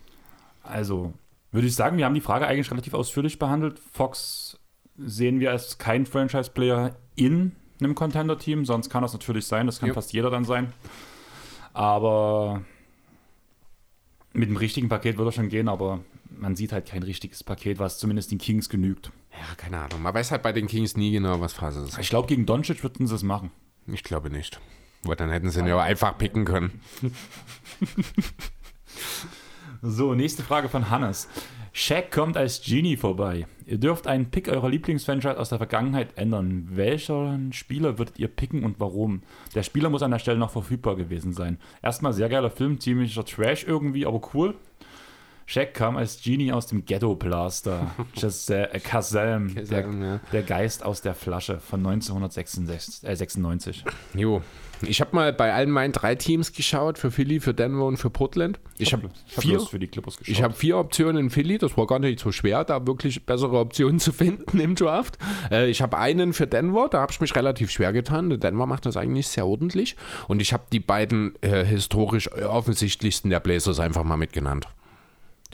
Also, 0.62 1.12
würde 1.52 1.66
ich 1.66 1.74
sagen, 1.74 1.98
wir 1.98 2.04
haben 2.04 2.14
die 2.14 2.20
Frage 2.20 2.46
eigentlich 2.46 2.70
relativ 2.70 2.94
ausführlich 2.94 3.38
behandelt. 3.38 3.80
Fox 3.92 4.58
sehen 4.96 5.40
wir 5.40 5.50
als 5.50 5.78
kein 5.78 6.06
Franchise-Player 6.06 6.96
in 7.16 7.52
einem 7.80 7.94
Contender-Team, 7.94 8.64
sonst 8.64 8.88
kann 8.88 9.02
das 9.02 9.12
natürlich 9.12 9.46
sein, 9.46 9.66
das 9.66 9.80
kann 9.80 9.88
ja. 9.88 9.94
fast 9.94 10.12
jeder 10.12 10.30
dann 10.30 10.44
sein. 10.44 10.72
Aber 11.72 12.62
mit 14.34 14.48
dem 14.48 14.56
richtigen 14.56 14.88
Paket 14.88 15.16
würde 15.16 15.30
er 15.30 15.32
schon 15.32 15.48
gehen, 15.48 15.68
aber 15.68 16.00
man 16.28 16.56
sieht 16.56 16.72
halt 16.72 16.86
kein 16.86 17.02
richtiges 17.02 17.42
Paket, 17.42 17.78
was 17.78 17.98
zumindest 17.98 18.30
den 18.30 18.38
Kings 18.38 18.68
genügt. 18.68 19.10
Ja, 19.32 19.54
keine 19.56 19.78
Ahnung. 19.78 20.02
Man 20.02 20.12
weiß 20.12 20.30
halt 20.30 20.42
bei 20.42 20.52
den 20.52 20.66
Kings 20.66 20.96
nie 20.96 21.12
genau, 21.12 21.40
was 21.40 21.52
Phase 21.52 21.84
ist. 21.84 21.98
Ich 21.98 22.10
glaube, 22.10 22.28
gegen 22.28 22.44
Doncic 22.44 22.82
würden 22.82 23.06
sie 23.06 23.14
es 23.14 23.22
machen. 23.22 23.50
Ich 23.86 24.02
glaube 24.02 24.30
nicht. 24.30 24.60
Aber 25.04 25.16
dann 25.16 25.30
hätten 25.30 25.50
sie 25.50 25.60
ihn 25.60 25.66
ja 25.66 25.80
einfach 25.80 26.18
picken 26.18 26.44
können. 26.44 26.80
so, 29.82 30.14
nächste 30.14 30.42
Frage 30.42 30.68
von 30.68 30.90
Hannes. 30.90 31.28
Shaq 31.76 32.12
kommt 32.12 32.36
als 32.36 32.62
Genie 32.62 32.96
vorbei. 32.96 33.48
Ihr 33.66 33.78
dürft 33.78 34.06
einen 34.06 34.30
Pick 34.30 34.46
eurer 34.46 34.68
Lieblingsfranchise 34.68 35.36
aus 35.36 35.48
der 35.48 35.58
Vergangenheit 35.58 36.16
ändern. 36.16 36.68
Welchen 36.70 37.52
Spieler 37.52 37.98
würdet 37.98 38.16
ihr 38.16 38.28
picken 38.28 38.62
und 38.62 38.78
warum? 38.78 39.22
Der 39.56 39.64
Spieler 39.64 39.90
muss 39.90 40.04
an 40.04 40.12
der 40.12 40.20
Stelle 40.20 40.38
noch 40.38 40.52
verfügbar 40.52 40.94
gewesen 40.94 41.32
sein. 41.32 41.58
Erstmal 41.82 42.12
sehr 42.12 42.28
geiler 42.28 42.50
Film, 42.50 42.78
ziemlicher 42.78 43.24
Trash 43.24 43.64
irgendwie, 43.64 44.06
aber 44.06 44.20
cool. 44.34 44.54
Shaq 45.46 45.74
kam 45.74 45.96
als 45.96 46.22
Genie 46.22 46.52
aus 46.52 46.68
dem 46.68 46.84
Ghetto 46.84 47.16
Blaster. 47.16 47.90
Kazam, 48.14 48.56
äh, 48.56 48.78
Kazam, 48.78 49.54
der, 49.56 49.80
ja. 49.80 50.20
der 50.32 50.42
Geist 50.44 50.84
aus 50.84 51.02
der 51.02 51.16
Flasche 51.16 51.58
von 51.58 51.80
1996. 51.80 53.02
Äh, 53.02 53.16
96. 53.16 53.84
Jo. 54.14 54.42
Ich 54.82 55.00
habe 55.00 55.14
mal 55.14 55.32
bei 55.32 55.52
allen 55.52 55.70
meinen 55.70 55.92
drei 55.92 56.14
Teams 56.14 56.52
geschaut, 56.52 56.98
für 56.98 57.10
Philly, 57.10 57.40
für 57.40 57.54
Denver 57.54 57.86
und 57.86 57.96
für 57.96 58.10
Portland. 58.10 58.58
Ich 58.78 58.92
habe 58.92 59.10
hab 59.34 59.42
vier, 59.42 59.60
für 59.60 59.78
die 59.78 59.86
Clippers 59.86 60.16
geschaut. 60.16 60.32
ich 60.32 60.42
hab 60.42 60.56
vier 60.56 60.78
Optionen 60.78 61.24
in 61.24 61.30
Philly, 61.30 61.58
das 61.58 61.76
war 61.76 61.86
gar 61.86 61.98
nicht 61.98 62.20
so 62.20 62.32
schwer, 62.32 62.64
da 62.64 62.86
wirklich 62.86 63.24
bessere 63.24 63.58
Optionen 63.58 63.98
zu 64.00 64.12
finden 64.12 64.60
im 64.60 64.74
Draft. 64.74 65.18
Äh, 65.50 65.70
ich 65.70 65.82
habe 65.82 65.98
einen 65.98 66.32
für 66.32 66.46
Denver, 66.46 66.88
da 66.90 67.00
habe 67.00 67.12
ich 67.12 67.20
mich 67.20 67.34
relativ 67.34 67.70
schwer 67.70 67.92
getan. 67.92 68.30
Denver 68.40 68.66
macht 68.66 68.86
das 68.86 68.96
eigentlich 68.96 69.28
sehr 69.28 69.46
ordentlich. 69.46 69.96
Und 70.28 70.42
ich 70.42 70.52
habe 70.52 70.64
die 70.72 70.80
beiden 70.80 71.34
äh, 71.40 71.64
historisch 71.64 72.30
offensichtlichsten 72.32 73.30
der 73.30 73.40
Blazers 73.40 73.80
einfach 73.80 74.04
mal 74.04 74.16
mitgenannt. 74.16 74.68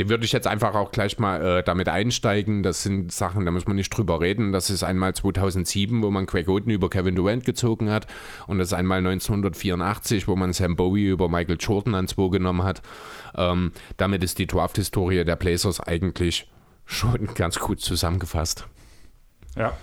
Den 0.01 0.09
würde 0.09 0.25
ich 0.25 0.33
jetzt 0.33 0.47
einfach 0.47 0.75
auch 0.75 0.93
gleich 0.93 1.19
mal 1.19 1.59
äh, 1.59 1.63
damit 1.63 1.91
einsteigen. 1.91 2.63
Das 2.63 2.83
sind 2.83 3.13
Sachen, 3.13 3.45
da 3.45 3.51
muss 3.51 3.67
man 3.67 3.77
nicht 3.77 3.91
drüber 3.91 4.19
reden. 4.23 4.51
Das 4.51 4.71
ist 4.71 4.83
einmal 4.83 5.15
2007, 5.15 6.03
wo 6.03 6.11
man 6.11 6.25
Craig 6.25 6.49
Oden 6.49 6.73
über 6.73 6.89
Kevin 6.89 7.17
Durant 7.17 7.45
gezogen 7.45 7.91
hat. 7.91 8.07
Und 8.47 8.57
das 8.57 8.69
ist 8.69 8.73
einmal 8.73 9.01
1984, 9.01 10.27
wo 10.27 10.37
man 10.37 10.55
Sam 10.55 10.75
Bowie 10.75 11.09
über 11.09 11.29
Michael 11.29 11.59
Jordan 11.61 11.95
an 11.95 12.09
2 12.09 12.31
genommen 12.31 12.63
hat. 12.63 12.81
Ähm, 13.35 13.73
damit 13.99 14.25
ist 14.25 14.39
die 14.39 14.47
Draft-Historie 14.47 15.23
der 15.23 15.37
Blazers 15.37 15.81
eigentlich 15.81 16.49
schon 16.87 17.27
ganz 17.35 17.59
gut 17.59 17.83
zusammengefasst. 17.83 18.67
Ja. 19.55 19.77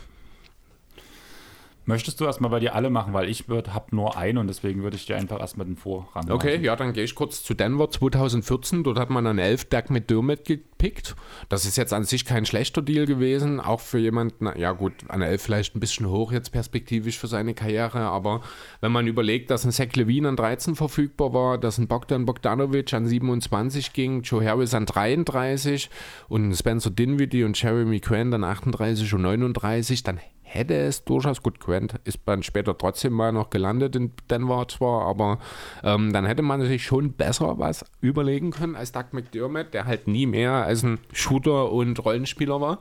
Möchtest 1.88 2.20
du 2.20 2.26
erstmal 2.26 2.52
bei 2.52 2.60
dir 2.60 2.76
alle 2.76 2.90
machen, 2.90 3.14
weil 3.14 3.30
ich 3.30 3.46
habe 3.48 3.96
nur 3.96 4.18
einen 4.18 4.40
und 4.40 4.48
deswegen 4.48 4.84
würde 4.84 4.98
ich 4.98 5.06
dir 5.06 5.16
einfach 5.16 5.40
erstmal 5.40 5.66
den 5.66 5.78
Vorrang 5.78 6.30
Okay, 6.30 6.56
machen. 6.56 6.64
ja, 6.66 6.76
dann 6.76 6.92
gehe 6.92 7.06
ich 7.06 7.16
kurz 7.16 7.44
zu 7.44 7.54
Denver 7.54 7.90
2014. 7.90 8.84
Dort 8.84 9.00
hat 9.00 9.10
man 9.10 9.26
einen 9.26 9.40
Elfberg 9.40 9.90
mit 9.90 10.10
Dermot 10.10 10.44
gepickt. 10.44 11.16
Das 11.48 11.66
ist 11.66 11.78
jetzt 11.78 11.94
an 11.94 12.04
sich 12.04 12.26
kein 12.26 12.46
schlechter 12.46 12.82
Deal 12.82 13.06
gewesen. 13.06 13.62
Auch 13.62 13.80
für 13.80 14.00
jemanden, 14.00 14.50
ja 14.60 14.74
gut, 14.74 14.92
an 15.08 15.22
11 15.22 15.42
vielleicht 15.42 15.76
ein 15.78 15.80
bisschen 15.80 16.10
hoch 16.10 16.34
jetzt 16.34 16.52
perspektivisch 16.52 17.18
für 17.18 17.28
seine 17.28 17.54
Karriere. 17.54 18.00
Aber 18.00 18.42
wenn 18.82 18.92
man 18.92 19.08
überlegt, 19.08 19.50
dass 19.50 19.64
ein 19.64 19.72
Zach 19.72 19.94
Levine 19.96 20.28
an 20.28 20.36
13 20.36 20.76
verfügbar 20.76 21.34
war, 21.34 21.58
dass 21.58 21.78
ein 21.78 21.88
Bogdan 21.88 22.26
Bogdanovic 22.26 22.94
an 22.94 23.08
27 23.08 23.94
ging, 23.94 24.24
Joe 24.24 24.44
Harris 24.46 24.74
an 24.74 24.86
33 24.86 25.90
und 26.28 26.54
Spencer 26.54 26.90
Dinwiddie 26.90 27.46
und 27.46 27.62
Jeremy 27.62 28.02
Grant 28.02 28.34
an 28.34 28.44
38 28.44 29.14
und 29.14 29.22
39, 29.22 30.04
dann 30.04 30.20
hätte 30.48 30.76
es 30.76 31.04
durchaus, 31.04 31.44
gut, 31.44 31.60
Grant 31.60 32.00
ist 32.06 32.20
dann 32.26 32.42
später 32.42 32.78
trotzdem 32.78 33.14
mal 33.14 33.32
noch 33.32 33.50
gelandet 33.50 33.96
in 33.96 34.14
Denver 34.30 34.68
zwar, 34.68 35.06
aber 35.06 35.40
ähm, 35.84 36.14
dann 36.14 36.26
hätte 36.26 36.42
man 36.42 36.66
sich 36.66 36.86
schon 36.86 37.14
besser 37.14 37.60
was 37.60 37.86
überlegen 38.00 38.52
können 38.52 38.76
als 38.76 38.94
Doug 38.94 39.06
McDermott, 39.12 39.74
der 39.74 39.86
halt 39.86 40.08
nie 40.08 40.26
mehr 40.26 40.54
als 40.54 40.84
ein 40.84 41.00
Shooter 41.12 41.72
und 41.72 42.04
Rollenspieler 42.04 42.62
war. 42.62 42.80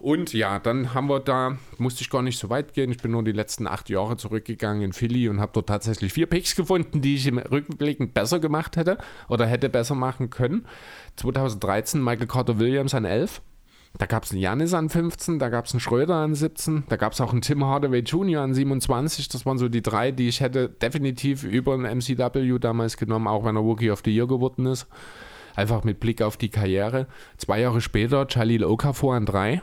Und 0.00 0.32
ja, 0.32 0.58
dann 0.58 0.94
haben 0.94 1.08
wir 1.08 1.20
da, 1.20 1.58
musste 1.76 2.00
ich 2.00 2.08
gar 2.08 2.22
nicht 2.22 2.38
so 2.38 2.48
weit 2.48 2.72
gehen, 2.72 2.90
ich 2.90 2.98
bin 2.98 3.10
nur 3.10 3.22
die 3.22 3.32
letzten 3.32 3.66
acht 3.66 3.90
Jahre 3.90 4.16
zurückgegangen 4.16 4.82
in 4.82 4.92
Philly 4.94 5.28
und 5.28 5.40
habe 5.40 5.52
dort 5.52 5.68
tatsächlich 5.68 6.14
vier 6.14 6.26
Picks 6.26 6.56
gefunden, 6.56 7.02
die 7.02 7.16
ich 7.16 7.26
im 7.26 7.36
Rückblick 7.36 8.14
besser 8.14 8.40
gemacht 8.40 8.78
hätte 8.78 8.96
oder 9.28 9.46
hätte 9.46 9.68
besser 9.68 9.94
machen 9.94 10.30
können. 10.30 10.66
2013 11.16 12.02
Michael 12.02 12.26
Carter 12.26 12.58
Williams 12.58 12.94
an 12.94 13.04
11. 13.04 13.42
Da 13.98 14.06
gab 14.06 14.24
es 14.24 14.30
einen 14.30 14.40
Janis 14.40 14.72
an 14.72 14.88
15, 14.88 15.38
da 15.38 15.48
gab 15.48 15.66
es 15.66 15.72
einen 15.72 15.80
Schröder 15.80 16.14
an 16.16 16.34
17, 16.34 16.84
da 16.88 16.96
gab 16.96 17.12
es 17.12 17.20
auch 17.20 17.32
einen 17.32 17.42
Tim 17.42 17.64
Hardaway 17.64 18.00
Jr. 18.00 18.42
an 18.42 18.54
27. 18.54 19.28
Das 19.28 19.44
waren 19.44 19.58
so 19.58 19.68
die 19.68 19.82
drei, 19.82 20.10
die 20.10 20.28
ich 20.28 20.40
hätte 20.40 20.68
definitiv 20.68 21.44
über 21.44 21.76
den 21.76 21.98
MCW 21.98 22.58
damals 22.58 22.96
genommen, 22.96 23.26
auch 23.26 23.44
wenn 23.44 23.56
er 23.56 23.62
Rookie 23.62 23.90
of 23.90 24.02
the 24.04 24.14
Year 24.14 24.26
geworden 24.26 24.66
ist. 24.66 24.86
Einfach 25.56 25.84
mit 25.84 26.00
Blick 26.00 26.22
auf 26.22 26.36
die 26.36 26.48
Karriere. 26.48 27.08
Zwei 27.36 27.60
Jahre 27.60 27.80
später 27.80 28.26
Jalil 28.28 28.64
Okafor 28.64 29.16
an 29.16 29.26
3. 29.26 29.60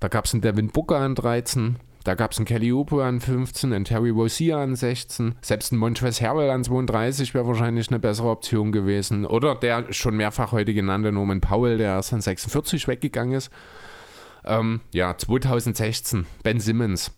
Da 0.00 0.08
gab 0.08 0.24
es 0.24 0.32
einen 0.32 0.40
Devin 0.40 0.68
Booker 0.68 0.96
an 0.96 1.14
13. 1.14 1.76
Da 2.04 2.14
gab 2.14 2.32
es 2.32 2.38
einen 2.38 2.46
Kelly 2.46 2.72
Oubre 2.72 3.04
an 3.04 3.20
15, 3.20 3.72
einen 3.72 3.84
Terry 3.84 4.10
Rozier 4.10 4.56
an 4.56 4.74
16. 4.74 5.34
Selbst 5.42 5.72
ein 5.72 5.76
Montrezl 5.76 6.24
Harrell 6.24 6.50
an 6.50 6.64
32 6.64 7.34
wäre 7.34 7.46
wahrscheinlich 7.46 7.88
eine 7.88 7.98
bessere 7.98 8.30
Option 8.30 8.72
gewesen. 8.72 9.26
Oder 9.26 9.54
der 9.54 9.92
schon 9.92 10.16
mehrfach 10.16 10.52
heute 10.52 10.72
genannte 10.72 11.12
Norman 11.12 11.40
Powell, 11.40 11.78
der 11.78 11.94
erst 11.94 12.12
an 12.12 12.22
46 12.22 12.88
weggegangen 12.88 13.34
ist. 13.34 13.50
Ähm, 14.44 14.80
ja, 14.92 15.16
2016, 15.16 16.26
Ben 16.42 16.60
Simmons. 16.60 17.12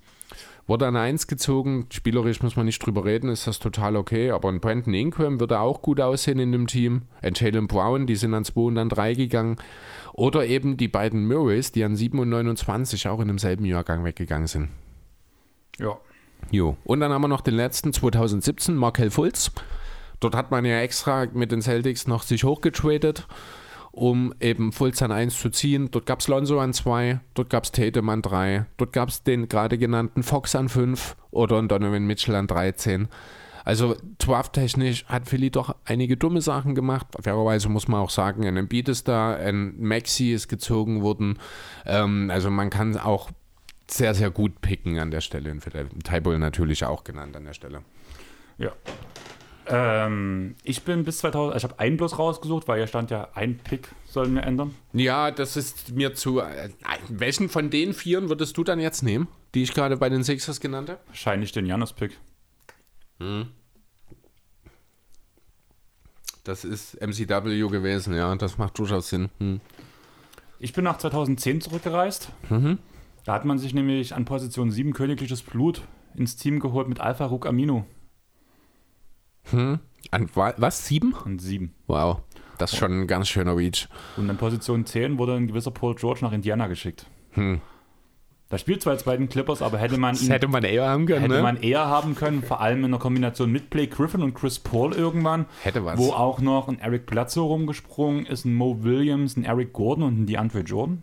Wurde 0.66 0.86
an 0.86 0.96
1 0.96 1.26
gezogen, 1.26 1.86
spielerisch 1.90 2.42
muss 2.42 2.54
man 2.54 2.66
nicht 2.66 2.78
drüber 2.78 3.04
reden, 3.04 3.28
ist 3.28 3.48
das 3.48 3.58
total 3.58 3.96
okay, 3.96 4.30
aber 4.30 4.48
ein 4.48 4.60
Brandon 4.60 4.94
Ingram 4.94 5.40
würde 5.40 5.58
auch 5.58 5.82
gut 5.82 6.00
aussehen 6.00 6.38
in 6.38 6.52
dem 6.52 6.68
Team. 6.68 7.02
Ein 7.20 7.34
Jalen 7.34 7.66
Brown, 7.66 8.06
die 8.06 8.14
sind 8.14 8.32
an 8.32 8.44
2 8.44 8.60
und 8.60 8.78
an 8.78 8.88
3 8.88 9.14
gegangen. 9.14 9.56
Oder 10.12 10.46
eben 10.46 10.76
die 10.76 10.88
beiden 10.88 11.26
Murrays, 11.26 11.72
die 11.72 11.82
an 11.82 11.96
7 11.96 12.18
und 12.18 12.28
29 12.28 13.08
auch 13.08 13.20
in 13.20 13.28
demselben 13.28 13.64
Jahrgang 13.64 14.04
weggegangen 14.04 14.46
sind. 14.46 14.68
Ja. 15.78 15.98
Jo. 16.50 16.76
Und 16.84 17.00
dann 17.00 17.12
haben 17.12 17.22
wir 17.22 17.28
noch 17.28 17.40
den 17.40 17.54
letzten, 17.54 17.92
2017, 17.92 18.76
Markel 18.76 19.10
Fultz. 19.10 19.50
Dort 20.20 20.36
hat 20.36 20.52
man 20.52 20.64
ja 20.64 20.80
extra 20.80 21.26
mit 21.32 21.50
den 21.50 21.62
Celtics 21.62 22.06
noch 22.06 22.22
sich 22.22 22.44
hochgetradet, 22.44 23.26
um 23.92 24.34
eben 24.40 24.72
Fultz 24.72 25.02
an 25.02 25.12
1 25.12 25.38
zu 25.38 25.50
ziehen. 25.50 25.90
Dort 25.90 26.06
gab 26.06 26.20
es 26.20 26.28
Lonzo 26.28 26.58
an 26.58 26.72
2, 26.72 27.20
dort 27.34 27.50
gab 27.50 27.64
es 27.64 27.72
Tatum 27.72 28.08
an 28.08 28.22
3, 28.22 28.66
dort 28.78 28.92
gab 28.92 29.10
es 29.10 29.22
den 29.22 29.48
gerade 29.48 29.78
genannten 29.78 30.22
Fox 30.22 30.56
an 30.56 30.68
5 30.68 31.16
oder 31.30 31.62
Donovan 31.62 32.06
Mitchell 32.06 32.34
an 32.34 32.46
13. 32.46 33.08
Also 33.64 33.96
drafttechnisch 34.18 35.04
hat 35.06 35.28
Philly 35.28 35.50
doch 35.50 35.76
einige 35.84 36.16
dumme 36.16 36.40
Sachen 36.40 36.74
gemacht. 36.74 37.06
Fairerweise 37.20 37.68
muss 37.68 37.86
man 37.86 38.00
auch 38.00 38.10
sagen, 38.10 38.44
ein 38.46 38.56
Embiid 38.56 38.88
ist 38.88 39.06
da, 39.06 39.36
ein 39.36 39.80
Maxi 39.80 40.32
ist 40.32 40.48
gezogen 40.48 41.02
worden. 41.02 41.38
Ähm, 41.86 42.28
also 42.32 42.50
man 42.50 42.70
kann 42.70 42.96
auch 42.96 43.30
sehr, 43.86 44.14
sehr 44.14 44.30
gut 44.30 44.60
picken 44.62 44.98
an 44.98 45.10
der 45.10 45.20
Stelle. 45.20 45.52
Und 45.52 45.62
Tybull 46.04 46.38
natürlich 46.38 46.84
auch 46.84 47.04
genannt 47.04 47.36
an 47.36 47.44
der 47.44 47.52
Stelle. 47.52 47.82
Ja. 48.58 48.72
Ähm, 49.74 50.54
ich 50.64 50.82
bin 50.82 51.02
bis 51.02 51.18
2000, 51.18 51.56
ich 51.56 51.64
habe 51.64 51.78
einen 51.78 51.96
bloß 51.96 52.18
rausgesucht, 52.18 52.68
weil 52.68 52.76
hier 52.76 52.86
stand 52.86 53.10
ja, 53.10 53.28
ein 53.32 53.56
Pick 53.58 53.88
sollen 54.06 54.34
wir 54.34 54.42
ändern. 54.42 54.74
Ja, 54.92 55.30
das 55.30 55.56
ist 55.56 55.92
mir 55.92 56.14
zu. 56.14 56.40
Äh, 56.40 56.68
welchen 57.08 57.48
von 57.48 57.70
den 57.70 57.94
vieren 57.94 58.28
würdest 58.28 58.58
du 58.58 58.64
dann 58.64 58.78
jetzt 58.80 59.02
nehmen, 59.02 59.28
die 59.54 59.62
ich 59.62 59.72
gerade 59.72 59.96
bei 59.96 60.10
den 60.10 60.24
Sixers 60.24 60.60
genannt 60.60 60.90
habe? 60.90 61.00
Wahrscheinlich 61.06 61.52
den 61.52 61.64
Janus-Pick. 61.64 62.18
Das 66.44 66.64
ist 66.64 67.00
MCW 67.00 67.68
gewesen, 67.68 68.14
ja, 68.14 68.34
das 68.34 68.58
macht 68.58 68.78
durchaus 68.78 69.08
Sinn. 69.08 69.30
Hm. 69.38 69.60
Ich 70.58 70.74
bin 70.74 70.84
nach 70.84 70.98
2010 70.98 71.62
zurückgereist. 71.62 72.30
Da 73.24 73.32
hat 73.32 73.44
man 73.44 73.58
sich 73.58 73.72
nämlich 73.72 74.14
an 74.14 74.24
Position 74.24 74.70
7 74.70 74.92
königliches 74.92 75.42
Blut 75.42 75.82
ins 76.14 76.36
Team 76.36 76.60
geholt 76.60 76.88
mit 76.88 77.00
Alpha 77.00 77.24
Ruk 77.24 77.46
Amino. 77.46 77.86
An, 79.50 79.80
wa- 80.34 80.54
was? 80.56 80.86
Sieben? 80.86 81.12
Und 81.24 81.40
7. 81.40 81.74
Wow, 81.86 82.18
das 82.58 82.72
ist 82.72 82.78
schon 82.78 82.92
ein 83.02 83.06
ganz 83.06 83.28
schöner 83.28 83.56
Reach. 83.56 83.88
Und 84.16 84.28
an 84.30 84.36
Position 84.36 84.86
10 84.86 85.18
wurde 85.18 85.34
ein 85.34 85.46
gewisser 85.46 85.70
Paul 85.70 85.94
George 85.94 86.20
nach 86.22 86.32
Indiana 86.32 86.66
geschickt. 86.68 87.06
Da 87.34 88.58
spielt 88.58 88.82
zwar 88.82 88.92
jetzt 88.92 89.06
bei 89.06 89.16
den 89.16 89.30
Clippers, 89.30 89.62
aber 89.62 89.78
hätte 89.78 89.96
man 89.96 90.14
ihn 90.14 90.20
Das 90.20 90.28
hätte 90.28 90.48
man 90.48 90.62
eher 90.64 90.86
haben 90.88 91.06
können, 91.06 91.22
hätte 91.22 91.36
ne? 91.36 91.42
man 91.42 91.56
eher 91.62 91.86
haben 91.86 92.14
können, 92.14 92.42
vor 92.42 92.60
allem 92.60 92.84
in 92.84 92.90
der 92.90 93.00
Kombination 93.00 93.50
mit 93.50 93.70
Blake 93.70 93.88
Griffin 93.96 94.20
und 94.22 94.34
Chris 94.34 94.58
Paul 94.58 94.92
irgendwann. 94.92 95.46
Hätte 95.62 95.84
was. 95.86 95.98
Wo 95.98 96.10
auch 96.12 96.40
noch 96.40 96.68
ein 96.68 96.78
Eric 96.78 97.06
Bledsoe 97.06 97.44
rumgesprungen 97.46 98.26
ist, 98.26 98.44
ein 98.44 98.54
Mo 98.54 98.82
Williams, 98.82 99.36
ein 99.38 99.44
Eric 99.44 99.72
Gordon 99.72 100.04
und 100.04 100.20
ein 100.20 100.26
DeAndre 100.26 100.60
Jordan. 100.60 101.02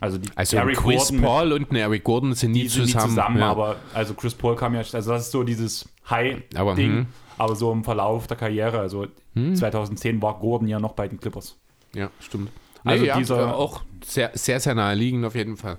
Also, 0.00 0.18
die 0.18 0.28
also 0.34 0.58
ein 0.58 0.68
Chris 0.74 1.08
Gordon 1.08 1.20
Paul 1.22 1.52
und 1.52 1.70
ein 1.70 1.76
Eric 1.76 2.04
Gordon 2.04 2.34
sind 2.34 2.50
nie 2.52 2.62
die 2.64 2.68
sind 2.68 2.86
zusammen. 2.86 3.04
nie 3.06 3.10
zusammen, 3.10 3.38
ja. 3.38 3.50
aber 3.50 3.76
also 3.94 4.14
Chris 4.14 4.34
Paul 4.34 4.56
kam 4.56 4.74
ja, 4.74 4.80
also 4.80 5.12
das 5.12 5.22
ist 5.26 5.30
so 5.30 5.42
dieses 5.44 5.88
Aber, 6.04 6.16
High-Ding, 6.16 6.90
hm. 6.92 7.06
aber 7.38 7.54
so 7.56 7.70
im 7.72 7.84
Verlauf 7.84 8.26
der 8.26 8.36
Karriere, 8.36 8.80
also 8.80 9.06
2010 9.34 10.20
war 10.20 10.38
Gordon 10.38 10.68
ja 10.68 10.78
noch 10.80 10.92
bei 10.92 11.08
den 11.08 11.18
Clippers. 11.20 11.56
ja, 11.94 12.10
stimmt. 12.20 12.50
Also 12.84 13.02
Nee, 13.02 13.08
ja, 13.08 13.16
dieser- 13.18 13.56
auch 13.56 13.82
sehr, 14.04 14.30
sehr, 14.34 14.60
sehr 14.60 14.74
naheliegend 14.74 15.24
auf 15.24 15.34
jeden 15.34 15.56
Fall. 15.56 15.78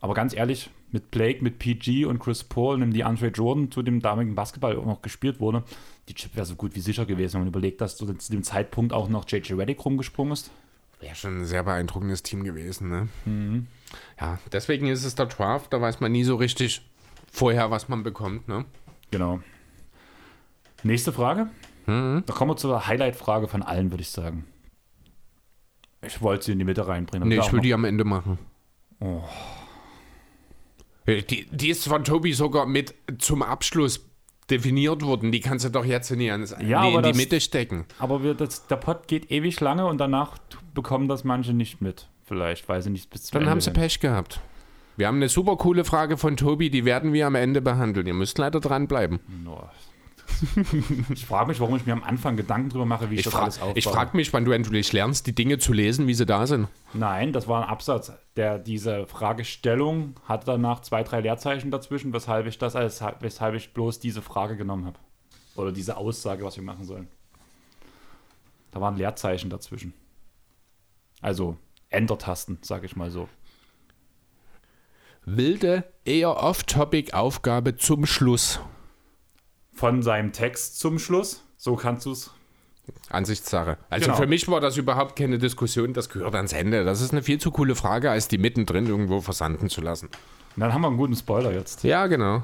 Aber 0.00 0.14
ganz 0.14 0.34
ehrlich, 0.34 0.70
mit 0.90 1.10
Blake, 1.10 1.42
mit 1.42 1.58
PG 1.58 2.04
und 2.06 2.18
Chris 2.18 2.44
Paul 2.44 2.74
und 2.76 2.80
dem 2.80 2.92
DeAndre 2.92 3.28
Jordan 3.28 3.70
zu 3.70 3.82
dem 3.82 4.00
damaligen 4.00 4.34
Basketball 4.34 4.76
auch 4.76 4.86
noch 4.86 5.02
gespielt 5.02 5.40
wurde, 5.40 5.64
die 6.08 6.14
Chip 6.14 6.34
wäre 6.36 6.46
so 6.46 6.54
gut 6.54 6.74
wie 6.74 6.80
sicher 6.80 7.04
gewesen, 7.04 7.34
wenn 7.34 7.40
man 7.42 7.48
überlegt, 7.48 7.80
dass 7.80 7.98
so 7.98 8.06
zu 8.12 8.32
dem 8.32 8.42
Zeitpunkt 8.42 8.92
auch 8.92 9.08
noch 9.08 9.24
JJ 9.28 9.54
Reddick 9.54 9.84
rumgesprungen 9.84 10.32
ist. 10.32 10.50
Wäre 11.00 11.14
schon 11.14 11.40
ein 11.42 11.44
sehr 11.44 11.62
beeindruckendes 11.62 12.22
Team 12.22 12.44
gewesen, 12.44 12.88
ne? 12.88 13.08
Mhm. 13.24 13.66
Ja, 14.20 14.38
deswegen 14.52 14.86
ist 14.86 15.04
es 15.04 15.14
der 15.14 15.26
Draft, 15.26 15.72
da 15.72 15.80
weiß 15.80 16.00
man 16.00 16.12
nie 16.12 16.24
so 16.24 16.36
richtig 16.36 16.82
vorher, 17.30 17.70
was 17.70 17.88
man 17.88 18.02
bekommt, 18.02 18.48
ne? 18.48 18.64
Genau. 19.10 19.40
Nächste 20.82 21.12
Frage. 21.12 21.48
Mhm. 21.86 22.22
Da 22.26 22.32
kommen 22.32 22.50
wir 22.52 22.56
zur 22.56 22.86
Highlight-Frage 22.86 23.48
von 23.48 23.62
allen, 23.62 23.90
würde 23.90 24.02
ich 24.02 24.10
sagen. 24.10 24.44
Ich 26.02 26.20
wollte 26.22 26.46
sie 26.46 26.52
in 26.52 26.58
die 26.58 26.64
Mitte 26.64 26.86
reinbringen. 26.86 27.28
Nee, 27.28 27.38
ich 27.38 27.52
will 27.52 27.60
auch 27.60 27.62
die 27.62 27.74
am 27.74 27.84
Ende 27.84 28.04
machen. 28.04 28.38
Oh. 29.00 29.22
Die, 31.06 31.46
die 31.50 31.68
ist 31.68 31.86
von 31.86 32.04
Tobi 32.04 32.32
sogar 32.32 32.66
mit 32.66 32.94
zum 33.18 33.42
Abschluss 33.42 34.06
definiert 34.50 35.02
worden. 35.02 35.32
Die 35.32 35.40
kannst 35.40 35.64
du 35.64 35.70
doch 35.70 35.84
jetzt 35.84 36.10
nicht 36.10 36.30
ans, 36.30 36.54
Ja, 36.60 36.82
nee, 36.82 36.94
in 36.94 37.02
die 37.02 37.08
das- 37.10 37.16
Mitte 37.16 37.40
stecken. 37.40 37.86
noch- 37.98 38.00
Aber 38.00 38.22
wir, 38.22 38.34
das, 38.34 38.66
der 38.66 38.76
Pott 38.76 39.06
geht 39.08 39.30
ewig 39.30 39.60
lange 39.60 39.86
und 39.86 39.98
danach 39.98 40.38
bekommen 40.74 41.08
das 41.08 41.24
manche 41.24 41.52
nicht 41.52 41.80
mit. 41.80 42.08
Vielleicht, 42.24 42.68
weil 42.68 42.82
sie 42.82 42.90
nicht 42.90 43.10
bis 43.10 43.24
zum 43.24 43.32
Dann 43.34 43.42
Ende 43.42 43.50
haben 43.50 43.60
sie 43.60 43.70
hören. 43.70 43.80
Pech 43.80 44.00
gehabt. 44.00 44.40
Wir 44.96 45.08
haben 45.08 45.16
eine 45.16 45.28
super 45.28 45.56
coole 45.56 45.84
Frage 45.84 46.16
von 46.16 46.36
Tobi, 46.36 46.70
die 46.70 46.84
werden 46.84 47.12
wir 47.12 47.26
am 47.26 47.34
Ende 47.34 47.60
behandeln. 47.60 48.06
Ihr 48.06 48.14
müsst 48.14 48.38
leider 48.38 48.60
dranbleiben. 48.60 49.20
No. 49.42 49.68
Ich 51.12 51.26
frage 51.26 51.48
mich, 51.48 51.60
warum 51.60 51.76
ich 51.76 51.84
mir 51.86 51.92
am 51.92 52.02
Anfang 52.02 52.36
Gedanken 52.36 52.70
drüber 52.70 52.86
mache, 52.86 53.10
wie 53.10 53.14
ich, 53.14 53.20
Ich, 53.20 53.24
das 53.26 53.34
alles 53.34 53.56
aufbaue. 53.60 53.76
ich 53.76 53.84
frage 53.84 54.16
mich, 54.16 54.32
wann 54.32 54.44
du 54.46 54.52
endlich 54.52 54.90
lernst, 54.92 55.26
die 55.26 55.34
Dinge 55.34 55.58
zu 55.58 55.72
lesen, 55.74 56.06
wie 56.06 56.14
sie 56.14 56.24
da 56.26 56.46
sind. 56.46 56.68
Nein, 56.94 57.32
das 57.32 57.46
war 57.46 57.62
ein 57.62 57.68
Absatz. 57.68 58.10
Der, 58.36 58.58
diese 58.58 59.06
Fragestellung 59.06 60.14
hatte 60.24 60.46
danach 60.46 60.80
zwei, 60.80 61.02
drei 61.02 61.20
Leerzeichen 61.20 61.70
dazwischen, 61.70 62.12
weshalb 62.14 62.46
ich 62.46 62.58
das 62.58 62.74
als 62.74 63.02
weshalb 63.20 63.54
ich 63.54 63.74
bloß 63.74 64.00
diese 64.00 64.22
Frage 64.22 64.56
genommen 64.56 64.86
habe. 64.86 64.98
Oder 65.56 65.72
diese 65.72 65.96
Aussage, 65.98 66.42
was 66.44 66.56
wir 66.56 66.64
machen 66.64 66.84
sollen. 66.84 67.06
Da 68.72 68.80
waren 68.80 68.96
Leerzeichen 68.96 69.50
dazwischen. 69.50 69.92
Also 71.24 71.56
Enter-Tasten, 71.88 72.58
sage 72.60 72.84
ich 72.84 72.96
mal 72.96 73.10
so. 73.10 73.30
Wilde, 75.24 75.84
eher 76.04 76.36
off-topic-Aufgabe 76.36 77.76
zum 77.76 78.04
Schluss. 78.04 78.60
Von 79.72 80.02
seinem 80.02 80.32
Text 80.32 80.78
zum 80.78 80.98
Schluss, 80.98 81.42
so 81.56 81.76
kannst 81.76 82.04
du 82.04 82.12
es. 82.12 82.30
Ansichtssache. 83.08 83.78
Also 83.88 84.04
Genau. 84.04 84.18
für 84.18 84.26
mich 84.26 84.46
war 84.48 84.60
das 84.60 84.76
überhaupt 84.76 85.16
keine 85.16 85.38
Diskussion, 85.38 85.94
das 85.94 86.10
gehört 86.10 86.34
ans 86.34 86.52
Ende. 86.52 86.84
Das 86.84 87.00
ist 87.00 87.12
eine 87.12 87.22
viel 87.22 87.40
zu 87.40 87.50
coole 87.50 87.74
Frage, 87.74 88.10
als 88.10 88.28
die 88.28 88.36
mittendrin 88.36 88.86
irgendwo 88.86 89.22
versanden 89.22 89.70
zu 89.70 89.80
lassen. 89.80 90.10
Dann 90.56 90.74
haben 90.74 90.82
wir 90.82 90.88
einen 90.88 90.98
guten 90.98 91.16
Spoiler 91.16 91.52
jetzt. 91.52 91.84
Ja, 91.84 92.06
genau. 92.06 92.42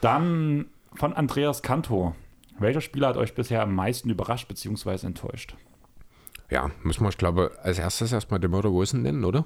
Dann 0.00 0.66
von 0.94 1.12
Andreas 1.12 1.60
Kantor. 1.62 2.14
Welcher 2.60 2.80
Spieler 2.80 3.08
hat 3.08 3.16
euch 3.16 3.34
bisher 3.34 3.62
am 3.62 3.74
meisten 3.74 4.08
überrascht 4.10 4.46
bzw. 4.46 5.04
enttäuscht? 5.06 5.56
Ja, 6.50 6.70
müssen 6.82 7.02
wir, 7.02 7.08
ich 7.08 7.18
glaube, 7.18 7.52
als 7.62 7.78
erstes 7.78 8.12
erstmal 8.12 8.40
den 8.40 8.50
Mörder 8.50 8.72
Wilson 8.72 9.02
nennen, 9.02 9.24
oder? 9.24 9.44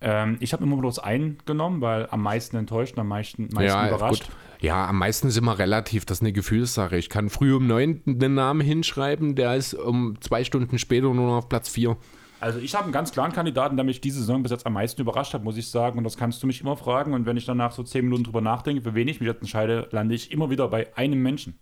Ähm, 0.00 0.36
ich 0.40 0.52
habe 0.52 0.64
immer 0.64 0.76
bloß 0.76 0.98
einen 0.98 1.38
genommen, 1.46 1.80
weil 1.80 2.08
am 2.10 2.22
meisten 2.22 2.56
enttäuscht, 2.56 2.98
am 2.98 3.08
meisten, 3.08 3.48
meisten 3.52 3.62
ja, 3.62 3.88
überrascht. 3.88 4.26
gut. 4.26 4.36
Ja, 4.60 4.88
am 4.88 4.98
meisten 4.98 5.30
sind 5.30 5.44
wir 5.44 5.58
relativ, 5.58 6.04
das 6.04 6.18
ist 6.18 6.22
eine 6.22 6.32
Gefühlssache. 6.32 6.96
Ich 6.96 7.08
kann 7.08 7.30
früh 7.30 7.54
um 7.54 7.66
neun 7.66 8.00
den 8.04 8.34
Namen 8.34 8.60
hinschreiben, 8.60 9.34
der 9.34 9.56
ist 9.56 9.74
um 9.74 10.20
zwei 10.20 10.44
Stunden 10.44 10.78
später 10.78 11.12
nur 11.12 11.26
noch 11.26 11.36
auf 11.38 11.48
Platz 11.48 11.68
vier. 11.68 11.96
Also 12.38 12.58
ich 12.58 12.74
habe 12.74 12.84
einen 12.84 12.92
ganz 12.92 13.12
klaren 13.12 13.32
Kandidaten, 13.32 13.76
der 13.76 13.84
mich 13.84 14.00
diese 14.00 14.18
Saison 14.18 14.42
bis 14.42 14.50
jetzt 14.50 14.66
am 14.66 14.72
meisten 14.72 15.00
überrascht 15.00 15.32
hat, 15.34 15.44
muss 15.44 15.56
ich 15.56 15.68
sagen. 15.68 15.98
Und 15.98 16.04
das 16.04 16.16
kannst 16.16 16.42
du 16.42 16.48
mich 16.48 16.60
immer 16.60 16.76
fragen. 16.76 17.14
Und 17.14 17.24
wenn 17.24 17.36
ich 17.36 17.46
danach 17.46 17.70
so 17.70 17.84
zehn 17.84 18.04
Minuten 18.04 18.24
drüber 18.24 18.40
nachdenke, 18.40 18.82
für 18.82 18.94
wen 18.94 19.06
ich 19.06 19.20
mich 19.20 19.28
jetzt 19.28 19.42
entscheide, 19.42 19.88
lande 19.92 20.16
ich 20.16 20.32
immer 20.32 20.50
wieder 20.50 20.66
bei 20.66 20.96
einem 20.96 21.22
Menschen. 21.22 21.58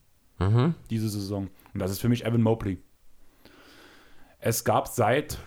Diese 0.89 1.11
Saison. 1.11 1.49
Und 1.75 1.81
das 1.81 1.91
ist 1.91 2.01
für 2.01 2.09
mich 2.09 2.25
Evan 2.25 2.41
Mobley. 2.41 2.79
Es 4.41 4.65
gab 4.65 4.89
seit 4.89 5.39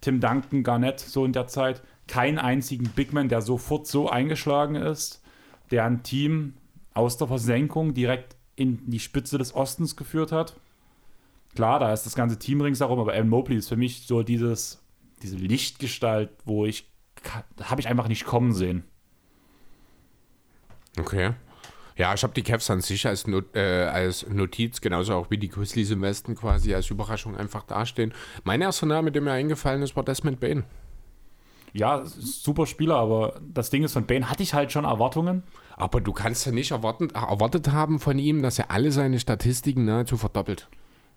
Tim 0.00 0.20
Duncan, 0.20 0.62
Garnett, 0.62 1.00
so 1.00 1.24
in 1.24 1.32
der 1.32 1.48
Zeit, 1.48 1.82
keinen 2.06 2.38
einzigen 2.38 2.88
Bigman, 2.90 3.28
der 3.28 3.42
sofort 3.42 3.86
so 3.86 4.08
eingeschlagen 4.08 4.76
ist, 4.76 5.22
der 5.70 5.84
ein 5.84 6.02
Team 6.02 6.54
aus 6.94 7.16
der 7.16 7.26
Versenkung 7.26 7.92
direkt 7.92 8.36
in 8.54 8.88
die 8.88 9.00
Spitze 9.00 9.36
des 9.38 9.54
Ostens 9.54 9.96
geführt 9.96 10.32
hat. 10.32 10.54
Klar, 11.54 11.80
da 11.80 11.92
ist 11.92 12.04
das 12.04 12.14
ganze 12.14 12.38
Team 12.38 12.60
ringsherum, 12.60 13.00
aber 13.00 13.14
Evan 13.14 13.28
Mobley 13.28 13.58
ist 13.58 13.68
für 13.68 13.76
mich 13.76 14.06
so 14.06 14.22
dieses, 14.22 14.82
diese 15.22 15.36
Lichtgestalt, 15.36 16.30
wo 16.44 16.66
ich, 16.66 16.88
habe 17.62 17.80
ich 17.80 17.88
einfach 17.88 18.08
nicht 18.08 18.24
kommen 18.24 18.52
sehen. 18.52 18.84
Okay. 20.98 21.32
Ja, 21.96 22.12
ich 22.12 22.22
habe 22.22 22.34
die 22.34 22.42
Cavs 22.42 22.68
an 22.70 22.82
sich 22.82 23.06
als, 23.06 23.26
Not, 23.26 23.56
äh, 23.56 23.84
als 23.84 24.28
Notiz, 24.28 24.82
genauso 24.82 25.14
auch 25.14 25.30
wie 25.30 25.38
die 25.38 25.48
Grizzlies 25.48 25.90
im 25.90 26.02
Westen 26.02 26.34
quasi 26.34 26.74
als 26.74 26.90
Überraschung 26.90 27.36
einfach 27.36 27.62
dastehen. 27.62 28.12
Mein 28.44 28.60
erster 28.60 28.86
Name, 28.86 29.10
der 29.10 29.22
mir 29.22 29.32
eingefallen 29.32 29.82
ist, 29.82 29.96
war 29.96 30.04
Desmond 30.04 30.38
Bain. 30.38 30.64
Ja, 31.72 32.02
super 32.04 32.66
Spieler, 32.66 32.96
aber 32.96 33.40
das 33.52 33.70
Ding 33.70 33.82
ist, 33.82 33.92
von 33.92 34.06
Bane 34.06 34.30
hatte 34.30 34.42
ich 34.42 34.54
halt 34.54 34.72
schon 34.72 34.84
Erwartungen. 34.84 35.42
Aber 35.76 36.00
du 36.00 36.12
kannst 36.12 36.46
ja 36.46 36.52
nicht 36.52 36.70
erwarten, 36.70 37.10
erwartet 37.10 37.70
haben 37.70 37.98
von 37.98 38.18
ihm, 38.18 38.42
dass 38.42 38.58
er 38.58 38.70
alle 38.70 38.92
seine 38.92 39.20
Statistiken 39.20 39.84
nahezu 39.84 40.16
verdoppelt. 40.16 40.68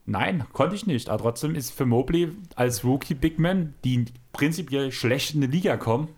Nein, 0.05 0.45
konnte 0.51 0.75
ich 0.75 0.85
nicht. 0.85 1.09
Aber 1.09 1.23
trotzdem 1.23 1.55
ist 1.55 1.71
für 1.71 1.85
Mobley 1.85 2.31
als 2.55 2.83
Rookie 2.83 3.13
Bigman, 3.13 3.73
die 3.85 4.05
prinzipiell 4.33 4.91
schlecht 4.91 5.35
in 5.35 5.41
die 5.41 5.47
Liga 5.47 5.77
kommen, 5.77 6.09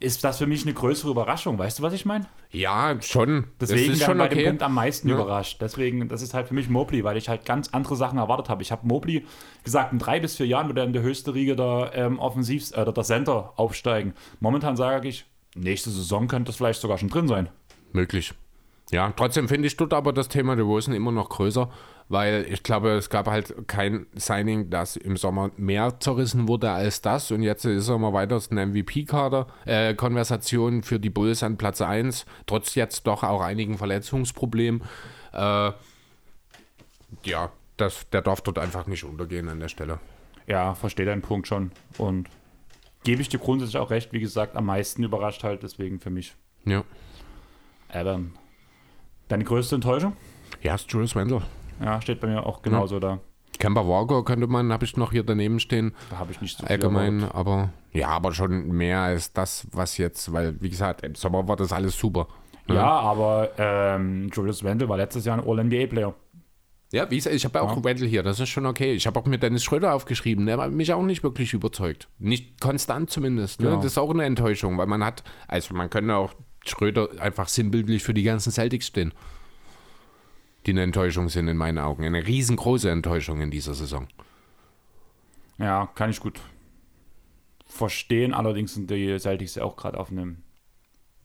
ist 0.00 0.22
das 0.24 0.38
für 0.38 0.46
mich 0.46 0.62
eine 0.62 0.74
größere 0.74 1.10
Überraschung. 1.10 1.58
Weißt 1.58 1.78
du, 1.78 1.82
was 1.82 1.92
ich 1.92 2.06
meine? 2.06 2.26
Ja, 2.50 2.96
schon. 3.00 3.48
Deswegen 3.60 3.92
ist 3.92 4.04
schon 4.04 4.18
bei 4.18 4.28
dem 4.28 4.38
okay. 4.38 4.48
Punkt 4.48 4.62
am 4.62 4.74
meisten 4.74 5.08
Ja. 5.08 5.16
überrascht. 5.16 5.60
Deswegen, 5.60 6.08
das 6.08 6.22
ist 6.22 6.34
halt 6.34 6.48
für 6.48 6.54
mich 6.54 6.68
Mobley, 6.68 7.04
weil 7.04 7.16
ich 7.16 7.28
halt 7.28 7.44
ganz 7.44 7.68
andere 7.72 7.96
Sachen 7.96 8.18
erwartet 8.18 8.48
habe. 8.48 8.62
Ich 8.62 8.72
habe 8.72 8.86
Mobley 8.86 9.24
gesagt, 9.64 9.92
in 9.92 9.98
drei 9.98 10.20
bis 10.20 10.36
vier 10.36 10.46
Jahren 10.46 10.68
wird 10.68 10.78
er 10.78 10.84
in 10.84 10.92
der 10.92 11.02
höchste 11.02 11.34
Riege 11.34 11.56
der 11.56 11.90
ähm, 11.94 12.18
Offensivs, 12.18 12.70
äh, 12.72 12.84
der 12.90 13.04
Center 13.04 13.52
aufsteigen. 13.56 14.14
Momentan 14.40 14.76
sage 14.76 15.08
ich, 15.08 15.26
nächste 15.54 15.90
Saison 15.90 16.28
könnte 16.28 16.48
das 16.50 16.56
vielleicht 16.56 16.80
sogar 16.80 16.98
schon 16.98 17.08
drin 17.08 17.28
sein. 17.28 17.48
Möglich. 17.92 18.34
Ja, 18.90 19.12
trotzdem 19.14 19.48
finde 19.48 19.66
ich 19.66 19.76
dort 19.76 19.92
aber 19.92 20.12
das 20.12 20.28
Thema 20.28 20.56
der 20.56 20.64
Rosen 20.64 20.94
immer 20.94 21.12
noch 21.12 21.28
größer, 21.28 21.68
weil 22.08 22.46
ich 22.50 22.62
glaube, 22.62 22.90
es 22.90 23.10
gab 23.10 23.26
halt 23.26 23.54
kein 23.68 24.06
Signing, 24.14 24.70
das 24.70 24.96
im 24.96 25.16
Sommer 25.16 25.50
mehr 25.56 26.00
zerrissen 26.00 26.48
wurde 26.48 26.70
als 26.70 27.02
das 27.02 27.30
und 27.30 27.42
jetzt 27.42 27.64
ist 27.64 27.88
er 27.88 27.98
mal 27.98 28.12
weiter 28.12 28.40
eine 28.50 28.66
MVP-Kader, 28.66 29.46
äh, 29.66 29.94
Konversation 29.94 30.82
für 30.82 30.98
die 30.98 31.10
Bulls 31.10 31.42
an 31.42 31.56
Platz 31.56 31.80
1, 31.80 32.26
trotz 32.46 32.74
jetzt 32.74 33.06
doch 33.06 33.22
auch 33.22 33.40
einigen 33.40 33.78
Verletzungsproblemen. 33.78 34.82
Äh, 35.32 35.72
ja, 37.24 37.50
das, 37.76 38.08
der 38.10 38.22
darf 38.22 38.40
dort 38.40 38.58
einfach 38.58 38.86
nicht 38.86 39.04
untergehen 39.04 39.48
an 39.48 39.60
der 39.60 39.68
Stelle. 39.68 39.98
Ja, 40.46 40.74
verstehe 40.74 41.06
deinen 41.06 41.22
Punkt 41.22 41.46
schon. 41.46 41.72
Und 41.98 42.28
gebe 43.04 43.22
ich 43.22 43.28
dir 43.28 43.38
grundsätzlich 43.38 43.76
auch 43.78 43.90
recht, 43.90 44.12
wie 44.12 44.20
gesagt, 44.20 44.56
am 44.56 44.66
meisten 44.66 45.02
überrascht 45.04 45.44
halt, 45.44 45.62
deswegen 45.62 46.00
für 46.00 46.10
mich 46.10 46.34
Ja. 46.64 46.84
Evan. 47.90 48.32
Deine 49.28 49.44
größte 49.44 49.74
Enttäuschung? 49.74 50.16
Ja, 50.62 50.74
ist 50.74 50.90
Julius 50.90 51.14
Randle. 51.14 51.42
Ja, 51.82 52.00
steht 52.00 52.20
bei 52.20 52.28
mir 52.28 52.44
auch 52.44 52.62
genauso 52.62 52.98
da. 52.98 53.18
Kemba 53.58 53.86
Walker 53.86 54.24
könnte 54.24 54.46
man, 54.46 54.72
habe 54.72 54.84
ich 54.84 54.96
noch 54.96 55.10
hier 55.10 55.24
daneben 55.24 55.58
stehen. 55.58 55.94
Da 56.10 56.18
habe 56.18 56.30
ich 56.30 56.40
nicht 56.40 56.56
so 56.56 56.64
viel 56.64 56.72
allgemein, 56.72 57.20
erwartet. 57.20 57.36
aber 57.36 57.70
ja, 57.92 58.08
aber 58.08 58.32
schon 58.32 58.68
mehr 58.68 59.00
als 59.00 59.32
das, 59.32 59.66
was 59.72 59.98
jetzt, 59.98 60.32
weil, 60.32 60.60
wie 60.60 60.70
gesagt, 60.70 61.04
im 61.04 61.14
Sommer 61.14 61.48
war 61.48 61.56
das 61.56 61.72
alles 61.72 61.98
super. 61.98 62.28
Ja, 62.68 62.86
aber 62.86 63.50
ähm, 63.58 64.28
Julius 64.32 64.62
Randle 64.64 64.88
war 64.88 64.98
letztes 64.98 65.24
Jahr 65.24 65.38
ein 65.38 65.44
All-NBA-Player. 65.48 66.14
Ja, 66.92 67.10
wie 67.10 67.16
gesagt, 67.16 67.34
ich 67.36 67.44
habe 67.44 67.60
auch 67.60 67.76
Ja. 67.76 67.84
Wendell 67.84 68.08
hier, 68.08 68.22
das 68.22 68.40
ist 68.40 68.48
schon 68.48 68.64
okay. 68.64 68.92
Ich 68.94 69.06
habe 69.06 69.18
auch 69.18 69.26
mit 69.26 69.42
Dennis 69.42 69.64
Schröder 69.64 69.94
aufgeschrieben, 69.94 70.46
der 70.46 70.58
hat 70.58 70.70
mich 70.72 70.92
auch 70.92 71.02
nicht 71.02 71.22
wirklich 71.22 71.52
überzeugt. 71.52 72.08
Nicht 72.18 72.60
konstant 72.60 73.10
zumindest. 73.10 73.60
Ne? 73.60 73.70
Ja. 73.70 73.76
Das 73.76 73.84
ist 73.84 73.98
auch 73.98 74.10
eine 74.10 74.24
Enttäuschung, 74.24 74.78
weil 74.78 74.86
man 74.86 75.04
hat, 75.04 75.22
also 75.48 75.74
man 75.74 75.90
könnte 75.90 76.14
auch 76.14 76.34
Schröder 76.64 77.08
einfach 77.20 77.48
sinnbildlich 77.48 78.02
für 78.02 78.14
die 78.14 78.22
ganzen 78.22 78.52
Celtics 78.52 78.86
stehen. 78.86 79.12
Die 80.68 80.72
eine 80.72 80.82
Enttäuschung 80.82 81.30
sind 81.30 81.48
in 81.48 81.56
meinen 81.56 81.78
Augen. 81.78 82.04
Eine 82.04 82.26
riesengroße 82.26 82.90
Enttäuschung 82.90 83.40
in 83.40 83.50
dieser 83.50 83.72
Saison. 83.72 84.06
Ja, 85.56 85.88
kann 85.94 86.10
ich 86.10 86.20
gut 86.20 86.42
verstehen. 87.64 88.34
Allerdings 88.34 88.74
sind 88.74 88.90
die 88.90 89.18
Celtics 89.18 89.54
ja 89.54 89.64
auch 89.64 89.76
gerade 89.76 89.98
auf 89.98 90.10
einem 90.10 90.42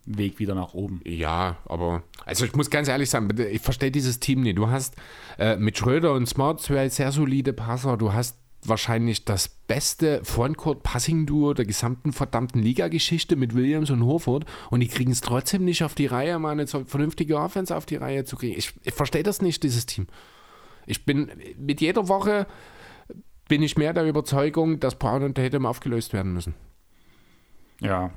Weg 0.05 0.39
wieder 0.39 0.55
nach 0.55 0.73
oben. 0.73 1.01
Ja, 1.03 1.57
aber 1.65 2.03
also 2.23 2.45
ich 2.45 2.55
muss 2.55 2.69
ganz 2.69 2.87
ehrlich 2.87 3.09
sagen, 3.09 3.37
ich 3.37 3.61
verstehe 3.61 3.91
dieses 3.91 4.21
Team 4.21 4.43
nicht. 4.43 4.57
Du 4.57 4.69
hast 4.69 4.95
äh, 5.37 5.57
mit 5.57 5.77
Schröder 5.77 6.13
und 6.13 6.25
Smart 6.25 6.61
zwei 6.61 6.87
sehr 6.87 7.11
solide 7.11 7.51
Passer. 7.51 7.97
Du 7.97 8.13
hast 8.13 8.37
wahrscheinlich 8.67 9.25
das 9.25 9.49
beste 9.49 10.23
Frontcourt-Passing-Duo 10.23 11.53
der 11.53 11.65
gesamten 11.65 12.13
verdammten 12.13 12.61
Liga-Geschichte 12.61 13.35
mit 13.35 13.55
Williams 13.55 13.89
und 13.89 14.05
Horford 14.05 14.45
und 14.69 14.79
die 14.79 14.87
kriegen 14.87 15.11
es 15.11 15.21
trotzdem 15.21 15.65
nicht 15.65 15.83
auf 15.83 15.95
die 15.95 16.05
Reihe, 16.05 16.39
mal 16.39 16.51
eine 16.51 16.67
vernünftige 16.67 17.37
Offense 17.37 17.75
auf 17.75 17.85
die 17.85 17.95
Reihe 17.95 18.25
zu 18.25 18.35
kriegen. 18.35 18.57
Ich, 18.57 18.73
ich 18.83 18.93
verstehe 18.93 19.23
das 19.23 19.41
nicht, 19.41 19.63
dieses 19.63 19.85
Team. 19.85 20.07
Ich 20.85 21.05
bin 21.05 21.31
mit 21.57 21.81
jeder 21.81 22.07
Woche 22.07 22.47
bin 23.47 23.61
ich 23.61 23.77
mehr 23.77 23.93
der 23.93 24.05
Überzeugung, 24.05 24.79
dass 24.79 24.95
Brown 24.95 25.23
und 25.23 25.35
Tatum 25.35 25.65
aufgelöst 25.65 26.13
werden 26.13 26.33
müssen. 26.33 26.55
Ja, 27.79 28.11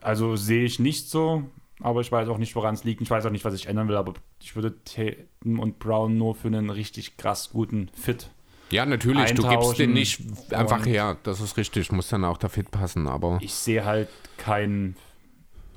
also 0.00 0.36
sehe 0.36 0.64
ich 0.64 0.78
nicht 0.78 1.10
so, 1.10 1.44
aber 1.80 2.00
ich 2.00 2.10
weiß 2.10 2.28
auch 2.28 2.38
nicht, 2.38 2.54
woran 2.56 2.74
es 2.74 2.84
liegt. 2.84 3.00
Ich 3.00 3.10
weiß 3.10 3.26
auch 3.26 3.30
nicht, 3.30 3.44
was 3.44 3.54
ich 3.54 3.66
ändern 3.66 3.88
will, 3.88 3.96
aber 3.96 4.14
ich 4.42 4.54
würde 4.54 4.74
Tatum 4.84 5.58
und 5.58 5.78
Brown 5.78 6.16
nur 6.16 6.34
für 6.34 6.48
einen 6.48 6.70
richtig 6.70 7.16
krass 7.16 7.50
guten 7.50 7.90
Fit. 7.94 8.30
Ja, 8.72 8.86
natürlich, 8.86 9.32
du 9.34 9.42
gibst 9.42 9.78
den 9.78 9.90
Eintauschen 9.90 9.92
nicht 9.92 10.52
einfach 10.52 10.86
her. 10.86 11.16
Das 11.22 11.40
ist 11.40 11.56
richtig, 11.56 11.90
muss 11.92 12.08
dann 12.08 12.24
auch 12.24 12.38
der 12.38 12.50
Fit 12.50 12.70
passen, 12.70 13.06
aber. 13.06 13.38
Ich 13.40 13.54
sehe 13.54 13.84
halt 13.84 14.08
keinen, 14.36 14.96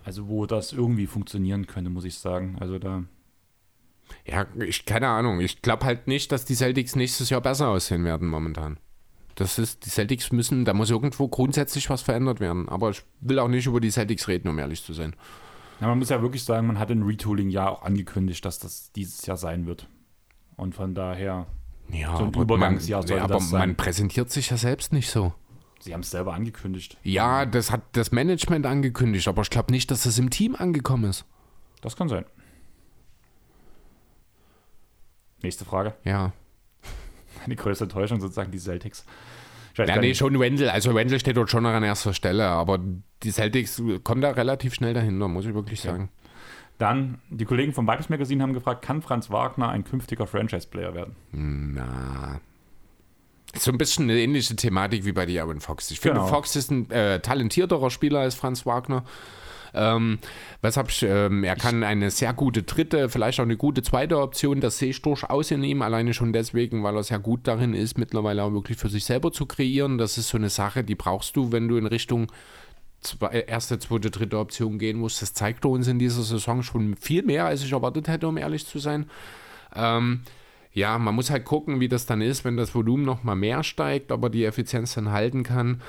also 0.06 0.28
wo 0.28 0.45
das 0.45 0.74
irgendwie 0.74 1.07
funktionieren 1.07 1.68
könnte, 1.68 1.90
muss 1.90 2.06
ich 2.06 2.18
sagen. 2.20 2.57
Also 2.60 2.78
da, 2.80 3.03
Ja, 4.26 4.45
ich, 4.60 4.86
keine 4.86 5.07
Ahnung. 5.07 5.40
Ich 5.40 5.61
glaube 5.61 5.86
halt 5.86 6.07
nicht, 6.07 6.32
dass 6.32 6.45
die 6.45 6.56
Celtics 6.56 6.95
nächstes 6.95 7.30
Jahr 7.30 7.41
besser 7.41 7.70
aussehen 7.70 8.06
werden 8.06 8.28
momentan. 8.28 8.78
Das 9.36 9.57
ist, 9.57 9.86
die 9.86 9.90
Celtics 9.90 10.32
müssen, 10.32 10.64
da 10.64 10.74
muss 10.74 10.91
irgendwo 10.91 11.28
grundsätzlich 11.28 11.90
was 11.90 12.03
verändert 12.03 12.40
werden. 12.40 12.70
Aber 12.70 12.91
ich 12.91 13.03
will 13.20 13.40
auch 13.40 13.48
nicht 13.48 13.65
über 13.65 13.82
die 13.82 13.90
Celtics 13.90 14.28
reden, 14.28 14.48
um 14.48 14.60
ehrlich 14.60 14.84
zu 14.84 14.94
sein. 14.94 15.15
Ja, 15.82 15.88
man 15.88 15.98
muss 15.98 16.10
ja 16.10 16.22
wirklich 16.22 16.44
sagen, 16.44 16.68
man 16.68 16.78
hat 16.78 16.91
in 16.91 17.02
Retooling 17.03 17.49
ja 17.49 17.68
auch 17.68 17.82
angekündigt, 17.82 18.45
dass 18.45 18.60
das 18.60 18.91
dieses 18.91 19.26
Jahr 19.26 19.38
sein 19.38 19.65
wird. 19.65 19.88
Und 20.56 20.76
von 20.76 20.94
daher, 20.94 21.48
Ja, 21.89 22.18
So 22.18 22.23
ein 22.23 22.30
aber 22.30 22.41
Übergangsjahr 22.41 22.99
man, 23.01 23.07
sollte 23.07 23.19
ja, 23.19 23.23
aber 23.26 23.34
das 23.35 23.49
sein. 23.49 23.60
man 23.60 23.76
präsentiert 23.76 24.31
sich 24.31 24.49
ja 24.49 24.57
selbst 24.57 24.93
nicht 24.93 25.10
so. 25.10 25.34
sie 25.80 25.93
haben 25.93 26.01
es 26.01 26.11
selber 26.11 26.34
angekündigt. 26.34 26.97
Ja, 27.03 27.45
das 27.45 27.72
hat 27.72 27.81
das 27.93 28.11
Management 28.11 28.65
angekündigt, 28.65 29.27
aber 29.27 29.41
ich 29.41 29.49
glaube 29.49 29.72
nicht, 29.72 29.91
dass 29.91 30.03
das 30.03 30.18
im 30.18 30.30
Team 30.30 30.55
angekommen 30.55 31.10
ist. 31.10 31.26
Das 31.81 31.95
kann 31.95 32.10
sein. 32.10 32.26
Nächste 35.41 35.65
Frage. 35.65 35.93
Ja. 36.05 36.31
Die 37.47 37.55
größte 37.55 37.84
Enttäuschung 37.85 38.22
sozusagen 38.22 38.51
die 38.51 38.60
Celtics. 38.60 39.05
Ja, 39.76 39.97
nee, 39.97 40.14
schon 40.14 40.39
Wendell. 40.39 40.69
Also 40.69 40.93
Wendell 40.95 41.19
steht 41.19 41.35
dort 41.35 41.49
schon 41.49 41.64
noch 41.64 41.72
an 41.72 41.84
erster 41.84 42.14
Stelle, 42.14 42.45
aber 42.47 42.80
die 43.23 43.31
Celtics 43.31 43.81
kommen 44.03 44.22
da 44.22 44.30
relativ 44.30 44.76
schnell 44.76 44.93
dahinter, 44.93 45.27
muss 45.27 45.45
ich 45.45 45.53
wirklich 45.53 45.81
sagen. 45.81 46.10
Dann, 46.78 47.20
die 47.30 47.45
Kollegen 47.45 47.74
vom 47.74 47.88
Vibes 47.88 48.10
Magazine 48.10 48.44
haben 48.44 48.54
gefragt, 48.54 48.84
kann 48.84 49.02
Franz 49.02 49.30
Wagner 49.30 49.70
ein 49.70 49.84
künftiger 49.84 50.28
Franchise-Player 50.28 50.94
werden? 50.95 51.16
Na. 51.32 52.40
So 53.56 53.72
ein 53.72 53.78
bisschen 53.78 54.06
eine 54.06 54.20
ähnliche 54.20 54.56
Thematik 54.56 55.06
wie 55.06 55.12
bei 55.12 55.28
Aaron 55.40 55.60
Fox. 55.60 55.91
Ich 55.91 56.00
finde, 56.00 56.20
Genau. 56.20 56.28
Fox 56.28 56.56
ist 56.56 56.72
ein 56.72 56.90
äh, 56.90 57.20
talentierterer 57.20 57.91
Spieler 57.91 58.20
als 58.20 58.34
Franz 58.34 58.66
Wagner. 58.66 59.04
Ähm, 59.76 60.20
weshalb 60.62 60.90
ich, 60.90 61.04
ähm, 61.04 61.44
er 61.44 61.56
kann 61.56 61.84
eine 61.84 62.12
sehr 62.12 62.34
gute 62.34 62.62
dritte, 62.64 63.10
vielleicht 63.10 63.40
auch 63.40 63.44
eine 63.44 63.58
gute 63.58 63.82
zweite 63.82 64.20
Option, 64.20 64.62
das 64.62 64.78
sehe 64.78 64.91
ich 64.91 65.02
durchaus 65.02 65.50
in 65.50 65.64
ihm, 65.64 65.82
alleine 65.82 66.14
schon 66.14 66.32
deswegen, 66.32 66.84
weil 66.84 66.95
er 66.95 67.04
sehr 67.04 67.18
gut 67.18 67.48
darin 67.48 67.74
ist, 67.74 67.98
mittlerweile 67.98 68.44
auch 68.44 68.54
wirklich 68.54 68.78
für 68.78 68.90
sich 68.90 69.04
selber 69.06 69.32
zu 69.32 69.48
kreieren. 69.48 69.98
Das 69.98 70.18
ist 70.20 70.30
so 70.30 70.38
eine 70.38 70.50
Sache, 70.50 70.84
die 70.84 70.94
brauchst 70.95 71.36
du, 71.36 71.52
wenn 71.52 71.68
du 71.68 71.78
in 71.78 71.88
Richtung 71.88 72.32
zwei, 73.03 73.41
erste, 73.41 73.80
zweite, 73.80 74.11
dritte 74.11 74.38
Option 74.38 74.80
gehen 74.80 74.97
musst. 74.97 75.21
Das 75.21 75.34
zeigt 75.34 75.65
er 75.65 75.71
uns 75.71 75.88
in 75.88 75.99
dieser 75.99 76.23
Saison 76.23 76.63
schon 76.63 76.95
viel 76.95 77.23
mehr, 77.23 77.45
als 77.45 77.63
ich 77.63 77.71
erwartet 77.71 78.07
hätte, 78.07 78.27
um 78.27 78.38
ehrlich 78.38 78.65
zu 78.65 78.80
sein. 78.80 79.09
Ähm, 79.75 80.21
ja, 80.73 80.97
man 80.97 81.13
muss 81.13 81.30
halt 81.30 81.45
gucken, 81.45 81.80
wie 81.80 81.88
das 81.88 82.07
dann 82.07 82.21
ist, 82.21 82.43
wenn 82.45 82.57
das 82.57 82.73
Volumen 82.73 83.05
noch 83.05 83.23
mal 83.23 83.35
mehr 83.35 83.63
steigt, 83.63 84.11
ob 84.11 84.23
er 84.23 84.30
die 84.30 84.43
Effizienz 84.43 84.95
dann 84.95 85.11
halten 85.11 85.43
kann. 85.43 85.81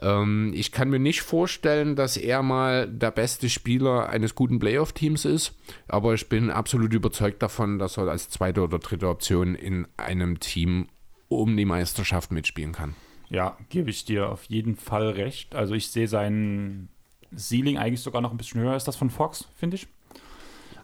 Ähm, 0.00 0.52
ich 0.54 0.72
kann 0.72 0.90
mir 0.90 0.98
nicht 0.98 1.22
vorstellen, 1.22 1.94
dass 1.94 2.16
er 2.16 2.42
mal 2.42 2.88
der 2.88 3.12
beste 3.12 3.48
Spieler 3.48 4.08
eines 4.08 4.34
guten 4.34 4.58
Playoff-Teams 4.58 5.24
ist, 5.26 5.54
aber 5.86 6.14
ich 6.14 6.28
bin 6.28 6.50
absolut 6.50 6.92
überzeugt 6.92 7.40
davon, 7.42 7.78
dass 7.78 7.98
er 7.98 8.08
als 8.08 8.30
zweite 8.30 8.62
oder 8.62 8.80
dritte 8.80 9.08
Option 9.08 9.54
in 9.54 9.86
einem 9.96 10.40
Team 10.40 10.88
um 11.28 11.56
die 11.56 11.64
Meisterschaft 11.64 12.32
mitspielen 12.32 12.72
kann. 12.72 12.96
Ja, 13.32 13.56
gebe 13.70 13.88
ich 13.88 14.04
dir 14.04 14.28
auf 14.28 14.44
jeden 14.44 14.76
Fall 14.76 15.08
recht. 15.08 15.54
Also 15.54 15.74
ich 15.74 15.88
sehe 15.88 16.06
sein 16.06 16.88
Ceiling 17.34 17.78
eigentlich 17.78 18.02
sogar 18.02 18.20
noch 18.20 18.30
ein 18.30 18.36
bisschen 18.36 18.60
höher 18.60 18.72
als 18.72 18.84
das 18.84 18.94
von 18.94 19.08
Fox, 19.08 19.48
finde 19.56 19.76
ich. 19.76 19.86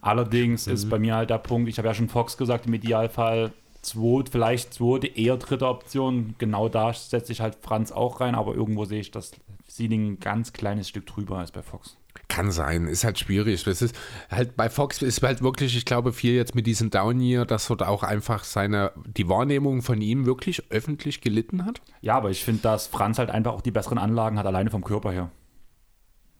Allerdings 0.00 0.66
ist 0.66 0.88
bei 0.88 0.98
mir 0.98 1.16
halt 1.16 1.28
der 1.28 1.38
Punkt, 1.38 1.68
ich 1.68 1.76
habe 1.76 1.88
ja 1.88 1.94
schon 1.94 2.08
Fox 2.08 2.38
gesagt, 2.38 2.66
im 2.66 2.72
Idealfall 2.72 3.52
zweit, 3.82 4.30
vielleicht 4.30 4.72
zweite, 4.72 5.08
eher 5.08 5.36
dritte 5.36 5.68
Option. 5.68 6.36
Genau 6.38 6.70
da 6.70 6.94
setze 6.94 7.32
ich 7.32 7.42
halt 7.42 7.58
Franz 7.60 7.92
auch 7.92 8.20
rein, 8.20 8.34
aber 8.34 8.54
irgendwo 8.54 8.86
sehe 8.86 9.00
ich 9.00 9.10
das 9.10 9.32
Ceiling 9.68 10.12
ein 10.12 10.20
ganz 10.20 10.54
kleines 10.54 10.88
Stück 10.88 11.04
drüber 11.04 11.38
als 11.38 11.50
bei 11.52 11.62
Fox. 11.62 11.97
Kann 12.28 12.50
sein, 12.50 12.86
ist 12.86 13.04
halt 13.04 13.18
schwierig. 13.18 13.66
Es 13.66 13.80
ist 13.80 13.96
halt 14.30 14.54
bei 14.54 14.68
Fox 14.68 15.00
ist 15.00 15.22
halt 15.22 15.42
wirklich, 15.42 15.74
ich 15.76 15.86
glaube, 15.86 16.12
viel 16.12 16.34
jetzt 16.34 16.54
mit 16.54 16.66
diesem 16.66 16.90
Down 16.90 17.20
Year, 17.20 17.46
dass 17.46 17.68
dort 17.68 17.82
auch 17.82 18.02
einfach 18.02 18.44
seine, 18.44 18.92
die 19.06 19.28
Wahrnehmung 19.28 19.80
von 19.80 20.00
ihm 20.02 20.26
wirklich 20.26 20.70
öffentlich 20.70 21.22
gelitten 21.22 21.64
hat. 21.64 21.80
Ja, 22.02 22.16
aber 22.16 22.30
ich 22.30 22.44
finde, 22.44 22.62
dass 22.62 22.86
Franz 22.86 23.18
halt 23.18 23.30
einfach 23.30 23.54
auch 23.54 23.62
die 23.62 23.70
besseren 23.70 23.96
Anlagen 23.96 24.38
hat, 24.38 24.44
alleine 24.44 24.70
vom 24.70 24.84
Körper 24.84 25.10
her. 25.10 25.30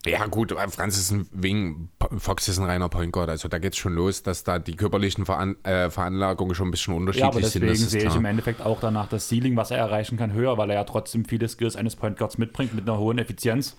Ja, 0.06 0.26
gut, 0.26 0.54
Franz 0.68 0.96
ist 0.96 1.10
ein 1.10 1.26
Wing, 1.32 1.88
Fox 2.18 2.46
ist 2.48 2.58
ein 2.58 2.64
reiner 2.66 2.88
Point 2.88 3.12
Guard, 3.12 3.30
also 3.30 3.48
da 3.48 3.58
geht 3.58 3.72
es 3.72 3.78
schon 3.78 3.94
los, 3.94 4.22
dass 4.22 4.44
da 4.44 4.60
die 4.60 4.76
körperlichen 4.76 5.26
Veran 5.26 5.56
äh, 5.64 5.90
Veranlagungen 5.90 6.54
schon 6.54 6.68
ein 6.68 6.70
bisschen 6.70 6.94
unterschiedlich 6.94 7.32
Ja, 7.32 7.36
aber 7.36 7.42
sind. 7.42 7.62
deswegen 7.64 7.88
sehe 7.90 8.06
ich 8.06 8.14
im 8.14 8.24
Endeffekt 8.24 8.60
auch 8.62 8.78
danach 8.78 9.08
das 9.08 9.28
Ceiling, 9.28 9.56
was 9.56 9.72
er 9.72 9.78
erreichen 9.78 10.16
kann, 10.16 10.32
höher, 10.32 10.56
weil 10.56 10.70
er 10.70 10.76
ja 10.76 10.84
trotzdem 10.84 11.24
viele 11.24 11.48
Skills 11.48 11.74
eines 11.74 11.96
Point 11.96 12.16
Guards 12.16 12.38
mitbringt 12.38 12.74
mit 12.74 12.88
einer 12.88 12.98
hohen 12.98 13.18
Effizienz. 13.18 13.76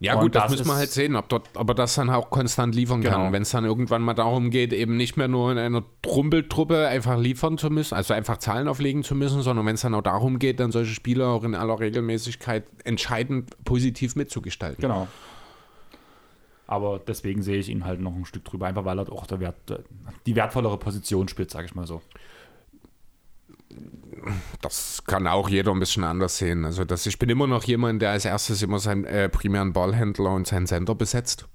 Ja, 0.00 0.14
Und 0.14 0.20
gut, 0.20 0.34
das, 0.36 0.44
das 0.44 0.52
müssen 0.52 0.66
wir 0.68 0.76
halt 0.76 0.90
sehen, 0.90 1.16
ob, 1.16 1.28
dort, 1.28 1.48
ob 1.56 1.68
er 1.70 1.74
das 1.74 1.96
dann 1.96 2.08
auch 2.08 2.30
konstant 2.30 2.74
liefern 2.74 3.00
Genau. 3.00 3.16
kann. 3.16 3.32
Wenn 3.32 3.42
es 3.42 3.50
dann 3.50 3.64
irgendwann 3.64 4.02
mal 4.02 4.14
darum 4.14 4.50
geht, 4.50 4.72
eben 4.72 4.96
nicht 4.96 5.16
mehr 5.16 5.26
nur 5.26 5.50
in 5.50 5.58
einer 5.58 5.82
Trumpeltruppe 6.02 6.86
einfach 6.86 7.18
liefern 7.18 7.58
zu 7.58 7.68
müssen, 7.68 7.94
also 7.94 8.14
einfach 8.14 8.36
Zahlen 8.36 8.68
auflegen 8.68 9.02
zu 9.02 9.16
müssen, 9.16 9.42
sondern 9.42 9.66
wenn 9.66 9.74
es 9.74 9.80
dann 9.80 9.94
auch 9.94 10.02
darum 10.02 10.38
geht, 10.38 10.60
dann 10.60 10.70
solche 10.70 10.94
Spieler 10.94 11.28
auch 11.28 11.42
in 11.42 11.56
aller 11.56 11.80
Regelmäßigkeit 11.80 12.64
entscheidend 12.84 13.50
positiv 13.64 14.14
mitzugestalten. 14.14 14.80
Genau. 14.80 15.08
Aber 16.68 17.00
deswegen 17.04 17.42
sehe 17.42 17.56
ich 17.58 17.68
ihn 17.68 17.84
halt 17.84 18.00
noch 18.00 18.14
ein 18.14 18.24
Stück 18.26 18.44
drüber, 18.44 18.66
einfach 18.66 18.84
weil 18.84 18.98
er 18.98 19.10
auch 19.10 19.26
der 19.26 19.40
Wert, 19.40 19.56
die 20.26 20.36
wertvollere 20.36 20.76
Position 20.78 21.26
spielt, 21.26 21.50
sage 21.50 21.66
ich 21.66 21.74
mal 21.74 21.86
so. 21.86 22.02
Das 24.60 25.02
kann 25.06 25.26
auch 25.26 25.48
jeder 25.48 25.72
ein 25.72 25.80
bisschen 25.80 26.04
anders 26.04 26.38
sehen. 26.38 26.64
Also 26.64 26.84
das, 26.84 27.06
ich 27.06 27.18
bin 27.18 27.28
immer 27.28 27.46
noch 27.46 27.64
jemand, 27.64 28.02
der 28.02 28.10
als 28.10 28.24
erstes 28.24 28.62
immer 28.62 28.78
seinen 28.78 29.04
äh, 29.04 29.28
primären 29.28 29.72
Ballhändler 29.72 30.30
und 30.32 30.46
seinen 30.46 30.66
Center 30.66 30.94
besetzt. 30.94 31.46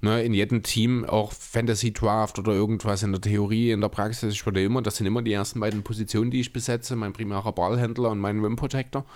Ne, 0.00 0.22
in 0.22 0.34
jedem 0.34 0.62
Team, 0.62 1.06
auch 1.06 1.32
Fantasy 1.32 1.90
Draft 1.90 2.38
oder 2.38 2.52
irgendwas 2.52 3.02
in 3.02 3.12
der 3.12 3.22
Theorie, 3.22 3.70
in 3.70 3.80
der 3.80 3.88
Praxis, 3.88 4.34
ich 4.34 4.44
würde 4.44 4.62
immer, 4.62 4.82
das 4.82 4.96
sind 4.96 5.06
immer 5.06 5.22
die 5.22 5.32
ersten 5.32 5.60
beiden 5.60 5.82
Positionen, 5.82 6.30
die 6.30 6.40
ich 6.40 6.52
besetze, 6.52 6.94
mein 6.94 7.14
primärer 7.14 7.52
Ballhändler 7.52 8.10
und 8.10 8.18
mein 8.18 8.44
Rim 8.44 8.56
Protector. 8.56 9.06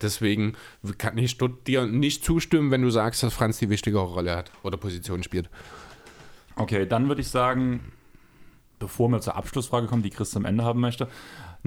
Deswegen 0.00 0.52
kann 0.96 1.18
ich 1.18 1.36
dir 1.66 1.86
nicht 1.86 2.24
zustimmen, 2.24 2.70
wenn 2.70 2.82
du 2.82 2.90
sagst, 2.90 3.24
dass 3.24 3.34
Franz 3.34 3.58
die 3.58 3.68
wichtigere 3.68 4.04
Rolle 4.04 4.36
hat 4.36 4.52
oder 4.62 4.76
Position 4.76 5.24
spielt. 5.24 5.50
Okay, 6.54 6.86
dann 6.86 7.08
würde 7.08 7.20
ich 7.20 7.28
sagen, 7.28 7.92
bevor 8.78 9.08
wir 9.08 9.20
zur 9.20 9.34
Abschlussfrage 9.34 9.88
kommen, 9.88 10.04
die 10.04 10.10
Chris 10.10 10.36
am 10.36 10.44
Ende 10.44 10.64
haben 10.64 10.78
möchte, 10.78 11.08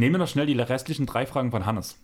nehmen 0.01 0.15
wir 0.15 0.19
noch 0.19 0.27
schnell 0.27 0.47
die 0.47 0.59
restlichen 0.59 1.05
drei 1.05 1.25
Fragen 1.25 1.51
von 1.51 1.65
Hannes. 1.65 1.97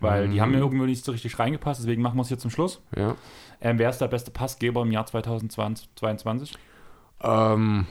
Weil 0.00 0.28
die 0.28 0.40
haben 0.40 0.50
mir 0.50 0.58
irgendwo 0.58 0.84
nicht 0.84 1.04
so 1.04 1.12
richtig 1.12 1.38
reingepasst, 1.38 1.80
deswegen 1.80 2.02
machen 2.02 2.16
wir 2.16 2.22
es 2.22 2.28
hier 2.28 2.38
zum 2.38 2.50
Schluss. 2.50 2.82
Ja. 2.96 3.14
Ähm, 3.60 3.78
wer 3.78 3.88
ist 3.88 3.98
der 3.98 4.08
beste 4.08 4.32
Passgeber 4.32 4.82
im 4.82 4.90
Jahr 4.90 5.06
2022? 5.06 6.58
Ähm, 7.22 7.86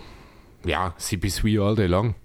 ja, 0.66 0.94
CP3 1.00 1.66
all 1.66 1.76
day 1.76 1.88
long. 1.88 2.16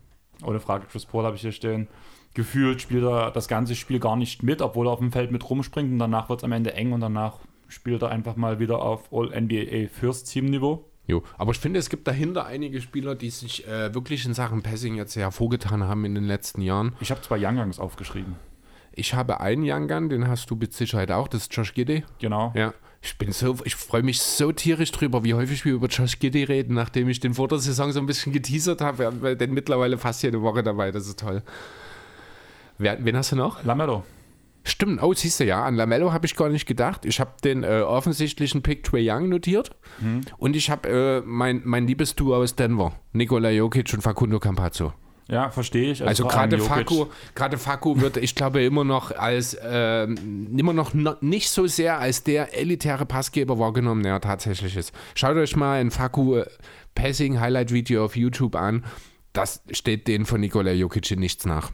Ohne 0.43 0.59
Frage, 0.59 0.87
Chris 0.91 1.07
Paul 1.07 1.25
habe 1.25 1.37
ich 1.37 1.43
hier 1.43 1.53
stehen. 1.53 1.87
Gefühlt 2.35 2.83
spielt 2.83 3.05
er 3.05 3.31
das 3.31 3.47
ganze 3.47 3.77
Spiel 3.77 4.01
gar 4.01 4.17
nicht 4.17 4.43
mit, 4.43 4.61
obwohl 4.61 4.89
er 4.89 4.91
auf 4.91 4.99
dem 4.99 5.13
Feld 5.13 5.31
mit 5.31 5.49
rumspringt 5.49 5.93
und 5.93 6.01
danach 6.01 6.29
wird 6.29 6.41
es 6.41 6.45
am 6.45 6.51
Ende 6.51 6.75
eng 6.75 6.93
und 6.93 7.01
danach 7.01 7.39
spielt 7.69 8.03
er 8.03 8.11
einfach 8.11 8.35
mal 8.35 8.59
wieder 8.59 8.83
auf 8.83 9.13
All-NBA 9.13 9.89
First 9.93 10.33
Team 10.33 10.47
Niveau. 10.47 10.85
Jo, 11.07 11.23
aber 11.39 11.53
ich 11.53 11.59
finde, 11.59 11.79
es 11.79 11.89
gibt 11.89 12.09
dahinter 12.09 12.47
einige 12.47 12.81
Spieler, 12.81 13.15
die 13.15 13.31
sich 13.31 13.67
äh, 13.67 13.95
wirklich 13.95 14.27
in 14.27 14.35
Sachen 14.35 14.63
Passing 14.63 14.97
jetzt 14.97 15.15
hervorgetan 15.15 15.85
haben 15.85 16.05
in 16.05 16.15
den 16.15 16.25
letzten 16.25 16.63
Jahren. 16.63 16.95
Ich 17.01 17.11
habe 17.11 17.21
zwei 17.23 17.39
Young 17.39 17.57
Guns 17.57 17.79
aufgeschrieben. 17.79 18.35
Ich 18.93 19.15
habe 19.15 19.41
einen 19.41 19.63
Young 19.65 19.89
Gun, 19.89 20.09
den 20.09 20.27
hast 20.27 20.51
du 20.51 20.57
mit 20.57 20.73
Sicherheit 20.73 21.11
auch, 21.11 21.29
das 21.29 21.43
ist 21.43 21.55
Josh 21.55 21.75
Giddy. 21.75 22.05
Genau. 22.19 22.53
Ja. 22.57 22.73
Ich 23.03 23.19
bin 23.19 23.31
so, 23.31 23.59
ich 23.65 23.77
freue 23.77 24.03
mich 24.03 24.21
so 24.21 24.51
tierisch 24.51 24.91
drüber, 24.91 25.23
wie 25.23 25.35
häufig 25.35 25.65
wir 25.65 25.75
über 25.75 25.87
Josh 25.87 26.19
Giddy 26.19 26.45
reden, 26.45 26.75
nachdem 26.75 27.09
ich 27.09 27.21
den 27.21 27.35
vor 27.35 27.47
der 27.47 27.59
Saison 27.59 27.93
so 27.93 28.01
ein 28.01 28.07
bisschen 28.07 28.33
geteasert 28.33 28.81
habe. 28.81 28.99
Wir 28.99 29.07
haben 29.07 29.39
den 29.39 29.55
mittlerweile 29.55 29.99
fast 29.99 30.23
jede 30.23 30.43
Woche 30.43 30.63
dabei, 30.63 30.91
das 30.91 31.07
ist 31.07 31.21
toll. 31.21 31.43
Wer, 32.79 33.05
wen 33.05 33.17
hast 33.17 33.33
du 33.33 33.37
noch? 33.37 33.63
Lamello. 33.65 34.03
Stimmt, 34.67 35.01
oh, 35.01 35.15
siehst 35.15 35.39
du 35.39 35.45
ja, 35.45 35.65
an 35.65 35.77
Lamello 35.77 36.13
habe 36.13 36.27
ich 36.27 36.35
gar 36.35 36.49
nicht 36.49 36.67
gedacht. 36.67 37.05
Ich 37.05 37.21
habe 37.21 37.31
den 37.45 37.63
äh, 37.63 37.83
offensichtlichen 37.83 38.63
Pick 38.63 38.83
Trey 38.83 39.09
Young 39.09 39.29
notiert 39.29 39.71
und 40.39 40.57
ich 40.57 40.71
habe 40.71 40.89
äh, 40.89 41.23
mein, 41.25 41.63
mein 41.65 41.87
Liebesduo 41.87 42.35
aus 42.35 42.57
Denver, 42.57 42.93
Nikola 43.13 43.51
Jokic 43.51 43.95
und 43.95 44.03
Facundo 44.03 44.41
Campazzo. 44.41 44.93
Ja, 45.29 45.51
verstehe 45.51 45.93
ich. 45.93 46.05
Also 46.05 46.25
vor 46.25 46.33
gerade. 46.33 46.59
Faku, 46.59 47.07
gerade 47.35 47.59
Faku 47.59 48.01
wird, 48.01 48.17
ich 48.17 48.35
glaube, 48.35 48.65
immer 48.65 48.85
noch 48.85 49.11
als 49.11 49.57
ähm, 49.63 50.57
immer 50.57 50.73
noch 50.73 50.95
no, 50.95 51.15
nicht 51.21 51.49
so 51.49 51.67
sehr 51.67 51.99
als 51.99 52.23
der 52.23 52.57
elitäre 52.59 53.07
Passgeber 53.07 53.59
wahrgenommen, 53.59 54.03
der 54.03 54.15
er 54.15 54.21
tatsächlich 54.21 54.77
ist. 54.77 54.93
Schaut 55.15 55.37
euch 55.37 55.57
mal 55.57 55.81
ein 55.81 55.91
Faku 55.91 56.37
äh, 56.37 56.47
Passing 56.95 57.41
Highlight 57.41 57.73
Video 57.73 58.05
auf 58.05 58.17
YouTube 58.17 58.57
an. 58.57 58.85
Das 59.33 59.63
steht 59.71 60.09
denen 60.09 60.27
von 60.27 60.41
Nikola 60.41 60.73
Jokic 60.73 61.11
in 61.11 61.21
nichts 61.21 61.45
nach. 61.45 61.73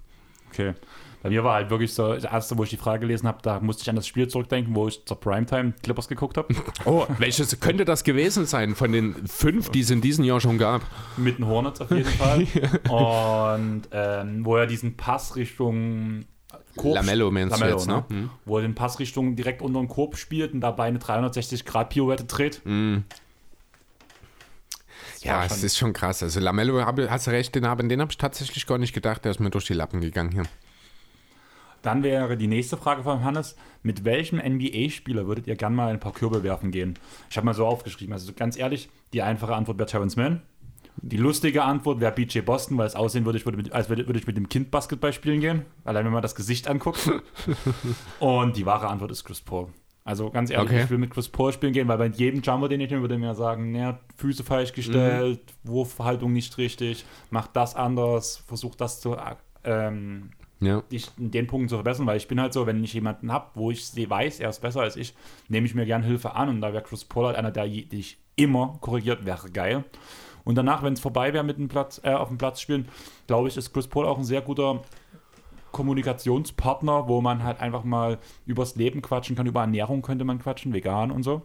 Okay. 0.50 0.74
Bei 1.22 1.28
mir 1.28 1.44
war 1.44 1.54
halt 1.54 1.70
wirklich 1.70 1.94
so, 1.94 2.14
das 2.14 2.24
erste, 2.24 2.58
wo 2.58 2.64
ich 2.64 2.70
die 2.70 2.76
Frage 2.76 3.00
gelesen 3.00 3.28
habe, 3.28 3.38
da 3.42 3.60
musste 3.60 3.82
ich 3.82 3.90
an 3.90 3.94
das 3.94 4.08
Spiel 4.08 4.26
zurückdenken, 4.26 4.74
wo 4.74 4.88
ich 4.88 5.04
zur 5.04 5.20
Primetime 5.20 5.72
Clippers 5.82 6.08
geguckt 6.08 6.36
habe. 6.36 6.52
Oh, 6.84 7.06
welches 7.18 7.60
könnte 7.60 7.84
das 7.84 8.02
gewesen 8.02 8.44
sein 8.44 8.74
von 8.74 8.90
den 8.90 9.26
fünf, 9.28 9.70
die 9.70 9.80
es 9.80 9.90
in 9.90 10.00
diesem 10.00 10.24
Jahr 10.24 10.40
schon 10.40 10.58
gab? 10.58 10.82
mit 11.16 11.38
den 11.38 11.46
Hornets 11.46 11.80
auf 11.80 11.90
jeden 11.90 12.10
Fall. 12.10 12.40
Und 12.88 13.82
ähm, 13.92 14.44
wo 14.44 14.56
er 14.56 14.66
diesen 14.66 14.96
Pass 14.96 15.36
Richtung 15.36 16.24
Korb, 16.76 16.96
Lamello 16.96 17.30
meinst 17.30 17.54
du 17.54 17.60
Lamello, 17.60 17.78
jetzt, 17.78 17.86
ne? 17.86 18.04
Hm. 18.08 18.30
Wo 18.44 18.56
er 18.56 18.62
den 18.62 18.74
Pass 18.74 18.98
Richtung 18.98 19.36
direkt 19.36 19.62
unter 19.62 19.78
den 19.78 19.88
Korb 19.88 20.16
spielt 20.16 20.54
und 20.54 20.60
dabei 20.60 20.84
eine 20.84 20.98
360 20.98 21.64
Grad 21.64 21.90
Pirouette 21.90 22.24
dreht. 22.24 22.62
Hm. 22.64 23.04
Das 25.14 25.24
Ja, 25.24 25.44
es 25.44 25.62
ist 25.62 25.78
schon 25.78 25.92
krass. 25.92 26.22
Also 26.22 26.40
Lamello, 26.40 26.84
hast 26.84 27.26
du 27.26 27.30
recht, 27.30 27.54
den 27.54 27.66
habe 27.66 27.86
den 27.86 28.00
hab 28.00 28.10
ich 28.10 28.18
tatsächlich 28.18 28.66
gar 28.66 28.78
nicht 28.78 28.92
gedacht, 28.92 29.24
der 29.24 29.30
ist 29.30 29.40
mir 29.40 29.50
durch 29.50 29.66
die 29.66 29.74
Lappen 29.74 30.00
gegangen 30.00 30.32
hier. 30.32 30.44
Dann 31.82 32.02
wäre 32.02 32.36
die 32.36 32.46
nächste 32.46 32.76
Frage 32.76 33.02
von 33.02 33.22
Hannes: 33.24 33.56
Mit 33.82 34.04
welchem 34.04 34.38
NBA-Spieler 34.38 35.26
würdet 35.26 35.46
ihr 35.46 35.56
gern 35.56 35.74
mal 35.74 35.88
ein 35.92 36.00
paar 36.00 36.12
Kürbel 36.12 36.42
werfen 36.42 36.70
gehen? 36.70 36.98
Ich 37.30 37.36
habe 37.36 37.44
mal 37.44 37.54
so 37.54 37.66
aufgeschrieben. 37.66 38.12
Also 38.12 38.32
ganz 38.32 38.56
ehrlich, 38.56 38.88
die 39.12 39.22
einfache 39.22 39.54
Antwort 39.54 39.78
wäre 39.78 39.88
Terrence 39.88 40.16
Mann. 40.16 40.42
Die 40.96 41.16
lustige 41.16 41.64
Antwort 41.64 42.00
wäre 42.00 42.12
BJ 42.12 42.40
Boston, 42.40 42.76
weil 42.76 42.86
es 42.86 42.94
aussehen 42.94 43.24
würde, 43.24 43.38
ich 43.38 43.46
würde 43.46 43.56
mit, 43.56 43.72
als 43.72 43.88
würde, 43.88 44.06
würde 44.06 44.18
ich 44.18 44.26
mit 44.26 44.36
dem 44.36 44.48
Kind 44.48 44.70
Basketball 44.70 45.12
spielen 45.12 45.40
gehen. 45.40 45.64
Allein 45.84 46.04
wenn 46.04 46.12
man 46.12 46.22
das 46.22 46.34
Gesicht 46.34 46.68
anguckt. 46.68 47.10
Und 48.20 48.56
die 48.56 48.66
wahre 48.66 48.88
Antwort 48.88 49.10
ist 49.10 49.24
Chris 49.24 49.40
Paul. 49.40 49.68
Also 50.04 50.30
ganz 50.30 50.50
ehrlich, 50.50 50.70
Okay. 50.70 50.82
ich 50.84 50.90
will 50.90 50.98
mit 50.98 51.10
Chris 51.10 51.28
Paul 51.28 51.52
spielen 51.52 51.72
gehen, 51.72 51.86
weil 51.88 51.98
bei 51.98 52.06
jedem 52.06 52.42
Jumper, 52.42 52.68
den 52.68 52.80
ich 52.80 52.90
nehme, 52.90 53.02
würde 53.02 53.18
mir 53.18 53.34
sagen, 53.34 53.70
naja, 53.72 54.00
Füße 54.16 54.42
falsch 54.42 54.72
gestellt, 54.72 55.40
Wurfverhaltung 55.62 56.32
nicht 56.32 56.58
richtig, 56.58 57.04
mach 57.30 57.46
das 57.46 57.76
anders, 57.76 58.42
versuch 58.46 58.74
das 58.74 59.00
zu 59.00 59.16
ähm, 59.64 60.30
Ja. 60.62 60.80
dich 60.82 61.08
in 61.18 61.30
den 61.30 61.46
Punkten 61.46 61.68
zu 61.68 61.74
verbessern, 61.74 62.06
weil 62.06 62.16
ich 62.16 62.28
bin 62.28 62.40
halt 62.40 62.52
so, 62.52 62.66
wenn 62.66 62.82
ich 62.82 62.94
jemanden 62.94 63.32
habe, 63.32 63.48
wo 63.54 63.70
ich 63.70 63.86
sie 63.86 64.08
weiß, 64.08 64.40
er 64.40 64.50
ist 64.50 64.62
besser 64.62 64.80
als 64.80 64.96
ich, 64.96 65.14
nehme 65.48 65.66
ich 65.66 65.74
mir 65.74 65.84
gern 65.86 66.02
Hilfe 66.02 66.36
an 66.36 66.48
und 66.48 66.60
da 66.60 66.72
wäre 66.72 66.82
Chris 66.82 67.04
Paul 67.04 67.26
halt 67.26 67.36
einer, 67.36 67.50
der 67.50 67.66
dich 67.66 68.18
immer 68.36 68.78
korrigiert, 68.80 69.26
wäre 69.26 69.50
geil. 69.50 69.84
Und 70.44 70.56
danach, 70.56 70.82
wenn 70.82 70.92
es 70.92 71.00
vorbei 71.00 71.32
wäre 71.32 71.44
mit 71.44 71.58
dem 71.58 71.68
Platz, 71.68 72.00
äh, 72.04 72.12
auf 72.12 72.28
dem 72.28 72.38
Platz 72.38 72.60
spielen, 72.60 72.88
glaube 73.26 73.48
ich, 73.48 73.56
ist 73.56 73.72
Chris 73.72 73.86
Paul 73.86 74.06
auch 74.06 74.18
ein 74.18 74.24
sehr 74.24 74.40
guter 74.40 74.82
Kommunikationspartner, 75.72 77.08
wo 77.08 77.20
man 77.20 77.42
halt 77.42 77.60
einfach 77.60 77.84
mal 77.84 78.18
übers 78.46 78.76
Leben 78.76 79.02
quatschen 79.02 79.36
kann, 79.36 79.46
über 79.46 79.60
Ernährung 79.62 80.02
könnte 80.02 80.24
man 80.24 80.38
quatschen, 80.38 80.72
vegan 80.72 81.10
und 81.10 81.22
so. 81.22 81.42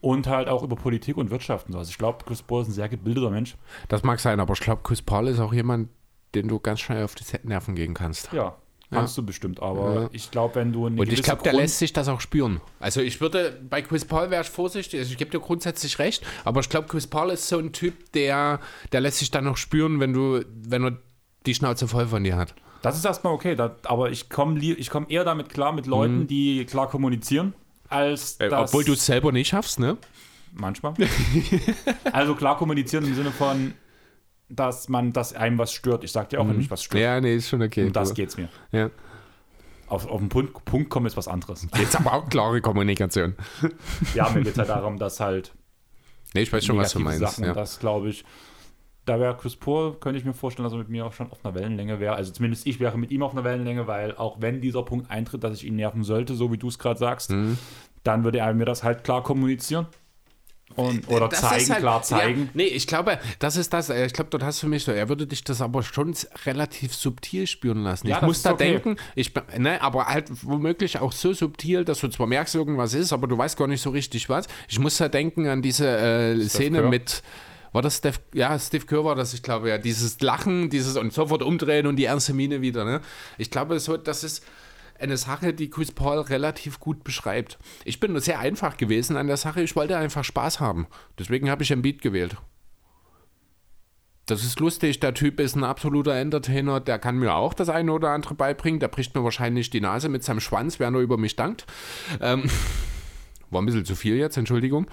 Und 0.00 0.26
halt 0.26 0.48
auch 0.48 0.62
über 0.62 0.74
Politik 0.76 1.16
und 1.16 1.30
Wirtschaft 1.30 1.66
und 1.66 1.72
so. 1.72 1.78
Also 1.78 1.90
ich 1.90 1.98
glaube, 1.98 2.24
Chris 2.24 2.42
Paul 2.42 2.62
ist 2.62 2.68
ein 2.68 2.72
sehr 2.72 2.88
gebildeter 2.88 3.30
Mensch. 3.30 3.56
Das 3.88 4.02
mag 4.02 4.18
sein, 4.18 4.40
aber 4.40 4.52
ich 4.54 4.60
glaube, 4.60 4.82
Chris 4.82 5.00
Paul 5.00 5.28
ist 5.28 5.38
auch 5.38 5.52
jemand, 5.52 5.88
den 6.34 6.48
du 6.48 6.58
ganz 6.58 6.80
schnell 6.80 7.04
auf 7.04 7.14
die 7.14 7.24
Nerven 7.44 7.74
gehen 7.74 7.94
kannst. 7.94 8.32
Ja, 8.32 8.56
kannst 8.90 9.16
du 9.16 9.22
bestimmt, 9.24 9.60
aber 9.62 10.02
Ja. 10.02 10.08
ich 10.12 10.30
glaube, 10.30 10.56
wenn 10.56 10.72
du 10.72 10.86
eine 10.86 11.00
Und 11.00 11.12
ich 11.12 11.22
glaube, 11.22 11.42
der 11.42 11.52
lässt 11.52 11.78
sich 11.78 11.92
das 11.92 12.08
auch 12.08 12.20
spüren. 12.20 12.60
Also 12.80 13.00
ich 13.00 13.20
würde, 13.20 13.58
bei 13.68 13.82
Chris 13.82 14.04
Paul 14.04 14.30
wäre 14.30 14.42
ich 14.42 14.48
vorsichtig, 14.48 15.00
also 15.00 15.10
ich 15.12 15.18
gebe 15.18 15.30
dir 15.30 15.40
grundsätzlich 15.40 15.98
recht, 15.98 16.24
aber 16.44 16.60
ich 16.60 16.68
glaube, 16.68 16.88
Chris 16.88 17.06
Paul 17.06 17.30
ist 17.30 17.48
so 17.48 17.58
ein 17.58 17.72
Typ, 17.72 18.12
der, 18.12 18.60
der 18.92 19.00
lässt 19.00 19.18
sich 19.18 19.30
dann 19.30 19.44
noch 19.44 19.56
spüren, 19.56 20.00
wenn 20.00 20.12
du, 20.12 20.44
wenn 20.66 20.84
er 20.84 20.98
die 21.46 21.54
Schnauze 21.54 21.88
voll 21.88 22.06
von 22.06 22.22
dir 22.24 22.36
hat. 22.36 22.54
Das 22.82 22.96
ist 22.96 23.04
erstmal 23.04 23.32
okay, 23.32 23.54
da, 23.54 23.76
aber 23.84 24.10
ich 24.10 24.28
komme 24.28 24.58
ich 24.60 24.90
komm 24.90 25.06
eher 25.08 25.24
damit 25.24 25.48
klar 25.48 25.72
mit 25.72 25.86
Leuten, 25.86 26.26
die 26.26 26.64
klar 26.66 26.88
kommunizieren, 26.88 27.54
als 27.88 28.36
Äh, 28.40 28.48
dass, 28.48 28.70
obwohl 28.70 28.84
du 28.84 28.92
es 28.94 29.06
selber 29.06 29.32
nicht 29.32 29.48
schaffst, 29.48 29.78
ne? 29.78 29.96
manchmal. 30.54 30.94
also 32.12 32.34
klar 32.34 32.56
kommunizieren 32.58 33.04
im 33.06 33.14
Sinne 33.14 33.30
von, 33.30 33.74
dass 34.54 34.88
man, 34.88 35.12
dass 35.12 35.32
einem 35.34 35.58
was 35.58 35.72
stört. 35.72 36.04
Ich 36.04 36.12
sag 36.12 36.28
dir 36.28 36.40
auch, 36.40 36.48
wenn 36.48 36.56
mich 36.58 36.70
was 36.70 36.82
stört. 36.82 37.02
Ja, 37.02 37.20
nee, 37.20 37.34
ist 37.36 37.48
schon 37.48 37.62
okay. 37.62 37.84
Um 37.86 37.92
das 37.92 38.14
geht's 38.14 38.36
mir. 38.36 38.48
Ja. 38.70 38.90
Auf, 39.86 40.06
auf 40.06 40.20
den 40.20 40.28
Punkt, 40.28 40.64
Punkt 40.64 40.88
kommen 40.90 41.06
ist 41.06 41.16
was 41.16 41.28
anderes. 41.28 41.66
Jetzt 41.78 41.96
aber 41.96 42.12
auch 42.14 42.28
klare 42.28 42.60
Kommunikation. 42.60 43.34
ja, 44.14 44.28
mir 44.30 44.42
geht 44.42 44.56
halt 44.58 44.68
darum, 44.68 44.98
dass 44.98 45.20
halt 45.20 45.52
Nee, 46.34 46.42
ich 46.42 46.52
weiß 46.52 46.64
schon, 46.64 46.78
was 46.78 46.92
du 46.92 46.98
meinst. 47.00 47.20
Sachen, 47.20 47.44
Ja. 47.44 47.52
das 47.52 47.78
glaube 47.78 48.08
ich, 48.08 48.24
da 49.04 49.20
wäre 49.20 49.36
Chris 49.36 49.54
Paul, 49.56 49.94
könnte 49.98 50.18
ich 50.18 50.24
mir 50.24 50.32
vorstellen, 50.32 50.64
dass 50.64 50.72
er 50.72 50.78
mit 50.78 50.88
mir 50.88 51.04
auch 51.04 51.12
schon 51.12 51.30
auf 51.30 51.44
einer 51.44 51.54
Wellenlänge 51.54 52.00
wäre. 52.00 52.14
Also 52.14 52.32
zumindest 52.32 52.66
ich 52.66 52.80
wäre 52.80 52.96
mit 52.96 53.10
ihm 53.10 53.22
auf 53.22 53.32
einer 53.32 53.44
Wellenlänge, 53.44 53.86
weil 53.86 54.16
auch 54.16 54.40
wenn 54.40 54.60
dieser 54.62 54.82
Punkt 54.82 55.10
eintritt, 55.10 55.44
dass 55.44 55.54
ich 55.56 55.66
ihn 55.66 55.76
nerven 55.76 56.04
sollte, 56.04 56.34
so 56.34 56.50
wie 56.52 56.56
du 56.56 56.68
es 56.68 56.78
gerade 56.78 56.98
sagst, 56.98 57.30
Mhm. 57.30 57.58
dann 58.02 58.24
würde 58.24 58.38
er 58.38 58.54
mir 58.54 58.64
das 58.64 58.82
halt 58.82 59.04
klar 59.04 59.22
kommunizieren. 59.22 59.86
Und, 60.76 61.08
oder 61.08 61.28
Das 61.28 61.40
zeigen, 61.40 61.68
halt- 61.70 61.78
klar 61.80 62.02
zeigen. 62.02 62.42
Ja, 62.44 62.50
nee, 62.54 62.64
ich 62.64 62.86
glaube, 62.86 63.18
das 63.38 63.56
ist 63.56 63.72
das. 63.72 63.90
äh, 63.90 64.06
Ich 64.06 64.12
glaube, 64.12 64.30
dort 64.30 64.42
hast 64.42 64.62
du 64.62 64.66
mich 64.68 64.84
so. 64.84 64.92
Er 64.92 65.08
würde 65.08 65.26
dich 65.26 65.44
das 65.44 65.60
aber 65.60 65.82
schon 65.82 66.14
relativ 66.46 66.94
subtil 66.94 67.46
spüren 67.46 67.82
lassen. 67.82 68.08
Ja, 68.08 68.16
ich 68.16 68.22
muss 68.22 68.42
da 68.42 68.52
okay. 68.52 68.72
denken, 68.72 68.96
ich, 69.14 69.32
ne, 69.58 69.80
aber 69.82 70.06
halt 70.06 70.28
womöglich 70.42 70.98
auch 71.00 71.12
so 71.12 71.32
subtil, 71.32 71.84
dass 71.84 72.00
du 72.00 72.08
zwar 72.08 72.26
merkst, 72.26 72.54
irgendwas 72.54 72.94
ist, 72.94 73.12
aber 73.12 73.26
du 73.26 73.36
weißt 73.38 73.56
gar 73.56 73.68
nicht 73.68 73.82
so 73.82 73.90
richtig 73.90 74.28
was. 74.28 74.46
Ich 74.68 74.78
muss 74.78 74.96
da 74.96 75.08
denken 75.08 75.46
an 75.48 75.62
diese 75.62 75.86
äh, 75.88 76.40
Szene 76.48 76.80
Kerr? 76.80 76.88
mit. 76.90 77.22
War 77.74 77.80
das 77.80 77.96
Steph, 77.96 78.20
ja, 78.34 78.58
Steve 78.58 78.84
Kerr 78.84 79.02
war 79.02 79.14
das, 79.14 79.32
ich 79.32 79.42
glaube, 79.42 79.70
ja, 79.70 79.78
dieses 79.78 80.20
Lachen, 80.20 80.68
dieses 80.68 80.98
und 80.98 81.10
sofort 81.12 81.42
umdrehen 81.42 81.86
und 81.86 81.96
die 81.96 82.04
ernste 82.04 82.34
Miene 82.34 82.60
wieder, 82.60 82.84
ne? 82.84 83.00
Ich 83.38 83.50
glaube, 83.50 83.80
so, 83.80 83.96
das 83.96 84.24
ist 84.24 84.44
eine 85.02 85.16
Sache, 85.16 85.52
die 85.52 85.70
Chris 85.70 85.92
Paul 85.92 86.20
relativ 86.20 86.80
gut 86.80 87.04
beschreibt. 87.04 87.58
Ich 87.84 88.00
bin 88.00 88.12
nur 88.12 88.20
sehr 88.20 88.38
einfach 88.38 88.76
gewesen 88.76 89.16
an 89.16 89.26
der 89.26 89.36
Sache, 89.36 89.62
ich 89.62 89.76
wollte 89.76 89.96
einfach 89.96 90.24
Spaß 90.24 90.60
haben. 90.60 90.86
Deswegen 91.18 91.50
habe 91.50 91.62
ich 91.62 91.70
Embiid 91.70 92.02
gewählt. 92.02 92.36
Das 94.26 94.44
ist 94.44 94.60
lustig, 94.60 95.00
der 95.00 95.14
Typ 95.14 95.40
ist 95.40 95.56
ein 95.56 95.64
absoluter 95.64 96.14
Entertainer, 96.14 96.78
der 96.78 96.98
kann 96.98 97.18
mir 97.18 97.34
auch 97.34 97.54
das 97.54 97.68
eine 97.68 97.92
oder 97.92 98.10
andere 98.10 98.34
beibringen, 98.34 98.78
der 98.78 98.88
bricht 98.88 99.14
mir 99.14 99.24
wahrscheinlich 99.24 99.70
die 99.70 99.80
Nase 99.80 100.08
mit 100.08 100.22
seinem 100.22 100.40
Schwanz, 100.40 100.78
während 100.78 100.96
er 100.96 101.02
über 101.02 101.18
mich 101.18 101.34
dankt. 101.34 101.66
Ähm, 102.20 102.44
war 103.50 103.60
ein 103.60 103.66
bisschen 103.66 103.84
zu 103.84 103.96
viel 103.96 104.16
jetzt, 104.16 104.36
Entschuldigung. 104.36 104.86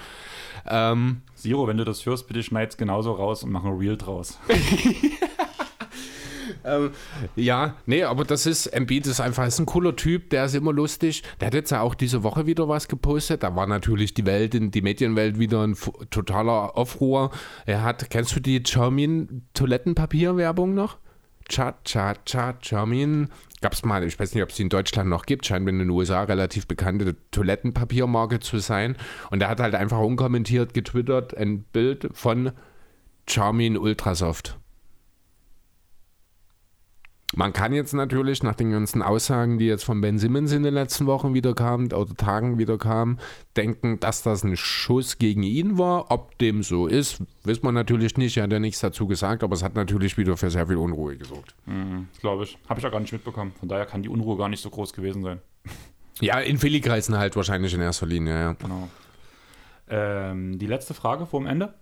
Ähm, 0.67 1.21
Siro, 1.35 1.67
wenn 1.67 1.77
du 1.77 1.85
das 1.85 2.05
hörst, 2.05 2.27
bitte 2.27 2.41
schneid's 2.43 2.75
genauso 2.75 3.13
raus 3.13 3.43
und 3.43 3.51
mach 3.51 3.63
ein 3.63 3.77
Reel 3.77 3.97
draus. 3.97 4.39
Ja, 7.35 7.75
nee, 7.85 8.03
aber 8.03 8.25
das 8.25 8.45
ist, 8.45 8.67
Embiid 8.67 9.07
ist 9.07 9.19
einfach 9.19 9.47
ist 9.47 9.59
ein 9.59 9.65
cooler 9.65 9.95
Typ, 9.95 10.29
der 10.29 10.45
ist 10.45 10.55
immer 10.55 10.73
lustig. 10.73 11.23
Der 11.39 11.47
hat 11.47 11.53
jetzt 11.53 11.71
ja 11.71 11.81
auch 11.81 11.95
diese 11.95 12.23
Woche 12.23 12.45
wieder 12.45 12.67
was 12.67 12.87
gepostet. 12.87 13.43
Da 13.43 13.55
war 13.55 13.67
natürlich 13.67 14.13
die 14.13 14.25
Welt, 14.25 14.55
in, 14.55 14.71
die 14.71 14.81
Medienwelt 14.81 15.39
wieder 15.39 15.65
ein 15.65 15.77
totaler 16.09 16.77
Aufruhr. 16.77 17.31
Er 17.65 17.83
hat, 17.83 18.09
kennst 18.09 18.35
du 18.35 18.39
die 18.39 18.61
Charmin 18.65 19.47
Toilettenpapierwerbung 19.53 20.73
noch? 20.73 20.97
Cha, 21.49 21.75
cha, 21.83 22.13
cha, 22.25 22.53
Charmin. 22.61 23.29
Gab 23.61 23.73
es 23.73 23.83
mal, 23.83 24.03
ich 24.03 24.19
weiß 24.19 24.35
nicht, 24.35 24.43
ob 24.43 24.49
es 24.49 24.55
die 24.55 24.61
in 24.61 24.69
Deutschland 24.69 25.09
noch 25.09 25.25
gibt, 25.25 25.45
scheint 25.45 25.67
in 25.67 25.79
den 25.79 25.89
USA 25.89 26.23
relativ 26.23 26.67
bekannte 26.67 27.15
Toilettenpapiermarke 27.31 28.39
zu 28.39 28.59
sein. 28.59 28.95
Und 29.31 29.41
er 29.41 29.49
hat 29.49 29.59
halt 29.59 29.75
einfach 29.75 29.99
unkommentiert 29.99 30.73
getwittert 30.73 31.35
ein 31.35 31.63
Bild 31.63 32.09
von 32.13 32.51
Charmin 33.27 33.77
Ultrasoft. 33.77 34.58
Man 37.35 37.53
kann 37.53 37.73
jetzt 37.73 37.93
natürlich 37.93 38.41
nach 38.41 38.55
den 38.55 38.71
ganzen 38.71 39.03
Aussagen, 39.03 39.59
die 39.59 39.67
jetzt 39.67 39.85
von 39.85 40.01
Ben 40.01 40.17
Simmons 40.17 40.51
in 40.51 40.63
den 40.63 40.73
letzten 40.73 41.05
Wochen 41.05 41.35
wieder 41.35 41.53
kamen 41.53 41.93
oder 41.93 42.15
Tagen 42.15 42.57
wieder 42.57 42.79
kamen, 42.79 43.19
denken, 43.55 43.99
dass 43.99 44.23
das 44.23 44.43
ein 44.43 44.57
Schuss 44.57 45.19
gegen 45.19 45.43
ihn 45.43 45.77
war. 45.77 46.09
Ob 46.09 46.37
dem 46.39 46.63
so 46.63 46.87
ist, 46.87 47.21
weiß 47.43 47.61
man 47.61 47.75
natürlich 47.75 48.17
nicht. 48.17 48.35
Er 48.37 48.43
hat 48.43 48.51
ja 48.51 48.59
nichts 48.59 48.79
dazu 48.79 49.05
gesagt, 49.05 49.43
aber 49.43 49.53
es 49.53 49.61
hat 49.61 49.75
natürlich 49.75 50.17
wieder 50.17 50.37
für 50.37 50.49
sehr 50.49 50.65
viel 50.65 50.77
Unruhe 50.77 51.17
gesorgt. 51.17 51.53
Glaube 52.19 52.45
ich. 52.45 52.57
Habe 52.67 52.79
ich 52.79 52.85
auch 52.87 52.91
gar 52.91 52.99
nicht 52.99 53.13
mitbekommen. 53.13 53.53
Von 53.59 53.69
daher 53.69 53.85
kann 53.85 54.01
die 54.01 54.09
Unruhe 54.09 54.35
gar 54.35 54.49
nicht 54.49 54.63
so 54.63 54.71
groß 54.71 54.93
gewesen 54.93 55.21
sein. 55.21 55.39
Ja, 56.21 56.39
in 56.39 56.57
Philly-Kreisen 56.57 57.15
halt 57.17 57.35
wahrscheinlich 57.35 57.73
in 57.75 57.81
erster 57.81 58.07
Linie, 58.07 58.33
ja. 58.33 58.53
Genau. 58.53 58.89
Ähm, 59.87 60.57
die 60.57 60.67
letzte 60.67 60.95
Frage 60.95 61.27
vor 61.27 61.39
dem 61.41 61.47
Ende. 61.47 61.75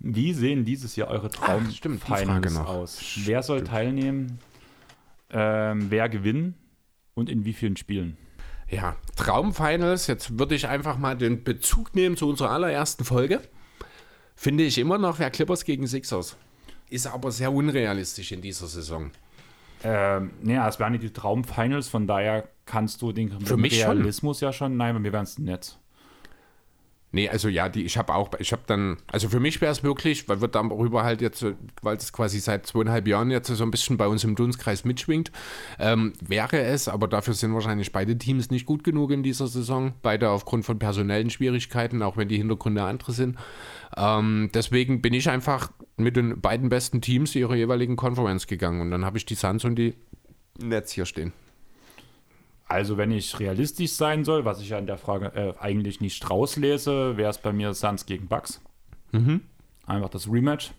Wie 0.00 0.34
sehen 0.34 0.64
dieses 0.64 0.96
Jahr 0.96 1.08
eure 1.08 1.30
stimmt, 1.72 2.02
Traumfinals 2.02 2.56
aus? 2.58 3.00
Wer 3.24 3.42
soll 3.42 3.62
teilnehmen? 3.64 4.38
Ähm, 5.34 5.90
wer 5.90 6.08
gewinnen? 6.08 6.54
Und 7.14 7.28
in 7.28 7.44
wie 7.44 7.52
vielen 7.52 7.76
Spielen? 7.76 8.16
Ja, 8.68 8.96
Traumfinals, 9.16 10.06
jetzt 10.06 10.38
würde 10.38 10.54
ich 10.54 10.68
einfach 10.68 10.96
mal 10.96 11.16
den 11.16 11.44
Bezug 11.44 11.94
nehmen 11.94 12.16
zu 12.16 12.28
unserer 12.28 12.50
allerersten 12.50 13.04
Folge. 13.04 13.40
Finde 14.34 14.64
ich 14.64 14.78
immer 14.78 14.98
noch, 14.98 15.18
wer 15.18 15.30
Clippers 15.30 15.64
gegen 15.64 15.86
Sixers. 15.86 16.36
Ist 16.90 17.06
aber 17.06 17.30
sehr 17.30 17.52
unrealistisch 17.52 18.32
in 18.32 18.40
dieser 18.40 18.66
Saison. 18.66 19.10
Ähm, 19.84 20.30
naja, 20.42 20.68
es 20.68 20.78
wären 20.80 20.98
die 20.98 21.12
Traumfinals, 21.12 21.88
von 21.88 22.06
daher 22.06 22.48
kannst 22.64 23.02
du 23.02 23.12
den 23.12 23.30
Für 23.40 23.56
mich 23.56 23.80
schon. 23.80 23.98
Realismus 23.98 24.40
ja 24.40 24.52
schon. 24.52 24.76
Nein, 24.76 24.94
bei 24.94 25.00
mir 25.00 25.12
wären 25.12 25.24
es 25.24 25.38
Netz. 25.38 25.78
Nee, 27.14 27.28
also 27.28 27.48
ja, 27.48 27.68
die, 27.68 27.84
ich 27.84 27.96
habe 27.96 28.12
auch, 28.12 28.30
ich 28.40 28.50
habe 28.50 28.62
dann, 28.66 28.96
also 29.06 29.28
für 29.28 29.38
mich 29.38 29.60
wäre 29.60 29.70
es 29.70 29.84
möglich, 29.84 30.28
weil 30.28 30.40
wir 30.40 30.48
darüber 30.48 31.04
halt 31.04 31.20
jetzt, 31.20 31.46
weil 31.80 31.96
es 31.96 32.12
quasi 32.12 32.40
seit 32.40 32.66
zweieinhalb 32.66 33.06
Jahren 33.06 33.30
jetzt 33.30 33.46
so 33.46 33.62
ein 33.62 33.70
bisschen 33.70 33.96
bei 33.96 34.08
uns 34.08 34.24
im 34.24 34.34
Dunstkreis 34.34 34.84
mitschwingt, 34.84 35.30
ähm, 35.78 36.14
wäre 36.20 36.60
es, 36.62 36.88
aber 36.88 37.06
dafür 37.06 37.34
sind 37.34 37.54
wahrscheinlich 37.54 37.92
beide 37.92 38.18
Teams 38.18 38.50
nicht 38.50 38.66
gut 38.66 38.82
genug 38.82 39.12
in 39.12 39.22
dieser 39.22 39.46
Saison, 39.46 39.92
beide 40.02 40.30
aufgrund 40.30 40.64
von 40.64 40.80
personellen 40.80 41.30
Schwierigkeiten, 41.30 42.02
auch 42.02 42.16
wenn 42.16 42.26
die 42.26 42.36
Hintergründe 42.36 42.82
andere 42.82 43.12
sind. 43.12 43.38
Ähm, 43.96 44.50
deswegen 44.52 45.00
bin 45.00 45.14
ich 45.14 45.30
einfach 45.30 45.70
mit 45.96 46.16
den 46.16 46.40
beiden 46.40 46.68
besten 46.68 47.00
Teams 47.00 47.36
ihrer 47.36 47.54
jeweiligen 47.54 47.94
Conference 47.94 48.48
gegangen 48.48 48.80
und 48.80 48.90
dann 48.90 49.04
habe 49.04 49.18
ich 49.18 49.24
die 49.24 49.36
Suns 49.36 49.64
und 49.64 49.76
die 49.76 49.94
Nets 50.58 50.90
hier 50.90 51.06
stehen. 51.06 51.32
Also, 52.66 52.96
wenn 52.96 53.10
ich 53.10 53.38
realistisch 53.38 53.92
sein 53.92 54.24
soll, 54.24 54.44
was 54.44 54.60
ich 54.60 54.70
ja 54.70 54.78
in 54.78 54.86
der 54.86 54.98
Frage 54.98 55.26
äh, 55.34 55.54
eigentlich 55.60 56.00
nicht 56.00 56.28
rauslese, 56.30 57.16
wäre 57.16 57.30
es 57.30 57.38
bei 57.38 57.52
mir 57.52 57.74
Suns 57.74 58.06
gegen 58.06 58.26
Bucks. 58.26 58.60
Einfach 59.86 60.08
das 60.08 60.30
Rematch. 60.30 60.72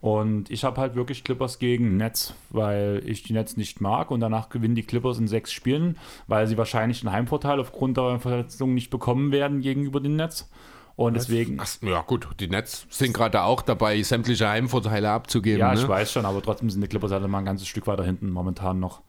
Und 0.00 0.50
ich 0.50 0.64
habe 0.64 0.80
halt 0.80 0.94
wirklich 0.94 1.24
Clippers 1.24 1.58
gegen 1.58 1.98
Nets, 1.98 2.34
weil 2.48 3.02
ich 3.04 3.22
die 3.22 3.34
Nets 3.34 3.58
nicht 3.58 3.82
mag 3.82 4.10
und 4.10 4.20
danach 4.20 4.48
gewinnen 4.48 4.74
die 4.74 4.82
Clippers 4.82 5.18
in 5.18 5.28
sechs 5.28 5.52
Spielen, 5.52 5.98
weil 6.26 6.46
sie 6.46 6.56
wahrscheinlich 6.56 7.02
einen 7.02 7.12
Heimvorteil 7.12 7.60
aufgrund 7.60 7.98
der 7.98 8.18
Verletzungen 8.18 8.74
nicht 8.74 8.88
bekommen 8.88 9.30
werden 9.30 9.60
gegenüber 9.60 10.00
den 10.00 10.16
Nets. 10.16 10.48
Und 10.96 11.14
deswegen, 11.14 11.58
Ach, 11.60 11.68
ja 11.82 12.00
gut, 12.02 12.28
die 12.40 12.48
Nets 12.48 12.86
sind 12.90 13.12
gerade 13.12 13.42
auch 13.42 13.62
dabei, 13.62 14.02
sämtliche 14.02 14.48
Heimvorteile 14.48 15.10
abzugeben. 15.10 15.60
ja, 15.60 15.74
ne? 15.74 15.80
ich 15.80 15.88
weiß 15.88 16.12
schon, 16.12 16.24
aber 16.24 16.42
trotzdem 16.42 16.70
sind 16.70 16.80
die 16.80 16.88
Clippers 16.88 17.10
halt 17.10 17.24
immer 17.24 17.38
ein 17.38 17.44
ganzes 17.44 17.68
Stück 17.68 17.86
weiter 17.86 18.04
hinten 18.04 18.30
momentan 18.30 18.80
noch. 18.80 19.02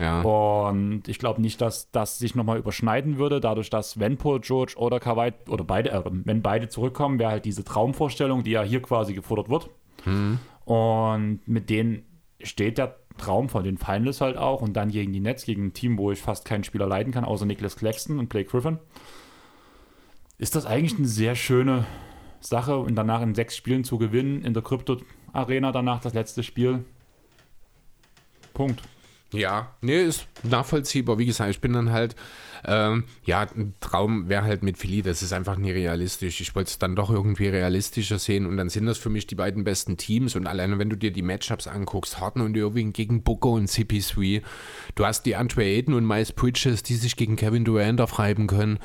Ja. 0.00 0.22
Und 0.22 1.06
ich 1.08 1.18
glaube 1.18 1.42
nicht, 1.42 1.60
dass 1.60 1.90
das 1.90 2.18
sich 2.18 2.34
nochmal 2.34 2.58
überschneiden 2.58 3.18
würde, 3.18 3.38
dadurch, 3.38 3.68
dass 3.68 4.00
wenn 4.00 4.16
Paul 4.16 4.40
George 4.40 4.74
oder 4.76 4.98
Kawhi 4.98 5.32
oder 5.46 5.62
beide, 5.62 5.90
äh, 5.90 6.02
wenn 6.06 6.42
beide 6.42 6.68
zurückkommen, 6.68 7.18
wäre 7.18 7.30
halt 7.30 7.44
diese 7.44 7.64
Traumvorstellung, 7.64 8.42
die 8.42 8.52
ja 8.52 8.62
hier 8.62 8.80
quasi 8.80 9.12
gefordert 9.12 9.50
wird. 9.50 9.70
Und 10.64 11.40
mit 11.46 11.68
denen 11.68 12.04
steht 12.42 12.78
der 12.78 12.96
Traum 13.18 13.50
von 13.50 13.64
den 13.64 13.76
Finals 13.76 14.20
halt 14.22 14.38
auch 14.38 14.62
und 14.62 14.72
dann 14.72 14.90
gegen 14.90 15.12
die 15.12 15.20
Nets, 15.20 15.44
gegen 15.44 15.66
ein 15.66 15.72
Team, 15.74 15.98
wo 15.98 16.10
ich 16.10 16.20
fast 16.20 16.46
keinen 16.46 16.64
Spieler 16.64 16.86
leiden 16.86 17.12
kann, 17.12 17.24
außer 17.24 17.44
Nicholas 17.44 17.76
Claxton 17.76 18.18
und 18.18 18.28
Blake 18.28 18.48
Griffin. 18.48 18.78
Ist 20.38 20.56
das 20.56 20.64
eigentlich 20.64 20.98
eine 20.98 21.08
sehr 21.08 21.34
schöne 21.34 21.84
Sache 22.40 22.78
und 22.78 22.94
danach 22.94 23.20
in 23.20 23.34
sechs 23.34 23.54
Spielen 23.54 23.84
zu 23.84 23.98
gewinnen, 23.98 24.42
in 24.42 24.54
der 24.54 24.62
Krypto-Arena 24.62 25.72
danach 25.72 26.00
das 26.00 26.14
letzte 26.14 26.42
Spiel. 26.42 26.86
Punkt. 28.54 28.80
Ja, 29.32 29.76
nee, 29.80 30.02
ist 30.02 30.26
nachvollziehbar. 30.42 31.18
Wie 31.18 31.26
gesagt, 31.26 31.50
ich 31.50 31.60
bin 31.60 31.72
dann 31.72 31.92
halt, 31.92 32.16
ähm, 32.64 33.04
ja, 33.24 33.42
ein 33.42 33.74
Traum 33.78 34.28
wäre 34.28 34.42
halt 34.42 34.64
mit 34.64 34.76
Philly, 34.76 35.02
das 35.02 35.22
ist 35.22 35.32
einfach 35.32 35.56
nie 35.56 35.70
realistisch. 35.70 36.40
Ich 36.40 36.56
wollte 36.56 36.70
es 36.70 36.78
dann 36.80 36.96
doch 36.96 37.10
irgendwie 37.10 37.46
realistischer 37.46 38.18
sehen 38.18 38.44
und 38.44 38.56
dann 38.56 38.68
sind 38.68 38.86
das 38.86 38.98
für 38.98 39.08
mich 39.08 39.28
die 39.28 39.36
beiden 39.36 39.62
besten 39.62 39.96
Teams 39.96 40.34
und 40.34 40.48
alleine 40.48 40.80
wenn 40.80 40.90
du 40.90 40.96
dir 40.96 41.12
die 41.12 41.22
Matchups 41.22 41.68
anguckst, 41.68 42.18
Harden 42.18 42.42
und 42.42 42.56
Irving 42.56 42.92
gegen 42.92 43.22
Booker 43.22 43.50
und 43.50 43.70
CP3, 43.70 44.42
du 44.96 45.06
hast 45.06 45.22
die 45.26 45.36
Andre 45.36 45.62
Ayton 45.62 45.94
und 45.94 46.06
Miles 46.06 46.32
Bridges, 46.32 46.82
die 46.82 46.96
sich 46.96 47.14
gegen 47.14 47.36
Kevin 47.36 47.64
Durant 47.64 48.00
aufreiben 48.00 48.48
können. 48.48 48.80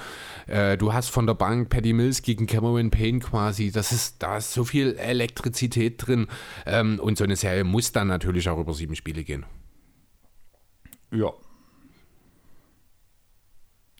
Äh, 0.45 0.77
du 0.77 0.93
hast 0.93 1.09
von 1.09 1.25
der 1.25 1.33
Bank 1.33 1.69
Patty 1.69 1.93
Mills 1.93 2.21
gegen 2.21 2.45
Cameron 2.45 2.91
Payne 2.91 3.17
quasi. 3.17 3.71
Das 3.71 3.91
ist, 3.91 4.21
da 4.21 4.37
ist 4.37 4.53
so 4.53 4.63
viel 4.63 4.95
Elektrizität 4.97 6.05
drin 6.05 6.27
ähm, 6.67 6.99
und 6.99 7.17
so 7.17 7.23
eine 7.23 7.35
Serie 7.35 7.63
muss 7.63 7.91
dann 7.91 8.09
natürlich 8.09 8.47
auch 8.47 8.59
über 8.59 8.75
sieben 8.75 8.95
Spiele 8.95 9.23
gehen. 9.23 9.43
Ja. 11.15 11.31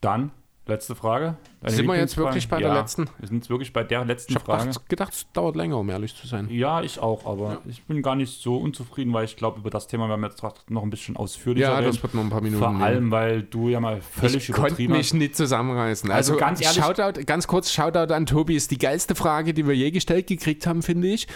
Dann, 0.01 0.31
letzte 0.67 0.95
Frage. 0.95 1.35
Deine 1.61 1.75
Sind 1.75 1.87
wir 1.87 1.95
jetzt 1.97 2.15
wirklich 2.17 2.47
bei 2.47 2.59
der 2.59 2.69
ja, 2.69 2.79
letzten? 2.79 3.05
Wir 3.19 3.27
sind 3.27 3.37
jetzt 3.37 3.49
wirklich 3.49 3.73
bei 3.73 3.83
der 3.83 4.05
letzten 4.05 4.31
Ich 4.33 4.35
habe 4.35 4.45
Frage. 4.45 4.65
gedacht, 4.67 4.89
gedacht, 4.89 5.13
es 5.13 5.25
dauert 5.33 5.55
länger, 5.55 5.77
um 5.79 5.89
ehrlich 5.89 6.15
zu 6.15 6.27
sein. 6.27 6.47
Ja, 6.49 6.81
ich 6.81 6.99
auch, 6.99 7.25
aber 7.25 7.61
ich 7.67 7.83
bin 7.83 8.01
gar 8.01 8.15
nicht 8.15 8.39
so 8.41 8.57
unzufrieden, 8.57 9.13
weil 9.13 9.25
ich 9.25 9.35
glaube, 9.35 9.59
über 9.59 9.69
das 9.71 9.87
Thema 9.87 10.07
werden 10.09 10.21
wir 10.21 10.29
jetzt 10.29 10.43
noch 10.69 10.83
ein 10.83 10.89
bisschen 10.89 11.15
ausführlicher 11.15 11.67
Ja, 11.69 11.77
reden. 11.77 11.87
das 11.91 12.01
wird 12.03 12.13
noch 12.13 12.23
ein 12.23 12.29
paar 12.29 12.41
Minuten 12.41 12.61
Vor 12.61 12.71
nehmen. 12.71 12.83
allem, 12.83 13.11
weil 13.11 13.41
du 13.43 13.69
ja 13.69 13.79
mal 13.79 14.01
völlig 14.01 14.47
ich 14.49 14.55
konnte 14.55 14.67
übertrieben 14.69 14.93
mich 14.93 15.07
hast. 15.07 15.13
nicht 15.13 15.35
zusammenreißen. 15.35 16.11
Also, 16.11 16.33
Also 16.33 16.39
ganz 16.39 16.61
ehrlich- 16.61 16.77
Shoutout, 16.83 17.23
ganz 17.25 17.47
kurz, 17.47 17.71
Shoutout 17.71 18.13
an 18.13 18.25
Tobi, 18.25 18.55
ist 18.55 18.69
die 18.71 18.77
geilste 18.77 19.15
Frage, 19.15 19.53
die 19.53 19.65
wir 19.67 19.75
je 19.75 19.91
gestellt 19.91 20.27
gekriegt 20.27 20.67
haben, 20.67 20.81
finde 20.83 21.07
ich. 21.07 21.27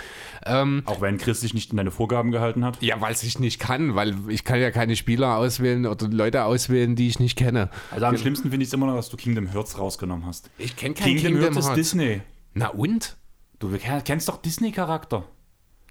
Ähm, 0.45 0.83
Auch 0.85 1.01
wenn 1.01 1.17
Chris 1.17 1.41
sich 1.41 1.53
nicht 1.53 1.71
in 1.71 1.77
deine 1.77 1.91
Vorgaben 1.91 2.31
gehalten 2.31 2.63
hat. 2.63 2.81
ja, 2.81 2.99
weil 3.01 3.13
ich 3.13 3.39
nicht 3.39 3.59
kann, 3.59 3.95
weil 3.95 4.15
ich 4.27 4.43
kann 4.43 4.59
ja 4.59 4.69
keine 4.71 4.95
Spieler 4.95 5.37
auswählen 5.37 5.85
oder 5.85 6.07
Leute 6.07 6.43
auswählen, 6.45 6.95
die 6.95 7.07
ich 7.07 7.19
nicht 7.19 7.37
kenne. 7.37 7.69
Also 7.91 8.05
am 8.05 8.17
schlimmsten 8.17 8.49
finde 8.51 8.63
ich 8.63 8.69
es 8.69 8.73
immer 8.73 8.85
noch, 8.87 8.95
dass 8.95 9.09
du 9.09 9.17
Kingdom 9.19 9.51
Hearts 9.51 9.77
rausgenommen 9.77 10.25
hast. 10.25 10.49
Ich 10.57 10.75
kenne 10.75 10.95
kein 10.95 11.05
Kingdom, 11.15 11.23
Kingdom, 11.23 11.41
Hearts 11.43 11.57
ist 11.57 11.65
Hearts. 11.65 11.75
Disney. 11.77 12.21
Na 12.53 12.67
und? 12.69 13.17
Du 13.59 13.77
kennst 14.03 14.29
doch 14.29 14.41
Disney-Charakter. 14.41 15.25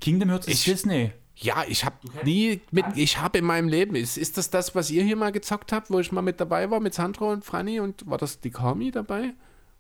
Kingdom 0.01 0.31
Hearts 0.31 0.47
ist 0.49 0.55
Ich- 0.61 0.65
Disney. 0.65 1.13
Ja, 1.41 1.63
ich 1.69 1.85
habe 1.85 1.95
nie 2.25 2.61
mit, 2.73 2.85
ich 2.97 3.21
habe 3.21 3.39
in 3.39 3.45
meinem 3.45 3.69
Leben, 3.69 3.95
ist, 3.95 4.19
ist 4.19 4.37
das 4.39 4.51
das, 4.51 4.75
was 4.75 4.91
ihr 4.91 5.05
hier 5.05 5.15
mal 5.15 5.31
gezockt 5.31 5.71
habt, 5.71 5.89
wo 5.89 6.01
ich 6.01 6.11
mal 6.11 6.21
mit 6.23 6.41
dabei 6.41 6.69
war, 6.69 6.81
mit 6.81 6.95
Sandro 6.95 7.31
und 7.31 7.45
Franny 7.45 7.79
und 7.79 8.11
war 8.11 8.19
das 8.19 8.41
die 8.41 8.51
Kami 8.51 8.91
dabei? 8.91 9.35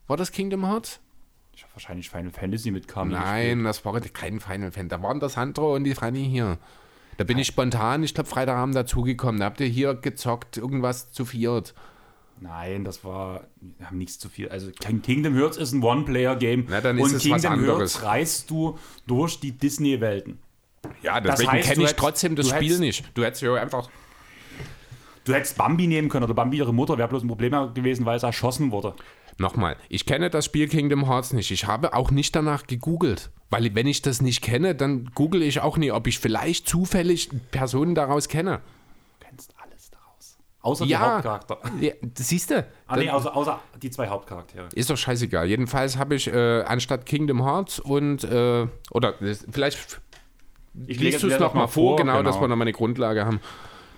War 0.07 0.17
das 0.17 0.31
Kingdom 0.31 0.65
Hearts? 0.67 1.01
Ich 1.53 1.65
habe 1.65 1.73
wahrscheinlich 1.75 2.11
Final 2.11 2.31
Fantasy 2.31 2.71
mit 2.71 2.87
Kami 2.87 3.13
Nein, 3.15 3.65
das 3.65 3.85
war 3.85 4.01
kein 4.01 4.39
Final 4.39 4.71
Fan. 4.71 4.89
Da 4.89 5.03
waren 5.03 5.19
das 5.19 5.33
Sandro 5.33 5.75
und 5.75 5.83
die 5.83 5.97
Franny 5.97 6.29
hier. 6.31 6.59
Da 7.17 7.25
bin 7.25 7.37
ich 7.39 7.49
spontan, 7.49 8.05
ich 8.05 8.15
glaube, 8.15 8.31
Freitagabend 8.31 8.77
dazugekommen. 8.77 9.41
Da 9.41 9.47
habt 9.47 9.59
ihr 9.59 9.67
hier 9.67 9.95
gezockt, 9.95 10.57
irgendwas 10.57 11.11
zu 11.11 11.25
viert. 11.25 11.75
Nein, 12.41 12.85
das 12.85 13.05
war. 13.05 13.43
Wir 13.61 13.87
haben 13.87 13.99
nichts 13.99 14.19
zu 14.19 14.29
viel. 14.29 14.49
Also 14.49 14.71
King- 14.71 15.03
Kingdom 15.03 15.35
Hearts 15.37 15.57
ist 15.57 15.73
ein 15.73 15.83
One-Player-Game. 15.83 16.67
Und 17.01 17.19
Kingdom. 17.19 17.65
Hearts 17.65 18.03
reist 18.03 18.51
du 18.51 18.79
durch 19.07 19.41
die 19.41 19.53
Disney-Welten. 19.53 20.39
Ja, 21.03 21.21
Das 21.21 21.37
deswegen 21.37 21.53
heißt, 21.53 21.69
kenne 21.69 21.83
ich 21.83 21.89
hättest- 21.91 21.99
trotzdem 21.99 22.37
das 22.37 22.49
Spiel 22.49 22.59
hättest- 22.63 22.81
nicht. 22.81 23.05
Du 23.15 23.25
hättest 23.25 23.43
ja 23.43 23.55
einfach. 23.55 23.89
Du 25.25 25.35
hättest 25.35 25.59
Bambi 25.59 25.87
nehmen 25.87 26.09
können 26.09 26.25
oder 26.25 26.35
Bambi 26.35 26.57
ihre 26.59 26.73
Mutter, 26.73 26.97
wäre 26.97 27.09
bloß 27.09 27.23
ein 27.25 27.29
Problem 27.29 27.53
gewesen, 27.75 28.07
weil 28.07 28.17
es 28.17 28.23
erschossen 28.23 28.71
wurde. 28.71 28.95
Nochmal, 29.37 29.77
ich 29.89 30.07
kenne 30.07 30.31
das 30.31 30.47
Spiel 30.47 30.69
Kingdom 30.69 31.07
Hearts 31.09 31.33
nicht. 31.33 31.51
Ich 31.51 31.67
habe 31.67 31.93
auch 31.95 32.11
nicht 32.11 32.35
danach 32.35 32.67
gegoogelt. 32.67 33.31
Weil 33.51 33.75
wenn 33.75 33.87
ich 33.87 34.03
das 34.03 34.21
nicht 34.21 34.43
kenne, 34.43 34.75
dann 34.75 35.11
google 35.15 35.43
ich 35.43 35.61
auch 35.61 35.77
nie, 35.77 35.91
ob 35.93 36.07
ich 36.07 36.19
vielleicht 36.19 36.69
zufällig 36.69 37.31
Personen 37.51 37.95
daraus 37.95 38.29
kenne. 38.29 38.61
Du 39.21 39.27
kennst 39.27 39.55
alles 39.63 39.91
daraus. 39.91 40.39
Außer 40.69 40.85
Ja. 40.85 40.99
die 40.99 41.05
Hauptcharakter. 41.29 41.59
Ja, 41.81 41.93
siehst 42.17 42.51
du. 42.51 42.67
Ah, 42.87 42.97
nee, 42.97 43.11
außer, 43.11 43.35
außer 43.35 43.59
die 43.83 43.91
zwei 43.91 44.09
Hauptcharaktere. 44.09 44.69
Ist 44.75 44.91
doch 44.91 44.97
scheißegal. 44.97 45.47
Jedenfalls 45.47 45.97
habe 45.97 46.15
ich 46.15 46.27
äh, 46.33 46.63
anstatt 46.63 47.07
Kingdom 47.07 47.45
Hearts 47.45 47.79
und 47.81 48.25
äh, 48.25 48.67
oder 48.91 49.15
vielleicht 49.51 50.01
Ich 50.87 51.01
liest 51.01 51.23
du 51.23 51.29
es 51.29 51.39
nochmal 51.41 51.69
vor, 51.69 51.97
genau, 51.97 52.23
dass 52.23 52.41
wir 52.41 52.49
nochmal 52.49 52.67
eine 52.67 52.73
Grundlage 52.73 53.25
haben. 53.25 53.41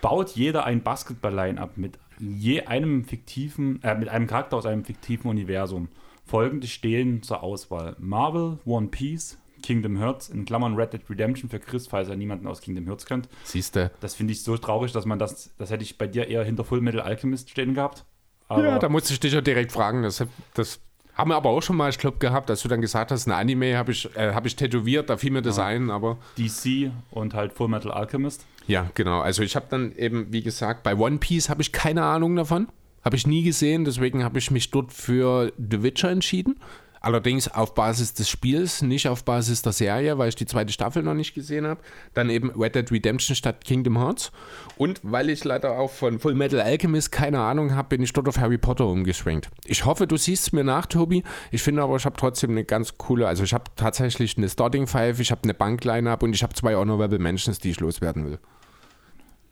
baut 0.01 0.31
jeder 0.31 0.65
ein 0.65 0.83
Basketball-Line-Up 0.83 1.77
mit 1.77 1.99
je 2.19 2.63
einem 2.67 3.05
fiktiven, 3.05 3.83
äh, 3.83 3.95
mit 3.95 4.09
einem 4.09 4.27
Charakter 4.27 4.57
aus 4.57 4.67
einem 4.67 4.85
fiktiven 4.85 5.31
Universum. 5.31 5.89
Folgende 6.27 6.67
stehen 6.69 7.23
zur 7.23 7.43
Auswahl: 7.43 7.97
Marvel, 7.99 8.59
One 8.65 8.89
Piece, 8.89 9.39
Kingdom 9.63 9.99
Hearts, 9.99 10.29
in 10.29 10.45
Klammern 10.45 10.75
Red 10.75 10.93
Dead 10.93 11.03
Redemption 11.09 11.51
für 11.51 11.59
Chris, 11.61 11.87
falls 11.87 12.09
er 12.09 12.17
niemanden 12.17 12.47
aus 12.47 12.61
Kingdom 12.61 12.87
Hearts 12.87 13.07
kennt. 13.07 13.29
Siehst 13.45 13.77
du. 13.77 13.91
Das 14.01 14.15
finde 14.15 14.33
ich 14.33 14.43
so 14.43 14.57
traurig, 14.57 14.93
dass 14.93 15.07
man 15.07 15.19
das, 15.19 15.51
das 15.59 15.71
hätte 15.71 15.83
ich 15.85 15.99
bei 15.99 16.07
dir 16.07 16.29
eher 16.29 16.45
hinter 16.45 16.65
Full 16.65 16.81
Metal 16.81 17.01
Alchemist 17.01 17.51
stehen 17.51 17.75
gehabt. 17.75 18.05
Aber 18.49 18.65
Ja, 18.65 18.79
da 18.79 18.89
musste 18.89 19.13
ich 19.13 19.21
dich 19.21 19.33
ja 19.33 19.41
direkt 19.41 19.73
fragen. 19.73 20.03
Das, 20.03 20.25
das 20.55 20.81
haben 21.15 21.31
wir 21.31 21.37
aber 21.37 21.51
auch 21.51 21.63
schon 21.63 21.77
mal, 21.77 21.91
ich 21.91 21.99
glaube, 21.99 22.19
gehabt, 22.19 22.49
dass 22.51 22.63
du 22.63 22.69
dann 22.69 22.81
gesagt 22.81 23.11
hast, 23.11 23.27
ein 23.27 23.33
Anime 23.33 23.77
habe 23.77 23.93
ich, 23.93 24.09
äh, 24.17 24.33
hab 24.33 24.47
ich 24.47 24.57
tätowiert, 24.57 25.11
da 25.11 25.17
fiel 25.17 25.31
mir 25.31 25.43
das 25.43 25.59
ein, 25.59 25.91
aber. 25.91 26.19
DC 26.39 26.91
und 27.11 27.35
halt 27.35 27.53
Full 27.53 27.69
Metal 27.69 27.93
Alchemist. 27.93 28.47
Ja, 28.67 28.91
genau. 28.95 29.21
Also 29.21 29.43
ich 29.43 29.55
habe 29.57 29.67
dann 29.69 29.93
eben, 29.97 30.33
wie 30.33 30.43
gesagt, 30.43 30.83
bei 30.83 30.97
One 30.97 31.19
Piece 31.19 31.49
habe 31.49 31.63
ich 31.63 31.73
keine 31.73 32.05
Ahnung 32.05 32.37
davon. 32.37 32.69
Habe 33.05 33.17
ich 33.17 33.27
nie 33.27 33.43
gesehen, 33.43 33.85
deswegen 33.85 34.25
habe 34.25 34.39
ich 34.39 34.51
mich 34.51 34.71
dort 34.71 34.93
für 34.93 35.53
The 35.59 35.83
Witcher 35.83 36.11
entschieden. 36.11 36.57
Allerdings 37.03 37.49
auf 37.49 37.75
Basis 37.75 38.13
des 38.13 38.29
Spiels, 38.29 38.83
nicht 38.83 39.09
auf 39.09 39.25
Basis 39.25 39.63
der 39.63 39.73
Serie, 39.73 40.19
weil 40.19 40.29
ich 40.29 40.35
die 40.35 40.45
zweite 40.45 40.71
Staffel 40.71 41.03
noch 41.03 41.15
nicht 41.15 41.35
gesehen 41.35 41.67
habe. 41.67 41.81
Dann 42.13 42.29
eben 42.29 42.51
Red 42.51 42.75
Dead 42.75 42.93
Redemption 42.93 43.35
statt 43.35 43.65
Kingdom 43.65 43.99
Hearts. 43.99 44.33
Und 44.77 45.01
weil 45.03 45.31
ich 45.31 45.43
leider 45.45 45.79
auch 45.79 45.91
von 45.91 46.19
Full 46.19 46.35
Metal 46.35 46.61
Alchemist 46.61 47.11
keine 47.11 47.41
Ahnung 47.41 47.75
habe, 47.75 47.89
bin 47.89 48.03
ich 48.03 48.13
dort 48.13 48.29
auf 48.29 48.39
Harry 48.39 48.59
Potter 48.59 48.87
umgeschwenkt. 48.87 49.49
Ich 49.65 49.87
hoffe, 49.87 50.07
du 50.07 50.19
siehst 50.19 50.49
es 50.49 50.53
mir 50.53 50.63
nach, 50.63 50.85
Tobi. 50.85 51.25
Ich 51.51 51.63
finde 51.63 51.83
aber, 51.83 51.97
ich 51.97 52.05
habe 52.05 52.17
trotzdem 52.19 52.51
eine 52.51 52.65
ganz 52.65 52.99
coole, 52.99 53.27
also 53.27 53.45
ich 53.45 53.55
habe 53.55 53.65
tatsächlich 53.77 54.37
eine 54.37 54.51
Starting 54.51 54.87
Five, 54.87 55.21
ich 55.21 55.31
habe 55.31 55.45
eine 55.45 55.55
Bank-Line-Up 55.55 56.23
und 56.23 56.35
ich 56.35 56.43
habe 56.43 56.53
zwei 56.53 56.77
Honorable 56.77 57.19
Mentions, 57.19 57.61
die 57.61 57.71
ich 57.71 57.81
loswerden 57.81 58.27
will. 58.27 58.39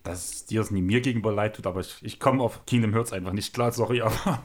Dass 0.03 0.45
dir 0.45 0.61
es 0.61 0.69
nie 0.69 0.81
mir 0.83 1.01
gegenüber 1.01 1.31
leid 1.31 1.55
tut, 1.55 1.65
aber 1.65 1.79
ich, 1.79 1.97
ich 2.01 2.19
komme 2.19 2.43
auf 2.43 2.67
Kingdom 2.67 2.93
Hearts 2.93 3.11
einfach 3.11 3.33
nicht 3.33 3.55
klar, 3.55 3.71
sorry, 3.71 4.01
aber 4.01 4.43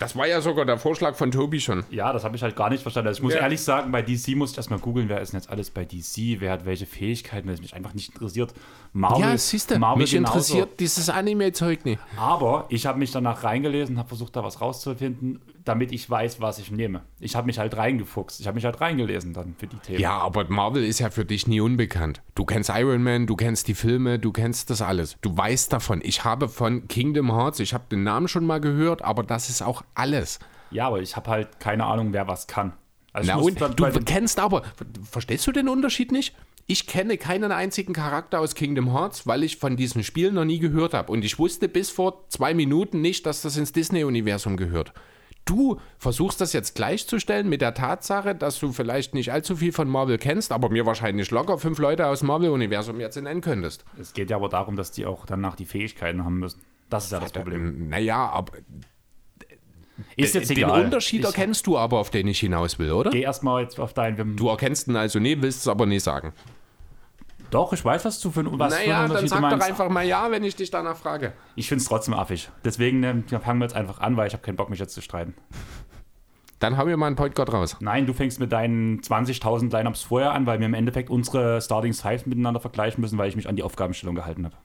Das 0.00 0.16
war 0.16 0.26
ja 0.26 0.40
sogar 0.40 0.64
der 0.64 0.78
Vorschlag 0.78 1.14
von 1.14 1.30
Tobi 1.30 1.60
schon. 1.60 1.84
ja, 1.90 2.12
das 2.12 2.24
habe 2.24 2.34
ich 2.34 2.42
halt 2.42 2.56
gar 2.56 2.70
nicht 2.70 2.82
verstanden. 2.82 3.08
Also 3.08 3.18
ich 3.18 3.22
muss 3.22 3.34
Ja. 3.34 3.40
ehrlich 3.40 3.60
sagen, 3.60 3.92
bei 3.92 4.02
DC 4.02 4.34
muss 4.34 4.50
ich 4.52 4.56
erstmal 4.56 4.78
googeln, 4.80 5.08
wer 5.08 5.20
ist 5.20 5.32
denn 5.32 5.38
jetzt 5.40 5.50
alles 5.50 5.70
bei 5.70 5.84
DC, 5.84 6.40
wer 6.40 6.50
hat 6.52 6.64
welche 6.64 6.86
Fähigkeiten, 6.86 7.46
weil 7.46 7.54
es 7.54 7.60
mich 7.60 7.74
einfach 7.74 7.92
nicht 7.94 8.08
interessiert. 8.12 8.52
Marvel, 8.92 9.20
Ja, 9.20 9.36
siehst 9.38 9.70
du, 9.70 9.78
Marvel 9.78 10.02
mich 10.02 10.10
genauso. 10.10 10.34
interessiert 10.38 10.80
dieses 10.80 11.08
Anime-Zeug 11.10 11.84
nicht. 11.84 12.00
Aber 12.16 12.64
ich 12.70 12.86
habe 12.86 12.98
mich 12.98 13.12
danach 13.12 13.44
reingelesen, 13.44 13.98
habe 13.98 14.08
versucht, 14.08 14.34
da 14.34 14.42
was 14.42 14.60
rauszufinden, 14.60 15.40
damit 15.70 15.92
ich 15.92 16.10
weiß, 16.10 16.40
was 16.40 16.58
ich 16.58 16.72
nehme. 16.72 17.02
Ich 17.20 17.36
habe 17.36 17.46
mich 17.46 17.60
halt 17.60 17.76
reingefuchst. 17.76 18.40
Ich 18.40 18.48
habe 18.48 18.56
mich 18.56 18.64
halt 18.64 18.80
reingelesen 18.80 19.32
dann 19.32 19.54
für 19.56 19.68
die 19.68 19.76
Themen. 19.76 20.00
Ja, 20.00 20.18
aber 20.18 20.44
Marvel 20.48 20.82
ist 20.82 20.98
ja 20.98 21.10
für 21.10 21.24
dich 21.24 21.46
nie 21.46 21.60
unbekannt. 21.60 22.22
Du 22.34 22.44
kennst 22.44 22.70
Iron 22.74 23.04
Man, 23.04 23.28
du 23.28 23.36
kennst 23.36 23.68
die 23.68 23.74
Filme, 23.74 24.18
du 24.18 24.32
kennst 24.32 24.68
das 24.70 24.82
alles. 24.82 25.16
Du 25.20 25.36
weißt 25.36 25.72
davon. 25.72 26.00
Ich 26.02 26.24
habe 26.24 26.48
von 26.48 26.88
Kingdom 26.88 27.32
Hearts, 27.32 27.60
ich 27.60 27.72
habe 27.72 27.84
den 27.88 28.02
Namen 28.02 28.26
schon 28.26 28.44
mal 28.44 28.60
gehört, 28.60 29.02
aber 29.02 29.22
das 29.22 29.48
ist 29.48 29.62
auch 29.62 29.82
alles. 29.94 30.40
Ja, 30.72 30.88
aber 30.88 31.00
ich 31.00 31.14
habe 31.14 31.30
halt 31.30 31.60
keine 31.60 31.84
Ahnung, 31.84 32.12
wer 32.12 32.26
was 32.26 32.48
kann. 32.48 32.72
Also 33.12 33.30
Na 33.32 33.38
und 33.38 33.60
dann 33.60 33.76
du 33.76 34.04
kennst 34.04 34.40
aber, 34.40 34.62
verstehst 35.08 35.46
du 35.46 35.52
den 35.52 35.68
Unterschied 35.68 36.10
nicht? 36.10 36.34
Ich 36.66 36.88
kenne 36.88 37.16
keinen 37.16 37.52
einzigen 37.52 37.92
Charakter 37.92 38.40
aus 38.40 38.54
Kingdom 38.56 38.92
Hearts, 38.92 39.26
weil 39.26 39.44
ich 39.44 39.56
von 39.56 39.76
diesem 39.76 40.02
Spiel 40.02 40.32
noch 40.32 40.44
nie 40.44 40.58
gehört 40.58 40.94
habe. 40.94 41.12
Und 41.12 41.24
ich 41.24 41.38
wusste 41.38 41.68
bis 41.68 41.90
vor 41.90 42.24
zwei 42.28 42.54
Minuten 42.54 43.00
nicht, 43.00 43.26
dass 43.26 43.42
das 43.42 43.56
ins 43.56 43.72
Disney-Universum 43.72 44.56
gehört. 44.56 44.92
Du 45.50 45.80
versuchst 45.98 46.40
das 46.40 46.52
jetzt 46.52 46.76
gleichzustellen 46.76 47.48
mit 47.48 47.60
der 47.60 47.74
Tatsache, 47.74 48.36
dass 48.36 48.60
du 48.60 48.70
vielleicht 48.70 49.14
nicht 49.14 49.32
allzu 49.32 49.56
viel 49.56 49.72
von 49.72 49.88
Marvel 49.88 50.16
kennst, 50.16 50.52
aber 50.52 50.68
mir 50.68 50.86
wahrscheinlich 50.86 51.32
locker 51.32 51.58
fünf 51.58 51.80
Leute 51.80 52.06
aus 52.06 52.22
Marvel-Universum 52.22 53.00
jetzt 53.00 53.20
nennen 53.20 53.40
könntest. 53.40 53.84
es 54.00 54.12
geht 54.12 54.30
ja 54.30 54.36
aber 54.36 54.48
darum, 54.48 54.76
dass 54.76 54.92
die 54.92 55.06
auch 55.06 55.26
danach 55.26 55.56
die 55.56 55.64
Fähigkeiten 55.64 56.24
haben 56.24 56.38
müssen. 56.38 56.60
Das 56.88 57.06
ist 57.06 57.10
ja 57.10 57.18
das 57.18 57.32
Problem. 57.32 57.88
Naja, 57.88 58.28
aber 58.28 58.52
Ist 60.16 60.36
jetzt 60.36 60.50
den 60.50 60.58
egal. 60.58 60.84
Unterschied 60.84 61.20
ich, 61.20 61.26
erkennst 61.26 61.66
du 61.66 61.76
aber, 61.76 61.98
auf 61.98 62.10
den 62.10 62.28
ich 62.28 62.38
hinaus 62.38 62.78
will, 62.78 62.92
oder? 62.92 63.10
Geh 63.10 63.22
erstmal 63.22 63.62
jetzt 63.62 63.80
auf 63.80 63.92
deinen. 63.92 64.36
Du 64.36 64.48
erkennst 64.50 64.86
ihn 64.86 64.94
also 64.94 65.18
nie, 65.18 65.42
willst 65.42 65.62
es 65.62 65.68
aber 65.68 65.84
nie 65.84 65.98
sagen. 65.98 66.32
Doch, 67.50 67.72
ich 67.72 67.84
weiß, 67.84 68.04
was 68.04 68.20
du 68.20 68.30
für 68.30 68.40
ein 68.40 68.58
was 68.58 68.74
für 68.74 68.80
naja, 68.80 69.00
einen 69.00 69.08
dann 69.08 69.10
Unterschied 69.10 69.28
sag 69.28 69.50
du 69.50 69.56
doch 69.56 69.66
einfach 69.66 69.88
mal 69.88 70.04
ja, 70.04 70.30
wenn 70.30 70.44
ich 70.44 70.56
dich 70.56 70.70
danach 70.70 70.96
frage. 70.96 71.32
Ich 71.56 71.68
finde 71.68 71.82
es 71.82 71.88
trotzdem 71.88 72.14
affig. 72.14 72.50
Deswegen 72.64 73.00
ne, 73.00 73.24
fangen 73.42 73.60
wir 73.60 73.64
jetzt 73.64 73.74
einfach 73.74 73.98
an, 74.00 74.16
weil 74.16 74.28
ich 74.28 74.32
habe 74.32 74.42
keinen 74.42 74.56
Bock, 74.56 74.70
mich 74.70 74.78
jetzt 74.78 74.94
zu 74.94 75.02
streiten. 75.02 75.34
Dann 76.60 76.76
hau 76.76 76.84
mir 76.84 76.96
mal 76.96 77.06
einen 77.06 77.16
Point 77.16 77.34
Guard 77.34 77.52
raus. 77.52 77.76
Nein, 77.80 78.06
du 78.06 78.12
fängst 78.12 78.38
mit 78.38 78.52
deinen 78.52 79.00
20.000 79.00 79.74
Lineups 79.74 80.02
vorher 80.02 80.32
an, 80.32 80.44
weil 80.46 80.58
wir 80.60 80.66
im 80.66 80.74
Endeffekt 80.74 81.08
unsere 81.08 81.60
Starting 81.60 81.94
Fives 81.94 82.26
miteinander 82.26 82.60
vergleichen 82.60 83.00
müssen, 83.00 83.18
weil 83.18 83.30
ich 83.30 83.36
mich 83.36 83.48
an 83.48 83.56
die 83.56 83.62
Aufgabenstellung 83.62 84.14
gehalten 84.14 84.44
habe. 84.44 84.56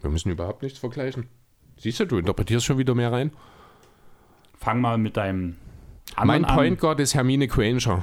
Wir 0.00 0.10
müssen 0.10 0.30
überhaupt 0.30 0.62
nichts 0.62 0.80
vergleichen. 0.80 1.28
Siehst 1.78 2.00
du, 2.00 2.06
du 2.06 2.18
interpretierst 2.18 2.66
schon 2.66 2.78
wieder 2.78 2.94
mehr 2.94 3.12
rein. 3.12 3.30
Fang 4.58 4.80
mal 4.80 4.98
mit 4.98 5.16
deinem 5.16 5.56
Mein 6.22 6.42
Point 6.42 6.80
Guard 6.80 6.98
ist 7.00 7.14
Hermine 7.14 7.46
Granger. 7.46 8.02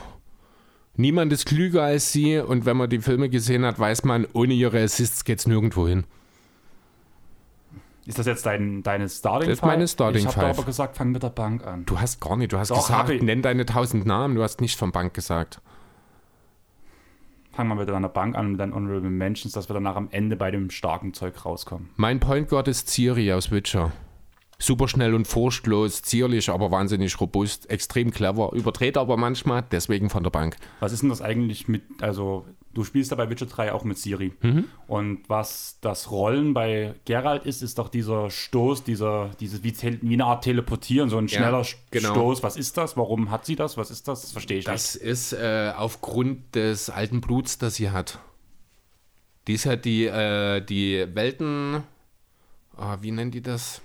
Niemand 0.96 1.34
ist 1.34 1.46
klüger 1.46 1.84
als 1.84 2.12
sie 2.12 2.38
und 2.38 2.66
wenn 2.66 2.78
man 2.78 2.90
die 2.90 3.00
Filme 3.00 3.30
gesehen 3.30 3.66
hat, 3.66 3.80
weiß 3.80 4.04
man, 4.04 4.28
ohne 4.34 4.54
ihre 4.54 4.82
Assists 4.84 5.24
geht's 5.24 5.48
nirgendwo 5.48 5.88
hin. 5.88 6.04
Ist 8.06 8.20
das 8.20 8.26
jetzt 8.26 8.46
dein, 8.46 8.84
deine 8.84 9.08
Starting 9.10 9.50
Das 9.50 9.60
ist 9.60 9.66
meine 9.66 9.88
Starting 9.88 10.28
Ich 10.28 10.38
habe 10.38 10.48
aber 10.48 10.64
gesagt, 10.64 10.98
fang 10.98 11.12
mit 11.12 11.24
der 11.24 11.30
Bank 11.30 11.66
an. 11.66 11.86
Du 11.86 12.00
hast 12.00 12.20
gar 12.20 12.36
nicht, 12.36 12.52
du 12.52 12.60
hast 12.60 12.70
Doch, 12.70 12.86
gesagt, 12.88 13.24
nenn 13.24 13.42
deine 13.42 13.66
tausend 13.66 14.06
Namen, 14.06 14.36
du 14.36 14.44
hast 14.44 14.62
nicht 14.62 14.78
von 14.78 14.92
Bank 14.92 15.14
gesagt. 15.14 15.62
Fang 17.54 17.68
mal 17.68 17.76
mit 17.76 17.88
deiner 17.88 18.10
Bank 18.10 18.36
an, 18.36 18.52
mit 18.52 18.60
deinen 18.60 18.74
Honorable 18.74 19.10
Mentions, 19.10 19.54
dass 19.54 19.70
wir 19.70 19.76
danach 19.76 19.96
am 19.96 20.10
Ende 20.12 20.36
bei 20.36 20.52
dem 20.52 20.70
starken 20.70 21.14
Zeug 21.14 21.46
rauskommen. 21.46 21.90
Mein 21.96 22.20
Point 22.20 22.50
Guard 22.50 22.68
ist 22.68 22.90
Ciri 22.90 23.32
aus 23.32 23.52
Witcher. 23.52 23.92
Super 24.60 24.88
schnell 24.88 25.14
und 25.14 25.28
furchtlos, 25.28 26.02
zierlich, 26.02 26.50
aber 26.50 26.72
wahnsinnig 26.72 27.20
robust, 27.20 27.70
extrem 27.70 28.12
clever, 28.12 28.52
überdreht 28.54 28.98
aber 28.98 29.18
manchmal, 29.18 29.64
deswegen 29.72 30.10
von 30.10 30.24
der 30.24 30.30
Bank. 30.30 30.56
Was 30.80 30.94
ist 30.94 31.02
denn 31.02 31.10
das 31.10 31.22
eigentlich 31.22 31.68
mit, 31.68 31.84
also 32.02 32.46
du 32.74 32.84
spielst 32.84 33.12
da 33.12 33.16
bei 33.16 33.30
Witcher 33.30 33.46
3 33.46 33.72
auch 33.74 33.84
mit 33.84 33.98
Siri. 33.98 34.34
Mhm. 34.42 34.66
Und 34.88 35.30
was 35.30 35.78
das 35.82 36.12
Rollen 36.12 36.54
bei 36.54 36.96
Geralt 37.06 37.46
ist, 37.46 37.62
ist 37.62 37.78
doch 37.78 37.90
dieser 37.90 38.30
Stoß, 38.30 38.84
dieser, 38.84 39.32
dieses 39.40 39.64
wie, 39.64 39.74
eine 39.84 40.26
Art 40.26 40.44
Teleportieren, 40.44 41.10
so 41.10 41.18
ein 41.18 41.28
Ja, 41.28 41.38
schneller 41.38 41.66
genau. 41.92 42.14
Stoß. 42.14 42.44
Was 42.44 42.58
ist 42.58 42.78
das? 42.78 42.98
Warum 42.98 43.32
hat 43.32 43.46
sie 43.46 43.56
das? 43.56 43.78
Was 43.78 43.92
ist 43.92 44.08
das? 44.08 44.22
Das 44.22 44.32
verstehe 44.32 44.60
ich 44.60 44.66
Das 44.66 44.96
ist 44.96 45.34
äh, 45.34 45.72
aufgrund 45.76 46.56
des 46.56 46.90
alten 46.90 47.22
Bluts, 47.22 47.58
das 47.58 47.76
sie 47.76 47.92
hat. 47.92 48.20
Die 49.48 49.54
ist 49.54 49.66
ja 49.66 49.76
die, 49.76 50.06
äh, 50.06 50.62
die 50.62 51.06
Welten, 51.14 51.84
ah, 52.78 52.98
wie 53.02 53.12
nennen 53.12 53.32
die 53.32 53.42
das? 53.42 53.82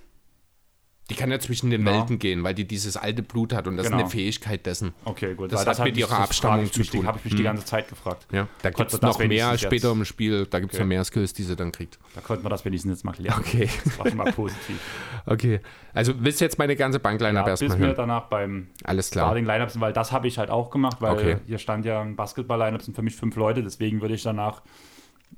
Die 1.10 1.14
kann 1.14 1.30
ja 1.30 1.38
zwischen 1.38 1.70
den 1.70 1.86
Ja. 1.86 1.92
Welten 1.94 2.18
gehen, 2.18 2.44
weil 2.44 2.52
die 2.54 2.66
dieses 2.66 2.98
alte 2.98 3.22
Blut 3.22 3.54
hat 3.54 3.66
und 3.66 3.78
das 3.78 3.86
Genau. 3.86 3.96
ist 3.96 4.02
eine 4.02 4.10
Fähigkeit 4.10 4.66
dessen. 4.66 4.92
Okay, 5.06 5.34
gut. 5.34 5.50
Das 5.50 5.64
Weil 5.64 5.74
hat 5.78 5.84
mit 5.84 5.96
ihrer 5.96 6.10
das 6.10 6.18
Abstammung 6.18 6.70
zu 6.70 6.82
tun. 6.82 7.06
Habe 7.06 7.16
ich 7.18 7.24
mich 7.24 7.34
die 7.34 7.42
ganze 7.42 7.64
Zeit 7.64 7.88
gefragt. 7.88 8.26
Ja, 8.30 8.46
da 8.60 8.68
gibt 8.68 8.92
es 8.92 9.00
das 9.00 9.00
noch 9.00 9.18
mehr 9.18 9.56
später 9.56 9.88
jetzt- 9.88 9.96
im 9.96 10.04
Spiel, 10.04 10.44
da 10.46 10.60
gibt 10.60 10.72
es 10.74 10.78
Okay. 10.78 10.84
noch 10.84 10.88
mehr 10.88 11.04
Skills, 11.04 11.32
die 11.32 11.44
sie 11.44 11.56
dann 11.56 11.72
kriegt. 11.72 11.98
Da 12.14 12.20
konnten 12.20 12.44
wir 12.44 12.50
das 12.50 12.62
wenigstens 12.66 12.90
jetzt 12.92 13.04
mal 13.04 13.12
klären. 13.12 13.38
Okay. 13.40 13.70
Das 13.84 13.98
war 13.98 14.06
schon 14.08 14.16
mal 14.18 14.32
positiv. 14.32 14.78
Okay, 15.26 15.60
also 15.92 16.14
willst 16.20 16.40
du 16.40 16.44
jetzt 16.46 16.58
meine 16.58 16.74
ganze 16.74 16.98
Bankline 17.00 17.34
Ja, 17.38 17.44
ja, 17.46 17.52
bis 17.52 17.60
erstmal 17.60 17.78
wir 17.80 17.86
hören? 17.88 17.96
danach 17.96 18.24
beim 18.28 18.68
Alles 18.84 19.10
klar. 19.10 19.26
Starting 19.26 19.44
Lineups 19.44 19.78
weil 19.78 19.92
das 19.92 20.10
habe 20.10 20.26
ich 20.26 20.38
halt 20.38 20.48
auch 20.48 20.70
gemacht, 20.70 20.98
weil 21.00 21.12
Okay. 21.12 21.36
hier 21.46 21.58
stand 21.58 21.84
ja 21.84 22.00
ein 22.00 22.16
Basketball-Lineup 22.16 22.80
sind 22.80 22.94
für 22.94 23.02
mich 23.02 23.14
fünf 23.14 23.36
Leute, 23.36 23.62
deswegen 23.62 24.00
würde 24.00 24.14
ich 24.14 24.22
danach 24.22 24.62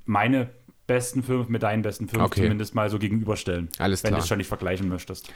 meine 0.05 0.51
besten 0.91 1.23
fünf 1.23 1.49
mit 1.49 1.63
deinen 1.63 1.83
besten 1.83 2.09
fünf 2.09 2.25
Okay. 2.25 2.43
zumindest 2.43 2.75
mal 2.75 2.91
so 2.91 2.99
gegenüberstellen. 2.99 3.69
Alles 3.79 4.03
wenn 4.03 4.09
klar. 4.09 4.19
du 4.19 4.23
es 4.25 4.29
schon 4.29 4.39
nicht 4.39 4.49
vergleichen 4.49 4.89
möchtest. 4.89 5.33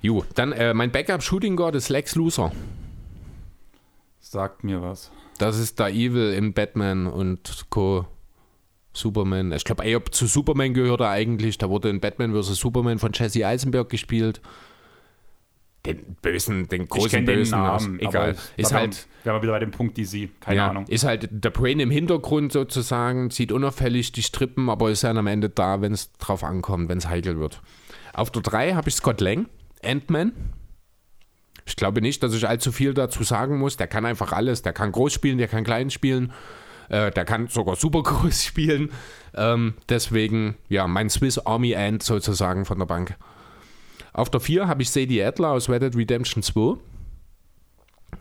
Jo, 0.00 0.24
dann 0.36 0.52
äh, 0.52 0.72
mein 0.74 0.92
Backup-Shooting 0.92 1.56
Guard 1.56 1.74
ist 1.74 1.88
Lex 1.88 2.14
Luthor. 2.14 2.52
Sagt 4.20 4.62
mir 4.62 4.80
was. 4.80 5.10
Das 5.38 5.58
ist 5.58 5.80
der 5.80 5.88
Evil 5.88 6.32
in 6.32 6.52
Batman 6.52 7.08
und 7.08 7.66
Co. 7.68 8.06
Superman. 8.92 9.50
Ich 9.52 9.64
glaube, 9.64 9.82
zu 10.12 10.26
Superman 10.26 10.72
gehört 10.72 11.00
er 11.00 11.10
eigentlich. 11.10 11.58
Da 11.58 11.68
wurde 11.68 11.88
in 11.88 11.98
Batman 11.98 12.32
vs. 12.32 12.56
Superman 12.56 13.00
von 13.00 13.10
Jesse 13.12 13.44
Eisenberg 13.44 13.88
gespielt. 13.88 14.40
Den 15.84 16.16
bösen, 16.22 16.68
den 16.68 16.88
großen 16.88 17.10
kenne 17.10 17.26
den 17.26 17.36
bösen. 17.38 17.58
Namen, 17.58 17.96
aus- 18.00 18.08
egal. 18.08 18.30
aber 18.30 18.38
Ist 18.56 18.72
halt, 18.72 19.08
wir 19.24 19.42
wieder 19.42 19.52
bei 19.52 19.58
dem 19.58 19.72
Punkt 19.72 19.98
DC, 19.98 20.28
keine 20.40 20.56
ja, 20.56 20.70
Ahnung. 20.70 20.86
ist 20.86 21.02
halt 21.04 21.28
der 21.32 21.50
Brain 21.50 21.80
im 21.80 21.90
Hintergrund 21.90 22.52
sozusagen, 22.52 23.30
zieht 23.30 23.50
unauffällig 23.50 24.12
die 24.12 24.22
Strippen, 24.22 24.70
aber 24.70 24.90
ist 24.90 25.02
dann 25.02 25.18
am 25.18 25.26
Ende 25.26 25.48
da, 25.48 25.80
wenn 25.80 25.92
es 25.92 26.12
drauf 26.12 26.44
ankommt, 26.44 26.88
wenn 26.88 26.98
es 26.98 27.08
heikel 27.08 27.40
wird. 27.40 27.60
Auf 28.12 28.30
der 28.30 28.42
3 28.42 28.74
habe 28.74 28.88
ich 28.90 28.94
Scott 28.94 29.20
Lang, 29.20 29.46
Ant-Man. 29.82 30.32
Ich 31.64 31.76
glaube 31.76 32.00
nicht, 32.00 32.22
dass 32.22 32.34
ich 32.34 32.48
allzu 32.48 32.72
viel 32.72 32.94
dazu 32.94 33.22
sagen 33.24 33.58
muss. 33.58 33.76
Der 33.76 33.86
kann 33.86 34.04
einfach 34.04 34.32
alles. 34.32 34.62
Der 34.62 34.72
kann 34.72 34.92
groß 34.92 35.12
spielen, 35.12 35.38
der 35.38 35.48
kann 35.48 35.64
klein 35.64 35.90
spielen. 35.90 36.32
Äh, 36.88 37.10
der 37.12 37.24
kann 37.24 37.46
sogar 37.48 37.76
super 37.76 38.02
groß 38.02 38.44
spielen. 38.44 38.90
Ähm, 39.34 39.74
deswegen, 39.88 40.56
ja, 40.68 40.86
mein 40.86 41.08
Swiss 41.08 41.38
Army 41.38 41.74
Ant 41.74 42.02
sozusagen 42.02 42.64
von 42.64 42.78
der 42.78 42.86
Bank. 42.86 43.16
Auf 44.12 44.30
der 44.30 44.40
4 44.40 44.68
habe 44.68 44.82
ich 44.82 44.90
Sadie 44.90 45.22
Adler 45.22 45.50
aus 45.50 45.68
Red 45.68 45.82
Dead 45.82 45.96
Redemption 45.96 46.42
2. 46.42 46.78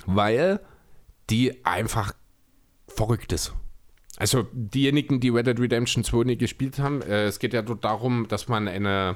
Weil 0.06 0.60
die 1.30 1.66
einfach 1.66 2.14
verrückt 2.88 3.34
ist. 3.34 3.54
Also 4.18 4.48
diejenigen, 4.52 5.20
die 5.20 5.30
Red 5.30 5.48
Dead 5.48 5.60
Redemption 5.60 6.04
2 6.04 6.24
nie 6.26 6.38
gespielt 6.38 6.80
haben, 6.80 7.02
äh, 7.02 7.26
es 7.26 7.40
geht 7.40 7.54
ja 7.54 7.62
dort 7.62 7.84
darum, 7.84 8.28
dass 8.28 8.48
man 8.48 8.68
eine, 8.68 9.16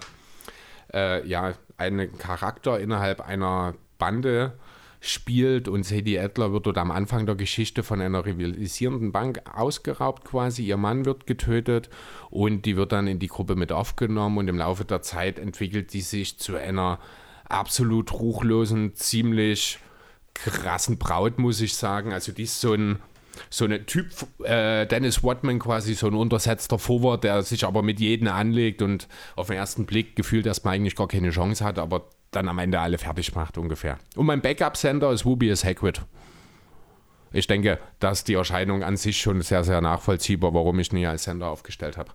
äh, 0.93 1.27
ja, 1.27 1.53
einen 1.77 2.17
Charakter 2.17 2.79
innerhalb 2.79 3.21
einer 3.21 3.75
Bande 3.97 4.57
spielt 5.07 5.67
und 5.67 5.83
Sadie 5.83 6.19
Adler 6.19 6.51
wird 6.51 6.65
dort 6.65 6.77
am 6.77 6.91
Anfang 6.91 7.25
der 7.25 7.35
Geschichte 7.35 7.83
von 7.83 8.01
einer 8.01 8.25
rivalisierenden 8.25 9.11
Bank 9.11 9.41
ausgeraubt 9.53 10.25
quasi. 10.25 10.63
Ihr 10.63 10.77
Mann 10.77 11.05
wird 11.05 11.27
getötet 11.27 11.89
und 12.29 12.65
die 12.65 12.77
wird 12.77 12.91
dann 12.91 13.07
in 13.07 13.19
die 13.19 13.27
Gruppe 13.27 13.55
mit 13.55 13.71
aufgenommen 13.71 14.37
und 14.37 14.47
im 14.47 14.57
Laufe 14.57 14.85
der 14.85 15.01
Zeit 15.01 15.39
entwickelt 15.39 15.93
die 15.93 16.01
sich 16.01 16.39
zu 16.39 16.55
einer 16.55 16.99
absolut 17.47 18.11
ruchlosen, 18.13 18.95
ziemlich 18.95 19.79
krassen 20.33 20.97
Braut, 20.97 21.39
muss 21.39 21.61
ich 21.61 21.75
sagen. 21.75 22.11
Also 22.13 22.31
die 22.31 22.43
ist 22.43 22.59
so 22.61 22.73
ein 22.73 22.99
so 23.49 23.65
eine 23.65 23.85
Typ, 23.85 24.07
äh, 24.43 24.85
Dennis 24.85 25.23
Rodman 25.23 25.59
quasi, 25.59 25.93
so 25.93 26.07
ein 26.07 26.13
untersetzter 26.13 26.79
Forward, 26.79 27.23
der 27.23 27.43
sich 27.43 27.65
aber 27.65 27.81
mit 27.81 27.99
jedem 27.99 28.29
anlegt 28.29 28.81
und 28.81 29.07
auf 29.35 29.47
den 29.47 29.57
ersten 29.57 29.85
Blick 29.85 30.15
gefühlt 30.15 30.45
erstmal 30.45 30.75
eigentlich 30.75 30.95
gar 30.95 31.07
keine 31.07 31.31
Chance 31.31 31.63
hat, 31.63 31.77
aber 31.77 32.09
dann 32.31 32.47
am 32.47 32.59
Ende 32.59 32.79
alle 32.79 32.97
fertig 32.97 33.33
macht 33.35 33.57
ungefähr. 33.57 33.97
Und 34.15 34.25
mein 34.25 34.41
Backup-Center 34.41 35.11
ist 35.11 35.25
Rubius 35.25 35.63
Hagrid. 35.63 36.01
Ich 37.31 37.47
denke, 37.47 37.79
dass 37.99 38.23
die 38.23 38.35
Erscheinung 38.35 38.83
an 38.83 38.97
sich 38.97 39.19
schon 39.19 39.41
sehr, 39.41 39.63
sehr 39.63 39.81
nachvollziehbar, 39.81 40.53
warum 40.53 40.79
ich 40.79 40.91
nie 40.91 41.05
als 41.05 41.23
Center 41.23 41.47
aufgestellt 41.47 41.97
habe. 41.97 42.11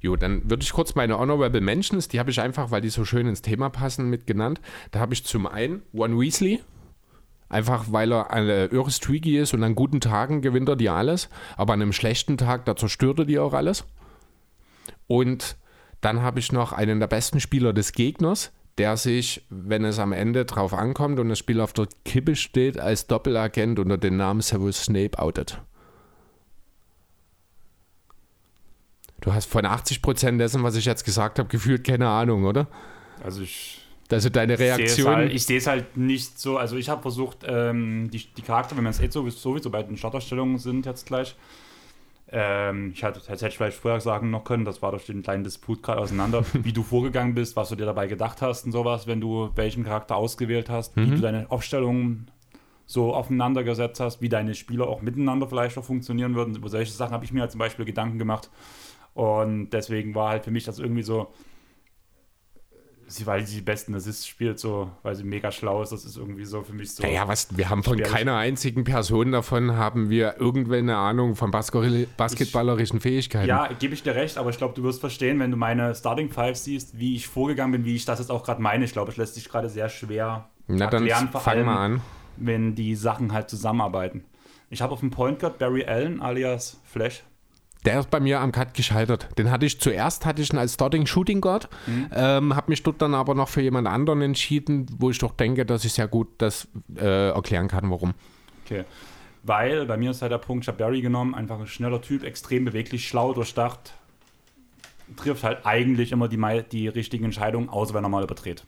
Jo, 0.00 0.16
dann 0.16 0.48
würde 0.50 0.62
ich 0.62 0.72
kurz 0.72 0.94
meine 0.94 1.18
Honorable 1.18 1.60
Mentions, 1.60 2.08
die 2.08 2.18
habe 2.18 2.30
ich 2.30 2.40
einfach, 2.40 2.70
weil 2.70 2.80
die 2.80 2.88
so 2.88 3.04
schön 3.04 3.26
ins 3.26 3.42
Thema 3.42 3.70
passen, 3.70 4.10
mit 4.10 4.26
genannt. 4.26 4.60
Da 4.90 5.00
habe 5.00 5.14
ich 5.14 5.24
zum 5.24 5.46
einen 5.46 5.82
One 5.92 6.18
Weasley, 6.18 6.60
Einfach 7.52 7.84
weil 7.90 8.14
er 8.14 8.30
eine 8.30 8.64
irre 8.68 8.90
Streaky 8.90 9.38
ist 9.38 9.52
und 9.52 9.62
an 9.62 9.74
guten 9.74 10.00
Tagen 10.00 10.40
gewinnt 10.40 10.70
er 10.70 10.76
dir 10.76 10.94
alles, 10.94 11.28
aber 11.58 11.74
an 11.74 11.82
einem 11.82 11.92
schlechten 11.92 12.38
Tag, 12.38 12.64
da 12.64 12.76
zerstört 12.76 13.18
er 13.18 13.24
dir 13.26 13.44
auch 13.44 13.52
alles. 13.52 13.84
Und 15.06 15.58
dann 16.00 16.22
habe 16.22 16.38
ich 16.38 16.50
noch 16.50 16.72
einen 16.72 16.98
der 16.98 17.08
besten 17.08 17.40
Spieler 17.40 17.74
des 17.74 17.92
Gegners, 17.92 18.52
der 18.78 18.96
sich, 18.96 19.44
wenn 19.50 19.84
es 19.84 19.98
am 19.98 20.12
Ende 20.12 20.44
drauf 20.44 20.72
ankommt 20.72 21.18
und 21.18 21.28
das 21.28 21.38
Spiel 21.38 21.60
auf 21.60 21.72
der 21.72 21.88
Kippe 22.04 22.36
steht, 22.36 22.78
als 22.78 23.06
Doppelagent 23.06 23.78
unter 23.78 23.98
dem 23.98 24.16
Namen 24.16 24.40
Severus 24.40 24.84
Snape 24.84 25.18
outet. 25.18 25.60
Du 29.20 29.32
hast 29.32 29.46
von 29.46 29.64
80% 29.64 30.38
dessen, 30.38 30.62
was 30.62 30.74
ich 30.74 30.84
jetzt 30.84 31.04
gesagt 31.04 31.38
habe, 31.38 31.48
gefühlt 31.48 31.84
keine 31.84 32.08
Ahnung, 32.08 32.44
oder? 32.44 32.66
Also 33.22 33.42
ich 33.42 33.80
Also 34.10 34.30
deine 34.30 34.58
Reaktion. 34.58 35.14
halt, 35.14 35.32
ich 35.32 35.44
sehe 35.44 35.58
es 35.58 35.66
halt 35.66 35.96
nicht 35.96 36.38
so, 36.38 36.56
also 36.58 36.76
ich 36.76 36.88
habe 36.88 37.02
versucht, 37.02 37.38
ähm, 37.46 38.10
die, 38.10 38.26
die 38.36 38.42
Charakter, 38.42 38.76
wenn 38.76 38.84
wir 38.84 38.90
jetzt 38.90 39.02
eh 39.02 39.08
sowieso, 39.10 39.38
sowieso 39.38 39.70
bei 39.70 39.82
den 39.82 39.96
Starterstellungen 39.96 40.58
sind 40.58 40.86
jetzt 40.86 41.06
gleich, 41.06 41.36
ähm, 42.32 42.92
ich 42.94 43.02
hätte, 43.02 43.20
das 43.20 43.28
hätte 43.28 43.48
ich 43.48 43.56
vielleicht 43.56 43.76
früher 43.76 44.00
sagen 44.00 44.30
noch 44.30 44.44
können, 44.44 44.64
das 44.64 44.80
war 44.80 44.90
durch 44.90 45.06
den 45.06 45.22
kleinen 45.22 45.44
Disput 45.44 45.82
gerade 45.82 46.00
auseinander, 46.00 46.44
wie 46.54 46.72
du 46.72 46.82
vorgegangen 46.82 47.34
bist, 47.34 47.56
was 47.56 47.68
du 47.68 47.76
dir 47.76 47.86
dabei 47.86 48.06
gedacht 48.06 48.42
hast 48.42 48.64
und 48.64 48.72
sowas, 48.72 49.06
wenn 49.06 49.20
du 49.20 49.50
welchen 49.54 49.84
Charakter 49.84 50.16
ausgewählt 50.16 50.70
hast, 50.70 50.96
wie 50.96 51.10
du 51.10 51.20
deine 51.20 51.50
Aufstellungen 51.50 52.30
so 52.86 53.14
aufeinander 53.14 53.64
gesetzt 53.64 54.00
hast, 54.00 54.20
wie 54.20 54.28
deine 54.28 54.54
Spieler 54.54 54.88
auch 54.88 55.02
miteinander 55.02 55.46
vielleicht 55.46 55.78
auch 55.78 55.84
funktionieren 55.84 56.34
würden. 56.34 56.54
Über 56.54 56.68
solche 56.68 56.92
Sachen 56.92 57.12
habe 57.12 57.24
ich 57.24 57.32
mir 57.32 57.40
halt 57.40 57.50
zum 57.50 57.58
Beispiel 57.58 57.84
Gedanken 57.84 58.18
gemacht. 58.18 58.50
Und 59.14 59.70
deswegen 59.70 60.14
war 60.14 60.30
halt 60.30 60.44
für 60.44 60.50
mich 60.50 60.64
das 60.64 60.78
irgendwie 60.78 61.02
so, 61.02 61.28
sie, 63.12 63.26
weil 63.26 63.46
sie 63.46 63.56
die 63.56 63.60
besten 63.62 63.94
Assists 63.94 64.26
spielt, 64.26 64.58
so, 64.58 64.90
weil 65.02 65.14
sie 65.14 65.24
mega 65.24 65.52
schlau 65.52 65.82
ist, 65.82 65.92
das 65.92 66.04
ist 66.04 66.16
irgendwie 66.16 66.44
so 66.44 66.62
für 66.62 66.72
mich 66.72 66.92
so. 66.94 67.02
Naja, 67.02 67.28
was, 67.28 67.56
wir 67.56 67.68
haben 67.70 67.82
von 67.82 67.94
Schwierig. 67.98 68.12
keiner 68.12 68.36
einzigen 68.36 68.84
Person 68.84 69.32
davon, 69.32 69.76
haben 69.76 70.10
wir 70.10 70.40
irgendwelche 70.40 70.94
Ahnung 70.96 71.36
von 71.36 71.50
basketball- 71.50 72.06
basketballerischen 72.16 73.00
Fähigkeiten. 73.00 73.48
Ja, 73.48 73.68
gebe 73.78 73.94
ich 73.94 74.02
dir 74.02 74.14
recht, 74.14 74.38
aber 74.38 74.50
ich 74.50 74.58
glaube, 74.58 74.74
du 74.74 74.82
wirst 74.82 75.00
verstehen, 75.00 75.38
wenn 75.40 75.50
du 75.50 75.56
meine 75.56 75.94
Starting 75.94 76.30
Five 76.30 76.56
siehst, 76.56 76.98
wie 76.98 77.14
ich 77.16 77.26
vorgegangen 77.28 77.72
bin, 77.72 77.84
wie 77.84 77.94
ich 77.94 78.04
das 78.04 78.18
jetzt 78.18 78.30
auch 78.30 78.42
gerade 78.44 78.60
meine. 78.62 78.84
Ich 78.84 78.92
glaube, 78.92 79.10
es 79.10 79.16
lässt 79.16 79.34
sich 79.34 79.48
gerade 79.48 79.68
sehr 79.68 79.88
schwer 79.88 80.48
Na 80.66 80.86
dann 80.86 81.06
erklären, 81.06 81.28
vor 81.30 81.40
fang 81.40 81.56
allem, 81.58 81.66
mal 81.66 81.84
an. 81.84 82.00
wenn 82.36 82.74
die 82.74 82.94
Sachen 82.94 83.32
halt 83.32 83.50
zusammenarbeiten. 83.50 84.24
Ich 84.70 84.80
habe 84.80 84.92
auf 84.92 85.00
dem 85.00 85.10
Point 85.10 85.38
Guard 85.38 85.58
Barry 85.58 85.84
Allen 85.84 86.20
alias 86.22 86.80
Flash. 86.84 87.22
Der 87.84 87.98
ist 87.98 88.10
bei 88.10 88.20
mir 88.20 88.40
am 88.40 88.52
Cut 88.52 88.74
gescheitert. 88.74 89.28
Den 89.38 89.50
hatte 89.50 89.66
ich 89.66 89.80
zuerst 89.80 90.24
hatte 90.24 90.40
ich 90.40 90.52
ihn 90.52 90.58
als 90.58 90.74
Starting 90.74 91.06
Shooting 91.06 91.40
Guard, 91.40 91.68
mhm. 91.86 92.08
ähm, 92.12 92.56
habe 92.56 92.70
mich 92.70 92.82
dort 92.82 93.02
dann 93.02 93.14
aber 93.14 93.34
noch 93.34 93.48
für 93.48 93.60
jemand 93.60 93.88
anderen 93.88 94.22
entschieden, 94.22 94.86
wo 94.98 95.10
ich 95.10 95.18
doch 95.18 95.32
denke, 95.32 95.66
dass 95.66 95.84
ich 95.84 95.92
sehr 95.92 96.08
gut 96.08 96.28
das 96.38 96.68
äh, 96.96 97.30
erklären 97.30 97.68
kann, 97.68 97.90
warum. 97.90 98.14
Okay. 98.64 98.84
Weil 99.42 99.86
bei 99.86 99.96
mir 99.96 100.12
ist 100.12 100.22
halt 100.22 100.30
der 100.30 100.38
Punkt, 100.38 100.64
ich 100.64 100.68
habe 100.68 100.78
Barry 100.78 101.00
genommen, 101.00 101.34
einfach 101.34 101.58
ein 101.58 101.66
schneller 101.66 102.00
Typ, 102.00 102.22
extrem 102.22 102.64
beweglich, 102.64 103.08
schlau, 103.08 103.32
durchdacht, 103.32 103.94
trifft 105.16 105.42
halt 105.42 105.66
eigentlich 105.66 106.12
immer 106.12 106.28
die, 106.28 106.62
die 106.70 106.86
richtigen 106.88 107.24
Entscheidungen, 107.24 107.68
außer 107.68 107.94
wenn 107.94 108.04
er 108.04 108.08
mal 108.08 108.22
überdreht. 108.22 108.64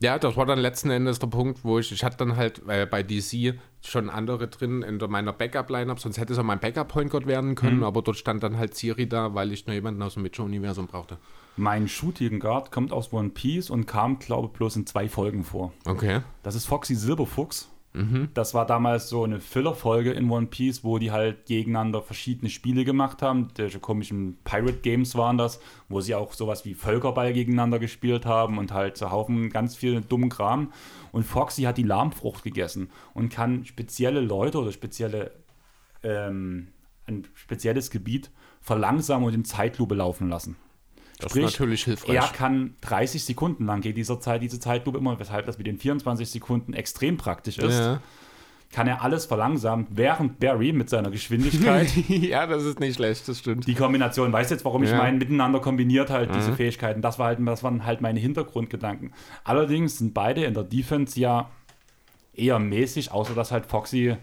Ja, 0.00 0.18
das 0.18 0.36
war 0.36 0.46
dann 0.46 0.58
letzten 0.58 0.90
Endes 0.90 1.18
der 1.18 1.26
Punkt, 1.26 1.64
wo 1.64 1.78
ich, 1.78 1.90
ich 1.90 2.04
hatte 2.04 2.18
dann 2.18 2.36
halt 2.36 2.62
äh, 2.68 2.86
bei 2.86 3.02
DC 3.02 3.58
schon 3.82 4.10
andere 4.10 4.46
drin 4.48 4.82
in 4.82 4.98
meiner 5.08 5.32
Backup-Line-Up, 5.32 5.98
sonst 5.98 6.18
hätte 6.18 6.32
es 6.32 6.38
auch 6.38 6.44
mein 6.44 6.60
Backup-Point 6.60 7.10
Guard 7.10 7.26
werden 7.26 7.54
können, 7.54 7.78
mhm. 7.78 7.84
aber 7.84 8.02
dort 8.02 8.16
stand 8.16 8.42
dann 8.42 8.58
halt 8.58 8.74
Siri 8.74 9.08
da, 9.08 9.34
weil 9.34 9.52
ich 9.52 9.66
nur 9.66 9.74
jemanden 9.74 10.02
aus 10.02 10.14
dem 10.14 10.22
Mitchell-Universum 10.22 10.86
brauchte. 10.86 11.18
Mein 11.56 11.88
Shooting 11.88 12.38
Guard 12.38 12.70
kommt 12.70 12.92
aus 12.92 13.12
One 13.12 13.30
Piece 13.30 13.70
und 13.70 13.86
kam, 13.86 14.20
glaube 14.20 14.46
ich, 14.46 14.52
bloß 14.52 14.76
in 14.76 14.86
zwei 14.86 15.08
Folgen 15.08 15.42
vor. 15.42 15.72
Okay. 15.84 16.20
Das 16.44 16.54
ist 16.54 16.66
Foxy 16.66 16.94
Silberfuchs. 16.94 17.68
Mhm. 17.94 18.28
Das 18.34 18.54
war 18.54 18.66
damals 18.66 19.08
so 19.08 19.24
eine 19.24 19.40
Filler-Folge 19.40 20.12
in 20.12 20.30
One 20.30 20.46
Piece, 20.46 20.84
wo 20.84 20.98
die 20.98 21.10
halt 21.10 21.46
gegeneinander 21.46 22.02
verschiedene 22.02 22.50
Spiele 22.50 22.84
gemacht 22.84 23.22
haben. 23.22 23.48
Diese 23.56 23.80
komischen 23.80 24.38
Pirate 24.44 24.80
Games 24.80 25.14
waren 25.14 25.38
das, 25.38 25.60
wo 25.88 26.00
sie 26.00 26.14
auch 26.14 26.32
sowas 26.34 26.64
wie 26.64 26.74
Völkerball 26.74 27.32
gegeneinander 27.32 27.78
gespielt 27.78 28.26
haben 28.26 28.58
und 28.58 28.72
halt 28.72 28.96
so 28.96 29.10
Haufen 29.10 29.50
ganz 29.50 29.74
viel 29.74 30.00
dummen 30.02 30.28
Kram. 30.28 30.72
Und 31.12 31.24
Foxy 31.24 31.62
hat 31.62 31.78
die 31.78 31.82
Lahmfrucht 31.82 32.44
gegessen 32.44 32.90
und 33.14 33.30
kann 33.30 33.64
spezielle 33.64 34.20
Leute 34.20 34.58
oder 34.58 34.72
spezielle 34.72 35.32
ähm, 36.02 36.68
ein 37.06 37.26
spezielles 37.34 37.90
Gebiet 37.90 38.30
verlangsamen 38.60 39.26
und 39.26 39.34
in 39.34 39.44
Zeitlupe 39.44 39.94
laufen 39.94 40.28
lassen. 40.28 40.56
Das 41.18 41.32
Sprich, 41.32 41.44
ist 41.46 41.52
natürlich 41.52 41.84
hilfreich. 41.84 42.14
Er 42.14 42.28
kann 42.28 42.76
30 42.82 43.24
Sekunden 43.24 43.66
lang 43.66 43.80
geht 43.80 43.96
dieser 43.96 44.20
Zeit, 44.20 44.40
diese 44.40 44.60
Zeitlupe 44.60 44.98
immer, 44.98 45.18
weshalb 45.18 45.46
das 45.46 45.58
mit 45.58 45.66
den 45.66 45.78
24 45.78 46.30
Sekunden 46.30 46.74
extrem 46.74 47.16
praktisch 47.16 47.58
ist. 47.58 47.78
Ja. 47.78 48.00
Kann 48.70 48.86
er 48.86 49.02
alles 49.02 49.24
verlangsamen, 49.24 49.86
während 49.90 50.38
Barry 50.38 50.72
mit 50.72 50.90
seiner 50.90 51.10
Geschwindigkeit. 51.10 51.90
ja, 52.08 52.46
das 52.46 52.64
ist 52.64 52.78
nicht 52.78 52.96
schlecht, 52.96 53.26
das 53.26 53.38
stimmt. 53.38 53.66
Die 53.66 53.74
Kombination, 53.74 54.32
weißt 54.32 54.50
du 54.50 54.54
jetzt, 54.54 54.64
warum 54.64 54.84
ja. 54.84 54.90
ich 54.90 54.96
meine, 54.96 55.16
miteinander 55.16 55.58
kombiniert 55.58 56.10
halt 56.10 56.30
mhm. 56.30 56.34
diese 56.34 56.52
Fähigkeiten. 56.52 57.00
Das, 57.00 57.18
war 57.18 57.28
halt, 57.28 57.38
das 57.44 57.64
waren 57.64 57.84
halt 57.84 58.00
meine 58.00 58.20
Hintergrundgedanken. 58.20 59.12
Allerdings 59.42 59.98
sind 59.98 60.14
beide 60.14 60.44
in 60.44 60.54
der 60.54 60.64
Defense 60.64 61.18
ja 61.18 61.50
eher 62.34 62.58
mäßig, 62.58 63.10
außer 63.10 63.34
dass 63.34 63.50
halt 63.50 63.66
Foxy 63.66 64.16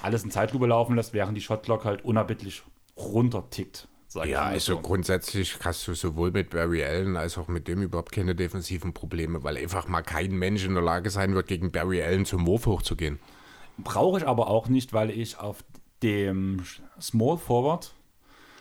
alles 0.00 0.24
in 0.24 0.30
Zeitlupe 0.30 0.66
laufen 0.66 0.94
lässt, 0.96 1.12
während 1.12 1.36
die 1.36 1.42
Shotclock 1.42 1.84
halt 1.84 2.02
unerbittlich 2.02 2.62
runtertickt 2.96 3.88
ja, 4.24 4.42
also 4.42 4.74
so. 4.74 4.80
grundsätzlich 4.80 5.58
hast 5.64 5.86
du 5.86 5.94
sowohl 5.94 6.32
mit 6.32 6.50
Barry 6.50 6.84
Allen 6.84 7.16
als 7.16 7.38
auch 7.38 7.48
mit 7.48 7.68
dem 7.68 7.82
überhaupt 7.82 8.12
keine 8.12 8.34
defensiven 8.34 8.92
Probleme, 8.92 9.44
weil 9.44 9.56
einfach 9.56 9.86
mal 9.88 10.02
kein 10.02 10.32
Mensch 10.32 10.64
in 10.64 10.74
der 10.74 10.82
Lage 10.82 11.10
sein 11.10 11.34
wird, 11.34 11.46
gegen 11.46 11.70
Barry 11.70 12.02
Allen 12.02 12.24
zum 12.24 12.46
Wurf 12.46 12.66
hochzugehen. 12.66 13.20
Brauche 13.78 14.18
ich 14.18 14.26
aber 14.26 14.48
auch 14.48 14.68
nicht, 14.68 14.92
weil 14.92 15.10
ich 15.10 15.38
auf 15.38 15.64
dem 16.02 16.62
Small 17.00 17.38
Forward. 17.38 17.94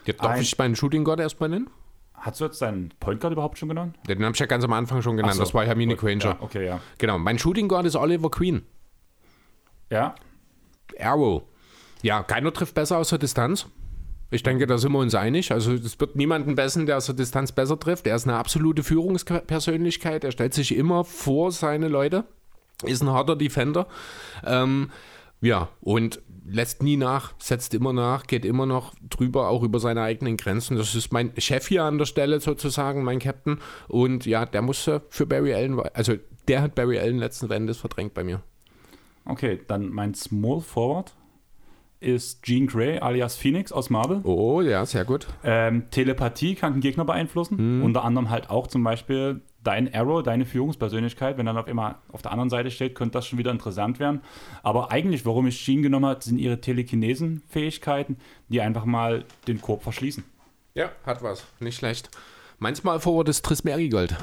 Jetzt 0.06 0.24
darf 0.24 0.40
ich 0.40 0.58
meinen 0.58 0.76
Shooting 0.76 1.04
Guard 1.04 1.20
erstmal 1.20 1.50
nennen? 1.50 1.70
Hast 2.14 2.42
du 2.42 2.46
jetzt 2.46 2.62
deinen 2.62 2.90
Point 3.00 3.22
Guard 3.22 3.34
überhaupt 3.34 3.58
schon 3.58 3.70
genannt? 3.70 3.96
Den 4.08 4.24
habe 4.24 4.34
ich 4.34 4.40
ja 4.40 4.46
ganz 4.46 4.64
am 4.64 4.74
Anfang 4.74 5.02
schon 5.02 5.18
genannt. 5.18 5.36
So, 5.36 5.42
das 5.42 5.54
war 5.54 5.66
Hermine 5.66 5.96
gut, 5.96 6.02
Granger. 6.02 6.26
Ja, 6.26 6.38
okay, 6.42 6.66
ja. 6.66 6.82
Genau. 6.98 7.18
Mein 7.18 7.40
Shooting 7.40 7.68
Guard 7.68 7.86
ist 7.86 7.96
Oliver 7.96 8.30
Queen. 8.30 8.66
Ja. 9.90 10.16
Arrow. 11.00 11.44
Ja, 12.02 12.24
keiner 12.24 12.54
trifft 12.54 12.76
besser 12.76 12.98
aus 12.98 13.10
der 13.10 13.20
Distanz. 13.20 13.68
Ich 14.32 14.44
denke, 14.44 14.68
da 14.68 14.78
sind 14.78 14.92
wir 14.92 15.00
uns 15.00 15.16
einig. 15.16 15.52
Also 15.52 15.74
es 15.74 16.00
wird 16.00 16.16
niemanden 16.16 16.56
bessern, 16.56 16.86
der 16.86 17.00
der 17.00 17.16
Distanz 17.16 17.52
besser 17.52 17.80
trifft. 17.80 18.06
Er 18.06 18.16
ist 18.16 18.28
eine 18.28 18.38
absolute 18.38 18.84
Führungspersönlichkeit. 18.84 20.24
Er 20.24 20.32
stellt 20.32 20.54
sich 20.54 20.76
immer 20.76 21.04
vor 21.04 21.52
seine 21.52 21.88
Leute. 21.88 22.26
Ist 22.84 23.02
ein 23.02 23.10
harter 23.10 23.36
Defender. 23.36 23.88
Ähm, 24.46 24.92
ja, 25.42 25.70
und 25.82 26.22
lässt 26.46 26.84
nie 26.84 26.98
nach, 26.98 27.34
setzt 27.40 27.74
immer 27.74 27.94
nach, 27.94 28.28
geht 28.28 28.46
immer 28.46 28.66
noch 28.66 28.94
drüber, 29.10 29.50
auch 29.50 29.64
über 29.64 29.80
seine 29.80 30.02
eigenen 30.02 30.38
Grenzen. 30.38 30.78
Das 30.78 30.96
ist 30.96 31.14
mein 31.14 31.32
Chef 31.38 31.68
hier 31.68 31.84
an 31.84 31.98
der 31.98 32.06
Stelle 32.06 32.40
sozusagen, 32.40 33.04
mein 33.04 33.20
Captain. 33.20 33.60
Und 33.88 34.26
ja, 34.26 34.46
der 34.46 34.62
musste 34.62 35.02
für 35.10 35.26
Barry 35.26 35.54
Allen, 35.54 35.80
also 35.94 36.16
der 36.48 36.62
hat 36.62 36.76
Barry 36.76 37.00
Allen 37.00 37.18
letzten 37.18 37.50
Endes 37.52 37.78
verdrängt 37.78 38.14
bei 38.14 38.24
mir. 38.24 38.42
Okay, 39.26 39.60
dann 39.68 39.90
mein 39.90 40.16
Small 40.16 40.62
Forward 40.62 41.14
ist 42.00 42.44
Jean 42.44 42.68
Grey 42.68 43.00
alias 43.00 43.36
Phoenix 43.36 43.72
aus 43.72 43.90
Marvel. 43.90 44.22
Oh, 44.24 44.62
ja, 44.62 44.86
sehr 44.86 45.06
gut. 45.06 45.28
Ähm, 45.44 45.90
Telepathie 45.92 46.56
kann 46.56 46.74
den 46.74 46.82
Gegner 46.82 47.06
beeinflussen. 47.06 47.58
Hm. 47.58 47.84
Unter 47.84 48.04
anderem 48.04 48.30
halt 48.30 48.50
auch 48.50 48.68
zum 48.68 48.84
Beispiel 48.84 49.42
dein 49.64 49.94
Arrow, 49.94 50.24
deine 50.24 50.46
Führungspersönlichkeit. 50.46 51.38
Wenn 51.38 51.48
er 51.48 51.54
dann 51.54 51.64
auf 51.64 51.68
immer 51.68 52.00
auf 52.12 52.22
der 52.22 52.32
anderen 52.32 52.50
Seite 52.50 52.72
steht, 52.72 52.96
könnte 52.96 53.14
das 53.14 53.28
schon 53.28 53.38
wieder 53.38 53.52
interessant 53.52 54.00
werden. 54.00 54.22
Aber 54.64 54.92
eigentlich, 54.92 55.26
warum 55.26 55.48
ich 55.48 55.60
Jean 55.62 55.82
genommen 55.82 56.06
habe, 56.06 56.24
sind 56.24 56.38
ihre 56.38 56.62
Telekinesen-Fähigkeiten, 56.62 58.18
die 58.48 58.62
einfach 58.62 58.86
mal 58.86 59.26
den 59.48 59.62
Korb 59.62 59.84
verschließen. 59.84 60.24
Ja, 60.76 60.92
hat 61.06 61.22
was. 61.22 61.44
Nicht 61.60 61.78
schlecht. 61.78 62.10
Manchmal 62.60 63.00
Forward 63.00 63.30
ist 63.30 63.44
Triss 63.46 63.64
Marigold. 63.64 64.16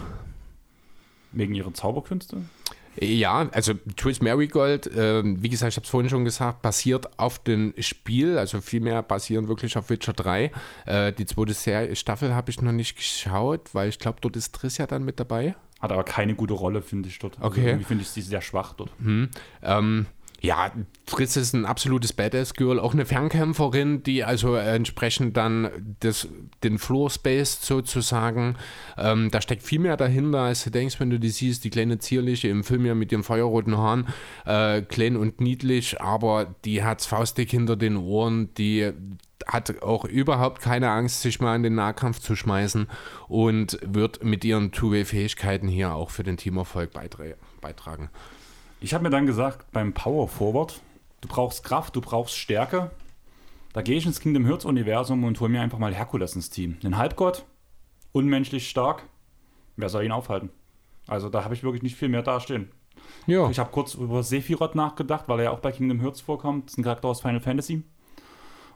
Wegen 1.33 1.55
ihrer 1.55 1.75
Zauberkünste? 1.75 2.43
Ja, 3.01 3.49
also 3.53 3.75
Twist 3.97 4.23
Marigold, 4.23 4.87
äh, 4.87 5.23
wie 5.25 5.49
gesagt, 5.49 5.73
ich 5.73 5.77
habe 5.77 5.85
es 5.85 5.91
vorhin 5.91 6.09
schon 6.09 6.25
gesagt, 6.25 6.63
basiert 6.63 7.19
auf 7.19 7.39
dem 7.39 7.75
Spiel, 7.79 8.39
also 8.39 8.61
vielmehr 8.61 9.03
basieren 9.03 9.49
wirklich 9.49 9.77
auf 9.77 9.91
Witcher 9.91 10.13
3. 10.13 10.51
Äh, 10.87 11.13
die 11.13 11.27
zweite 11.27 11.55
Serie, 11.55 11.95
Staffel 11.97 12.35
habe 12.35 12.51
ich 12.51 12.61
noch 12.63 12.73
nicht 12.73 12.97
geschaut, 12.97 13.75
weil 13.75 13.89
ich 13.89 13.99
glaube, 13.99 14.19
dort 14.21 14.37
ist 14.37 14.55
Triss 14.55 14.79
ja 14.79 14.87
dann 14.87 15.05
mit 15.05 15.21
dabei. 15.21 15.55
Hat 15.81 15.93
aber 15.93 16.05
keine 16.05 16.35
gute 16.35 16.55
Rolle, 16.55 16.81
finde 16.81 17.09
ich 17.09 17.19
dort. 17.19 17.37
Also 17.37 17.49
okay. 17.49 17.61
Also 17.61 17.71
irgendwie 17.71 17.85
finde 17.85 18.03
ich 18.03 18.09
sie 18.09 18.23
sehr 18.23 18.41
schwach 18.41 18.73
dort. 18.73 18.91
Hm. 18.99 19.29
Ähm, 19.63 20.07
ja, 20.47 20.71
Fritz 21.07 21.37
ist 21.37 21.55
ein 21.55 21.67
absolutes 21.67 22.13
Badass-Girl, 22.13 22.79
auch 22.79 22.95
eine 22.95 23.05
Fernkämpferin, 23.05 24.05
die 24.05 24.23
also 24.23 24.55
entsprechend 24.55 25.37
dann 25.37 25.97
das, 25.99 26.29
den 26.63 26.79
Floor-Space 26.79 27.67
sozusagen, 27.67 28.55
ähm, 28.97 29.31
da 29.33 29.41
steckt 29.41 29.65
viel 29.65 29.81
mehr 29.81 29.97
dahinter, 29.97 30.43
als 30.43 30.63
du 30.63 30.71
denkst, 30.71 31.01
wenn 31.01 31.11
du 31.11 31.19
die 31.19 31.31
siehst, 31.31 31.65
die 31.65 31.71
kleine 31.71 31.99
Zierliche 31.99 32.47
im 32.49 32.63
Film 32.63 32.87
ja 32.87 32.95
mit 32.95 33.11
ihren 33.11 33.25
feuerroten 33.25 33.77
Haaren, 33.77 34.07
äh, 34.45 34.83
klein 34.83 35.17
und 35.17 35.41
niedlich, 35.41 36.01
aber 36.01 36.55
die 36.65 36.85
hat 36.85 37.03
Faustdick 37.03 37.51
hinter 37.51 37.75
den 37.75 37.97
Ohren, 37.97 38.55
die 38.55 38.93
hat 39.49 39.83
auch 39.83 40.05
überhaupt 40.05 40.63
keine 40.63 40.91
Angst, 40.91 41.23
sich 41.23 41.41
mal 41.41 41.57
in 41.57 41.65
den 41.65 41.75
Nahkampf 41.75 42.21
zu 42.21 42.37
schmeißen 42.37 42.87
und 43.27 43.79
wird 43.83 44.23
mit 44.23 44.45
ihren 44.45 44.71
Two-Way-Fähigkeiten 44.71 45.67
hier 45.67 45.95
auch 45.95 46.11
für 46.11 46.23
den 46.23 46.37
Teamerfolg 46.37 46.93
beitragen. 47.61 48.11
Ich 48.81 48.93
habe 48.93 49.05
mir 49.05 49.11
dann 49.11 49.27
gesagt, 49.27 49.71
beim 49.73 49.95
Power 49.95 50.29
Forward, 50.29 50.81
du 51.23 51.29
brauchst 51.29 51.65
Kraft, 51.65 51.97
du 51.97 52.01
brauchst 52.01 52.37
Stärke. 52.37 52.91
Da 53.73 53.83
gehe 53.83 53.97
ich 53.97 54.07
ins 54.07 54.21
Kingdom 54.21 54.47
Hearts 54.47 54.65
Universum 54.65 55.25
und 55.25 55.41
hole 55.41 55.51
mir 55.51 55.63
einfach 55.63 55.79
mal 55.79 55.95
Herkules 55.95 56.35
ins 56.35 56.51
Team. 56.51 56.79
Den 56.81 56.97
Halbgott, 56.97 57.45
unmenschlich 58.13 58.69
stark. 58.69 59.05
Wer 59.77 59.89
soll 59.89 60.05
ihn 60.05 60.13
aufhalten? 60.13 60.51
Also 61.07 61.29
da 61.29 61.45
habe 61.45 61.55
ich 61.55 61.63
wirklich 61.63 61.83
nicht 61.83 61.97
viel 61.97 62.09
mehr 62.09 62.23
dastehen. 62.23 62.71
Ja. 63.27 63.49
Ich 63.51 63.59
habe 63.59 63.71
kurz 63.71 63.95
über 63.95 64.23
Sephiroth 64.23 64.75
nachgedacht, 64.75 65.25
weil 65.29 65.41
er 65.41 65.45
ja 65.45 65.51
auch 65.51 65.61
bei 65.61 65.73
Kingdom 65.73 66.01
Hearts 66.01 66.21
vorkommt. 66.21 66.67
Das 66.67 66.75
ist 66.75 66.79
ein 66.79 66.85
Charakter 66.85 67.09
aus 67.09 67.21
Final 67.21 67.41
Fantasy. 67.41 67.83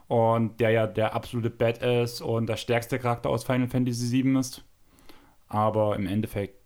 Und 0.07 0.59
der 0.59 0.71
ja 0.71 0.87
der 0.87 1.15
absolute 1.15 1.49
Badass 1.49 2.21
und 2.21 2.47
der 2.47 2.57
stärkste 2.57 2.99
Charakter 2.99 3.29
aus 3.29 3.43
Final 3.43 3.67
Fantasy 3.67 4.23
VII 4.23 4.39
ist. 4.39 4.63
Aber 5.47 5.95
im 5.95 6.05
Endeffekt 6.05 6.60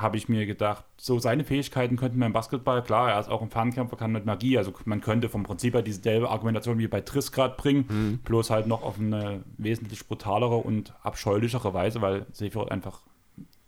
habe 0.00 0.16
ich 0.16 0.28
mir 0.28 0.46
gedacht, 0.46 0.84
so 0.96 1.18
seine 1.18 1.44
Fähigkeiten 1.44 1.96
könnten 1.96 2.18
wir 2.18 2.26
im 2.26 2.32
Basketball, 2.32 2.82
klar, 2.82 3.10
er 3.10 3.20
ist 3.20 3.28
auch 3.28 3.42
ein 3.42 3.50
Fernkämpfer, 3.50 3.96
kann 3.96 4.12
mit 4.12 4.24
Magie, 4.24 4.56
also 4.56 4.72
man 4.84 5.00
könnte 5.00 5.28
vom 5.28 5.42
Prinzip 5.42 5.74
her 5.74 5.82
dieselbe 5.82 6.30
Argumentation 6.30 6.78
wie 6.78 6.88
bei 6.88 7.00
Triss 7.00 7.32
gerade 7.32 7.54
bringen, 7.56 7.84
mhm. 7.88 8.18
bloß 8.18 8.50
halt 8.50 8.66
noch 8.66 8.82
auf 8.82 8.98
eine 8.98 9.44
wesentlich 9.58 10.06
brutalere 10.06 10.56
und 10.56 10.94
abscheulichere 11.02 11.74
Weise, 11.74 12.00
weil 12.00 12.26
Sephiroth 12.32 12.70
einfach 12.70 13.00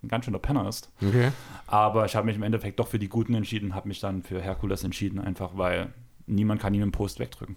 ein 0.03 0.09
ganz 0.09 0.25
schöner 0.25 0.39
Penner 0.39 0.69
ist. 0.69 0.91
Okay. 1.07 1.31
Aber 1.67 2.07
ich 2.07 2.17
habe 2.17 2.27
mich 2.27 2.37
im 2.37 2.43
Endeffekt 2.43 2.81
doch 2.81 2.89
für 2.89 2.99
die 2.99 3.09
Guten 3.09 3.35
entschieden, 3.35 3.75
habe 3.75 3.89
mich 3.89 4.01
dann 4.01 4.23
für 4.23 4.41
Herkules 4.41 4.85
entschieden, 4.85 5.21
einfach 5.21 5.57
weil 5.57 5.93
niemand 6.27 6.61
kann 6.61 6.75
ihn 6.75 6.83
im 6.83 6.93
Post 6.93 7.19
wegdrücken. 7.19 7.57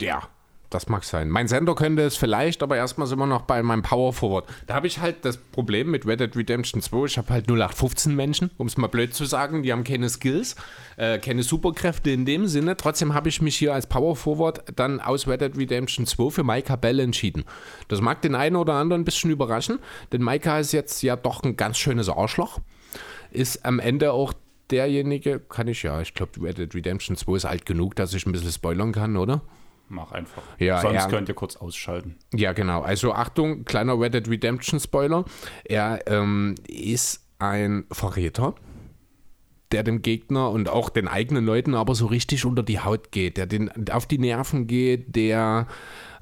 Ja, 0.00 0.22
das 0.74 0.88
mag 0.88 1.04
sein. 1.04 1.30
Mein 1.30 1.46
Sender 1.46 1.74
könnte 1.74 2.02
es 2.02 2.16
vielleicht, 2.16 2.62
aber 2.62 2.76
erstmal 2.76 3.06
sind 3.06 3.18
wir 3.18 3.26
noch 3.26 3.42
bei 3.42 3.62
meinem 3.62 3.82
Power 3.82 4.12
Forward. 4.12 4.46
Da 4.66 4.74
habe 4.74 4.86
ich 4.86 4.98
halt 4.98 5.24
das 5.24 5.36
Problem 5.36 5.90
mit 5.90 6.06
Red 6.06 6.20
Dead 6.20 6.36
Redemption 6.36 6.82
2. 6.82 7.04
Ich 7.06 7.18
habe 7.18 7.28
halt 7.32 7.48
0815 7.48 8.14
Menschen, 8.14 8.50
um 8.58 8.66
es 8.66 8.76
mal 8.76 8.88
blöd 8.88 9.14
zu 9.14 9.24
sagen. 9.24 9.62
Die 9.62 9.72
haben 9.72 9.84
keine 9.84 10.08
Skills, 10.08 10.56
äh, 10.96 11.18
keine 11.18 11.44
Superkräfte 11.44 12.10
in 12.10 12.24
dem 12.26 12.48
Sinne. 12.48 12.76
Trotzdem 12.76 13.14
habe 13.14 13.28
ich 13.28 13.40
mich 13.40 13.56
hier 13.56 13.72
als 13.72 13.86
Power 13.86 14.16
Forward 14.16 14.64
dann 14.74 15.00
aus 15.00 15.28
Red 15.28 15.40
Dead 15.40 15.56
Redemption 15.56 16.06
2 16.06 16.30
für 16.30 16.44
Micah 16.44 16.76
Bell 16.76 16.98
entschieden. 16.98 17.44
Das 17.88 18.00
mag 18.00 18.20
den 18.22 18.34
einen 18.34 18.56
oder 18.56 18.74
anderen 18.74 19.02
ein 19.02 19.04
bisschen 19.04 19.30
überraschen, 19.30 19.78
denn 20.12 20.24
Micah 20.24 20.58
ist 20.58 20.72
jetzt 20.72 21.02
ja 21.02 21.14
doch 21.14 21.44
ein 21.44 21.56
ganz 21.56 21.78
schönes 21.78 22.08
Arschloch. 22.08 22.58
Ist 23.30 23.64
am 23.64 23.78
Ende 23.78 24.12
auch 24.12 24.32
derjenige, 24.70 25.40
kann 25.40 25.68
ich 25.68 25.82
ja, 25.82 26.00
ich 26.00 26.14
glaube, 26.14 26.32
Red 26.42 26.58
Dead 26.58 26.74
Redemption 26.74 27.16
2 27.16 27.36
ist 27.36 27.44
alt 27.44 27.66
genug, 27.66 27.94
dass 27.94 28.14
ich 28.14 28.26
ein 28.26 28.32
bisschen 28.32 28.52
spoilern 28.52 28.92
kann, 28.92 29.16
oder? 29.16 29.42
Mach 29.94 30.10
einfach. 30.12 30.42
Ja, 30.58 30.80
Sonst 30.80 31.04
er- 31.04 31.08
könnt 31.08 31.28
ihr 31.28 31.34
kurz 31.34 31.56
ausschalten. 31.56 32.16
Ja, 32.34 32.52
genau. 32.52 32.82
Also 32.82 33.12
Achtung, 33.14 33.64
kleiner 33.64 33.98
Red 33.98 34.14
Dead 34.14 34.28
Redemption 34.28 34.80
Spoiler. 34.80 35.24
Er 35.64 36.00
ähm, 36.06 36.56
ist 36.66 37.24
ein 37.38 37.84
Verräter, 37.92 38.54
der 39.70 39.84
dem 39.84 40.02
Gegner 40.02 40.50
und 40.50 40.68
auch 40.68 40.88
den 40.88 41.06
eigenen 41.06 41.44
Leuten 41.44 41.74
aber 41.74 41.94
so 41.94 42.06
richtig 42.06 42.44
unter 42.44 42.62
die 42.62 42.80
Haut 42.80 43.12
geht, 43.12 43.36
der 43.36 43.46
den 43.46 43.70
auf 43.90 44.06
die 44.06 44.18
Nerven 44.18 44.66
geht, 44.66 45.14
der 45.14 45.68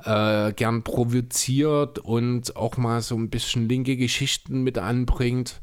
äh, 0.04 0.52
gern 0.52 0.82
provoziert 0.82 1.98
und 1.98 2.54
auch 2.56 2.76
mal 2.76 3.00
so 3.00 3.16
ein 3.16 3.30
bisschen 3.30 3.68
linke 3.68 3.96
Geschichten 3.96 4.62
mit 4.62 4.76
anbringt. 4.78 5.60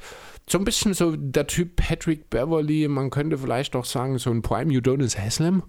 So 0.49 0.57
ein 0.57 0.65
bisschen 0.65 0.95
so 0.95 1.15
der 1.15 1.45
Typ 1.45 1.75
Patrick 1.75 2.31
Beverly, 2.31 2.87
man 2.87 3.11
könnte 3.11 3.37
vielleicht 3.37 3.75
auch 3.75 3.85
sagen, 3.85 4.17
so 4.17 4.31
ein 4.31 4.41
Prime 4.41 4.75
Udonis 4.75 5.17
Haslam. 5.17 5.61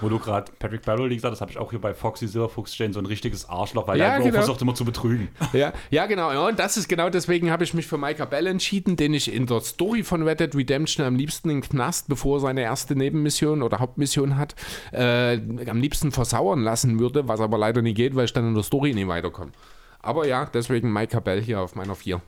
Wo 0.00 0.08
du 0.08 0.18
gerade 0.18 0.52
Patrick 0.58 0.82
Beverly 0.82 1.14
gesagt 1.14 1.32
hast, 1.32 1.40
habe 1.40 1.50
ich 1.50 1.58
auch 1.58 1.70
hier 1.70 1.80
bei 1.80 1.94
Foxy 1.94 2.28
Silverfuchs 2.28 2.74
stehen, 2.74 2.92
so 2.92 2.98
ein 3.00 3.06
richtiges 3.06 3.48
Arschloch, 3.48 3.86
weil 3.88 3.98
Ja, 3.98 4.06
er 4.06 4.18
genau. 4.20 4.32
versucht 4.34 4.60
immer 4.62 4.74
zu 4.74 4.84
betrügen. 4.84 5.28
Ja, 5.52 5.72
ja, 5.90 6.06
genau. 6.06 6.32
Ja, 6.32 6.46
und 6.46 6.58
das 6.58 6.76
ist 6.76 6.88
genau 6.88 7.08
deswegen 7.10 7.50
habe 7.50 7.64
ich 7.64 7.74
mich 7.74 7.86
für 7.86 7.98
Micah 7.98 8.24
Bell 8.24 8.46
entschieden, 8.46 8.96
den 8.96 9.14
ich 9.14 9.32
in 9.32 9.46
der 9.46 9.60
Story 9.60 10.02
von 10.02 10.22
Red 10.22 10.40
Dead 10.40 10.54
Redemption 10.54 11.06
am 11.06 11.16
liebsten 11.16 11.50
in 11.50 11.60
den 11.60 11.68
Knast, 11.68 12.08
bevor 12.08 12.36
er 12.36 12.40
seine 12.40 12.62
erste 12.62 12.94
Nebenmission 12.96 13.62
oder 13.62 13.78
Hauptmission 13.78 14.36
hat, 14.36 14.54
äh, 14.92 15.34
am 15.68 15.80
liebsten 15.80 16.12
versauern 16.12 16.62
lassen 16.62 16.98
würde, 16.98 17.28
was 17.28 17.40
aber 17.40 17.58
leider 17.58 17.82
nicht 17.82 17.96
geht, 17.96 18.14
weil 18.14 18.26
ich 18.26 18.32
dann 18.32 18.46
in 18.48 18.54
der 18.54 18.64
Story 18.64 18.92
nicht 18.94 19.08
weiterkomme. 19.08 19.52
Aber 20.00 20.26
ja, 20.26 20.44
deswegen 20.52 20.92
Micah 20.92 21.20
Bell 21.20 21.42
hier 21.42 21.60
auf 21.60 21.74
meiner 21.74 21.94
4. 21.94 22.20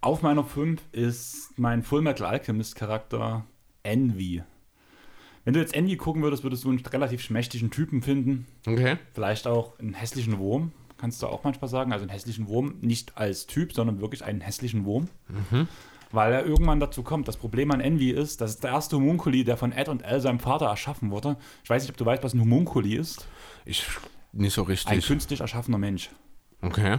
Auf 0.00 0.22
meiner 0.22 0.44
5 0.44 0.80
ist 0.92 1.50
mein 1.56 1.82
Fullmetal 1.82 2.26
Alchemist 2.28 2.76
Charakter 2.76 3.44
Envy. 3.82 4.42
Wenn 5.48 5.54
du 5.54 5.60
jetzt 5.60 5.74
Envy 5.74 5.96
gucken 5.96 6.20
würdest, 6.20 6.42
würdest 6.42 6.64
du 6.64 6.68
einen 6.68 6.80
relativ 6.80 7.22
schmächtigen 7.22 7.70
Typen 7.70 8.02
finden. 8.02 8.46
Okay. 8.66 8.98
Vielleicht 9.14 9.46
auch 9.46 9.78
einen 9.78 9.94
hässlichen 9.94 10.38
Wurm, 10.38 10.72
kannst 10.98 11.22
du 11.22 11.26
auch 11.26 11.42
manchmal 11.42 11.70
sagen. 11.70 11.90
Also 11.90 12.02
einen 12.02 12.10
hässlichen 12.10 12.48
Wurm, 12.48 12.74
nicht 12.82 13.16
als 13.16 13.46
Typ, 13.46 13.72
sondern 13.72 13.98
wirklich 14.02 14.22
einen 14.22 14.42
hässlichen 14.42 14.84
Wurm. 14.84 15.08
Weil 16.12 16.34
er 16.34 16.44
irgendwann 16.44 16.80
dazu 16.80 17.02
kommt. 17.02 17.28
Das 17.28 17.38
Problem 17.38 17.70
an 17.70 17.80
Envy 17.80 18.10
ist, 18.10 18.42
das 18.42 18.50
ist 18.50 18.62
der 18.62 18.72
erste 18.72 18.96
Homunculi, 18.96 19.42
der 19.42 19.56
von 19.56 19.72
Ed 19.72 19.88
und 19.88 20.04
Al, 20.04 20.20
seinem 20.20 20.38
Vater, 20.38 20.66
erschaffen 20.66 21.10
wurde. 21.10 21.38
Ich 21.64 21.70
weiß 21.70 21.82
nicht, 21.82 21.92
ob 21.92 21.96
du 21.96 22.04
weißt, 22.04 22.22
was 22.22 22.34
ein 22.34 22.42
Homunculi 22.42 22.96
ist. 22.96 23.26
Ich 23.64 23.86
nicht 24.34 24.52
so 24.52 24.64
Ein 24.64 24.66
richtig. 24.66 25.06
künstlich 25.06 25.40
erschaffener 25.40 25.78
Mensch. 25.78 26.10
Okay. 26.60 26.98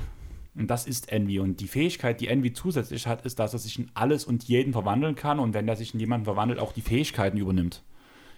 Und 0.56 0.72
das 0.72 0.88
ist 0.88 1.12
Envy. 1.12 1.38
Und 1.38 1.60
die 1.60 1.68
Fähigkeit, 1.68 2.20
die 2.20 2.30
Envy 2.30 2.52
zusätzlich 2.52 3.06
hat, 3.06 3.28
ist, 3.28 3.38
dass 3.38 3.54
er 3.54 3.60
sich 3.60 3.78
in 3.78 3.92
alles 3.94 4.26
und 4.26 4.46
jeden 4.46 4.74
verwandeln 4.74 5.14
kann 5.14 5.38
und 5.38 5.54
wenn 5.54 5.68
er 5.68 5.76
sich 5.76 5.94
in 5.94 6.00
jemanden 6.00 6.26
verwandelt, 6.26 6.60
auch 6.60 6.74
die 6.74 6.82
Fähigkeiten 6.82 7.38
übernimmt. 7.38 7.84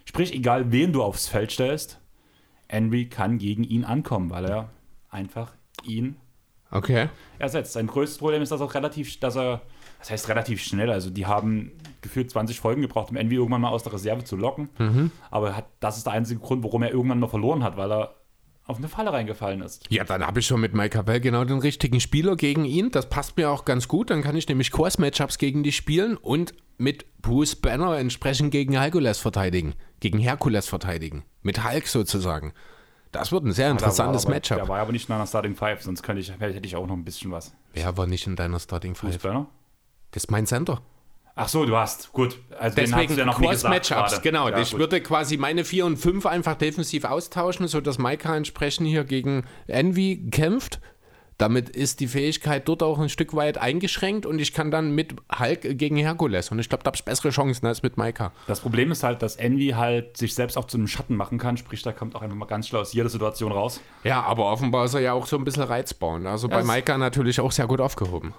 Sprich, 0.04 0.34
egal 0.34 0.72
wen 0.72 0.92
du 0.92 1.02
aufs 1.02 1.28
Feld 1.28 1.52
stellst, 1.52 2.00
Envy 2.68 3.06
kann 3.08 3.38
gegen 3.38 3.64
ihn 3.64 3.84
ankommen, 3.84 4.30
weil 4.30 4.44
er 4.46 4.70
einfach 5.10 5.52
ihn 5.84 6.16
Okay. 6.70 7.08
ersetzt. 7.38 7.74
Sein 7.74 7.86
größtes 7.86 8.16
Problem 8.18 8.40
ist, 8.40 8.50
dass 8.50 8.60
er 8.62 8.74
relativ, 8.74 9.20
dass 9.20 9.36
er, 9.36 9.60
das 9.98 10.10
heißt 10.10 10.28
relativ 10.30 10.62
schnell, 10.62 10.90
also 10.90 11.10
die 11.10 11.26
haben 11.26 11.72
gefühlt 12.00 12.30
20 12.30 12.58
Folgen 12.60 12.80
gebraucht, 12.80 13.10
um 13.10 13.16
Envy 13.16 13.34
irgendwann 13.34 13.60
mal 13.60 13.68
aus 13.68 13.82
der 13.82 13.92
Reserve 13.92 14.24
zu 14.24 14.36
locken. 14.36 14.70
Aber 15.30 15.48
er 15.48 15.56
hat, 15.58 15.66
das 15.80 15.98
ist 15.98 16.06
der 16.06 16.14
einzige 16.14 16.40
Grund, 16.40 16.64
warum 16.64 16.82
er 16.82 16.90
irgendwann 16.90 17.20
mal 17.20 17.28
verloren 17.28 17.62
hat, 17.62 17.76
weil 17.76 17.92
er 17.92 18.14
auf 18.64 18.78
eine 18.78 18.88
Falle 18.88 19.12
reingefallen 19.12 19.60
ist. 19.60 19.84
Ja, 19.90 20.04
dann 20.04 20.24
habe 20.26 20.40
ich 20.40 20.46
schon 20.46 20.60
mit 20.60 20.72
Mike 20.74 21.02
Bell 21.02 21.20
genau 21.20 21.44
den 21.44 21.58
richtigen 21.58 22.00
Spieler 22.00 22.36
gegen 22.36 22.64
ihn. 22.64 22.90
Das 22.90 23.08
passt 23.08 23.36
mir 23.36 23.50
auch 23.50 23.64
ganz 23.64 23.88
gut. 23.88 24.10
Dann 24.10 24.22
kann 24.22 24.36
ich 24.36 24.48
nämlich 24.48 24.70
Kurs-Matchups 24.70 25.38
gegen 25.38 25.62
die 25.62 25.72
spielen 25.72 26.16
und 26.16 26.54
mit 26.78 27.04
Bruce 27.22 27.56
Banner 27.56 27.98
entsprechend 27.98 28.50
gegen 28.50 28.72
Herkules 28.74 29.18
verteidigen. 29.18 29.74
Gegen 30.00 30.18
Herkules 30.18 30.68
verteidigen. 30.68 31.24
Mit 31.42 31.64
Hulk 31.68 31.86
sozusagen. 31.86 32.52
Das 33.10 33.30
wird 33.30 33.44
ein 33.44 33.52
sehr 33.52 33.70
interessantes 33.70 34.22
war 34.24 34.28
aber- 34.30 34.34
Matchup. 34.36 34.56
Der 34.58 34.68
war 34.68 34.78
aber 34.80 34.92
nicht 34.92 35.08
in 35.08 35.14
einer 35.14 35.26
Starting 35.26 35.54
Five, 35.54 35.82
sonst 35.82 36.02
könnte 36.02 36.20
ich, 36.22 36.32
hätte 36.38 36.66
ich 36.66 36.76
auch 36.76 36.86
noch 36.86 36.94
ein 36.94 37.04
bisschen 37.04 37.30
was. 37.30 37.52
Wer 37.74 37.96
war 37.96 38.06
nicht 38.06 38.26
in 38.26 38.36
deiner 38.36 38.58
Starting 38.58 38.94
Bruce 38.94 39.12
Five? 39.16 39.22
Banner? 39.22 39.46
Das 40.12 40.24
ist 40.24 40.30
mein 40.30 40.46
Center. 40.46 40.80
Ach 41.34 41.48
so, 41.48 41.64
du 41.64 41.76
hast. 41.76 42.12
Gut. 42.12 42.38
Also 42.58 42.76
Deswegen 42.76 43.16
ja 43.16 43.32
Cross-Matchups, 43.32 44.20
genau. 44.20 44.48
Ja, 44.50 44.58
ich 44.58 44.72
gut. 44.72 44.80
würde 44.80 45.00
quasi 45.00 45.38
meine 45.38 45.64
4 45.64 45.86
und 45.86 45.96
5 45.96 46.26
einfach 46.26 46.56
defensiv 46.56 47.04
austauschen, 47.04 47.68
sodass 47.68 47.98
Maika 47.98 48.36
entsprechend 48.36 48.86
hier 48.86 49.04
gegen 49.04 49.44
Envy 49.66 50.28
kämpft. 50.30 50.80
Damit 51.38 51.70
ist 51.70 51.98
die 52.00 52.06
Fähigkeit 52.06 52.68
dort 52.68 52.82
auch 52.84 52.98
ein 53.00 53.08
Stück 53.08 53.34
weit 53.34 53.58
eingeschränkt 53.58 54.26
und 54.26 54.38
ich 54.38 54.52
kann 54.52 54.70
dann 54.70 54.94
mit 54.94 55.14
Hulk 55.40 55.76
gegen 55.78 55.96
Herkules. 55.96 56.50
Und 56.52 56.58
ich 56.58 56.68
glaube, 56.68 56.84
da 56.84 56.88
habe 56.88 56.96
ich 56.96 57.04
bessere 57.04 57.30
Chancen 57.30 57.66
als 57.66 57.82
mit 57.82 57.96
Maika. 57.96 58.32
Das 58.46 58.60
Problem 58.60 58.92
ist 58.92 59.02
halt, 59.02 59.22
dass 59.22 59.36
Envy 59.36 59.70
halt 59.70 60.16
sich 60.18 60.34
selbst 60.34 60.56
auch 60.56 60.66
zu 60.66 60.76
einem 60.76 60.86
Schatten 60.86 61.16
machen 61.16 61.38
kann. 61.38 61.56
Sprich, 61.56 61.82
da 61.82 61.90
kommt 61.92 62.14
auch 62.14 62.22
einfach 62.22 62.36
mal 62.36 62.44
ganz 62.46 62.68
schnell 62.68 62.82
aus 62.82 62.92
jeder 62.92 63.08
Situation 63.08 63.50
raus. 63.50 63.80
Ja, 64.04 64.22
aber 64.22 64.52
offenbar 64.52 64.84
ist 64.84 64.94
er 64.94 65.00
ja 65.00 65.14
auch 65.14 65.26
so 65.26 65.36
ein 65.36 65.44
bisschen 65.44 65.64
reizbar. 65.64 66.24
Also 66.26 66.48
bei 66.48 66.60
es- 66.60 66.66
Maika 66.66 66.96
natürlich 66.98 67.40
auch 67.40 67.50
sehr 67.50 67.66
gut 67.66 67.80
aufgehoben. 67.80 68.34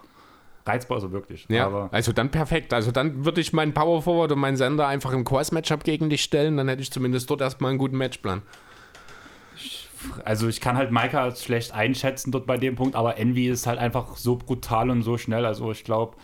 Reizbar 0.65 0.95
also 0.95 1.11
wirklich. 1.11 1.45
Ja, 1.49 1.65
Aber 1.65 1.89
also 1.91 2.13
dann 2.13 2.31
perfekt. 2.31 2.73
Also 2.73 2.91
dann 2.91 3.25
würde 3.25 3.41
ich 3.41 3.51
meinen 3.53 3.73
Power 3.73 4.01
Forward 4.01 4.31
und 4.31 4.39
meinen 4.39 4.55
Sender 4.55 4.87
einfach 4.87 5.11
im 5.11 5.23
Cross-Matchup 5.25 5.83
gegen 5.83 6.09
dich 6.09 6.23
stellen. 6.23 6.57
Dann 6.57 6.67
hätte 6.69 6.81
ich 6.81 6.91
zumindest 6.91 7.29
dort 7.29 7.41
erstmal 7.41 7.71
einen 7.71 7.79
guten 7.79 7.97
Matchplan. 7.97 8.41
also 10.23 10.47
ich 10.47 10.61
kann 10.61 10.77
halt 10.77 10.91
Maika 10.91 11.35
schlecht 11.35 11.73
einschätzen 11.73 12.31
dort 12.31 12.45
bei 12.45 12.57
dem 12.57 12.75
Punkt, 12.75 12.95
aber 12.95 13.17
Envy 13.17 13.47
ist 13.47 13.67
halt 13.67 13.79
einfach 13.79 14.15
so 14.15 14.37
brutal 14.37 14.89
und 14.89 15.01
so 15.01 15.17
schnell. 15.17 15.45
Also 15.45 15.71
ich 15.71 15.83
glaube, 15.83 16.15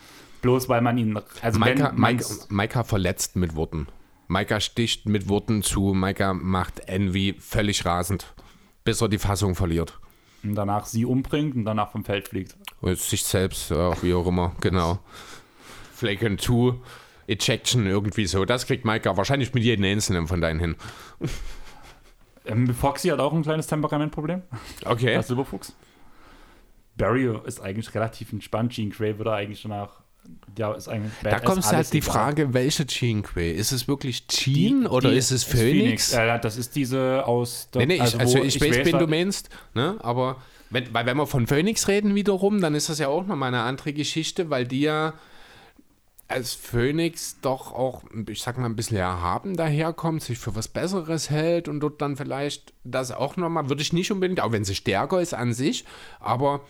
bloß 0.41 0.69
weil 0.69 0.81
man 0.81 0.97
ihn. 0.97 1.19
Also 1.41 1.59
Maika, 1.59 1.91
wenn 1.91 1.99
Maika, 1.99 2.25
Maika 2.49 2.83
verletzt 2.83 3.35
mit 3.35 3.55
Worten. 3.55 3.87
Maika 4.27 4.59
sticht 4.59 5.07
mit 5.09 5.27
Worten 5.27 5.63
zu. 5.63 5.93
Maika 5.93 6.33
macht 6.33 6.81
Envy 6.87 7.35
völlig 7.39 7.83
rasend, 7.83 8.33
bis 8.83 9.01
er 9.01 9.09
die 9.09 9.17
Fassung 9.17 9.55
verliert. 9.55 9.99
Und 10.43 10.55
danach 10.55 10.85
sie 10.85 11.05
umbringt 11.05 11.55
und 11.55 11.65
danach 11.65 11.91
vom 11.91 12.05
Feld 12.05 12.27
fliegt. 12.27 12.55
Und 12.81 12.97
sich 12.97 13.23
selbst, 13.23 13.71
ja, 13.71 14.01
wie 14.01 14.13
auch 14.13 14.27
immer, 14.27 14.55
genau. 14.61 14.99
Flaken 15.93 16.37
2, 16.37 16.75
Ejection, 17.27 17.85
irgendwie 17.85 18.25
so. 18.25 18.45
Das 18.45 18.65
kriegt 18.65 18.85
Maika 18.85 19.15
wahrscheinlich 19.17 19.53
mit 19.53 19.63
jedem 19.63 19.85
Einzelnen 19.85 20.27
von 20.27 20.41
deinen 20.41 20.59
hin. 20.59 20.75
Ähm, 22.45 22.73
Foxy 22.73 23.09
hat 23.09 23.19
auch 23.19 23.33
ein 23.33 23.43
kleines 23.43 23.67
Temperamentproblem. 23.67 24.41
Okay. 24.85 25.07
Der 25.07 25.23
Silberfuchs. 25.23 25.75
Barry 26.97 27.29
ist 27.45 27.61
eigentlich 27.61 27.93
relativ 27.93 28.33
entspannt. 28.33 28.73
Gene 28.73 28.89
Grey 28.89 29.17
würde 29.17 29.33
eigentlich 29.33 29.61
danach. 29.61 30.01
Ja, 30.57 30.73
ist. 30.73 30.87
Da 30.87 30.93
badass, 31.23 31.43
kommt 31.43 31.57
alles 31.57 31.65
halt 31.71 31.93
die. 31.93 32.01
Frage, 32.01 32.53
welche 32.53 32.85
Jean 32.85 33.21
Grey? 33.21 33.51
Ist 33.53 33.71
es 33.71 33.87
wirklich 33.87 34.27
Jean 34.27 34.81
Die- 34.81 34.87
oder 34.87 35.09
die 35.11 35.17
ist 35.17 35.31
es 35.31 35.43
Phoenix? 35.45 36.11
Ja, 36.11 36.37
das 36.37 36.57
ist 36.57 36.75
diese 36.75 37.25
aus. 37.25 37.69
der- 37.73 37.85
Nee, 37.85 37.85
nee, 37.85 37.93
ich, 37.95 38.19
also 38.19 38.39
wo 38.39 38.43
ich, 38.43 38.59
weiß, 38.59 38.77
wen 38.85 38.93
halt- 38.93 39.01
du 39.01 39.07
meinst, 39.07 39.49
ne? 39.73 39.97
aber 39.99 40.37
wenn, 40.69 40.93
weil 40.93 41.05
wenn 41.05 41.15
wir 41.17 41.27
von 41.27 41.47
Phoenix 41.47 41.87
reden 41.87 42.13
wiederum, 42.13 42.59
dann 42.61 42.75
ist 42.75 42.89
das 42.89 42.99
ja 42.99 43.07
auch 43.07 43.25
nochmal 43.25 43.47
eine 43.49 43.61
andere 43.61 43.93
Geschichte, 43.93 44.49
weil 44.49 44.67
die 44.67 44.81
ja 44.81 45.13
als 46.27 46.53
Phoenix 46.53 47.39
doch 47.41 47.71
auch, 47.71 48.03
ich 48.29 48.43
sag 48.43 48.57
mal, 48.59 48.65
ein 48.65 48.75
bisschen 48.75 48.97
erhaben 48.97 49.55
daherkommt, 49.57 50.21
sich 50.21 50.37
für 50.37 50.55
was 50.55 50.67
Besseres 50.67 51.31
hält 51.31 51.67
und 51.67 51.79
dort 51.79 52.01
dann 52.01 52.17
vielleicht 52.17 52.73
das 52.83 53.11
auch 53.11 53.35
nochmal, 53.35 53.67
würde 53.69 53.81
ich 53.81 53.93
nicht 53.93 54.11
unbedingt, 54.11 54.39
auch 54.41 54.51
wenn 54.51 54.63
sie 54.63 54.75
stärker 54.75 55.21
ist 55.21 55.33
an 55.33 55.53
sich, 55.53 55.85
aber 56.19 56.61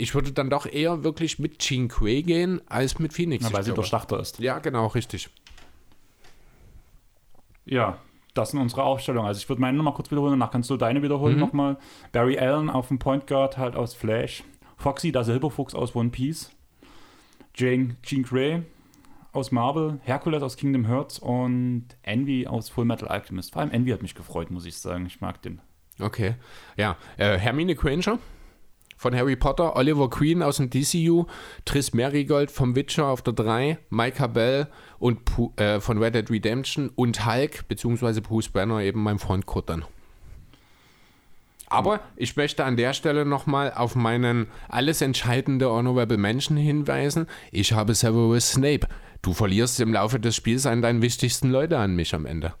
ich 0.00 0.14
würde 0.14 0.32
dann 0.32 0.50
doch 0.50 0.66
eher 0.66 1.04
wirklich 1.04 1.38
mit 1.38 1.58
Grey 1.88 2.22
gehen 2.22 2.60
als 2.68 2.98
mit 2.98 3.12
Phoenix. 3.12 3.44
Ja, 3.44 3.52
weil 3.52 3.62
sie 3.62 3.72
durchdachter 3.74 4.18
ist. 4.18 4.38
Ja, 4.38 4.58
genau, 4.58 4.86
richtig. 4.88 5.28
Ja, 7.64 7.98
das 8.34 8.50
sind 8.50 8.60
unsere 8.60 8.82
Aufstellungen. 8.82 9.26
Also 9.28 9.38
ich 9.38 9.48
würde 9.48 9.60
meine 9.60 9.76
nochmal 9.76 9.94
kurz 9.94 10.10
wiederholen, 10.10 10.32
danach 10.32 10.50
kannst 10.50 10.70
du 10.70 10.76
deine 10.76 11.02
wiederholen 11.02 11.34
Mhm. 11.34 11.40
nochmal. 11.40 11.76
Barry 12.12 12.38
Allen 12.38 12.70
auf 12.70 12.88
dem 12.88 12.98
Point 12.98 13.26
Guard 13.26 13.58
halt 13.58 13.76
aus 13.76 13.94
Flash. 13.94 14.42
Foxy, 14.76 15.12
der 15.12 15.24
Silberfuchs 15.24 15.74
aus 15.74 15.94
One 15.94 16.08
Piece. 16.10 16.50
Jane, 17.54 17.96
Jean 18.02 18.22
Grey 18.22 18.62
aus 19.32 19.52
Marvel. 19.52 20.00
Hercules 20.04 20.42
aus 20.42 20.56
Kingdom 20.56 20.86
Hearts 20.86 21.18
und 21.18 21.84
Envy 22.02 22.46
aus 22.46 22.68
Full 22.70 22.84
Metal 22.86 23.08
Alchemist. 23.08 23.52
Vor 23.52 23.62
allem 23.62 23.70
Envy 23.72 23.90
hat 23.90 24.02
mich 24.02 24.14
gefreut, 24.14 24.50
muss 24.50 24.64
ich 24.64 24.76
sagen. 24.76 25.04
Ich 25.06 25.20
mag 25.20 25.42
den. 25.42 25.60
Okay. 26.00 26.36
Ja, 26.76 26.96
äh, 27.18 27.36
Hermine 27.36 27.74
Granger 27.74 28.18
von 29.00 29.16
Harry 29.16 29.34
Potter, 29.34 29.76
Oliver 29.76 30.10
Queen 30.10 30.42
aus 30.42 30.58
dem 30.58 30.68
DCU, 30.68 31.24
Triss 31.64 31.94
Merigold 31.94 32.50
vom 32.50 32.76
Witcher 32.76 33.06
auf 33.06 33.22
der 33.22 33.32
3, 33.32 33.78
Micah 33.88 34.26
Bell 34.26 34.66
und 34.98 35.24
Pu 35.24 35.54
äh, 35.56 35.80
von 35.80 35.96
Red 35.96 36.16
Dead 36.16 36.30
Redemption 36.30 36.90
und 36.96 37.24
Hulk, 37.24 37.66
beziehungsweise 37.66 38.20
Bruce 38.20 38.50
Banner, 38.50 38.80
eben 38.80 39.02
mein 39.02 39.18
Freund 39.18 39.46
Kurt 39.46 39.70
dann. 39.70 39.86
Aber 41.68 42.00
ich 42.14 42.36
möchte 42.36 42.62
an 42.66 42.76
der 42.76 42.92
Stelle 42.92 43.24
nochmal 43.24 43.72
auf 43.72 43.94
meinen 43.94 44.48
alles 44.68 45.00
entscheidende 45.00 45.70
Honorable 45.70 46.18
Menschen 46.18 46.58
hinweisen. 46.58 47.26
Ich 47.52 47.72
habe 47.72 47.94
Severus 47.94 48.50
Snape. 48.50 48.86
Du 49.22 49.32
verlierst 49.32 49.80
im 49.80 49.94
Laufe 49.94 50.20
des 50.20 50.36
Spiels 50.36 50.66
einen 50.66 50.82
deinen 50.82 51.00
wichtigsten 51.00 51.48
Leute 51.48 51.78
an 51.78 51.96
mich 51.96 52.14
am 52.14 52.26
Ende. 52.26 52.52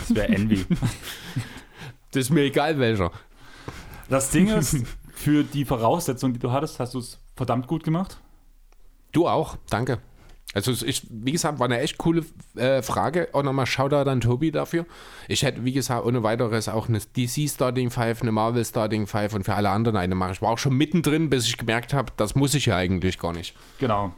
Das 0.00 0.16
wäre 0.16 0.26
Envy. 0.26 0.66
Das 2.10 2.24
ist 2.26 2.30
mir 2.30 2.42
egal 2.42 2.78
welcher. 2.78 3.10
das 4.08 4.30
Ding 4.30 4.46
ist, 4.46 4.84
für 5.24 5.42
die 5.42 5.64
Voraussetzungen, 5.64 6.34
die 6.34 6.38
du 6.38 6.52
hattest, 6.52 6.78
hast 6.78 6.92
du 6.92 6.98
es 6.98 7.18
verdammt 7.34 7.66
gut 7.66 7.82
gemacht. 7.82 8.18
Du 9.12 9.26
auch, 9.26 9.56
danke. 9.70 9.98
Also 10.52 10.72
ich, 10.86 11.06
wie 11.08 11.32
gesagt, 11.32 11.58
war 11.58 11.64
eine 11.64 11.80
echt 11.80 11.96
coole 11.96 12.26
äh, 12.56 12.82
Frage. 12.82 13.28
Auch 13.32 13.42
nochmal 13.42 13.64
Shoutout 13.64 14.08
an 14.08 14.20
Tobi 14.20 14.50
dafür. 14.50 14.84
Ich 15.26 15.42
hätte, 15.42 15.64
wie 15.64 15.72
gesagt, 15.72 16.04
ohne 16.04 16.22
weiteres 16.22 16.68
auch 16.68 16.90
eine 16.90 16.98
DC 16.98 17.48
Starting 17.48 17.90
Five, 17.90 18.20
eine 18.20 18.32
Marvel 18.32 18.66
Starting 18.66 19.06
Five 19.06 19.32
und 19.32 19.44
für 19.44 19.54
alle 19.54 19.70
anderen 19.70 19.96
eine 19.96 20.14
mache. 20.14 20.32
Ich 20.32 20.42
war 20.42 20.50
auch 20.50 20.58
schon 20.58 20.74
mittendrin, 20.74 21.30
bis 21.30 21.48
ich 21.48 21.56
gemerkt 21.56 21.94
habe, 21.94 22.12
das 22.18 22.34
muss 22.34 22.54
ich 22.54 22.66
ja 22.66 22.76
eigentlich 22.76 23.18
gar 23.18 23.32
nicht. 23.32 23.56
Genau. 23.80 24.12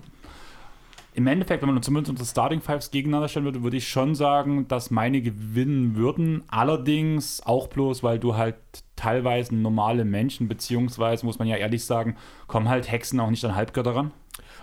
Im 1.16 1.26
Endeffekt, 1.26 1.62
wenn 1.62 1.72
man 1.72 1.82
zumindest 1.82 2.10
unsere 2.10 2.28
Starting 2.28 2.60
Fives 2.60 2.90
gegeneinander 2.90 3.28
stellen 3.28 3.46
würde, 3.46 3.62
würde 3.62 3.78
ich 3.78 3.88
schon 3.88 4.14
sagen, 4.14 4.68
dass 4.68 4.90
meine 4.90 5.22
gewinnen 5.22 5.96
würden. 5.96 6.42
Allerdings 6.48 7.40
auch 7.46 7.68
bloß, 7.68 8.02
weil 8.02 8.18
du 8.18 8.36
halt 8.36 8.56
teilweise 8.96 9.54
normale 9.56 10.04
Menschen, 10.04 10.46
beziehungsweise 10.46 11.24
muss 11.24 11.38
man 11.38 11.48
ja 11.48 11.56
ehrlich 11.56 11.86
sagen, 11.86 12.16
kommen 12.48 12.68
halt 12.68 12.90
Hexen 12.90 13.18
auch 13.18 13.30
nicht 13.30 13.42
an 13.46 13.54
Halbgötter 13.54 13.94
ran. 13.96 14.10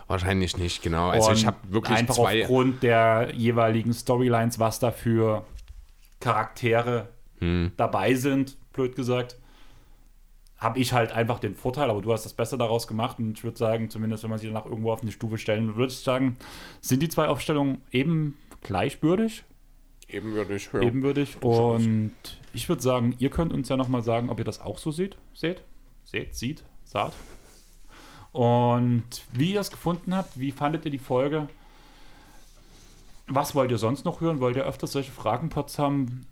Wahrscheinlich 0.08 0.56
nicht, 0.58 0.84
genau. 0.84 1.10
Also 1.10 1.30
Und 1.30 1.38
ich 1.38 1.48
habe 1.48 1.58
wirklich 1.70 1.98
einfach 1.98 2.14
zwei. 2.16 2.42
aufgrund 2.44 2.84
der 2.84 3.32
jeweiligen 3.34 3.92
Storylines, 3.92 4.60
was 4.60 4.78
da 4.80 4.92
für 4.92 5.46
Charaktere 6.20 7.10
Hm. 7.40 7.72
dabei 7.78 8.14
sind, 8.14 8.58
blöd 8.74 8.96
gesagt, 8.96 9.38
habe 10.64 10.80
ich 10.80 10.94
halt 10.94 11.12
einfach 11.12 11.40
den 11.40 11.56
Vorteil, 11.56 11.90
aber 11.90 12.02
du 12.02 12.12
hast 12.14 12.24
das 12.24 12.34
Beste 12.34 12.58
daraus 12.58 12.88
gemacht 12.88 13.20
und 13.20 13.38
ich 13.38 13.44
würde 13.44 13.58
sagen, 13.58 13.90
zumindest 13.90 14.24
wenn 14.24 14.30
man 14.30 14.40
sie 14.40 14.48
danach 14.48 14.66
irgendwo 14.66 14.92
auf 14.92 15.02
eine 15.02 15.12
Stufe 15.12 15.38
stellen 15.38 15.76
würde, 15.76 15.92
ich 15.92 16.00
sagen, 16.00 16.38
sind 16.80 17.04
die 17.04 17.10
zwei 17.10 17.28
Aufstellungen 17.28 17.82
eben 17.92 18.38
gleichbürtig, 18.62 19.44
Ebenwürdig, 20.08 20.70
ja. 20.74 20.82
ebenbürtig 20.82 21.42
und 21.42 22.14
ich 22.54 22.70
würde 22.70 22.82
sagen, 22.82 23.16
ihr 23.18 23.30
könnt 23.30 23.52
uns 23.52 23.68
ja 23.70 23.78
nochmal 23.78 24.04
sagen, 24.04 24.30
ob 24.30 24.40
ihr 24.40 24.46
das 24.46 24.62
auch 24.62 24.78
so 24.78 24.92
seht, 24.92 25.18
seht, 25.34 25.64
seht, 26.06 26.36
sieht, 26.36 26.64
saht 26.84 27.14
und 28.32 29.04
wie 29.32 29.54
ihr 29.54 29.60
es 29.60 29.72
gefunden 29.72 30.16
habt, 30.16 30.40
wie 30.40 30.52
fandet 30.52 30.86
ihr 30.86 30.92
die 30.92 31.00
Folge, 31.00 31.50
was 33.28 33.56
wollt 33.56 33.72
ihr 33.72 33.78
sonst 33.78 34.06
noch 34.06 34.22
hören, 34.22 34.40
wollt 34.40 34.56
ihr 34.56 34.66
öfters 34.66 34.92
solche 34.92 35.12
Fragenpots 35.12 35.80
haben, 35.80 36.26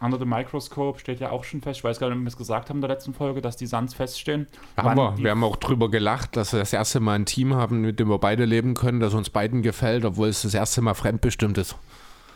Under 0.00 0.18
the 0.18 0.24
Microscope 0.24 0.98
steht 0.98 1.20
ja 1.20 1.30
auch 1.30 1.44
schon 1.44 1.60
fest. 1.60 1.78
Ich 1.78 1.84
weiß 1.84 2.00
gar 2.00 2.08
nicht, 2.08 2.16
ob 2.16 2.22
wir 2.22 2.28
es 2.28 2.36
gesagt 2.36 2.70
haben 2.70 2.78
in 2.78 2.80
der 2.80 2.88
letzten 2.90 3.12
Folge, 3.12 3.42
dass 3.42 3.56
die 3.56 3.66
Suns 3.66 3.92
feststehen. 3.92 4.46
Haben 4.76 4.96
wir. 4.96 5.18
wir 5.18 5.30
haben 5.30 5.44
auch 5.44 5.56
drüber 5.56 5.90
gelacht, 5.90 6.36
dass 6.36 6.54
wir 6.54 6.60
das 6.60 6.72
erste 6.72 7.00
Mal 7.00 7.14
ein 7.14 7.26
Team 7.26 7.54
haben, 7.54 7.82
mit 7.82 8.00
dem 8.00 8.08
wir 8.08 8.18
beide 8.18 8.46
leben 8.46 8.72
können, 8.74 9.00
das 9.00 9.12
uns 9.12 9.28
beiden 9.28 9.60
gefällt, 9.60 10.06
obwohl 10.06 10.28
es 10.28 10.42
das 10.42 10.54
erste 10.54 10.80
Mal 10.80 10.94
fremdbestimmt 10.94 11.58
ist. 11.58 11.76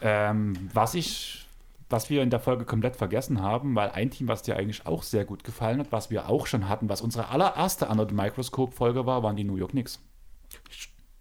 Ähm, 0.02 0.68
was 0.74 0.94
ich, 0.94 1.48
was 1.88 2.10
wir 2.10 2.22
in 2.22 2.28
der 2.28 2.40
Folge 2.40 2.66
komplett 2.66 2.96
vergessen 2.96 3.40
haben, 3.40 3.74
weil 3.74 3.90
ein 3.90 4.10
Team, 4.10 4.28
was 4.28 4.42
dir 4.42 4.56
eigentlich 4.56 4.86
auch 4.86 5.02
sehr 5.02 5.24
gut 5.24 5.42
gefallen 5.42 5.80
hat, 5.80 5.90
was 5.90 6.10
wir 6.10 6.28
auch 6.28 6.46
schon 6.46 6.68
hatten, 6.68 6.90
was 6.90 7.00
unsere 7.00 7.30
allererste 7.30 7.86
Under 7.86 8.06
the 8.06 8.14
Microscope 8.14 8.72
Folge 8.72 9.06
war, 9.06 9.22
waren 9.22 9.36
die 9.36 9.44
New 9.44 9.56
York 9.56 9.70
Knicks. 9.70 10.00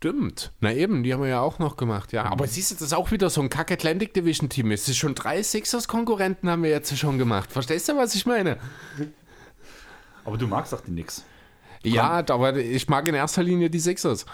Stimmt. 0.04 0.52
Na 0.60 0.74
eben, 0.74 1.02
die 1.04 1.14
haben 1.14 1.22
wir 1.22 1.30
ja 1.30 1.40
auch 1.40 1.60
noch 1.60 1.78
gemacht, 1.78 2.12
ja. 2.12 2.26
Aber 2.26 2.46
siehst 2.46 2.72
du, 2.72 2.76
das 2.76 2.82
ist 2.82 2.94
auch 2.94 3.12
wieder 3.12 3.30
so 3.30 3.40
ein 3.40 3.48
Kack 3.50 3.72
Atlantic 3.72 4.14
Division 4.14 4.50
Team. 4.50 4.70
Es 4.72 4.90
ist 4.90 4.98
schon 4.98 5.16
drei 5.16 5.42
Sixers-Konkurrenten 5.42 6.50
haben 6.50 6.62
wir 6.62 6.72
jetzt 6.72 6.98
schon 6.98 7.18
gemacht. 7.18 7.50
Verstehst 7.54 7.88
du, 7.88 7.96
was 7.96 8.14
ich 8.14 8.26
meine? 8.26 8.58
Aber 10.26 10.38
du 10.38 10.46
magst 10.46 10.74
doch 10.74 10.82
die 10.82 10.92
Knicks. 10.92 11.24
Ja, 11.84 12.22
aber 12.30 12.58
ich 12.58 12.90
mag 12.90 13.08
in 13.08 13.16
erster 13.16 13.44
Linie 13.44 13.70
die 13.70 13.80
Sixers. 13.80 14.26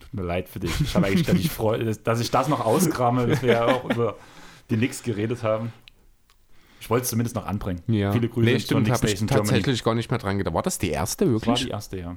Tut 0.00 0.12
mir 0.12 0.22
leid 0.22 0.50
für 0.50 0.60
dich. 0.60 0.78
Ich 0.82 0.94
habe 0.94 1.06
eigentlich 1.06 1.32
nicht 1.32 1.50
Freude, 1.50 1.94
dass- 1.96 2.20
ich 2.20 2.30
das 2.30 2.48
noch 2.48 2.60
auskrame, 2.66 3.26
dass 3.26 3.40
wir 3.40 3.52
ja 3.54 3.64
auch 3.66 3.84
über 3.90 4.16
die 4.68 4.76
Knicks 4.76 5.02
geredet 5.02 5.42
haben. 5.42 5.72
Ich 6.80 6.90
wollte 6.90 7.04
es 7.04 7.08
zumindest 7.10 7.34
noch 7.34 7.46
anbringen. 7.46 7.82
Ja. 7.86 8.12
Viele 8.12 8.28
Grüße 8.28 8.44
Nee, 8.50 8.60
stimmt, 8.60 8.90
habe 8.90 9.06
ich 9.08 9.14
Germany. 9.16 9.38
tatsächlich 9.38 9.82
gar 9.82 9.94
nicht 9.94 10.10
mehr 10.10 10.18
dran 10.18 10.36
gedacht. 10.36 10.52
War 10.52 10.62
das 10.62 10.76
die 10.78 10.90
erste 10.90 11.24
Das 11.24 11.32
war 11.32 11.40
wirklich? 11.40 11.64
die 11.64 11.70
erste, 11.70 11.98
ja. 11.98 12.16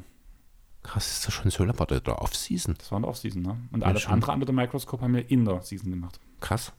Krass, 0.83 1.11
ist 1.11 1.27
das 1.27 1.33
schon 1.33 1.51
so 1.51 1.63
lange? 1.63 1.77
War 1.77 1.87
das 1.87 2.03
der 2.03 2.21
Off-Season? 2.21 2.75
Das 2.77 2.91
war 2.91 2.97
in 2.97 3.03
der 3.03 3.09
Offseason, 3.09 3.41
ne? 3.41 3.57
Und 3.71 3.83
alles 3.83 4.03
schon. 4.03 4.13
andere 4.13 4.31
Under 4.31 4.47
the 4.47 4.53
Microscope 4.53 5.03
haben 5.03 5.13
wir 5.13 5.29
in 5.29 5.45
der 5.45 5.61
Season 5.61 5.91
gemacht. 5.91 6.19
Krass. 6.39 6.71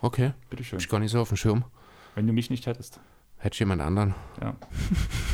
Okay, 0.00 0.32
Bitteschön. 0.50 0.78
ich 0.78 0.88
gar 0.88 1.00
nicht 1.00 1.10
so 1.10 1.20
auf 1.20 1.28
dem 1.28 1.36
Schirm. 1.36 1.64
Wenn 2.14 2.26
du 2.26 2.32
mich 2.32 2.50
nicht 2.50 2.66
hättest. 2.66 3.00
Hätte 3.38 3.54
ich 3.54 3.60
jemand 3.60 3.80
anderen. 3.82 4.14
Ja. 4.40 4.56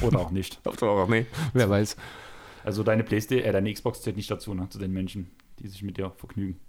Oder 0.02 0.20
auch 0.20 0.30
nicht. 0.30 0.60
Oder 0.82 1.06
nee, 1.08 1.26
wer 1.52 1.68
weiß. 1.68 1.96
Also 2.62 2.82
deine 2.82 3.04
Playstation, 3.04 3.46
äh, 3.46 3.52
deine 3.52 3.72
Xbox 3.72 4.02
zählt 4.02 4.16
nicht 4.16 4.30
dazu, 4.30 4.54
ne? 4.54 4.68
Zu 4.70 4.78
den 4.78 4.92
Menschen, 4.92 5.30
die 5.58 5.68
sich 5.68 5.82
mit 5.82 5.96
dir 5.96 6.10
vergnügen. 6.16 6.60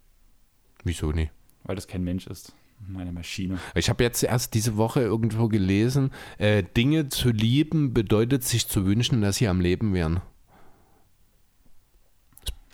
Wieso 0.84 1.12
nie? 1.12 1.30
Weil 1.64 1.76
das 1.76 1.88
kein 1.88 2.04
Mensch 2.04 2.28
ist. 2.28 2.54
Eine 2.94 3.12
Maschine. 3.12 3.58
Ich 3.74 3.90
habe 3.90 4.04
jetzt 4.04 4.22
erst 4.24 4.54
diese 4.54 4.76
Woche 4.76 5.02
irgendwo 5.02 5.48
gelesen, 5.48 6.12
äh, 6.38 6.62
Dinge 6.62 7.08
zu 7.08 7.30
lieben 7.30 7.94
bedeutet 7.94 8.44
sich 8.44 8.68
zu 8.68 8.86
wünschen, 8.86 9.22
dass 9.22 9.38
sie 9.38 9.48
am 9.48 9.62
Leben 9.62 9.94
wären. 9.94 10.22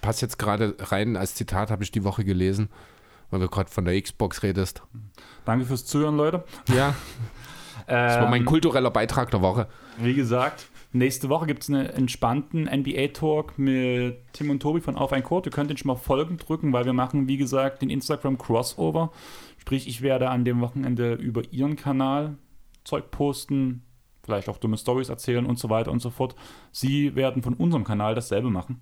Passt 0.02 0.22
jetzt 0.22 0.38
gerade 0.40 0.76
rein, 0.80 1.15
als 1.15 1.36
Zitat 1.36 1.69
habe 1.72 1.84
ich 1.84 1.91
die 1.91 2.03
Woche 2.03 2.23
gelesen, 2.23 2.69
weil 3.30 3.40
du 3.40 3.48
gerade 3.48 3.69
von 3.69 3.86
der 3.86 3.99
Xbox 4.02 4.44
redest. 4.44 4.82
Danke 5.45 5.65
fürs 5.65 5.86
Zuhören, 5.86 6.18
Leute. 6.18 6.44
Ja, 6.73 6.95
das 7.88 8.19
war 8.19 8.30
mein 8.30 8.41
Ähm, 8.41 8.45
kultureller 8.48 8.91
Beitrag 8.91 9.32
der 9.32 9.41
Woche. 9.41 9.68
Wie 9.98 10.14
gesagt, 10.14 10.68
nächste 10.91 11.30
Woche 11.30 11.45
gibt 11.45 11.64
es 11.64 11.69
einen 11.69 11.86
entspannten 11.86 12.64
NBA-Talk 12.64 13.57
mit 13.57 14.18
Tim 14.34 14.49
und 14.49 14.60
Tobi 14.60 14.82
von 14.82 14.95
Auf 14.95 15.14
ein 15.14 15.23
Court. 15.23 15.45
Ihr 15.45 15.52
könnt 15.52 15.69
den 15.69 15.78
schon 15.78 15.88
mal 15.88 15.95
Folgen 15.95 16.38
drücken, 16.38 16.73
weil 16.73 16.86
wir 16.86 16.94
machen, 16.94 17.28
wie 17.28 17.38
gesagt, 17.38 17.82
den 17.82 17.90
Instagram-Crossover. 17.90 19.11
Sprich, 19.57 19.88
ich 19.88 20.02
werde 20.02 20.30
an 20.30 20.44
dem 20.45 20.61
Wochenende 20.61 21.14
über 21.14 21.44
ihren 21.52 21.76
Kanal 21.76 22.38
Zeug 22.84 23.11
posten, 23.11 23.84
vielleicht 24.23 24.49
auch 24.49 24.57
dumme 24.57 24.78
Stories 24.78 25.10
erzählen 25.10 25.45
und 25.45 25.60
so 25.60 25.69
weiter 25.69 25.91
und 25.91 26.02
so 26.02 26.10
fort. 26.10 26.36
Sie 26.72 27.15
werden 27.15 27.44
von 27.44 27.53
unserem 27.53 27.84
Kanal 27.84 28.15
dasselbe 28.15 28.49
machen. 28.49 28.82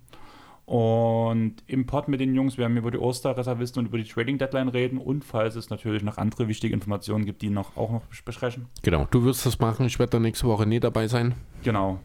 Und 0.70 1.64
im 1.66 1.84
Pod 1.84 2.06
mit 2.06 2.20
den 2.20 2.32
Jungs 2.32 2.56
werden 2.56 2.74
wir 2.74 2.82
über 2.82 2.92
die 2.92 2.98
Oster-Reservisten 2.98 3.80
und 3.80 3.86
über 3.86 3.98
die 3.98 4.04
Trading 4.04 4.38
Deadline 4.38 4.68
reden 4.68 4.98
und 4.98 5.24
falls 5.24 5.56
es 5.56 5.68
natürlich 5.68 6.04
noch 6.04 6.16
andere 6.16 6.46
wichtige 6.46 6.72
Informationen 6.72 7.24
gibt, 7.24 7.42
die 7.42 7.50
noch 7.50 7.76
auch 7.76 7.90
noch 7.90 8.02
besprechen. 8.24 8.66
Genau, 8.82 9.04
du 9.10 9.24
wirst 9.24 9.44
das 9.44 9.58
machen, 9.58 9.86
ich 9.86 9.98
werde 9.98 10.10
da 10.10 10.20
nächste 10.20 10.46
Woche 10.46 10.66
nie 10.66 10.78
dabei 10.78 11.08
sein. 11.08 11.34
Genau. 11.64 11.98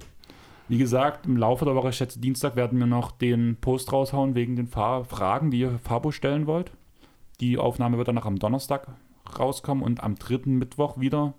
Wie 0.67 0.79
gesagt, 0.79 1.27
im 1.27 1.37
Laufe 1.37 1.63
der 1.63 1.75
Woche, 1.75 1.89
ich 1.89 1.95
schätze 1.95 2.19
Dienstag, 2.19 2.55
werden 2.55 2.79
wir 2.79 2.87
noch 2.87 3.11
den 3.11 3.55
Post 3.61 3.93
raushauen 3.93 4.33
wegen 4.33 4.55
den 4.55 4.65
Fa 4.65 5.03
Fragen, 5.03 5.51
die 5.51 5.59
ihr 5.59 5.77
Fabo 5.83 6.09
stellen 6.09 6.47
wollt. 6.47 6.71
Die 7.41 7.59
Aufnahme 7.59 7.99
wird 7.99 8.07
dann 8.07 8.15
noch 8.15 8.25
am 8.25 8.39
Donnerstag 8.39 8.87
rauskommen 9.37 9.83
und 9.83 10.03
am 10.03 10.15
dritten 10.15 10.55
Mittwoch 10.55 10.99
wieder. 10.99 11.35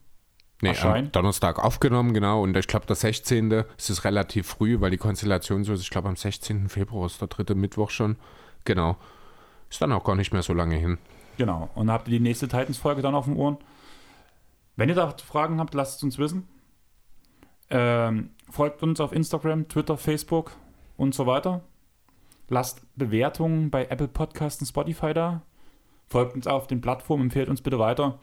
Nee, 0.62 0.70
Erscheinen. 0.70 1.06
am 1.06 1.12
Donnerstag 1.12 1.62
aufgenommen, 1.62 2.14
genau. 2.14 2.42
Und 2.42 2.56
ich 2.56 2.66
glaube, 2.66 2.86
der 2.86 2.96
16. 2.96 3.64
es 3.76 3.90
ist 3.90 4.04
relativ 4.04 4.46
früh, 4.46 4.80
weil 4.80 4.90
die 4.90 4.96
Konstellation 4.96 5.64
so 5.64 5.72
ist. 5.74 5.82
Ich 5.82 5.90
glaube, 5.90 6.08
am 6.08 6.16
16. 6.16 6.68
Februar 6.68 7.06
ist 7.06 7.20
der 7.20 7.28
dritte 7.28 7.54
Mittwoch 7.54 7.90
schon. 7.90 8.16
Genau. 8.64 8.96
Ist 9.68 9.82
dann 9.82 9.92
auch 9.92 10.04
gar 10.04 10.16
nicht 10.16 10.32
mehr 10.32 10.42
so 10.42 10.54
lange 10.54 10.76
hin. 10.76 10.98
Genau. 11.36 11.68
Und 11.74 11.88
dann 11.88 11.94
habt 11.94 12.08
ihr 12.08 12.18
die 12.18 12.20
nächste 12.20 12.48
Titans-Folge 12.48 13.02
dann 13.02 13.14
auf 13.14 13.26
dem 13.26 13.36
Ohren. 13.36 13.58
Wenn 14.76 14.88
ihr 14.88 14.94
da 14.94 15.10
Fragen 15.10 15.60
habt, 15.60 15.74
lasst 15.74 15.98
es 15.98 16.02
uns 16.02 16.18
wissen. 16.18 16.48
Ähm, 17.68 18.30
folgt 18.50 18.82
uns 18.82 19.00
auf 19.00 19.12
Instagram, 19.12 19.68
Twitter, 19.68 19.96
Facebook 19.96 20.52
und 20.96 21.14
so 21.14 21.26
weiter. 21.26 21.62
Lasst 22.48 22.82
Bewertungen 22.96 23.70
bei 23.70 23.86
Apple 23.86 24.08
Podcasts 24.08 24.60
und 24.60 24.66
Spotify 24.66 25.12
da. 25.12 25.42
Folgt 26.06 26.34
uns 26.34 26.46
auf 26.46 26.66
den 26.68 26.80
Plattformen, 26.80 27.24
empfehlt 27.24 27.48
uns 27.48 27.60
bitte 27.60 27.78
weiter. 27.78 28.18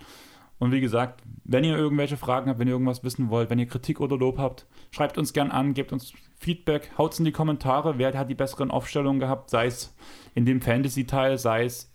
Und 0.64 0.72
wie 0.72 0.80
gesagt, 0.80 1.22
wenn 1.44 1.66
ihr 1.66 1.76
irgendwelche 1.76 2.16
Fragen 2.16 2.50
habt, 2.50 2.58
wenn 2.58 2.70
ihr 2.70 2.74
irgendwas 2.76 3.04
wissen 3.04 3.30
wollt, 3.30 3.50
wenn 3.50 3.60
ihr 3.60 3.66
Kritik 3.66 4.00
oder 4.00 4.16
Lob 4.16 4.38
habt, 4.38 4.66
schreibt 4.92 5.18
uns 5.18 5.34
gern 5.34 5.52
an, 5.52 5.74
gebt 5.74 5.92
uns 5.92 6.14
Feedback, 6.40 6.90
haut 6.98 7.20
in 7.20 7.26
die 7.26 7.34
Kommentare, 7.34 7.98
wer 7.98 8.18
hat 8.18 8.30
die 8.30 8.34
besseren 8.34 8.72
Aufstellungen 8.72 9.20
gehabt, 9.20 9.50
sei 9.50 9.66
es 9.66 9.94
in 10.36 10.46
dem 10.46 10.62
Fantasy-Teil, 10.62 11.38
sei 11.38 11.66
es 11.66 11.92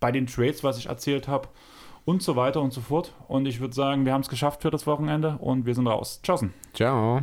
bei 0.00 0.12
den 0.12 0.26
Trades, 0.26 0.62
was 0.62 0.76
ich 0.76 0.90
erzählt 0.90 1.28
habe 1.28 1.48
und 2.04 2.22
so 2.22 2.36
weiter 2.36 2.60
und 2.60 2.74
so 2.74 2.82
fort. 2.82 3.14
Und 3.26 3.46
ich 3.46 3.58
würde 3.58 3.72
sagen, 3.72 4.04
wir 4.04 4.12
haben 4.12 4.20
es 4.20 4.28
geschafft 4.28 4.60
für 4.60 4.70
das 4.70 4.86
Wochenende 4.86 5.38
und 5.40 5.64
wir 5.64 5.74
sind 5.74 5.86
raus. 5.86 6.20
Tschaußen. 6.22 6.52
Ciao. 6.74 7.22